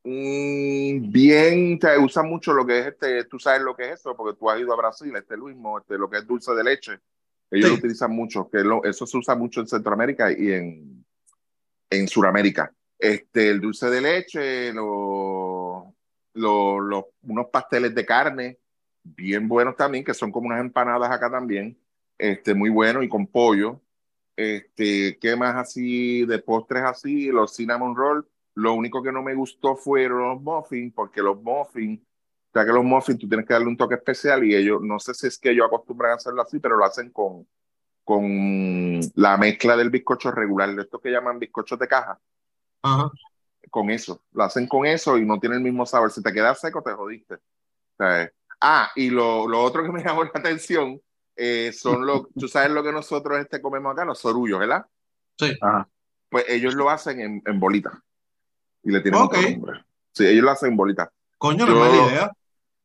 Mm, 0.02 1.12
bien, 1.12 1.78
te 1.78 1.98
usan 1.98 2.26
mucho 2.26 2.54
lo 2.54 2.64
que 2.64 2.78
es 2.78 2.86
este, 2.86 3.24
tú 3.24 3.38
sabes 3.38 3.60
lo 3.60 3.76
que 3.76 3.84
es 3.84 4.00
eso, 4.00 4.16
porque 4.16 4.34
tú 4.38 4.48
has 4.48 4.58
ido 4.58 4.72
a 4.72 4.76
Brasil, 4.76 5.14
este 5.14 5.36
Luismo, 5.36 5.78
este, 5.78 5.98
lo 5.98 6.08
que 6.08 6.16
es 6.16 6.26
dulce 6.26 6.54
de 6.54 6.64
leche. 6.64 6.92
Ellos 7.50 7.66
Sí. 7.68 7.72
lo 7.74 7.78
utilizan 7.78 8.10
mucho, 8.12 8.48
que 8.48 8.60
lo- 8.60 8.82
eso 8.84 9.06
se 9.06 9.18
usa 9.18 9.34
mucho 9.34 9.60
en 9.60 9.66
Centroamérica 9.66 10.32
y 10.32 10.52
en, 10.52 11.04
en 11.90 12.08
Sudamérica. 12.08 12.72
Este, 12.98 13.50
el 13.50 13.60
dulce 13.60 13.90
de 13.90 14.00
leche, 14.00 14.72
lo- 14.72 15.29
lo- 16.34 16.80
lo- 16.80 17.10
unos 17.22 17.46
pasteles 17.48 17.94
de 17.94 18.06
carne, 18.06 18.58
bien 19.02 19.48
buenos 19.48 19.76
también, 19.76 20.04
que 20.04 20.14
son 20.14 20.30
como 20.32 20.46
unas 20.48 20.60
empanadas 20.60 21.10
acá 21.10 21.30
también, 21.30 21.78
este, 22.18 22.54
muy 22.54 22.70
buenos 22.70 23.04
y 23.04 23.08
con 23.08 23.26
pollo. 23.26 23.80
Este, 24.36 25.18
¿qué 25.20 25.36
más 25.36 25.54
así 25.56 26.24
de 26.26 26.38
postres 26.38 26.82
así? 26.84 27.26
Los 27.30 27.54
cinnamon 27.56 27.94
roll. 27.96 28.26
Lo 28.54 28.74
único 28.74 29.02
que 29.02 29.12
no 29.12 29.22
me 29.22 29.34
gustó 29.34 29.76
fueron 29.76 30.20
los 30.30 30.42
muffins, 30.42 30.92
porque 30.94 31.22
los 31.22 31.40
muffins, 31.42 32.00
sea 32.52 32.64
que 32.64 32.72
los 32.72 32.84
muffins 32.84 33.18
tú 33.18 33.28
tienes 33.28 33.46
que 33.46 33.52
darle 33.54 33.68
un 33.68 33.76
toque 33.76 33.94
especial 33.96 34.44
y 34.44 34.54
ellos, 34.54 34.80
no 34.82 34.98
sé 34.98 35.14
si 35.14 35.26
es 35.28 35.38
que 35.38 35.50
ellos 35.50 35.66
acostumbran 35.66 36.12
a 36.12 36.14
hacerlo 36.16 36.42
así, 36.42 36.58
pero 36.58 36.76
lo 36.76 36.84
hacen 36.84 37.10
con, 37.10 37.46
con 38.04 39.00
la 39.16 39.36
mezcla 39.38 39.76
del 39.76 39.90
bizcocho 39.90 40.30
regular, 40.32 40.74
de 40.74 40.82
estos 40.82 41.00
que 41.00 41.10
llaman 41.10 41.38
bizcochos 41.38 41.78
de 41.78 41.88
caja, 41.88 42.20
Ajá. 42.82 43.10
Con 43.70 43.90
eso. 43.90 44.22
Lo 44.32 44.44
hacen 44.44 44.66
con 44.66 44.84
eso 44.84 45.16
y 45.16 45.24
no 45.24 45.38
tiene 45.38 45.56
el 45.56 45.62
mismo 45.62 45.86
sabor. 45.86 46.10
Si 46.10 46.22
te 46.22 46.32
queda 46.32 46.54
seco, 46.54 46.82
te 46.82 46.92
jodiste. 46.92 47.36
Ah, 48.60 48.90
y 48.94 49.10
lo, 49.10 49.48
lo 49.48 49.62
otro 49.62 49.82
que 49.82 49.90
me 49.92 50.02
llamó 50.04 50.24
la 50.24 50.30
atención 50.34 51.00
eh, 51.36 51.72
son 51.72 52.04
los, 52.06 52.28
tú 52.38 52.48
sabes 52.48 52.70
lo 52.70 52.82
que 52.82 52.92
nosotros 52.92 53.38
este, 53.38 53.62
comemos 53.62 53.92
acá, 53.92 54.04
los 54.04 54.18
sorullos, 54.18 54.58
¿verdad? 54.58 54.84
Sí. 55.38 55.56
Ajá. 55.60 55.88
Pues 56.28 56.44
ellos 56.48 56.74
lo 56.74 56.90
hacen 56.90 57.20
en, 57.20 57.42
en 57.46 57.58
bolitas. 57.58 57.94
Y 58.82 58.90
le 58.90 59.00
tienen 59.00 59.20
Ok. 59.20 59.34
otro 59.36 59.50
nombre. 59.50 59.84
Sí, 60.12 60.26
ellos 60.26 60.44
lo 60.44 60.50
hacen 60.50 60.70
en 60.70 60.76
bolitas. 60.76 61.08
Coño, 61.38 61.66
no 61.66 61.74
mala 61.76 62.06
idea. 62.08 62.30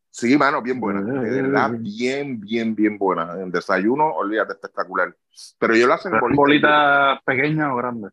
Sí, 0.10 0.38
mano, 0.38 0.62
bien 0.62 0.80
buena. 0.80 1.02
De 1.02 1.42
verdad, 1.42 1.72
bien, 1.78 2.40
bien, 2.40 2.74
bien 2.74 2.98
buena. 2.98 3.34
En 3.34 3.52
desayuno, 3.52 4.14
olvídate, 4.14 4.54
espectacular. 4.54 5.14
Pero 5.60 5.74
ellos 5.74 5.88
lo 5.90 5.94
hacen 5.94 6.14
en 6.14 6.20
¿Pero 6.22 6.36
bolitas. 6.36 6.72
¿Bolitas 6.72 7.24
pequeñas 7.26 7.70
o 7.72 7.76
grandes? 7.76 8.12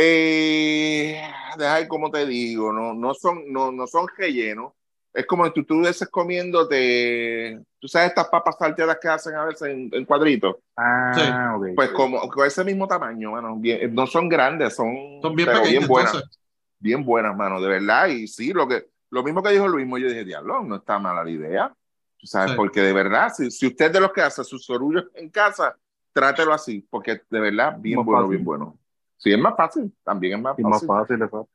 Eh, 0.00 1.20
deja 1.56 1.74
ver 1.74 1.88
cómo 1.88 2.10
te 2.10 2.24
digo, 2.24 2.72
no, 2.72 2.94
no 2.94 3.14
son, 3.14 3.52
no, 3.52 3.72
no 3.72 3.86
son 3.86 4.06
rellenos. 4.16 4.72
Es 5.12 5.26
como 5.26 5.44
si 5.46 5.52
tú 5.52 5.60
estuvieses 5.60 6.08
comiéndote, 6.08 7.60
tú 7.80 7.88
sabes, 7.88 8.10
estas 8.10 8.28
papas 8.28 8.56
salteadas 8.58 8.98
que 9.00 9.08
hacen 9.08 9.34
a 9.34 9.44
veces 9.46 9.68
en, 9.68 9.88
en 9.92 10.04
cuadritos. 10.04 10.56
Ah, 10.76 11.54
ok. 11.58 11.66
Pues 11.74 11.90
como 11.90 12.20
con 12.28 12.46
ese 12.46 12.62
mismo 12.62 12.86
tamaño, 12.86 13.32
mano. 13.32 13.56
Bien, 13.56 13.92
no 13.94 14.06
son 14.06 14.28
grandes, 14.28 14.76
son, 14.76 15.18
Son 15.20 15.34
bien 15.34 15.46
pero 15.46 15.62
pequeños, 15.62 15.78
bien 15.80 15.88
buenas. 15.88 16.14
entonces. 16.14 16.38
bien 16.78 17.04
buenas, 17.04 17.36
mano, 17.36 17.60
de 17.60 17.68
verdad. 17.68 18.06
Y 18.08 18.28
sí, 18.28 18.52
lo 18.52 18.68
que 18.68 18.86
lo 19.10 19.22
mismo 19.24 19.42
que 19.42 19.50
dijo 19.50 19.66
Luis, 19.66 19.88
yo 19.88 20.08
dije, 20.08 20.24
diablo, 20.24 20.62
no 20.62 20.76
está 20.76 20.98
mala 20.98 21.24
la 21.24 21.30
idea. 21.30 21.74
Tú 22.18 22.26
sabes, 22.26 22.50
Sí. 22.50 22.56
porque 22.56 22.80
de 22.82 22.92
verdad, 22.92 23.32
si, 23.34 23.50
si 23.50 23.66
usted 23.68 23.86
es 23.86 23.92
de 23.94 24.00
los 24.00 24.12
que 24.12 24.20
hace 24.22 24.44
sus 24.44 24.64
sorullos 24.64 25.06
en 25.14 25.30
casa, 25.30 25.76
trátelo 26.12 26.52
así, 26.52 26.86
porque 26.90 27.22
de 27.30 27.40
verdad, 27.40 27.76
bien 27.78 27.96
Más 27.96 28.04
bueno, 28.06 28.20
fácil. 28.22 28.36
bien 28.36 28.44
bueno. 28.44 28.78
Sí, 29.18 29.32
es 29.32 29.38
más 29.38 29.56
fácil, 29.56 29.92
también 30.04 30.38
es 30.38 30.42
más 30.42 30.52
fácil. 30.52 30.66
más 30.66 30.86
fácil, 30.86 31.16
exacto. 31.16 31.48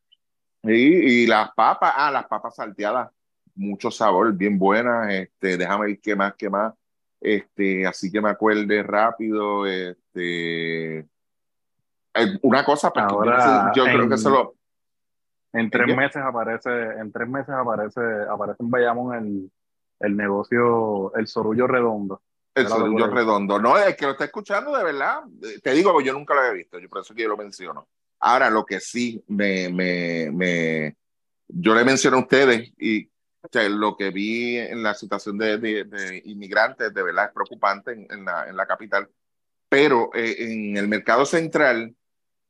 Y, 0.64 1.24
y 1.24 1.28
las 1.28 1.52
papas, 1.54 1.94
ah, 1.96 2.12
las 2.12 2.26
papas 2.28 2.56
salteadas, 2.56 3.10
mucho 3.56 3.92
sabor, 3.92 4.34
bien 4.34 4.58
buenas. 4.58 5.12
Este, 5.12 5.58
déjame 5.58 5.88
ver 5.88 6.00
qué 6.00 6.16
más, 6.16 6.34
qué 6.36 6.50
más. 6.50 6.74
Este, 7.20 7.86
así 7.86 8.12
que 8.12 8.22
me 8.22 8.30
acuerde 8.30 8.84
rápido. 8.84 9.66
Este, 9.66 11.00
eh, 11.00 12.40
una 12.42 12.64
cosa, 12.64 12.92
yo, 12.96 13.02
Ahora, 13.02 13.72
yo 13.74 13.84
creo 13.86 14.10
que 14.10 14.18
solo. 14.18 14.56
En 15.52 15.70
tres 15.70 15.96
meses 15.96 16.22
aparece, 16.22 16.70
en 16.70 17.12
tres 17.12 17.30
meses 17.30 17.54
aparece, 17.54 18.02
aparece 18.30 18.64
en 18.64 18.72
Bayamón 18.72 19.16
el, 19.16 19.52
el 20.00 20.18
negocio, 20.18 21.14
el 21.16 21.28
sorullo 21.28 21.68
redondo. 21.68 22.22
Por 22.54 23.04
ahí. 23.10 23.14
redondo. 23.16 23.60
No, 23.60 23.78
es 23.78 23.96
que 23.96 24.06
lo 24.06 24.12
está 24.12 24.26
escuchando 24.26 24.76
de 24.78 24.84
verdad. 24.84 25.22
Te 25.62 25.72
digo, 25.74 26.00
yo 26.02 26.14
nunca 26.14 26.34
lo 26.34 26.42
había 26.42 26.54
visto, 26.54 26.80
yo 26.80 26.88
por 26.90 27.02
eso 27.02 27.14
que 27.16 27.24
yo 27.24 27.30
lo 27.30 27.38
menciono. 27.38 27.88
Ahora, 28.20 28.50
lo 28.50 28.66
que 28.66 28.80
sí 28.80 29.22
me, 29.28 29.70
me, 29.70 30.30
me 30.32 30.96
yo 31.48 31.76
le 31.76 31.84
menciono 31.84 32.18
a 32.18 32.22
ustedes 32.22 32.72
y 32.78 33.06
o 33.46 33.50
sea, 33.52 33.68
lo 33.68 33.98
que 33.98 34.10
vi 34.12 34.58
en 34.58 34.82
la 34.82 34.94
situación 34.94 35.38
de, 35.38 35.58
de- 35.58 35.84
de 35.84 36.22
inmigrantes, 36.26 36.94
de 36.94 37.04
verdad 37.04 37.26
es 37.26 37.32
preocupante 37.34 37.92
en, 37.92 38.08
en 38.10 38.24
la, 38.24 38.48
en 38.48 38.56
la 38.56 38.66
capital. 38.66 39.10
Pero 39.68 40.12
eh, 40.14 40.36
en 40.40 40.78
el 40.78 40.88
mercado 40.88 41.26
central 41.26 41.94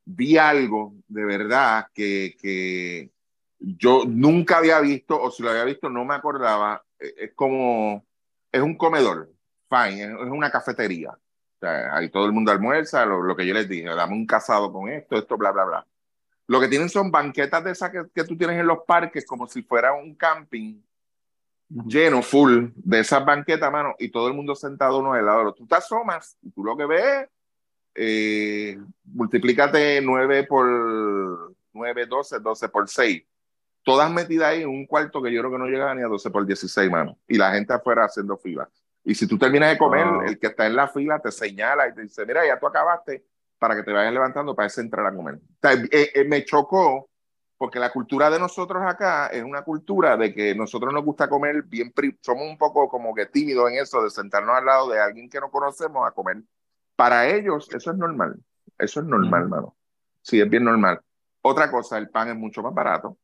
vi 0.06 0.38
algo 0.38 0.94
de 1.08 1.26
verdad 1.26 1.88
que, 1.94 2.36
que 2.40 3.10
yo 3.58 4.04
nunca 4.06 4.58
había 4.58 4.80
visto, 4.82 5.20
o 5.20 5.32
si 5.32 5.42
lo 5.42 5.50
había 5.50 5.64
visto 5.64 5.90
no 5.90 6.06
me 6.06 6.14
acordaba. 6.14 6.84
Eh, 7.00 7.14
Es 7.18 7.34
como, 7.34 8.06
es 8.52 8.62
un 8.62 8.78
comedor, 8.78 9.33
fine, 9.74 10.04
es, 10.04 10.10
es 10.10 10.30
una 10.30 10.52
cafetería. 10.52 11.12
O 11.12 11.60
sea, 11.60 11.96
ahí 11.96 12.10
todo 12.10 12.26
el 12.26 12.32
mundo 12.32 12.52
almuerza, 12.52 13.06
lo, 13.06 13.22
lo 13.22 13.36
que 13.36 13.46
yo 13.46 13.54
les 13.54 13.68
dije, 13.70 13.86
dame 13.86 14.14
un 14.14 14.26
casado 14.26 14.72
con 14.72 14.90
esto, 14.90 15.18
esto, 15.18 15.38
bla, 15.38 15.52
bla, 15.52 15.66
bla. 15.66 15.88
Lo 16.48 16.60
que 16.60 16.68
tienen 16.68 16.90
son 16.90 17.10
banquetas 17.10 17.64
de 17.64 17.72
esas 17.72 17.90
que, 17.90 18.04
que 18.14 18.24
tú 18.26 18.38
tienes 18.38 18.60
en 18.60 18.68
los 18.68 18.80
parques, 18.86 19.26
como 19.26 19.48
si 19.48 19.64
fuera 19.64 19.94
un 19.94 20.16
camping 20.16 20.82
lleno, 21.88 22.22
full, 22.22 22.68
de 22.76 23.00
esas 23.00 23.26
banquetas, 23.26 23.72
mano, 23.72 23.96
y 23.98 24.10
todo 24.10 24.28
el 24.28 24.34
mundo 24.34 24.56
sentado 24.56 25.00
uno 25.00 25.20
lado 25.22 25.40
del 25.40 25.48
otro. 25.48 25.64
Tú 25.64 25.68
te 25.68 25.76
asomas 25.76 26.38
y 26.42 26.52
tú 26.52 26.64
lo 26.64 26.78
que 26.78 26.86
ves, 26.86 27.30
eh, 27.96 28.78
multiplícate 29.06 30.02
9 30.02 30.44
por 30.44 31.56
9, 31.74 32.06
12, 32.06 32.40
12 32.40 32.70
por 32.70 32.90
6. 32.90 33.24
Todas 33.84 34.12
metidas 34.12 34.50
ahí 34.50 34.62
en 34.62 34.70
un 34.70 34.86
cuarto 34.86 35.22
que 35.22 35.32
yo 35.32 35.42
creo 35.42 35.52
que 35.52 35.58
no 35.58 35.68
llegaba 35.68 35.94
ni 35.94 36.04
a 36.04 36.08
12 36.08 36.30
por 36.30 36.46
16, 36.46 36.90
mano. 36.90 37.18
Y 37.28 37.38
la 37.38 37.52
gente 37.52 37.74
afuera 37.74 38.06
haciendo 38.06 38.38
fila. 38.38 38.70
Y 39.04 39.16
si 39.16 39.28
tú 39.28 39.38
terminas 39.38 39.72
de 39.72 39.78
comer, 39.78 40.08
el 40.26 40.40
que 40.40 40.48
está 40.48 40.66
en 40.66 40.76
la 40.76 40.88
fila 40.88 41.20
te 41.20 41.32
señala 41.32 41.88
y 41.88 41.94
te 41.94 42.02
dice, 42.04 42.26
mira, 42.26 42.46
ya 42.46 42.60
tú 42.60 42.68
acabaste, 42.68 43.26
para 43.60 43.76
que 43.76 43.84
te 43.84 43.92
vayas 43.92 44.14
levantando 44.14 44.56
para 44.56 44.68
ese 44.68 44.82
entrar 44.82 45.06
a 45.06 45.16
comer. 45.16 45.36
O 45.36 45.58
sea, 45.62 45.74
eh, 45.74 46.12
eh, 46.16 46.26
me 46.26 46.44
chocó 46.46 47.10
porque 47.58 47.80
la 47.80 47.92
cultura 47.92 48.30
de 48.30 48.38
nosotros 48.38 48.84
acá 48.86 49.28
es 49.28 49.42
una 49.42 49.62
cultura 49.62 50.18
de 50.18 50.34
que 50.34 50.54
nosotros 50.54 50.94
nos 50.94 51.06
gusta 51.06 51.30
comer 51.30 51.64
bien, 51.64 51.94
somos 52.22 52.44
un 52.44 52.58
poco 52.58 52.90
como 52.90 53.16
que 53.16 53.28
tímidos 53.28 53.72
en 53.72 53.78
eso 53.78 54.04
de 54.04 54.10
sentarnos 54.10 54.54
al 54.58 54.66
lado 54.66 54.90
de 54.90 55.00
alguien 55.00 55.30
que 55.30 55.40
no 55.40 55.50
conocemos 55.50 56.06
a 56.06 56.12
comer. 56.12 56.44
Para 56.98 57.26
ellos 57.30 57.70
eso 57.74 57.92
es 57.92 57.98
normal, 57.98 58.38
eso 58.78 59.00
es 59.00 59.06
normal, 59.06 59.48
mano. 59.48 59.78
Sí, 60.22 60.42
es 60.42 60.50
bien 60.50 60.66
normal. 60.66 61.00
Otra 61.42 61.72
cosa, 61.72 61.98
el 61.98 62.10
pan 62.10 62.28
es 62.28 62.36
mucho 62.36 62.62
más 62.62 62.74
barato, 62.74 63.18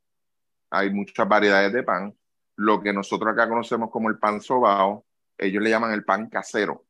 hay 0.69 0.89
muchas 0.89 1.27
variedades 1.27 1.73
de 1.73 1.84
pan. 1.84 2.15
Lo 2.56 2.81
que 2.81 2.93
nosotros 2.93 3.34
acá 3.34 3.49
conocemos 3.49 3.89
como 3.89 4.07
el 4.07 4.19
pan 4.19 4.39
sobao, 4.39 5.06
ellos 5.40 5.64
le 5.64 5.70
llaman 5.70 5.91
el 5.91 6.03
pan 6.03 6.30
casero. 6.30 6.86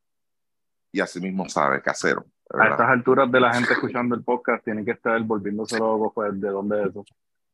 Y 0.92 1.00
así 1.00 1.20
mismo 1.20 1.48
sabe, 1.48 1.80
casero. 1.82 2.26
A 2.52 2.68
estas 2.68 2.88
alturas 2.88 3.30
de 3.30 3.40
la 3.40 3.54
gente 3.54 3.72
escuchando 3.72 4.14
el 4.16 4.24
podcast, 4.24 4.64
tienen 4.64 4.84
que 4.84 4.90
estar 4.90 5.20
volviéndose 5.22 5.78
locos 5.78 6.12
pues, 6.14 6.40
de 6.40 6.48
dónde 6.48 6.82
es 6.82 6.88
eso. 6.90 7.04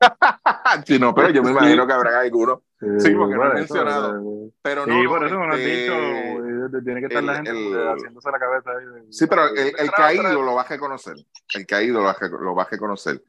Sí, 0.85 0.99
no, 0.99 1.15
pero 1.15 1.31
yo 1.31 1.43
me 1.43 1.53
imagino 1.53 1.87
que 1.87 1.93
habrá 1.93 2.21
algunos. 2.21 2.59
Sí, 2.99 3.15
porque 3.15 3.35
no 3.35 3.45
he 3.45 3.47
eso, 3.47 3.75
mencionado. 3.75 4.21
eh, 4.21 4.51
Pero 4.63 4.85
Sí, 4.85 4.91
no, 4.91 5.03
no, 5.03 5.09
por 5.11 5.27
eso 5.27 5.39
me 5.39 5.47
lo 5.47 5.53
has 5.55 5.61
este, 5.61 5.81
dicho. 5.81 6.83
Tiene 6.85 7.01
que 7.01 7.07
estar 7.07 7.21
el- 7.21 7.27
la 7.27 7.35
gente 7.37 7.51
el- 7.51 7.89
haciéndose 7.89 8.31
la 8.31 8.39
cabeza 8.39 8.71
ahí. 8.73 9.07
Sí, 9.11 9.27
pero 9.27 9.49
el, 9.49 9.59
el 9.79 10.15
ido 10.17 10.43
lo 10.43 10.55
va 10.55 10.63
a 10.63 10.69
reconocer. 10.69 11.15
El 11.55 11.85
ido 11.85 12.01
lo 12.01 12.05
va 12.05 12.11
a, 12.13 12.29
lo 12.29 12.55
va 12.55 12.63
a 12.65 12.69
reconocer. 12.69 13.23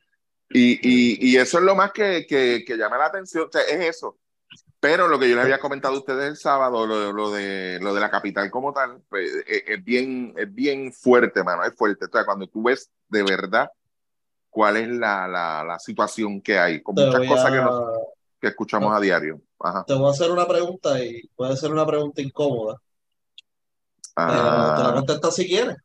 Y, 0.49 0.73
y, 0.81 1.31
y 1.31 1.37
eso 1.37 1.59
es 1.59 1.63
lo 1.63 1.75
más 1.75 1.91
que, 1.91 2.25
que, 2.27 2.63
que 2.65 2.75
llama 2.77 2.97
la 2.97 3.05
atención. 3.05 3.45
O 3.47 3.51
sea, 3.51 3.61
es 3.61 3.95
eso. 3.95 4.17
Pero 4.79 5.07
lo 5.07 5.17
que 5.17 5.27
yo 5.27 5.35
les 5.35 5.43
había 5.45 5.59
comentado 5.59 5.95
a 5.95 5.99
ustedes 5.99 6.29
el 6.29 6.37
sábado, 6.37 6.85
lo, 6.85 7.11
lo 7.11 7.31
de, 7.31 7.79
lo 7.81 7.93
de 7.93 7.99
la 7.99 8.11
capital 8.11 8.49
como 8.51 8.71
tal, 8.73 9.01
pues, 9.09 9.31
es, 9.47 9.63
es 9.67 9.83
bien, 9.83 10.33
es 10.37 10.53
bien 10.53 10.93
fuerte, 10.93 11.43
mano. 11.43 11.63
Es 11.63 11.75
fuerte. 11.75 12.05
O 12.05 12.09
sea, 12.09 12.25
cuando 12.25 12.47
tú 12.47 12.61
ves 12.63 12.89
de 13.09 13.23
verdad 13.23 13.69
cuál 14.49 14.77
es 14.77 14.87
la, 14.87 15.27
la, 15.27 15.63
la 15.63 15.79
situación 15.79 16.41
que 16.41 16.57
hay, 16.59 16.81
con 16.81 16.95
Te 16.95 17.05
muchas 17.05 17.27
cosas 17.27 17.51
que, 17.51 17.57
nos- 17.57 17.81
que 18.39 18.47
escuchamos 18.47 18.95
a 18.95 18.99
diario. 18.99 19.41
Ajá. 19.59 19.83
te 19.85 19.93
voy 19.95 20.07
a 20.07 20.11
hacer 20.11 20.29
una 20.31 20.47
pregunta 20.47 21.03
y 21.03 21.27
puede 21.35 21.57
ser 21.57 21.71
una 21.71 21.85
pregunta 21.85 22.21
incómoda, 22.21 22.75
pero 24.15 24.75
tú 24.75 24.81
la 24.83 24.89
Ah, 24.89 24.93
contestas 24.95 25.35
si 25.35 25.47
quieres. 25.47 25.75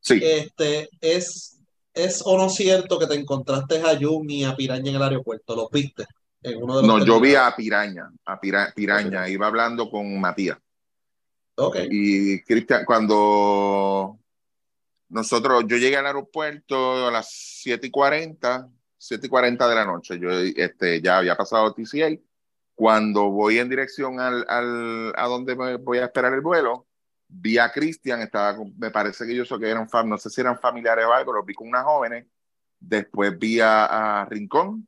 sí. 0.00 0.20
Este, 0.22 0.88
¿es, 1.00 1.58
¿es 1.92 2.22
o 2.24 2.36
no 2.38 2.48
cierto 2.48 2.98
que 2.98 3.06
te 3.06 3.14
encontraste 3.14 3.82
a 3.82 3.98
Jun 3.98 4.30
y 4.30 4.44
a 4.44 4.54
Piraña 4.56 4.90
en 4.90 4.96
el 4.96 5.02
aeropuerto? 5.02 5.56
¿Los 5.56 5.70
viste 5.70 6.06
en 6.42 6.62
uno 6.62 6.76
de 6.80 6.86
los 6.86 6.98
No, 7.00 7.04
yo 7.04 7.20
vi 7.20 7.34
a 7.34 7.54
Piraña, 7.56 8.10
a 8.24 8.40
Pira- 8.40 8.72
Piraña, 8.74 9.28
iba 9.28 9.46
hablando 9.46 9.90
con 9.90 10.20
Matías. 10.20 10.58
Ok. 11.56 11.76
Y 11.90 12.42
Cristian, 12.44 12.84
cuando 12.84 14.18
nosotros, 15.08 15.64
yo 15.66 15.76
llegué 15.76 15.96
al 15.96 16.06
aeropuerto 16.06 17.08
a 17.08 17.10
las 17.10 17.30
7 17.32 17.86
y 17.86 17.90
40, 17.90 18.68
7 18.96 19.26
y 19.26 19.30
40 19.30 19.68
de 19.68 19.74
la 19.74 19.84
noche, 19.84 20.18
yo 20.18 20.30
este, 20.30 21.00
ya 21.00 21.18
había 21.18 21.36
pasado 21.36 21.72
TCA. 21.74 22.16
Cuando 22.74 23.30
voy 23.30 23.58
en 23.58 23.68
dirección 23.68 24.20
al, 24.20 24.44
al- 24.48 25.12
a 25.16 25.26
donde 25.26 25.56
me 25.56 25.76
voy 25.76 25.98
a 25.98 26.04
esperar 26.04 26.32
el 26.32 26.40
vuelo, 26.42 26.86
vi 27.26 27.58
a 27.58 27.72
Cristian, 27.72 28.20
estaba, 28.20 28.56
me 28.76 28.90
parece 28.90 29.26
que 29.26 29.32
ellos 29.32 29.48
que 29.58 29.68
eran, 29.68 29.88
fam- 29.88 30.06
no 30.08 30.16
sé 30.18 30.30
si 30.30 30.40
eran 30.40 30.58
familiares 30.60 31.04
o 31.06 31.12
algo, 31.12 31.32
los 31.32 31.44
vi 31.44 31.54
con 31.54 31.68
unas 31.68 31.84
jóvenes. 31.84 32.26
Después 32.78 33.36
vi 33.36 33.58
a, 33.60 34.20
a 34.20 34.24
Rincón 34.26 34.86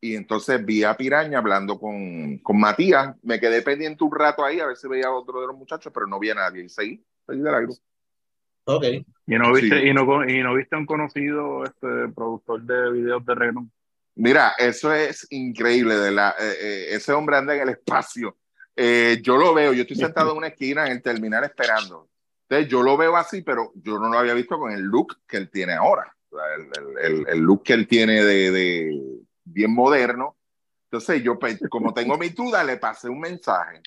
y 0.00 0.14
entonces 0.14 0.64
vi 0.64 0.84
a 0.84 0.94
Piraña 0.96 1.38
hablando 1.38 1.78
con, 1.78 2.38
con 2.38 2.58
Matías. 2.58 3.14
Me 3.22 3.40
quedé 3.40 3.62
pendiente 3.62 4.04
un 4.04 4.14
rato 4.14 4.44
ahí 4.44 4.60
a 4.60 4.66
ver 4.66 4.76
si 4.76 4.86
veía 4.88 5.06
a 5.08 5.12
otro 5.12 5.40
de 5.40 5.46
los 5.48 5.56
muchachos, 5.56 5.92
pero 5.92 6.06
no 6.06 6.18
vi 6.18 6.30
a 6.30 6.34
nadie. 6.34 6.64
Y 6.64 6.68
seguí, 6.68 7.02
seguí 7.26 7.40
de 7.40 7.50
largo. 7.50 7.74
Ok. 8.64 8.84
Y 9.26 9.34
no 9.38 9.52
viste, 9.52 9.80
Sí. 9.80 9.88
y 9.88 9.92
no, 9.94 10.28
y 10.28 10.42
no 10.42 10.54
viste 10.54 10.76
a 10.76 10.78
un 10.78 10.86
conocido 10.86 11.64
este, 11.64 12.08
productor 12.14 12.62
de 12.62 12.92
videos 12.92 13.24
de. 13.24 13.52
Mira, 14.14 14.52
eso 14.58 14.92
es 14.92 15.26
increíble. 15.30 15.96
De 15.96 16.10
la, 16.10 16.30
eh, 16.38 16.52
eh, 16.60 16.86
ese 16.90 17.12
hombre 17.12 17.36
anda 17.36 17.54
en 17.54 17.62
el 17.62 17.68
espacio. 17.70 18.36
Eh, 18.76 19.18
yo 19.22 19.36
lo 19.36 19.54
veo, 19.54 19.72
yo 19.72 19.82
estoy 19.82 19.96
sentado 19.96 20.30
en 20.32 20.38
una 20.38 20.48
esquina 20.48 20.86
en 20.86 20.92
el 20.92 21.02
terminal 21.02 21.44
esperando. 21.44 22.08
Entonces 22.48 22.68
yo 22.70 22.82
lo 22.82 22.96
veo 22.96 23.16
así, 23.16 23.42
pero 23.42 23.72
yo 23.74 23.98
no 23.98 24.08
lo 24.08 24.18
había 24.18 24.34
visto 24.34 24.58
con 24.58 24.70
el 24.72 24.82
look 24.82 25.18
que 25.26 25.36
él 25.38 25.50
tiene 25.50 25.74
ahora. 25.74 26.14
El, 26.30 26.62
el- 26.62 26.98
el- 27.20 27.28
el 27.28 27.38
look 27.40 27.62
que 27.64 27.72
él 27.72 27.88
tiene 27.88 28.22
de, 28.22 28.50
de 28.50 29.00
bien 29.52 29.74
moderno. 29.74 30.36
Entonces 30.90 31.22
yo, 31.22 31.38
pues, 31.38 31.58
como 31.70 31.92
tengo 31.92 32.16
mi 32.16 32.30
duda, 32.30 32.64
le 32.64 32.76
pasé 32.78 33.08
un 33.08 33.20
mensaje. 33.20 33.82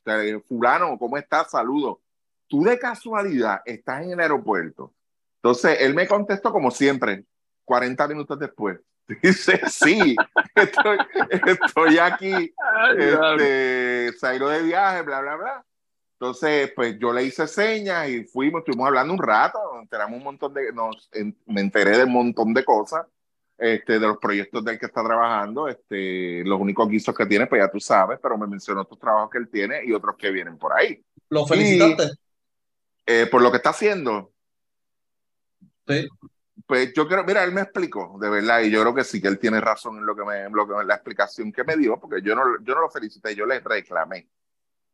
Fulano, 0.47 0.97
¿cómo 0.99 1.17
estás? 1.17 1.49
Saludo. 1.51 1.99
Tú 2.47 2.63
de 2.63 2.77
casualidad 2.77 3.61
estás 3.65 4.03
en 4.03 4.11
el 4.11 4.19
aeropuerto. 4.19 4.93
Entonces 5.38 5.77
él 5.81 5.93
me 5.95 6.07
contestó 6.07 6.51
como 6.51 6.69
siempre, 6.69 7.25
40 7.65 8.07
minutos 8.07 8.38
después. 8.38 8.79
Dice, 9.23 9.59
sí, 9.67 10.15
estoy, 10.55 10.99
estoy 11.29 11.97
aquí 11.97 12.53
este, 12.97 14.11
Zairo 14.19 14.47
de 14.49 14.61
viaje, 14.63 15.01
bla, 15.01 15.21
bla, 15.21 15.35
bla. 15.35 15.65
Entonces, 16.19 16.71
pues 16.75 16.99
yo 16.99 17.11
le 17.11 17.23
hice 17.23 17.47
señas 17.47 18.07
y 18.09 18.23
fuimos, 18.25 18.59
estuvimos 18.59 18.88
hablando 18.88 19.11
un 19.13 19.19
rato, 19.19 19.57
nos 19.73 19.81
enteramos 19.81 20.17
un 20.17 20.23
montón 20.23 20.53
de, 20.53 20.71
nos, 20.71 21.09
en- 21.13 21.35
me 21.47 21.61
enteré 21.61 21.97
de 21.97 22.03
un 22.03 22.13
montón 22.13 22.53
de 22.53 22.63
cosas, 22.63 23.07
este, 23.63 23.99
de 23.99 24.07
los 24.07 24.17
proyectos 24.17 24.65
del 24.65 24.79
que 24.79 24.88
está 24.88 25.03
trabajando, 25.03 25.67
este, 25.67 26.43
los 26.43 26.59
únicos 26.59 26.89
guisos 26.89 27.13
que 27.15 27.27
tiene, 27.27 27.45
pues 27.45 27.61
ya 27.61 27.69
tú 27.69 27.79
sabes, 27.79 28.17
pero 28.19 28.35
me 28.35 28.47
mencionó 28.47 28.81
otros 28.81 28.99
trabajos 28.99 29.29
que 29.29 29.38
él 29.38 29.49
tiene 29.49 29.85
y 29.85 29.93
otros 29.93 30.15
que 30.17 30.31
vienen 30.31 30.57
por 30.57 30.73
ahí. 30.73 30.99
¿Lo 31.29 31.45
felicitaste? 31.45 32.17
Eh, 33.05 33.27
por 33.29 33.39
lo 33.41 33.51
que 33.51 33.57
está 33.57 33.69
haciendo, 33.69 34.31
Sí. 35.88 36.07
pues 36.65 36.91
yo 36.95 37.07
creo, 37.07 37.23
mira, 37.23 37.43
él 37.43 37.51
me 37.51 37.61
explicó, 37.61 38.17
de 38.19 38.29
verdad, 38.31 38.61
y 38.61 38.71
yo 38.71 38.81
creo 38.81 38.95
que 38.95 39.03
sí, 39.03 39.21
que 39.21 39.27
él 39.27 39.38
tiene 39.38 39.61
razón 39.61 39.97
en 39.97 40.05
lo 40.07 40.15
que 40.15 40.23
me, 40.23 40.45
en 40.45 40.53
lo 40.53 40.67
que, 40.67 40.73
en 40.73 40.88
la 40.88 40.95
explicación 40.95 41.51
que 41.51 41.63
me 41.63 41.77
dio, 41.77 41.99
porque 41.99 42.21
yo 42.23 42.35
no, 42.35 42.41
yo 42.63 42.73
no 42.73 42.81
lo 42.81 42.89
felicité, 42.89 43.35
yo 43.35 43.45
le 43.45 43.59
reclamé, 43.59 44.27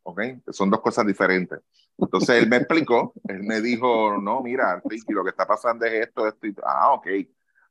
¿ok? 0.03 0.22
Son 0.49 0.69
dos 0.69 0.81
cosas 0.81 1.06
diferentes. 1.07 1.60
Entonces 1.98 2.41
él 2.44 2.49
me 2.49 2.57
explicó, 2.57 3.14
él 3.30 3.44
me 3.44 3.61
dijo, 3.61 4.18
no, 4.18 4.41
mira, 4.41 4.81
Ricky, 4.84 5.14
lo 5.14 5.23
que 5.23 5.30
está 5.30 5.45
pasando 5.48 5.85
es 5.85 6.07
esto, 6.07 6.27
esto 6.27 6.48
y 6.48 6.56
Ah, 6.65 6.91
ok. 6.94 7.07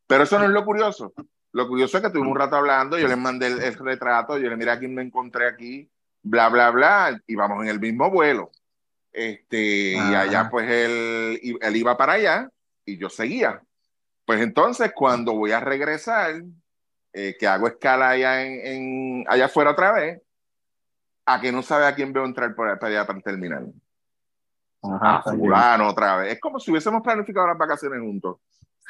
Pero 0.06 0.24
eso 0.24 0.38
no 0.38 0.44
es 0.44 0.50
lo 0.50 0.64
curioso. 0.64 1.12
Lo 1.52 1.66
curioso 1.68 1.96
es 1.96 2.02
que 2.02 2.10
tuvimos 2.10 2.32
un 2.32 2.38
rato 2.38 2.56
hablando, 2.56 2.98
yo 2.98 3.08
le 3.08 3.16
mandé 3.16 3.46
el, 3.46 3.62
el 3.62 3.74
retrato, 3.74 4.38
yo 4.38 4.48
le 4.50 4.56
mira 4.56 4.78
quién 4.78 4.94
me 4.94 5.02
encontré 5.02 5.48
aquí, 5.48 5.88
bla, 6.22 6.48
bla, 6.48 6.70
bla, 6.70 7.20
y 7.26 7.34
vamos 7.34 7.62
en 7.62 7.68
el 7.70 7.80
mismo 7.80 8.10
vuelo. 8.10 8.50
Este, 9.12 9.92
y 10.10 10.14
allá 10.14 10.50
pues 10.50 10.70
él, 10.70 11.40
él 11.60 11.76
iba 11.76 11.96
para 11.96 12.14
allá 12.14 12.50
y 12.84 12.98
yo 12.98 13.08
seguía. 13.08 13.62
Pues 14.26 14.40
entonces, 14.42 14.92
cuando 14.94 15.32
voy 15.34 15.52
a 15.52 15.60
regresar, 15.60 16.42
eh, 17.12 17.36
que 17.38 17.46
hago 17.46 17.66
escala 17.68 18.10
allá, 18.10 18.42
en, 18.44 18.66
en- 18.66 19.24
allá 19.28 19.46
afuera 19.46 19.70
otra 19.70 19.92
vez, 19.92 20.20
a 21.24 21.40
que 21.40 21.50
no 21.50 21.62
sabe 21.62 21.86
a 21.86 21.94
quién 21.94 22.12
veo 22.12 22.24
entrar 22.26 22.54
por 22.54 22.68
allá 22.68 22.78
para 22.78 22.90
allá 22.92 23.06
para 23.06 23.20
terminar. 23.20 23.62
Ajá, 24.82 25.16
A 25.16 25.22
fulano 25.22 25.88
otra 25.88 26.16
vez. 26.18 26.34
Es 26.34 26.40
como 26.40 26.60
si 26.60 26.70
hubiésemos 26.70 27.02
planificado 27.02 27.46
las 27.46 27.56
vacaciones 27.58 28.00
juntos. 28.00 28.36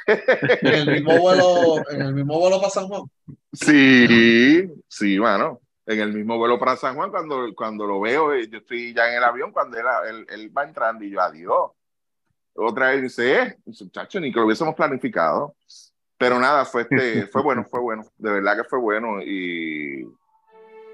En 0.07 0.75
el 0.75 0.91
mismo 0.91 1.19
vuelo, 1.19 1.83
en 1.91 2.03
el 2.03 2.15
mismo 2.15 2.39
vuelo 2.39 2.59
para 2.59 2.71
San 2.71 2.87
Juan. 2.89 3.03
Sí, 3.53 4.69
sí, 4.89 5.19
mano. 5.19 5.61
En 5.87 6.01
el 6.01 6.13
mismo 6.13 6.37
vuelo 6.37 6.59
para 6.59 6.77
San 6.77 6.95
Juan, 6.97 7.11
cuando, 7.11 7.55
cuando 7.55 7.87
lo 7.87 8.01
veo, 8.01 8.33
eh, 8.35 8.49
yo 8.49 8.59
estoy 8.59 8.93
ya 8.95 9.09
en 9.09 9.17
el 9.19 9.25
avión, 9.25 9.53
cuando 9.53 9.77
él, 9.79 9.85
él- 10.09 10.27
él 10.29 10.57
va 10.57 10.65
entrando 10.65 11.05
y 11.05 11.11
yo, 11.11 11.21
adiós. 11.21 11.71
Otra 12.55 12.89
vez 12.91 13.03
dice, 13.03 13.41
eh, 13.43 13.57
muchacho, 13.67 14.19
ni 14.21 14.33
que 14.33 14.39
lo 14.41 14.47
hubiésemos 14.47 14.75
planificado. 14.75 15.55
Pero 16.19 16.39
nada, 16.41 16.65
fue, 16.65 16.83
este, 16.83 17.27
fue 17.33 17.43
bueno, 17.43 17.65
fue 17.65 17.81
bueno. 17.81 18.05
De 18.17 18.31
verdad 18.33 18.57
que 18.57 18.65
fue 18.65 18.79
bueno. 18.79 19.23
Y, 19.23 20.07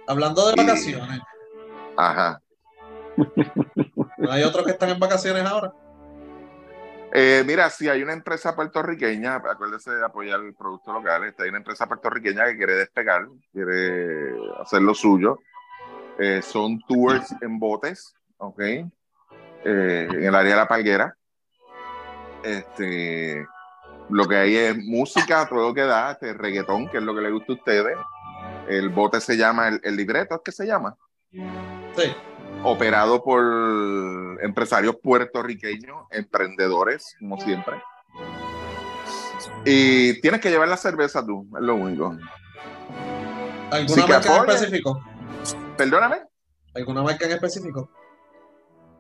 Hablando 0.07 0.49
de 0.49 0.57
vacaciones, 0.57 1.21
ajá. 1.97 2.43
¿no 4.19 4.31
hay 4.33 4.43
otros 4.43 4.65
que 4.65 4.73
están 4.73 4.91
en 4.91 4.99
vacaciones 4.99 5.45
ahora? 5.45 5.73
Eh, 7.15 7.45
mira, 7.47 7.69
si 7.69 7.91
hay 7.91 8.03
una 8.03 8.15
empresa 8.15 8.57
puertorriqueña, 8.57 9.37
acuérdese 9.37 9.91
de 9.91 10.05
apoyar 10.05 10.41
el 10.41 10.55
producto 10.55 10.95
local, 10.95 11.25
este, 11.25 11.43
hay 11.43 11.51
una 11.51 11.59
empresa 11.59 11.87
puertorriqueña 11.87 12.47
que 12.47 12.57
quiere 12.57 12.75
despegar, 12.75 13.29
quiere 13.53 14.35
hacer 14.59 14.81
lo 14.81 14.95
suyo. 14.95 15.39
Eh, 16.19 16.41
son 16.43 16.81
tours 16.89 17.35
en 17.43 17.59
botes, 17.59 18.15
¿ok? 18.39 18.61
Eh, 18.61 18.87
en 19.65 20.25
el 20.25 20.35
área 20.35 20.53
de 20.53 20.57
la 20.57 20.69
palguera. 20.69 21.15
Este, 22.43 23.47
lo 24.09 24.27
que 24.27 24.37
hay 24.37 24.57
es 24.57 24.77
música, 24.79 25.47
todo 25.47 25.69
lo 25.69 25.75
que 25.75 25.83
da, 25.83 26.13
este, 26.13 26.33
reggaetón, 26.33 26.89
que 26.89 26.97
es 26.97 27.03
lo 27.03 27.15
que 27.15 27.21
le 27.21 27.31
gusta 27.31 27.53
a 27.53 27.57
ustedes. 27.57 27.97
El 28.69 28.89
bote 28.89 29.21
se 29.21 29.37
llama, 29.37 29.69
el, 29.69 29.81
el 29.85 29.97
libreto 29.97 30.37
es 30.37 30.41
que 30.43 30.53
se 30.53 30.67
llama 30.67 30.97
Sí. 31.31 32.15
Operado 32.65 33.23
por 33.23 33.43
empresarios 34.43 34.97
puertorriqueños, 35.03 36.07
emprendedores, 36.11 37.17
como 37.19 37.39
siempre. 37.41 37.83
Y 39.65 40.21
tienes 40.21 40.41
que 40.41 40.51
llevar 40.51 40.69
la 40.69 40.77
cerveza 40.77 41.25
tú, 41.25 41.49
es 41.57 41.63
lo 41.63 41.75
único. 41.75 42.17
¿Alguna 43.71 44.07
marca 44.07 44.37
en 44.37 44.51
específico? 44.51 45.03
Perdóname, 45.77 46.17
¿Alguna 46.75 47.03
marca 47.03 47.27
en 47.27 47.33
específico? 47.33 47.91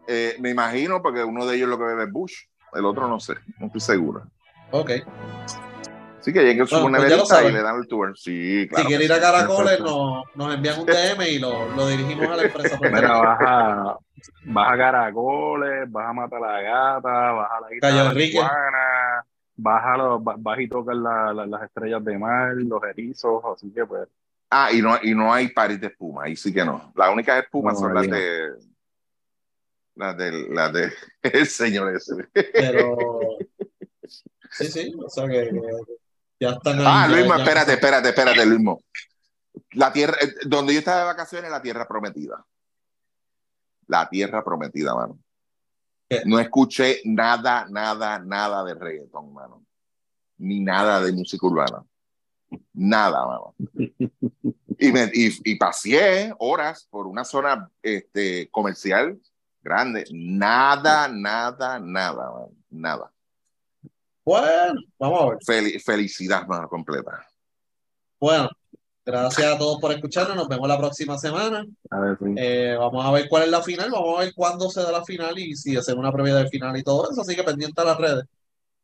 eh, 0.08 0.36
me 0.40 0.50
imagino 0.50 1.00
porque 1.00 1.22
uno 1.22 1.46
de 1.46 1.56
ellos 1.56 1.68
lo 1.68 1.78
que 1.78 1.84
bebe 1.84 2.04
es 2.04 2.10
Bush, 2.10 2.34
el 2.74 2.84
otro 2.84 3.06
no 3.08 3.20
sé, 3.20 3.34
no 3.58 3.66
estoy 3.66 3.80
seguro. 3.80 4.24
Ok. 4.72 4.90
Así 6.23 6.32
que 6.32 6.40
lleguen 6.40 6.69
su 6.69 6.81
Bueno, 6.81 6.99
pues 6.99 7.11
neverita 7.11 7.43
y 7.49 7.53
le 7.53 7.62
dan 7.62 7.77
el 7.81 7.89
tour. 7.89 8.16
Sí, 8.16 8.69
claro. 8.69 8.82
si 8.85 8.86
quiere 8.89 9.01
que 9.01 9.05
ir 9.07 9.12
a 9.12 9.16
sí. 9.16 9.20
Caracoles, 9.23 9.81
nos, 9.81 10.23
nos 10.36 10.55
envían 10.55 10.78
un 10.78 10.86
DM 10.86 11.23
y 11.28 11.39
lo, 11.40 11.69
lo 11.74 11.89
dirigimos 11.89 12.28
a 12.28 12.36
la 12.36 12.43
empresa. 12.44 12.78
Mira, 12.81 13.19
vas 13.19 13.39
a, 13.40 13.99
vas 14.44 14.73
a 14.73 14.77
Caracoles, 14.77 15.90
vas 15.90 16.09
a 16.09 16.12
matar 16.12 16.44
a 16.44 16.53
la 16.53 16.62
gata, 16.62 17.32
vas 17.32 17.51
a 17.51 17.61
la 17.90 18.05
Enrique. 18.11 18.36
Iguana, 18.36 19.27
vas, 19.57 19.82
a 19.85 19.97
los, 19.97 20.20
vas, 20.23 20.61
y 20.61 20.69
tocas 20.69 20.97
la- 20.97 21.35
la- 21.35 21.47
las 21.47 21.62
estrellas 21.65 22.05
de 22.05 22.16
mar, 22.16 22.53
los 22.55 22.81
erizos, 22.85 23.43
así 23.57 23.73
que 23.73 23.85
pues. 23.85 24.09
Ah, 24.49 24.70
y 24.73 24.81
no, 24.81 24.97
y 25.03 25.16
no 25.16 25.32
hay 25.35 25.49
paris 25.49 25.81
de 25.81 25.89
espuma, 25.89 26.23
ahí 26.27 26.36
sí 26.36 26.53
que 26.55 26.65
no. 26.65 26.93
Las 26.94 27.12
únicas 27.12 27.43
espumas 27.43 27.74
No, 27.74 27.81
son 27.81 27.94
las 27.94 28.09
de. 28.09 28.51
Las 29.97 30.16
de. 30.16 30.49
Las 30.51 30.73
de. 30.73 30.93
El 31.23 31.47
señor 31.49 31.97
ese. 31.97 32.15
Pero. 32.53 32.97
Sí, 34.51 34.66
sí, 34.66 34.94
o 35.03 35.09
sea 35.09 35.27
que, 35.27 35.49
que 35.49 35.61
ya 36.43 36.51
están 36.51 36.81
ahí. 36.81 36.85
Ah, 36.86 37.06
Luismo, 37.09 37.35
espérate, 37.35 37.73
espérate, 37.74 38.09
espérate, 38.09 38.44
Luismo. 38.47 38.82
La 39.73 39.93
tierra, 39.93 40.16
eh, 40.20 40.35
donde 40.44 40.73
yo 40.73 40.81
estaba 40.81 40.98
de 40.98 41.05
vacaciones, 41.05 41.51
la 41.51 41.62
tierra 41.62 41.86
prometida. 41.86 42.44
La 43.86 44.09
tierra 44.09 44.43
prometida, 44.43 44.94
mano. 44.94 45.19
¿Qué? 46.09 46.23
No 46.24 46.40
escuché 46.40 47.01
nada, 47.05 47.66
nada, 47.70 48.19
nada 48.19 48.64
de 48.64 48.74
reggaetón, 48.74 49.32
mano. 49.32 49.64
Ni 50.39 50.59
nada 50.60 51.01
de 51.01 51.12
música 51.12 51.47
urbana. 51.47 51.85
Nada, 52.73 53.24
mano. 53.24 53.55
Y, 54.78 54.90
me, 54.90 55.10
y, 55.14 55.52
y 55.52 55.55
paseé 55.55 56.35
horas 56.39 56.89
por 56.90 57.06
una 57.06 57.24
zona 57.24 57.70
este, 57.82 58.51
comercial 58.51 59.20
grande. 59.62 60.05
Nada, 60.10 61.06
nada, 61.06 61.78
nada, 61.78 62.31
mano. 62.31 62.51
Nada. 62.69 63.11
Bueno, 64.24 64.81
vamos 64.99 65.20
a 65.20 65.27
ver. 65.31 65.39
Fel- 65.44 65.82
felicidad, 65.82 66.47
mano, 66.47 66.69
completa. 66.69 67.27
Bueno, 68.20 68.49
gracias 69.05 69.53
a 69.55 69.59
todos 69.59 69.81
por 69.81 69.93
escucharnos. 69.93 70.36
Nos 70.36 70.49
vemos 70.49 70.69
la 70.69 70.78
próxima 70.78 71.19
semana. 71.19 71.65
A 71.90 72.01
ver, 72.01 72.19
sí. 72.19 72.35
Eh, 72.36 72.77
vamos 72.78 73.05
a 73.05 73.11
ver 73.11 73.28
cuál 73.28 73.43
es 73.44 73.49
la 73.51 73.62
final. 73.62 73.90
Vamos 73.90 74.19
a 74.19 74.23
ver 74.24 74.32
cuándo 74.35 74.70
se 74.70 74.81
da 74.82 74.93
la 74.93 75.05
final 75.05 75.39
y 75.39 75.57
si 75.57 75.77
hacemos 75.77 76.01
una 76.01 76.12
previa 76.12 76.36
del 76.36 76.49
final 76.49 76.77
y 76.77 76.82
todo 76.85 77.11
eso. 77.11 77.20
Así 77.23 77.35
que 77.35 77.43
pendiente 77.43 77.81
a 77.81 77.85
las 77.85 77.99
redes. 77.99 78.24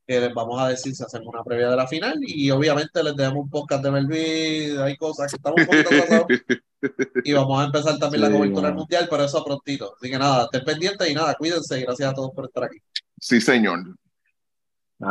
Que 0.07 0.21
les 0.21 0.33
vamos 0.33 0.59
a 0.61 0.69
decir 0.69 0.95
si 0.97 1.05
hacemos 1.05 1.29
una 1.29 1.45
previa 1.45 1.69
de 1.69 1.77
la 1.77 1.87
final. 1.87 2.19
Y 2.21 2.51
obviamente 2.51 3.03
les 3.05 3.15
dejamos 3.15 3.45
un 3.45 3.51
podcast 3.51 3.85
de 3.85 3.91
Melvin. 3.91 4.81
Hay 4.81 4.97
cosas 4.97 5.31
que 5.31 5.37
estamos 5.37 5.61
un 5.61 5.67
poquito. 5.67 6.27
Y 7.23 7.33
vamos 7.33 7.61
a 7.61 7.67
empezar 7.67 7.99
también 7.99 8.23
la 8.23 8.31
cobertura 8.31 8.69
bueno. 8.69 8.77
mundial, 8.77 9.07
pero 9.11 9.25
eso 9.25 9.45
prontito. 9.45 9.95
Así 9.97 10.11
que 10.11 10.19
nada, 10.19 10.45
estén 10.45 10.65
pendientes 10.65 11.09
y 11.11 11.15
nada, 11.15 11.35
cuídense 11.35 11.79
y 11.79 11.83
gracias 11.83 12.11
a 12.11 12.15
todos 12.15 12.31
por 12.33 12.47
estar 12.47 12.65
aquí. 12.65 12.79
Sí, 13.21 13.41
señor. 13.41 13.85